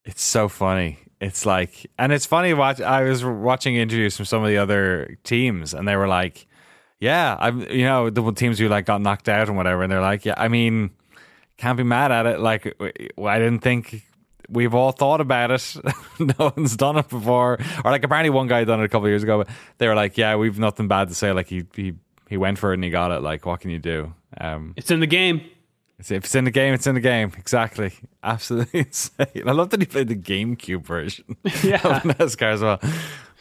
It's 0.03 0.23
so 0.23 0.49
funny. 0.49 0.99
It's 1.21 1.45
like, 1.45 1.89
and 1.97 2.11
it's 2.11 2.25
funny. 2.25 2.53
Watch. 2.53 2.81
I 2.81 3.03
was 3.03 3.23
watching 3.23 3.75
interviews 3.75 4.17
from 4.17 4.25
some 4.25 4.43
of 4.43 4.49
the 4.49 4.57
other 4.57 5.17
teams, 5.23 5.73
and 5.73 5.87
they 5.87 5.95
were 5.95 6.09
like, 6.09 6.45
"Yeah, 6.99 7.37
I'm." 7.39 7.61
You 7.61 7.85
know, 7.85 8.09
the 8.09 8.33
teams 8.33 8.59
who 8.59 8.67
like 8.67 8.85
got 8.85 9.01
knocked 9.01 9.29
out 9.29 9.47
and 9.47 9.55
whatever, 9.55 9.83
and 9.83 9.91
they're 9.91 10.01
like, 10.01 10.25
"Yeah, 10.25 10.35
I 10.37 10.49
mean, 10.49 10.91
can't 11.57 11.77
be 11.77 11.83
mad 11.83 12.11
at 12.11 12.25
it. 12.25 12.39
Like, 12.39 12.75
I 12.81 13.39
didn't 13.39 13.59
think." 13.59 14.03
We've 14.49 14.73
all 14.73 14.93
thought 14.93 15.19
about 15.19 15.51
it. 15.51 15.75
no 16.19 16.53
one's 16.55 16.77
done 16.77 16.97
it 16.97 17.09
before, 17.09 17.59
or 17.83 17.91
like 17.91 18.05
apparently 18.05 18.29
one 18.29 18.47
guy 18.47 18.63
done 18.63 18.79
it 18.79 18.85
a 18.85 18.87
couple 18.87 19.03
of 19.07 19.09
years 19.09 19.21
ago. 19.23 19.39
But 19.39 19.49
they 19.77 19.89
were 19.89 19.93
like, 19.95 20.17
"Yeah, 20.17 20.37
we've 20.37 20.57
nothing 20.57 20.87
bad 20.87 21.09
to 21.09 21.13
say. 21.15 21.33
Like 21.33 21.47
he 21.47 21.65
he 21.75 21.95
he 22.29 22.37
went 22.37 22.57
for 22.57 22.71
it 22.71 22.75
and 22.75 22.83
he 22.85 22.89
got 22.89 23.11
it. 23.11 23.21
Like, 23.21 23.45
what 23.45 23.59
can 23.59 23.71
you 23.71 23.79
do?" 23.79 24.13
Um, 24.39 24.73
It's 24.77 24.89
in 24.89 25.01
the 25.01 25.05
game. 25.07 25.37
it's- 25.99 26.11
If 26.11 26.23
it's 26.23 26.33
in 26.35 26.45
the 26.45 26.51
game, 26.51 26.73
it's 26.73 26.87
in 26.87 26.95
the 26.95 27.01
game. 27.01 27.33
Exactly. 27.37 27.91
Absolutely 28.23 28.79
insane. 28.81 29.27
I 29.45 29.51
love 29.51 29.69
that 29.71 29.81
he 29.81 29.85
played 29.85 30.07
the 30.07 30.15
GameCube 30.15 30.85
version 30.85 31.25
Yeah. 31.61 31.81
of 31.85 32.03
NASCAR 32.03 32.53
as 32.53 32.61
well. 32.61 32.79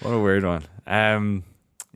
What 0.01 0.11
a 0.11 0.19
weird 0.19 0.45
one. 0.45 0.65
Um, 0.89 1.45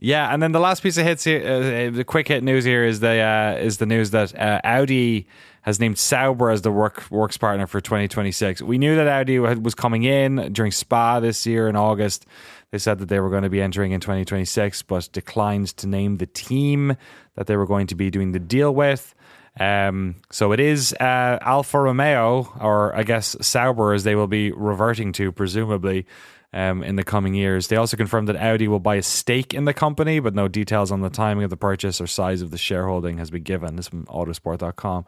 Yeah, 0.03 0.33
and 0.33 0.41
then 0.41 0.51
the 0.51 0.59
last 0.59 0.81
piece 0.81 0.97
of 0.97 1.05
hits 1.05 1.23
here, 1.23 1.41
uh, 1.45 1.95
the 1.95 2.03
quick 2.03 2.27
hit 2.27 2.43
news 2.43 2.65
here 2.65 2.83
is 2.83 3.01
the 3.01 3.19
uh, 3.21 3.59
is 3.61 3.77
the 3.77 3.85
news 3.85 4.09
that 4.09 4.35
uh, 4.35 4.59
Audi 4.63 5.27
has 5.61 5.79
named 5.79 5.99
Sauber 5.99 6.49
as 6.49 6.63
the 6.63 6.71
work 6.71 7.05
works 7.11 7.37
partner 7.37 7.67
for 7.67 7.79
2026. 7.79 8.63
We 8.63 8.79
knew 8.79 8.95
that 8.95 9.07
Audi 9.07 9.37
was 9.37 9.75
coming 9.75 10.01
in 10.01 10.51
during 10.53 10.71
Spa 10.71 11.19
this 11.19 11.45
year 11.45 11.67
in 11.67 11.75
August. 11.75 12.25
They 12.71 12.79
said 12.79 12.97
that 12.97 13.09
they 13.09 13.19
were 13.19 13.29
going 13.29 13.43
to 13.43 13.49
be 13.49 13.61
entering 13.61 13.91
in 13.91 13.99
2026, 13.99 14.81
but 14.83 15.07
declined 15.11 15.67
to 15.77 15.87
name 15.87 16.17
the 16.17 16.25
team 16.25 16.97
that 17.35 17.45
they 17.45 17.55
were 17.55 17.67
going 17.67 17.85
to 17.87 17.95
be 17.95 18.09
doing 18.09 18.31
the 18.31 18.39
deal 18.39 18.73
with. 18.73 19.13
Um, 19.59 20.15
so 20.31 20.51
it 20.51 20.59
is 20.59 20.93
uh, 20.93 21.37
Alfa 21.41 21.79
Romeo, 21.79 22.51
or 22.59 22.95
I 22.95 23.03
guess 23.03 23.35
Sauber, 23.41 23.93
as 23.93 24.03
they 24.03 24.15
will 24.15 24.27
be 24.27 24.51
reverting 24.51 25.11
to, 25.13 25.31
presumably, 25.31 26.07
um, 26.53 26.83
in 26.83 26.95
the 26.95 27.03
coming 27.03 27.33
years. 27.33 27.67
They 27.67 27.75
also 27.75 27.95
confirmed 27.95 28.27
that 28.27 28.35
Audi 28.35 28.67
will 28.67 28.79
buy 28.79 28.95
a 28.95 29.01
stake 29.01 29.53
in 29.53 29.65
the 29.65 29.73
company, 29.73 30.19
but 30.19 30.35
no 30.35 30.47
details 30.47 30.91
on 30.91 31.01
the 31.01 31.09
timing 31.09 31.43
of 31.43 31.49
the 31.49 31.57
purchase 31.57 32.01
or 32.01 32.07
size 32.07 32.41
of 32.41 32.51
the 32.51 32.57
shareholding 32.57 33.17
has 33.17 33.31
been 33.31 33.43
given. 33.43 33.75
This 33.75 33.87
from 33.87 34.05
Autosport.com. 34.05 35.05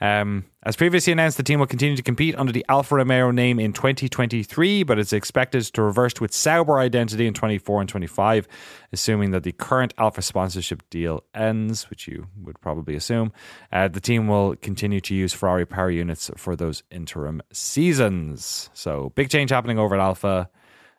Um, 0.00 0.44
as 0.62 0.74
previously 0.74 1.12
announced, 1.12 1.36
the 1.36 1.42
team 1.42 1.60
will 1.60 1.66
continue 1.66 1.96
to 1.96 2.02
compete 2.02 2.34
under 2.36 2.52
the 2.52 2.64
Alfa 2.68 2.96
Romeo 2.96 3.30
name 3.30 3.60
in 3.60 3.72
2023, 3.72 4.82
but 4.82 4.98
it's 4.98 5.12
expected 5.12 5.62
to 5.62 5.82
reverse 5.82 6.12
to 6.14 6.24
its 6.24 6.36
Sauber 6.36 6.78
identity 6.78 7.26
in 7.26 7.34
24 7.34 7.82
and 7.82 7.88
25, 7.88 8.48
assuming 8.92 9.30
that 9.30 9.42
the 9.42 9.52
current 9.52 9.94
Alfa 9.96 10.22
sponsorship 10.22 10.82
deal 10.90 11.22
ends, 11.34 11.88
which 11.88 12.08
you 12.08 12.26
would 12.42 12.60
probably 12.60 12.96
assume. 12.96 13.32
Uh, 13.70 13.86
the 13.86 14.00
team 14.00 14.28
will 14.28 14.56
continue 14.56 15.00
to 15.00 15.14
use 15.14 15.32
Ferrari 15.32 15.66
power 15.66 15.90
units 15.90 16.30
for 16.36 16.56
those 16.56 16.82
interim 16.90 17.42
seasons. 17.52 18.70
So, 18.72 19.12
big 19.14 19.30
change 19.30 19.50
happening 19.50 19.78
over 19.78 19.94
at 19.94 20.00
Alfa 20.00 20.50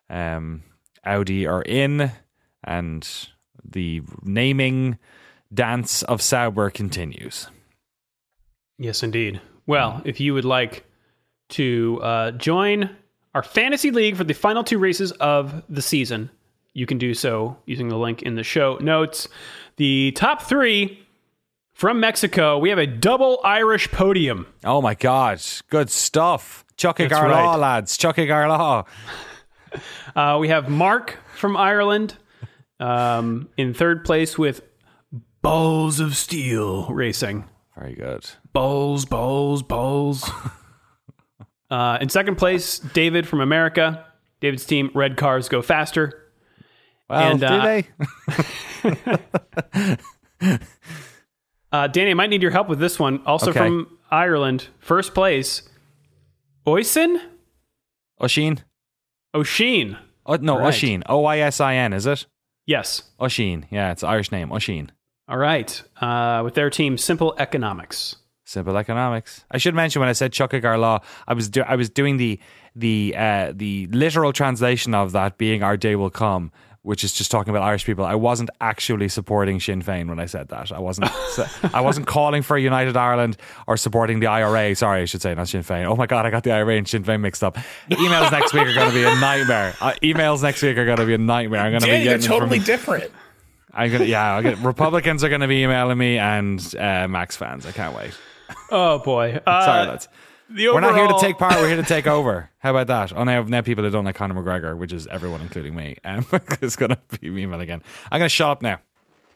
um, 0.10 0.64
Audi 1.04 1.48
are 1.48 1.62
in, 1.62 2.12
and 2.64 3.08
the 3.64 4.02
naming 4.24 4.98
dance 5.54 6.04
of 6.04 6.22
Sauber 6.22 6.70
continues. 6.70 7.48
Yes, 8.78 9.04
indeed. 9.04 9.42
Well, 9.66 10.02
if 10.06 10.20
you 10.20 10.34
would 10.34 10.46
like 10.46 10.86
to 11.50 12.00
uh, 12.02 12.32
join 12.32 12.96
our 13.34 13.44
fantasy 13.44 13.92
league 13.92 14.16
for 14.16 14.24
the 14.24 14.34
final 14.34 14.64
two 14.64 14.78
races 14.78 15.12
of 15.14 15.64
the 15.70 15.82
season, 15.82 16.30
you 16.74 16.86
can 16.86 16.98
do 16.98 17.14
so 17.14 17.58
using 17.66 17.90
the 17.90 17.98
link 17.98 18.22
in 18.22 18.36
the 18.36 18.44
show 18.44 18.78
notes. 18.78 19.28
The 19.78 20.12
top 20.16 20.44
three 20.44 21.04
from 21.74 22.00
Mexico, 22.00 22.58
we 22.58 22.70
have 22.70 22.80
a 22.80 22.88
double 22.88 23.40
Irish 23.44 23.90
podium. 23.92 24.48
Oh 24.64 24.82
my 24.82 24.94
God, 24.94 25.42
good 25.70 25.90
stuff. 25.90 26.66
Chucky 26.76 27.08
Garlaw, 27.08 27.32
right. 27.32 27.56
lads. 27.56 27.98
Chucky 27.98 28.28
Garlaw. 28.28 28.86
Uh, 30.16 30.38
we 30.40 30.48
have 30.48 30.68
Mark 30.68 31.20
from 31.36 31.56
Ireland 31.56 32.16
um, 32.80 33.50
in 33.56 33.76
third 33.76 34.04
place 34.04 34.36
with 34.36 34.62
Balls 35.44 36.00
of 36.00 36.16
Steel 36.16 36.88
Racing. 36.88 37.46
Very 37.78 37.94
good. 37.94 38.28
Balls, 38.52 39.06
balls, 39.06 39.62
balls. 39.62 40.28
uh, 41.70 42.00
in 42.02 42.10
second 42.10 42.38
place, 42.38 42.80
David 42.80 43.28
from 43.28 43.42
America. 43.42 44.08
David's 44.40 44.66
team, 44.66 44.90
Red 44.96 45.18
Cars 45.18 45.50
Go 45.50 45.62
Faster. 45.62 46.32
Well, 47.10 47.32
and, 47.32 47.40
do 47.40 47.46
uh, 47.46 47.64
they? 47.64 47.88
uh, 51.72 51.88
Danny, 51.88 52.12
I 52.12 52.14
might 52.14 52.30
need 52.30 52.42
your 52.42 52.52
help 52.52 52.70
with 52.70 52.80
this 52.80 53.00
one. 53.00 53.22
Also 53.26 53.52
okay. 53.52 53.60
from 53.60 53.98
Ireland, 54.12 54.68
first 54.80 55.14
place, 55.14 55.62
Oisin? 56.68 57.22
Oisin. 58.22 58.60
Oisin. 59.38 59.98
Oh, 60.26 60.36
no, 60.36 60.58
right. 60.60 60.68
Oisin. 60.68 61.04
O 61.08 61.26
I 61.26 61.40
S 61.40 61.62
I 61.62 61.76
N, 61.76 61.94
is 61.94 62.06
it? 62.06 62.26
Yes. 62.66 63.04
Oisin. 63.22 63.66
Yeah, 63.72 63.92
it's 63.92 64.04
an 64.04 64.10
Irish 64.10 64.32
name. 64.32 64.52
Oisin. 64.52 64.92
All 65.30 65.38
right. 65.38 65.82
Uh, 66.02 66.42
with 66.44 66.54
their 66.56 66.70
team, 66.70 66.98
Simple 66.98 67.34
Economics. 67.38 68.16
Simple 68.46 68.78
Economics. 68.78 69.44
I 69.52 69.58
should 69.58 69.76
mention 69.76 70.00
when 70.00 70.08
I 70.10 70.14
said 70.14 70.32
Chuck 70.32 70.54
Law, 70.54 71.00
I 71.28 71.34
was 71.34 71.50
do- 71.50 71.64
I 71.68 71.76
was 71.76 71.90
doing 71.90 72.16
the 72.18 72.40
the 72.76 73.14
uh, 73.18 73.52
the 73.54 73.88
literal 73.88 74.32
translation 74.32 74.96
of 74.96 75.12
that 75.12 75.38
being 75.38 75.64
"Our 75.64 75.76
day 75.76 75.98
will 75.98 76.10
come," 76.10 76.52
which 76.88 77.04
is 77.04 77.12
just 77.12 77.30
talking 77.30 77.52
about 77.52 77.64
Irish 77.64 77.84
people. 77.84 78.06
I 78.06 78.16
wasn't 78.16 78.50
actually 78.62 79.10
supporting 79.10 79.60
Sinn 79.60 79.82
Féin 79.84 80.08
when 80.08 80.20
I 80.20 80.26
said 80.26 80.48
that. 80.48 80.72
I 80.72 80.80
wasn't. 80.80 81.12
I 81.76 81.82
wasn't 81.82 82.08
calling 82.08 82.44
for 82.44 82.56
a 82.56 82.62
United 82.62 82.96
Ireland 82.96 83.36
or 83.68 83.76
supporting 83.76 84.22
the 84.22 84.28
IRA. 84.28 84.74
Sorry, 84.74 85.02
I 85.02 85.06
should 85.06 85.22
say 85.22 85.36
not 85.36 85.50
Sinn 85.50 85.64
Féin. 85.64 85.84
Oh 85.84 85.98
my 85.98 86.06
god, 86.06 86.26
I 86.26 86.30
got 86.30 86.44
the 86.44 86.54
IRA 86.54 86.78
and 86.78 86.88
Sinn 86.88 87.04
Féin 87.04 87.20
mixed 87.20 87.44
up. 87.44 87.58
Emails 87.92 88.32
next 88.32 88.54
week 88.54 88.68
are 88.68 88.74
going 88.74 88.88
to 88.88 88.94
be 88.94 89.04
a 89.04 89.20
nightmare. 89.20 89.76
Uh, 89.82 89.96
emails 90.02 90.42
next 90.42 90.62
week 90.64 90.78
are 90.78 90.86
going 90.86 90.98
to 90.98 91.06
be 91.06 91.14
a 91.14 91.18
nightmare. 91.18 91.60
I'm 91.60 91.74
going 91.74 91.82
to 91.82 91.88
be 91.88 92.04
getting 92.06 92.26
totally 92.26 92.60
from, 92.60 92.66
different. 92.66 93.12
I'm 93.74 93.92
gonna 93.92 94.06
yeah. 94.06 94.36
I'll 94.36 94.42
get, 94.42 94.58
Republicans 94.60 95.26
are 95.26 95.30
going 95.30 95.42
to 95.42 95.48
be 95.50 95.64
emailing 95.64 95.98
me 95.98 96.18
and 96.18 96.74
uh, 96.80 97.10
Max 97.10 97.36
fans. 97.36 97.66
I 97.66 97.74
can't 97.74 97.98
wait. 97.98 98.18
Oh 98.72 99.00
boy. 99.00 99.42
Uh, 99.46 99.66
Sorry, 99.66 99.88
lads. 99.88 100.08
Overall... 100.50 100.76
We're 100.76 100.82
not 100.82 100.96
here 100.96 101.08
to 101.08 101.20
take 101.20 101.38
part. 101.38 101.56
We're 101.56 101.68
here 101.68 101.78
to 101.78 101.84
take 101.88 102.08
over. 102.08 102.50
How 102.60 102.72
about 102.72 102.88
that? 102.88 103.18
Oh, 103.18 103.24
now, 103.24 103.44
now 103.44 103.62
people 103.62 103.84
that 103.84 103.92
don't 103.92 104.06
like 104.06 104.16
Conor 104.16 104.36
McGregor, 104.36 104.78
which 104.78 104.94
is 104.94 105.08
everyone, 105.08 105.42
including 105.42 105.76
me, 105.76 105.98
um, 106.04 106.26
is 106.62 106.76
going 106.76 106.92
to 106.92 107.00
be 107.20 107.28
email 107.28 107.60
again. 107.60 107.82
I'm 108.12 108.20
going 108.20 108.30
to 108.30 108.30
shut 108.30 108.50
up 108.50 108.62
now. 108.62 108.80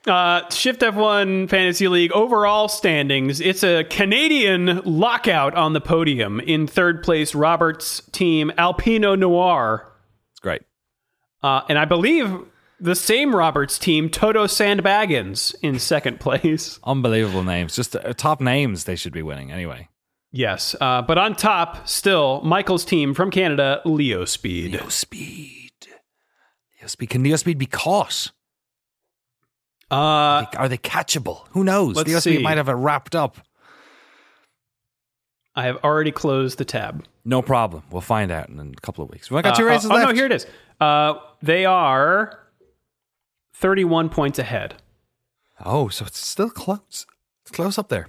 Uh, 0.08 0.50
Shift 0.50 0.82
F1 0.82 1.48
Fantasy 1.48 1.88
League 1.88 2.12
overall 2.12 2.68
standings. 2.68 3.40
It's 3.40 3.64
a 3.64 3.84
Canadian 3.84 4.82
lockout 4.84 5.54
on 5.54 5.74
the 5.74 5.82
podium. 5.82 6.40
In 6.40 6.66
third 6.66 7.04
place, 7.04 7.36
Robert's 7.36 8.02
team, 8.12 8.52
Alpino 8.58 9.18
Noir. 9.18 9.92
It's 10.32 10.40
great. 10.40 10.64
Uh, 11.44 11.62
and 11.70 11.78
I 11.78 11.86
believe 11.86 12.36
the 12.80 12.96
same 12.96 13.36
Roberts 13.36 13.78
team, 13.78 14.10
Toto 14.10 14.48
Sandbaggins, 14.48 15.56
in 15.62 15.78
second 15.78 16.20
place. 16.20 16.80
Unbelievable 16.84 17.44
names. 17.44 17.76
Just 17.76 17.96
uh, 17.96 18.14
top 18.14 18.42
names 18.42 18.86
they 18.86 18.96
should 18.96 19.14
be 19.14 19.22
winning 19.22 19.52
anyway. 19.52 19.88
Yes. 20.32 20.76
Uh, 20.80 21.02
but 21.02 21.18
on 21.18 21.36
top, 21.36 21.88
still, 21.88 22.42
Michael's 22.42 22.86
team 22.86 23.14
from 23.14 23.32
Canada, 23.32 23.82
Leo 23.86 24.26
Speed. 24.26 24.74
Leo 24.74 24.88
Speed. 24.88 25.72
Leo 26.80 26.88
Speed. 26.88 27.10
Can 27.10 27.24
Leo 27.24 27.36
Speed 27.36 27.58
be 27.58 27.66
caught? 27.66 28.32
Uh, 29.90 29.96
are, 29.96 30.48
they, 30.52 30.58
are 30.58 30.70
they 30.70 30.78
catchable? 30.78 31.48
Who 31.50 31.64
knows? 31.64 31.98
Leo 31.98 32.20
see. 32.20 32.36
Speed 32.36 32.44
might 32.44 32.58
have 32.58 32.70
it 32.70 32.74
wrapped 32.74 33.16
up. 33.16 33.38
I 35.54 35.66
have 35.66 35.78
already 35.84 36.14
closed 36.14 36.58
the 36.58 36.66
tab. 36.66 37.06
No 37.26 37.42
problem. 37.42 37.84
We'll 37.92 38.02
find 38.02 38.32
out 38.32 38.48
in 38.48 38.58
a 38.60 38.82
couple 38.82 39.04
of 39.04 39.10
weeks. 39.10 39.30
We 39.30 39.42
got 39.42 39.58
two 39.58 39.64
uh, 39.64 39.68
races 39.68 39.92
oh, 39.92 39.94
left. 39.94 40.08
Oh, 40.08 40.10
no, 40.12 40.16
here 40.16 40.26
it 40.26 40.32
is. 40.32 40.48
Uh, 40.80 41.16
they 41.42 41.66
are 41.66 42.40
31 43.56 44.08
points 44.10 44.40
ahead. 44.40 44.76
Oh, 45.64 45.90
so 45.90 46.06
it's 46.06 46.26
still 46.26 46.50
close. 46.50 47.06
It's 47.42 47.52
close 47.52 47.78
up 47.78 47.90
there. 47.90 48.08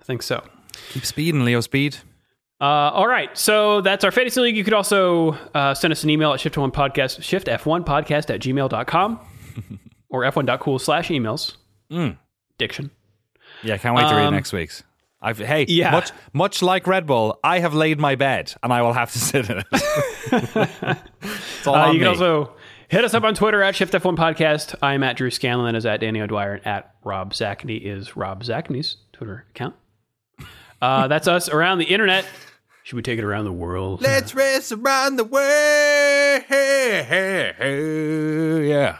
I 0.00 0.02
think 0.02 0.22
so. 0.22 0.42
Keep 0.90 1.04
speeding, 1.04 1.44
Leo 1.44 1.60
Speed. 1.60 1.96
Uh, 2.60 2.92
all 2.92 3.06
right, 3.06 3.36
so 3.38 3.80
that's 3.80 4.04
our 4.04 4.10
fantasy 4.10 4.40
league. 4.40 4.56
You 4.56 4.64
could 4.64 4.74
also 4.74 5.32
uh, 5.54 5.72
send 5.72 5.92
us 5.92 6.04
an 6.04 6.10
email 6.10 6.32
at 6.34 6.40
shift1 6.40 6.72
podcast, 6.72 7.20
shiftf1podcast 7.20 8.28
at 8.28 8.40
gmail.com 8.40 9.20
or 10.10 10.22
f1.cool 10.22 10.78
slash 10.78 11.08
emails. 11.08 11.56
Mm. 11.90 12.18
Diction. 12.58 12.90
Yeah, 13.62 13.78
can't 13.78 13.96
wait 13.96 14.08
to 14.08 14.14
read 14.14 14.26
um, 14.26 14.34
next 14.34 14.52
week's. 14.52 14.82
I've, 15.22 15.38
hey, 15.38 15.66
yeah. 15.68 15.90
much 15.90 16.12
much 16.32 16.62
like 16.62 16.86
Red 16.86 17.06
Bull, 17.06 17.38
I 17.44 17.58
have 17.58 17.74
laid 17.74 17.98
my 17.98 18.14
bed 18.14 18.54
and 18.62 18.72
I 18.72 18.80
will 18.82 18.94
have 18.94 19.12
to 19.12 19.18
sit 19.18 19.50
in 19.50 19.58
it. 19.58 19.66
uh, 21.66 21.90
you 21.92 21.98
can 21.98 22.06
also 22.06 22.54
hit 22.88 23.04
us 23.04 23.12
up 23.12 23.24
on 23.24 23.34
Twitter 23.34 23.62
at 23.62 23.74
ShiftF1 23.74 24.16
Podcast. 24.16 24.74
I'm 24.82 25.02
at 25.02 25.16
Drew 25.16 25.30
Scanlon 25.30 25.74
is 25.74 25.84
at 25.84 26.00
Danny 26.00 26.20
O'Dwyer 26.22 26.54
and 26.54 26.66
at 26.66 26.94
Rob 27.04 27.34
Zacny 27.34 27.82
is 27.82 28.16
Rob 28.16 28.42
Zacny's 28.44 28.96
Twitter 29.12 29.44
account. 29.50 29.74
Uh, 30.80 31.08
that's 31.08 31.28
us 31.28 31.48
around 31.48 31.78
the 31.78 31.84
internet. 31.84 32.24
Should 32.82 32.96
we 32.96 33.02
take 33.02 33.18
it 33.18 33.24
around 33.24 33.44
the 33.44 33.52
world? 33.52 34.02
Let's 34.02 34.34
race 34.34 34.72
around 34.72 35.16
the 35.16 35.24
world. 35.24 36.42
Yeah. 38.66 38.98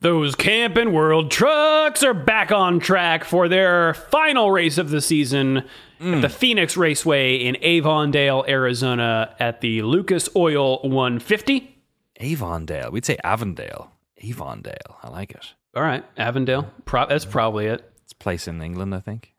Those 0.00 0.34
camping 0.34 0.92
world 0.92 1.30
trucks 1.30 2.02
are 2.02 2.14
back 2.14 2.50
on 2.52 2.80
track 2.80 3.24
for 3.24 3.48
their 3.48 3.92
final 3.92 4.50
race 4.50 4.78
of 4.78 4.88
the 4.88 5.02
season 5.02 5.64
mm. 6.00 6.16
at 6.16 6.22
the 6.22 6.30
Phoenix 6.30 6.76
Raceway 6.76 7.36
in 7.36 7.62
Avondale, 7.62 8.44
Arizona 8.48 9.34
at 9.38 9.60
the 9.60 9.82
Lucas 9.82 10.30
Oil 10.34 10.80
150. 10.82 11.76
Avondale. 12.18 12.90
We'd 12.90 13.04
say 13.04 13.18
Avondale. 13.22 13.92
Avondale. 14.22 14.98
I 15.02 15.10
like 15.10 15.32
it. 15.32 15.54
All 15.74 15.82
right. 15.82 16.04
Avondale. 16.16 16.70
Pro- 16.86 17.06
that's 17.06 17.26
probably 17.26 17.66
it. 17.66 17.84
It's 18.04 18.12
a 18.12 18.16
place 18.16 18.48
in 18.48 18.62
England, 18.62 18.94
I 18.94 19.00
think. 19.00 19.34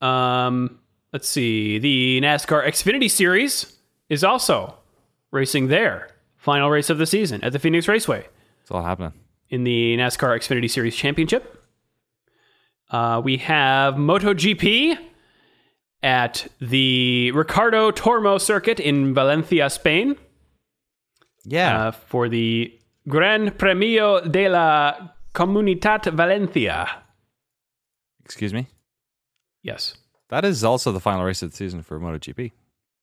Um, 0.00 0.78
let's 1.12 1.28
see. 1.28 1.78
The 1.78 2.20
NASCAR 2.22 2.66
Xfinity 2.66 3.10
Series 3.10 3.76
is 4.08 4.24
also 4.24 4.74
racing 5.30 5.68
there. 5.68 6.08
Final 6.36 6.70
race 6.70 6.90
of 6.90 6.98
the 6.98 7.06
season 7.06 7.42
at 7.42 7.52
the 7.52 7.58
Phoenix 7.58 7.88
Raceway. 7.88 8.26
It's 8.62 8.70
all 8.70 8.82
happening. 8.82 9.12
In 9.50 9.64
the 9.64 9.96
NASCAR 9.96 10.38
Xfinity 10.38 10.70
Series 10.70 10.94
Championship. 10.94 11.64
Uh, 12.90 13.20
we 13.22 13.36
have 13.38 13.94
MotoGP 13.94 14.96
at 16.02 16.46
the 16.60 17.30
Ricardo 17.32 17.90
Tormo 17.90 18.40
circuit 18.40 18.80
in 18.80 19.14
Valencia, 19.14 19.68
Spain. 19.68 20.16
Yeah. 21.44 21.88
Uh, 21.88 21.90
for 21.90 22.28
the 22.28 22.78
Gran 23.08 23.50
Premio 23.50 24.30
de 24.30 24.48
la 24.48 24.94
Comunitat 25.34 26.12
Valencia. 26.12 27.02
Excuse 28.24 28.52
me. 28.52 28.66
Yes. 29.62 29.96
That 30.28 30.44
is 30.44 30.62
also 30.62 30.92
the 30.92 31.00
final 31.00 31.24
race 31.24 31.42
of 31.42 31.50
the 31.50 31.56
season 31.56 31.82
for 31.82 31.98
MotoGP. 31.98 32.52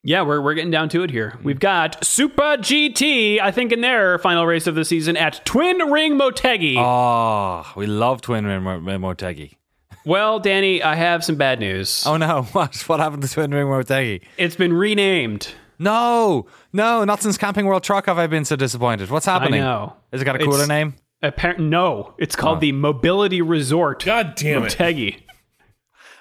Yeah, 0.04 0.22
we're, 0.22 0.40
we're 0.40 0.54
getting 0.54 0.70
down 0.70 0.90
to 0.90 1.02
it 1.02 1.10
here. 1.10 1.32
Mm-hmm. 1.32 1.44
We've 1.44 1.60
got 1.60 2.06
Super 2.06 2.58
GT, 2.58 3.40
I 3.42 3.52
think, 3.52 3.72
in 3.72 3.82
their 3.82 4.20
final 4.20 4.46
race 4.46 4.68
of 4.68 4.76
the 4.76 4.86
season 4.86 5.18
at 5.18 5.44
Twin 5.46 5.78
Ring 5.90 6.20
Motegi. 6.20 6.76
Oh, 6.78 7.66
we 7.76 7.88
love 7.88 8.22
Twin 8.22 8.46
Ring 8.46 8.62
Motegi. 8.62 9.56
Well, 10.06 10.40
Danny, 10.40 10.84
I 10.84 10.94
have 10.94 11.24
some 11.26 11.36
bad 11.36 11.60
news. 11.60 12.06
Oh 12.06 12.16
no, 12.16 12.44
what? 12.52 12.76
What 12.88 13.00
happened 13.00 13.24
to 13.24 13.28
Twin 13.28 13.50
Ring 13.50 13.66
Motegi? 13.66 14.22
It's 14.38 14.56
been 14.56 14.72
renamed. 14.72 15.52
No, 15.80 16.46
no, 16.72 17.04
not 17.04 17.24
since 17.24 17.40
Camping 17.40 17.66
World 17.66 17.82
Truck 17.82 18.06
have 18.06 18.20
I 18.20 18.28
been 18.28 18.46
so 18.46 18.56
disappointed. 18.56 19.10
What's 19.10 19.26
happening? 19.26 19.62
I 19.62 19.66
know. 19.66 19.94
Has 20.12 20.22
it 20.22 20.26
got 20.26 20.36
a 20.36 20.40
cooler 20.40 20.58
It's- 20.58 20.68
name? 20.68 20.94
Appar- 21.24 21.58
no, 21.58 22.14
it's 22.20 22.36
called 22.36 22.58
oh. 22.58 22.62
the 22.62 22.72
Mobility 22.72 23.42
Resort 23.42 24.06
God 24.06 24.36
damn 24.36 24.66
it. 24.66 24.78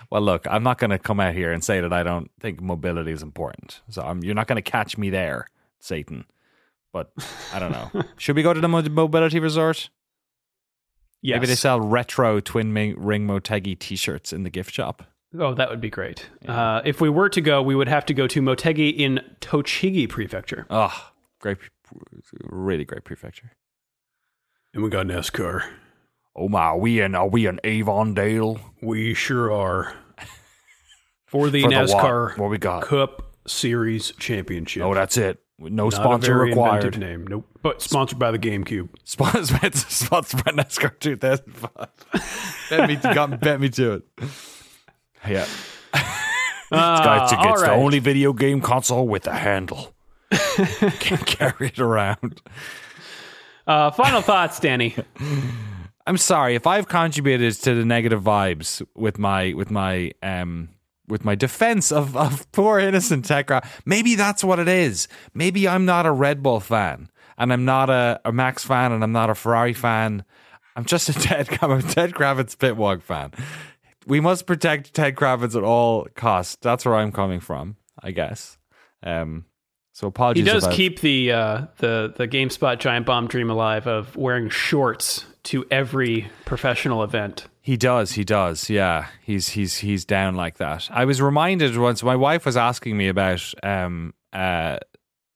Motegi. 0.04 0.08
Well, 0.10 0.22
look, 0.22 0.46
I'm 0.48 0.62
not 0.62 0.78
going 0.78 0.90
to 0.90 0.98
come 0.98 1.20
out 1.20 1.34
here 1.34 1.52
and 1.52 1.62
say 1.62 1.80
that 1.80 1.92
I 1.92 2.02
don't 2.02 2.30
think 2.40 2.60
mobility 2.60 3.12
is 3.12 3.22
important. 3.22 3.80
So 3.88 4.02
I'm, 4.02 4.22
you're 4.22 4.34
not 4.34 4.46
going 4.46 4.62
to 4.62 4.70
catch 4.70 4.96
me 4.98 5.10
there, 5.10 5.48
Satan. 5.80 6.24
But 6.92 7.12
I 7.52 7.58
don't 7.58 7.72
know. 7.72 7.90
Should 8.18 8.36
we 8.36 8.42
go 8.42 8.52
to 8.54 8.60
the 8.60 8.68
mobility 8.68 9.40
resort? 9.40 9.90
Yes. 11.22 11.36
Maybe 11.36 11.46
they 11.46 11.54
sell 11.54 11.80
retro 11.80 12.38
Twin 12.40 12.72
Ring 12.74 13.26
Motegi 13.26 13.78
T-shirts 13.78 14.32
in 14.32 14.42
the 14.42 14.50
gift 14.50 14.72
shop. 14.72 15.02
Oh, 15.38 15.54
that 15.54 15.68
would 15.68 15.80
be 15.80 15.90
great. 15.90 16.28
Uh, 16.46 16.82
if 16.84 17.00
we 17.00 17.08
were 17.08 17.28
to 17.30 17.40
go, 17.40 17.60
we 17.62 17.74
would 17.74 17.88
have 17.88 18.06
to 18.06 18.14
go 18.14 18.26
to 18.28 18.40
Motegi 18.40 18.96
in 18.96 19.20
Tochigi 19.40 20.08
Prefecture. 20.08 20.66
Oh, 20.70 21.10
great, 21.40 21.58
really 22.44 22.84
great 22.84 23.04
prefecture. 23.04 23.52
And 24.72 24.82
we 24.82 24.90
got 24.90 25.06
NASCAR. 25.06 25.64
Oh 26.36 26.48
my, 26.48 26.60
are 26.60 26.78
we 26.78 27.00
in? 27.00 27.14
Are 27.14 27.28
we 27.28 27.46
in 27.46 27.60
Avondale? 27.64 28.60
We 28.82 29.14
sure 29.14 29.52
are. 29.52 29.94
For 31.26 31.50
the 31.50 31.62
For 31.62 31.68
the 31.68 31.74
NASCAR 31.76 32.30
what? 32.30 32.38
What 32.38 32.50
we 32.50 32.58
got? 32.58 32.82
Cup 32.84 33.34
Series 33.46 34.12
Championship. 34.18 34.82
Oh, 34.82 34.94
that's 34.94 35.16
it. 35.16 35.40
No 35.58 35.84
Not 35.84 35.92
sponsor 35.92 36.36
required. 36.36 36.98
name. 36.98 37.26
Nope. 37.28 37.46
But 37.62 37.80
sponsored 37.80 38.18
by 38.18 38.32
the 38.32 38.38
GameCube. 38.38 38.88
Sponsored, 39.04 39.74
sponsored 39.74 40.44
by 40.44 40.50
NASCAR 40.52 40.98
2005. 40.98 41.88
bet 42.70 42.88
me, 42.88 42.96
got, 42.96 43.40
bet 43.40 43.60
me 43.60 43.68
to 43.70 43.92
it. 43.94 44.02
Yeah. 45.28 45.46
Uh, 46.72 47.20
it's 47.22 47.30
the 47.30 47.36
right. 47.68 47.70
only 47.70 48.00
video 48.00 48.32
game 48.32 48.60
console 48.60 49.06
with 49.06 49.28
a 49.28 49.34
handle. 49.34 49.94
Can't 50.32 51.24
carry 51.24 51.68
it 51.68 51.78
around. 51.78 52.42
Uh, 53.64 53.92
final 53.92 54.22
thoughts, 54.22 54.58
Danny. 54.58 54.96
I'm 56.06 56.18
sorry 56.18 56.54
if 56.54 56.66
I've 56.66 56.88
contributed 56.88 57.54
to 57.62 57.74
the 57.74 57.84
negative 57.84 58.22
vibes 58.22 58.86
with 58.94 59.18
my 59.18 59.54
with 59.54 59.70
my 59.70 60.12
um 60.22 60.68
with 61.08 61.24
my 61.24 61.34
defense 61.34 61.92
of, 61.92 62.16
of 62.16 62.50
poor 62.52 62.78
innocent 62.78 63.26
Tekra. 63.26 63.66
Maybe 63.84 64.14
that's 64.14 64.42
what 64.44 64.58
it 64.58 64.68
is. 64.68 65.08
Maybe 65.34 65.68
I'm 65.68 65.84
not 65.84 66.06
a 66.06 66.12
Red 66.12 66.42
Bull 66.42 66.60
fan 66.60 67.10
and 67.38 67.52
I'm 67.52 67.64
not 67.64 67.90
a, 67.90 68.20
a 68.24 68.32
Max 68.32 68.64
fan 68.64 68.92
and 68.92 69.02
I'm 69.02 69.12
not 69.12 69.30
a 69.30 69.34
Ferrari 69.34 69.72
fan. 69.72 70.24
I'm 70.76 70.84
just 70.84 71.08
a 71.08 71.12
Ted 71.14 71.48
I'm 71.62 71.70
a 71.70 71.82
Ted 71.82 72.12
Kravitz 72.12 72.56
Pitwalk 72.56 73.02
fan. 73.02 73.32
We 74.06 74.20
must 74.20 74.46
protect 74.46 74.92
Ted 74.92 75.14
Kravitz 75.16 75.56
at 75.56 75.62
all 75.62 76.06
costs. 76.14 76.58
That's 76.60 76.84
where 76.84 76.96
I'm 76.96 77.12
coming 77.12 77.40
from, 77.40 77.76
I 78.02 78.10
guess. 78.10 78.58
Um 79.02 79.46
so 79.92 80.08
apologies. 80.08 80.44
He 80.44 80.50
does 80.52 80.64
I've- 80.64 80.76
keep 80.76 81.00
the 81.00 81.32
uh, 81.32 81.66
the 81.78 82.12
the 82.16 82.26
GameSpot 82.28 82.78
giant 82.78 83.06
bomb 83.06 83.28
dream 83.28 83.48
alive 83.48 83.86
of 83.86 84.16
wearing 84.16 84.48
shorts 84.50 85.24
to 85.44 85.64
every 85.70 86.28
professional 86.44 87.02
event. 87.02 87.46
He 87.60 87.76
does. 87.76 88.12
He 88.12 88.24
does. 88.24 88.68
Yeah, 88.68 89.06
he's 89.22 89.48
he's 89.50 89.78
he's 89.78 90.04
down 90.04 90.34
like 90.34 90.58
that. 90.58 90.88
I 90.90 91.04
was 91.04 91.20
reminded 91.22 91.76
once. 91.78 92.02
My 92.02 92.16
wife 92.16 92.44
was 92.46 92.56
asking 92.56 92.96
me 92.96 93.08
about 93.08 93.42
um 93.62 94.14
uh 94.32 94.78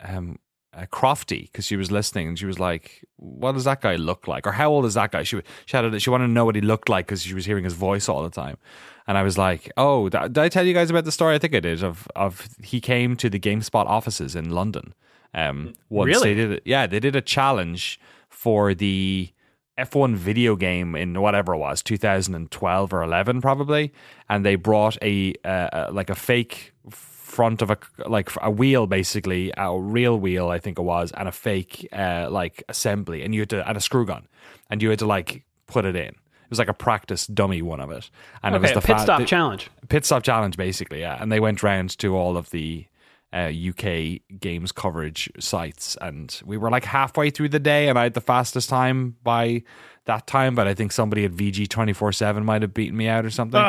um 0.02 0.38
uh, 0.76 0.84
Crofty 0.92 1.42
because 1.50 1.64
she 1.66 1.76
was 1.76 1.90
listening 1.90 2.28
and 2.28 2.38
she 2.38 2.46
was 2.46 2.58
like, 2.60 3.04
"What 3.16 3.52
does 3.52 3.64
that 3.64 3.80
guy 3.80 3.96
look 3.96 4.28
like?" 4.28 4.46
Or 4.46 4.52
how 4.52 4.68
old 4.70 4.84
is 4.84 4.94
that 4.94 5.10
guy? 5.12 5.22
She 5.22 5.40
she 5.66 5.76
had 5.76 6.00
she 6.02 6.10
wanted 6.10 6.26
to 6.26 6.32
know 6.32 6.44
what 6.44 6.54
he 6.54 6.60
looked 6.60 6.88
like 6.88 7.06
because 7.06 7.22
she 7.22 7.34
was 7.34 7.46
hearing 7.46 7.64
his 7.64 7.74
voice 7.74 8.08
all 8.08 8.22
the 8.22 8.30
time. 8.30 8.58
And 9.06 9.16
I 9.16 9.22
was 9.22 9.38
like, 9.38 9.72
"Oh, 9.78 10.08
th- 10.10 10.24
did 10.24 10.38
I 10.38 10.48
tell 10.50 10.66
you 10.66 10.74
guys 10.74 10.90
about 10.90 11.04
the 11.06 11.12
story? 11.12 11.34
I 11.34 11.38
think 11.38 11.54
I 11.54 11.60
did. 11.60 11.82
Of 11.82 12.06
of 12.14 12.46
he 12.62 12.80
came 12.80 13.16
to 13.16 13.30
the 13.30 13.40
GameSpot 13.40 13.86
offices 13.86 14.36
in 14.36 14.50
London. 14.50 14.92
Um, 15.34 15.72
once 15.88 16.08
Really? 16.08 16.34
they 16.34 16.34
did 16.34 16.50
it. 16.52 16.62
Yeah, 16.66 16.86
they 16.86 17.00
did 17.00 17.16
a 17.16 17.20
challenge 17.22 17.98
for 18.28 18.74
the 18.74 19.30
F1 19.78 20.16
video 20.16 20.56
game 20.56 20.94
in 20.96 21.20
whatever 21.20 21.54
it 21.54 21.58
was, 21.58 21.82
2012 21.82 22.92
or 22.92 23.02
11 23.02 23.40
probably, 23.40 23.92
and 24.28 24.44
they 24.44 24.56
brought 24.56 24.96
a 25.02 25.34
uh, 25.44 25.48
uh, 25.48 25.90
like 25.92 26.10
a 26.10 26.14
fake 26.14 26.72
front 26.90 27.62
of 27.62 27.70
a 27.70 27.78
like 28.06 28.30
a 28.42 28.50
wheel 28.50 28.86
basically, 28.86 29.52
a 29.56 29.78
real 29.78 30.18
wheel 30.18 30.48
I 30.48 30.58
think 30.58 30.78
it 30.78 30.82
was, 30.82 31.12
and 31.12 31.28
a 31.28 31.32
fake 31.32 31.86
uh, 31.92 32.28
like 32.30 32.62
assembly, 32.68 33.22
and 33.22 33.34
you 33.34 33.42
had 33.42 33.50
to 33.50 33.68
and 33.68 33.76
a 33.76 33.80
screw 33.80 34.04
gun, 34.06 34.26
and 34.70 34.82
you 34.82 34.90
had 34.90 34.98
to 34.98 35.06
like 35.06 35.44
put 35.66 35.84
it 35.84 35.94
in. 35.94 36.08
It 36.08 36.50
was 36.50 36.58
like 36.58 36.68
a 36.68 36.74
practice 36.74 37.26
dummy 37.26 37.60
one 37.62 37.78
of 37.80 37.90
it, 37.90 38.10
and 38.42 38.54
it 38.54 38.60
was 38.62 38.72
the 38.72 38.80
pit 38.80 38.96
fa- 38.96 39.02
stop 39.02 39.20
the- 39.20 39.26
challenge. 39.26 39.70
pit 39.88 40.04
stop 40.04 40.22
challenge 40.22 40.56
basically 40.56 41.00
yeah 41.00 41.16
and 41.20 41.30
they 41.30 41.40
went 41.40 41.62
round 41.62 41.96
to 41.98 42.16
all 42.16 42.36
of 42.36 42.50
the 42.50 42.86
uh, 43.32 43.50
UK 43.52 44.20
games 44.40 44.72
coverage 44.72 45.30
sites. 45.38 45.96
And 46.00 46.40
we 46.44 46.56
were 46.56 46.70
like 46.70 46.84
halfway 46.84 47.30
through 47.30 47.50
the 47.50 47.58
day 47.60 47.88
and 47.88 47.98
I 47.98 48.04
had 48.04 48.14
the 48.14 48.20
fastest 48.20 48.68
time 48.70 49.16
by 49.22 49.62
that 50.06 50.26
time 50.26 50.54
but 50.54 50.66
I 50.66 50.72
think 50.72 50.92
somebody 50.92 51.24
at 51.26 51.32
VG 51.32 51.66
24/7 51.68 52.42
might 52.44 52.62
have 52.62 52.72
beaten 52.72 52.96
me 52.96 53.08
out 53.08 53.24
or 53.26 53.30
something. 53.30 53.60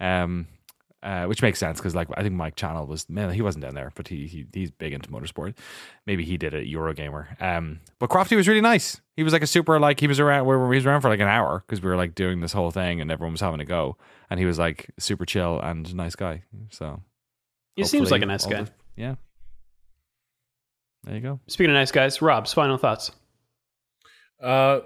Um 0.00 0.46
uh, 1.02 1.24
which 1.24 1.40
makes 1.40 1.58
sense 1.58 1.78
because 1.78 1.94
like 1.94 2.08
I 2.14 2.22
think 2.22 2.34
Mike 2.34 2.56
Channell 2.56 2.86
was 2.86 3.08
man 3.08 3.32
he 3.32 3.40
wasn't 3.40 3.64
down 3.64 3.74
there 3.74 3.90
but 3.94 4.06
he, 4.06 4.26
he 4.26 4.46
he's 4.52 4.70
big 4.70 4.92
into 4.92 5.08
motorsport. 5.10 5.56
Maybe 6.06 6.24
he 6.24 6.36
did 6.36 6.52
it 6.54 6.68
Eurogamer. 6.68 7.40
Um 7.42 7.80
but 7.98 8.10
Crofty 8.10 8.36
was 8.36 8.46
really 8.46 8.60
nice. 8.60 9.00
He 9.16 9.22
was 9.22 9.32
like 9.32 9.42
a 9.42 9.46
super 9.46 9.80
like 9.80 9.98
he 9.98 10.06
was 10.06 10.20
around 10.20 10.44
where 10.46 10.58
he 10.70 10.76
was 10.76 10.86
around 10.86 11.00
for 11.00 11.08
like 11.08 11.20
an 11.20 11.26
hour 11.26 11.64
because 11.66 11.82
we 11.82 11.88
were 11.88 11.96
like 11.96 12.14
doing 12.14 12.40
this 12.40 12.52
whole 12.52 12.70
thing 12.70 13.00
and 13.00 13.10
everyone 13.10 13.32
was 13.32 13.40
having 13.40 13.60
a 13.60 13.64
go. 13.64 13.96
And 14.28 14.38
he 14.38 14.46
was 14.46 14.58
like 14.58 14.90
super 14.98 15.24
chill 15.24 15.58
and 15.60 15.92
nice 15.94 16.14
guy 16.14 16.42
so 16.68 17.02
He 17.76 17.84
seems 17.84 18.10
like 18.10 18.22
a 18.22 18.26
nice 18.26 18.44
guy. 18.46 18.62
the- 18.64 18.70
yeah 19.00 19.14
there 21.04 21.14
you 21.14 21.20
go 21.20 21.40
Speaking 21.46 21.70
of 21.70 21.74
nice 21.74 21.90
guys, 21.90 22.20
Rob's 22.20 22.52
final 22.52 22.76
thoughts. 22.76 23.10
Uh, 24.42 24.80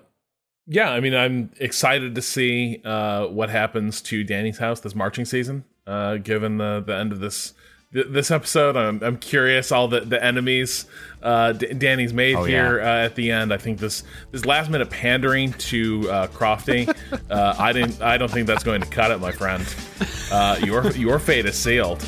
yeah, 0.67 0.91
I 0.91 1.01
mean, 1.01 1.15
I'm 1.15 1.51
excited 1.59 2.15
to 2.15 2.23
see 2.23 2.81
uh, 2.85 3.27
what 3.27 3.51
happens 3.51 4.01
to 4.03 4.23
Danny's 4.23 4.59
house 4.59 4.79
this 4.81 4.95
marching 4.95 5.25
season. 5.25 5.65
Uh, 5.87 6.17
given 6.17 6.59
the 6.59 6.83
the 6.87 6.95
end 6.97 7.13
of 7.13 7.19
this 7.21 7.53
th- 7.93 8.07
this 8.09 8.31
episode, 8.31 8.77
I'm 8.77 9.03
I'm 9.03 9.17
curious 9.19 9.73
all 9.73 9.89
the 9.89 10.01
the 10.01 10.23
enemies 10.25 10.87
uh, 11.23 11.51
D- 11.53 11.75
Danny's 11.75 12.13
made 12.15 12.37
Oh, 12.37 12.45
here 12.45 12.81
uh, 12.81 13.05
at 13.05 13.17
the 13.17 13.33
end. 13.33 13.53
I 13.53 13.57
think 13.59 13.81
this 13.81 14.05
this 14.31 14.45
last 14.47 14.71
minute 14.71 14.91
pandering 14.91 15.53
to 15.55 16.09
uh, 16.11 16.27
Crofty, 16.29 16.89
uh, 17.29 17.55
I 17.59 17.73
didn't 17.73 18.01
I 18.01 18.17
don't 18.19 18.31
think 18.31 18.47
that's 18.47 18.65
going 18.65 18.81
to 18.83 18.89
cut 18.89 19.11
it, 19.11 19.19
my 19.19 19.33
friend. 19.33 19.67
Uh, 20.31 20.59
your 20.65 20.91
your 20.93 21.19
fate 21.19 21.45
is 21.45 21.57
sealed. 21.59 22.03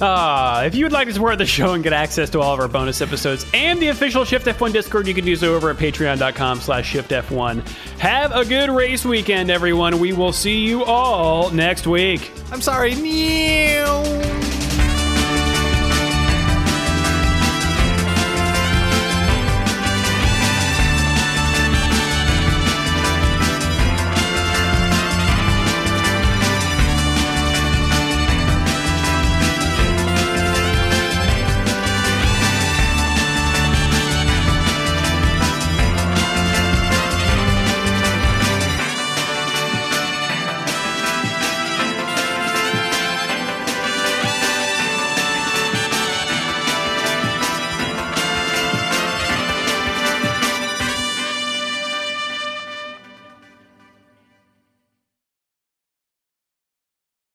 Ah, 0.00 0.62
if 0.64 0.74
you 0.74 0.84
would 0.84 0.92
like 0.92 1.08
to 1.08 1.12
support 1.14 1.38
the 1.38 1.46
show 1.46 1.72
and 1.74 1.82
get 1.82 1.92
access 1.92 2.30
to 2.30 2.40
all 2.40 2.54
of 2.54 2.60
our 2.60 2.68
bonus 2.68 3.00
episodes 3.00 3.44
and 3.52 3.80
the 3.80 3.88
official 3.88 4.24
Shift 4.24 4.46
F1 4.46 4.72
Discord, 4.72 5.06
you 5.08 5.14
can 5.14 5.24
do 5.24 5.34
so 5.34 5.54
over 5.54 5.70
at 5.70 5.76
patreon.com 5.76 6.60
slash 6.60 6.92
shiftf1. 6.94 7.66
Have 7.98 8.32
a 8.32 8.44
good 8.44 8.70
race 8.70 9.04
weekend, 9.04 9.50
everyone. 9.50 9.98
We 9.98 10.12
will 10.12 10.32
see 10.32 10.58
you 10.58 10.84
all 10.84 11.50
next 11.50 11.86
week. 11.86 12.30
I'm 12.52 12.60
sorry. 12.60 12.94
Meow. 12.94 14.57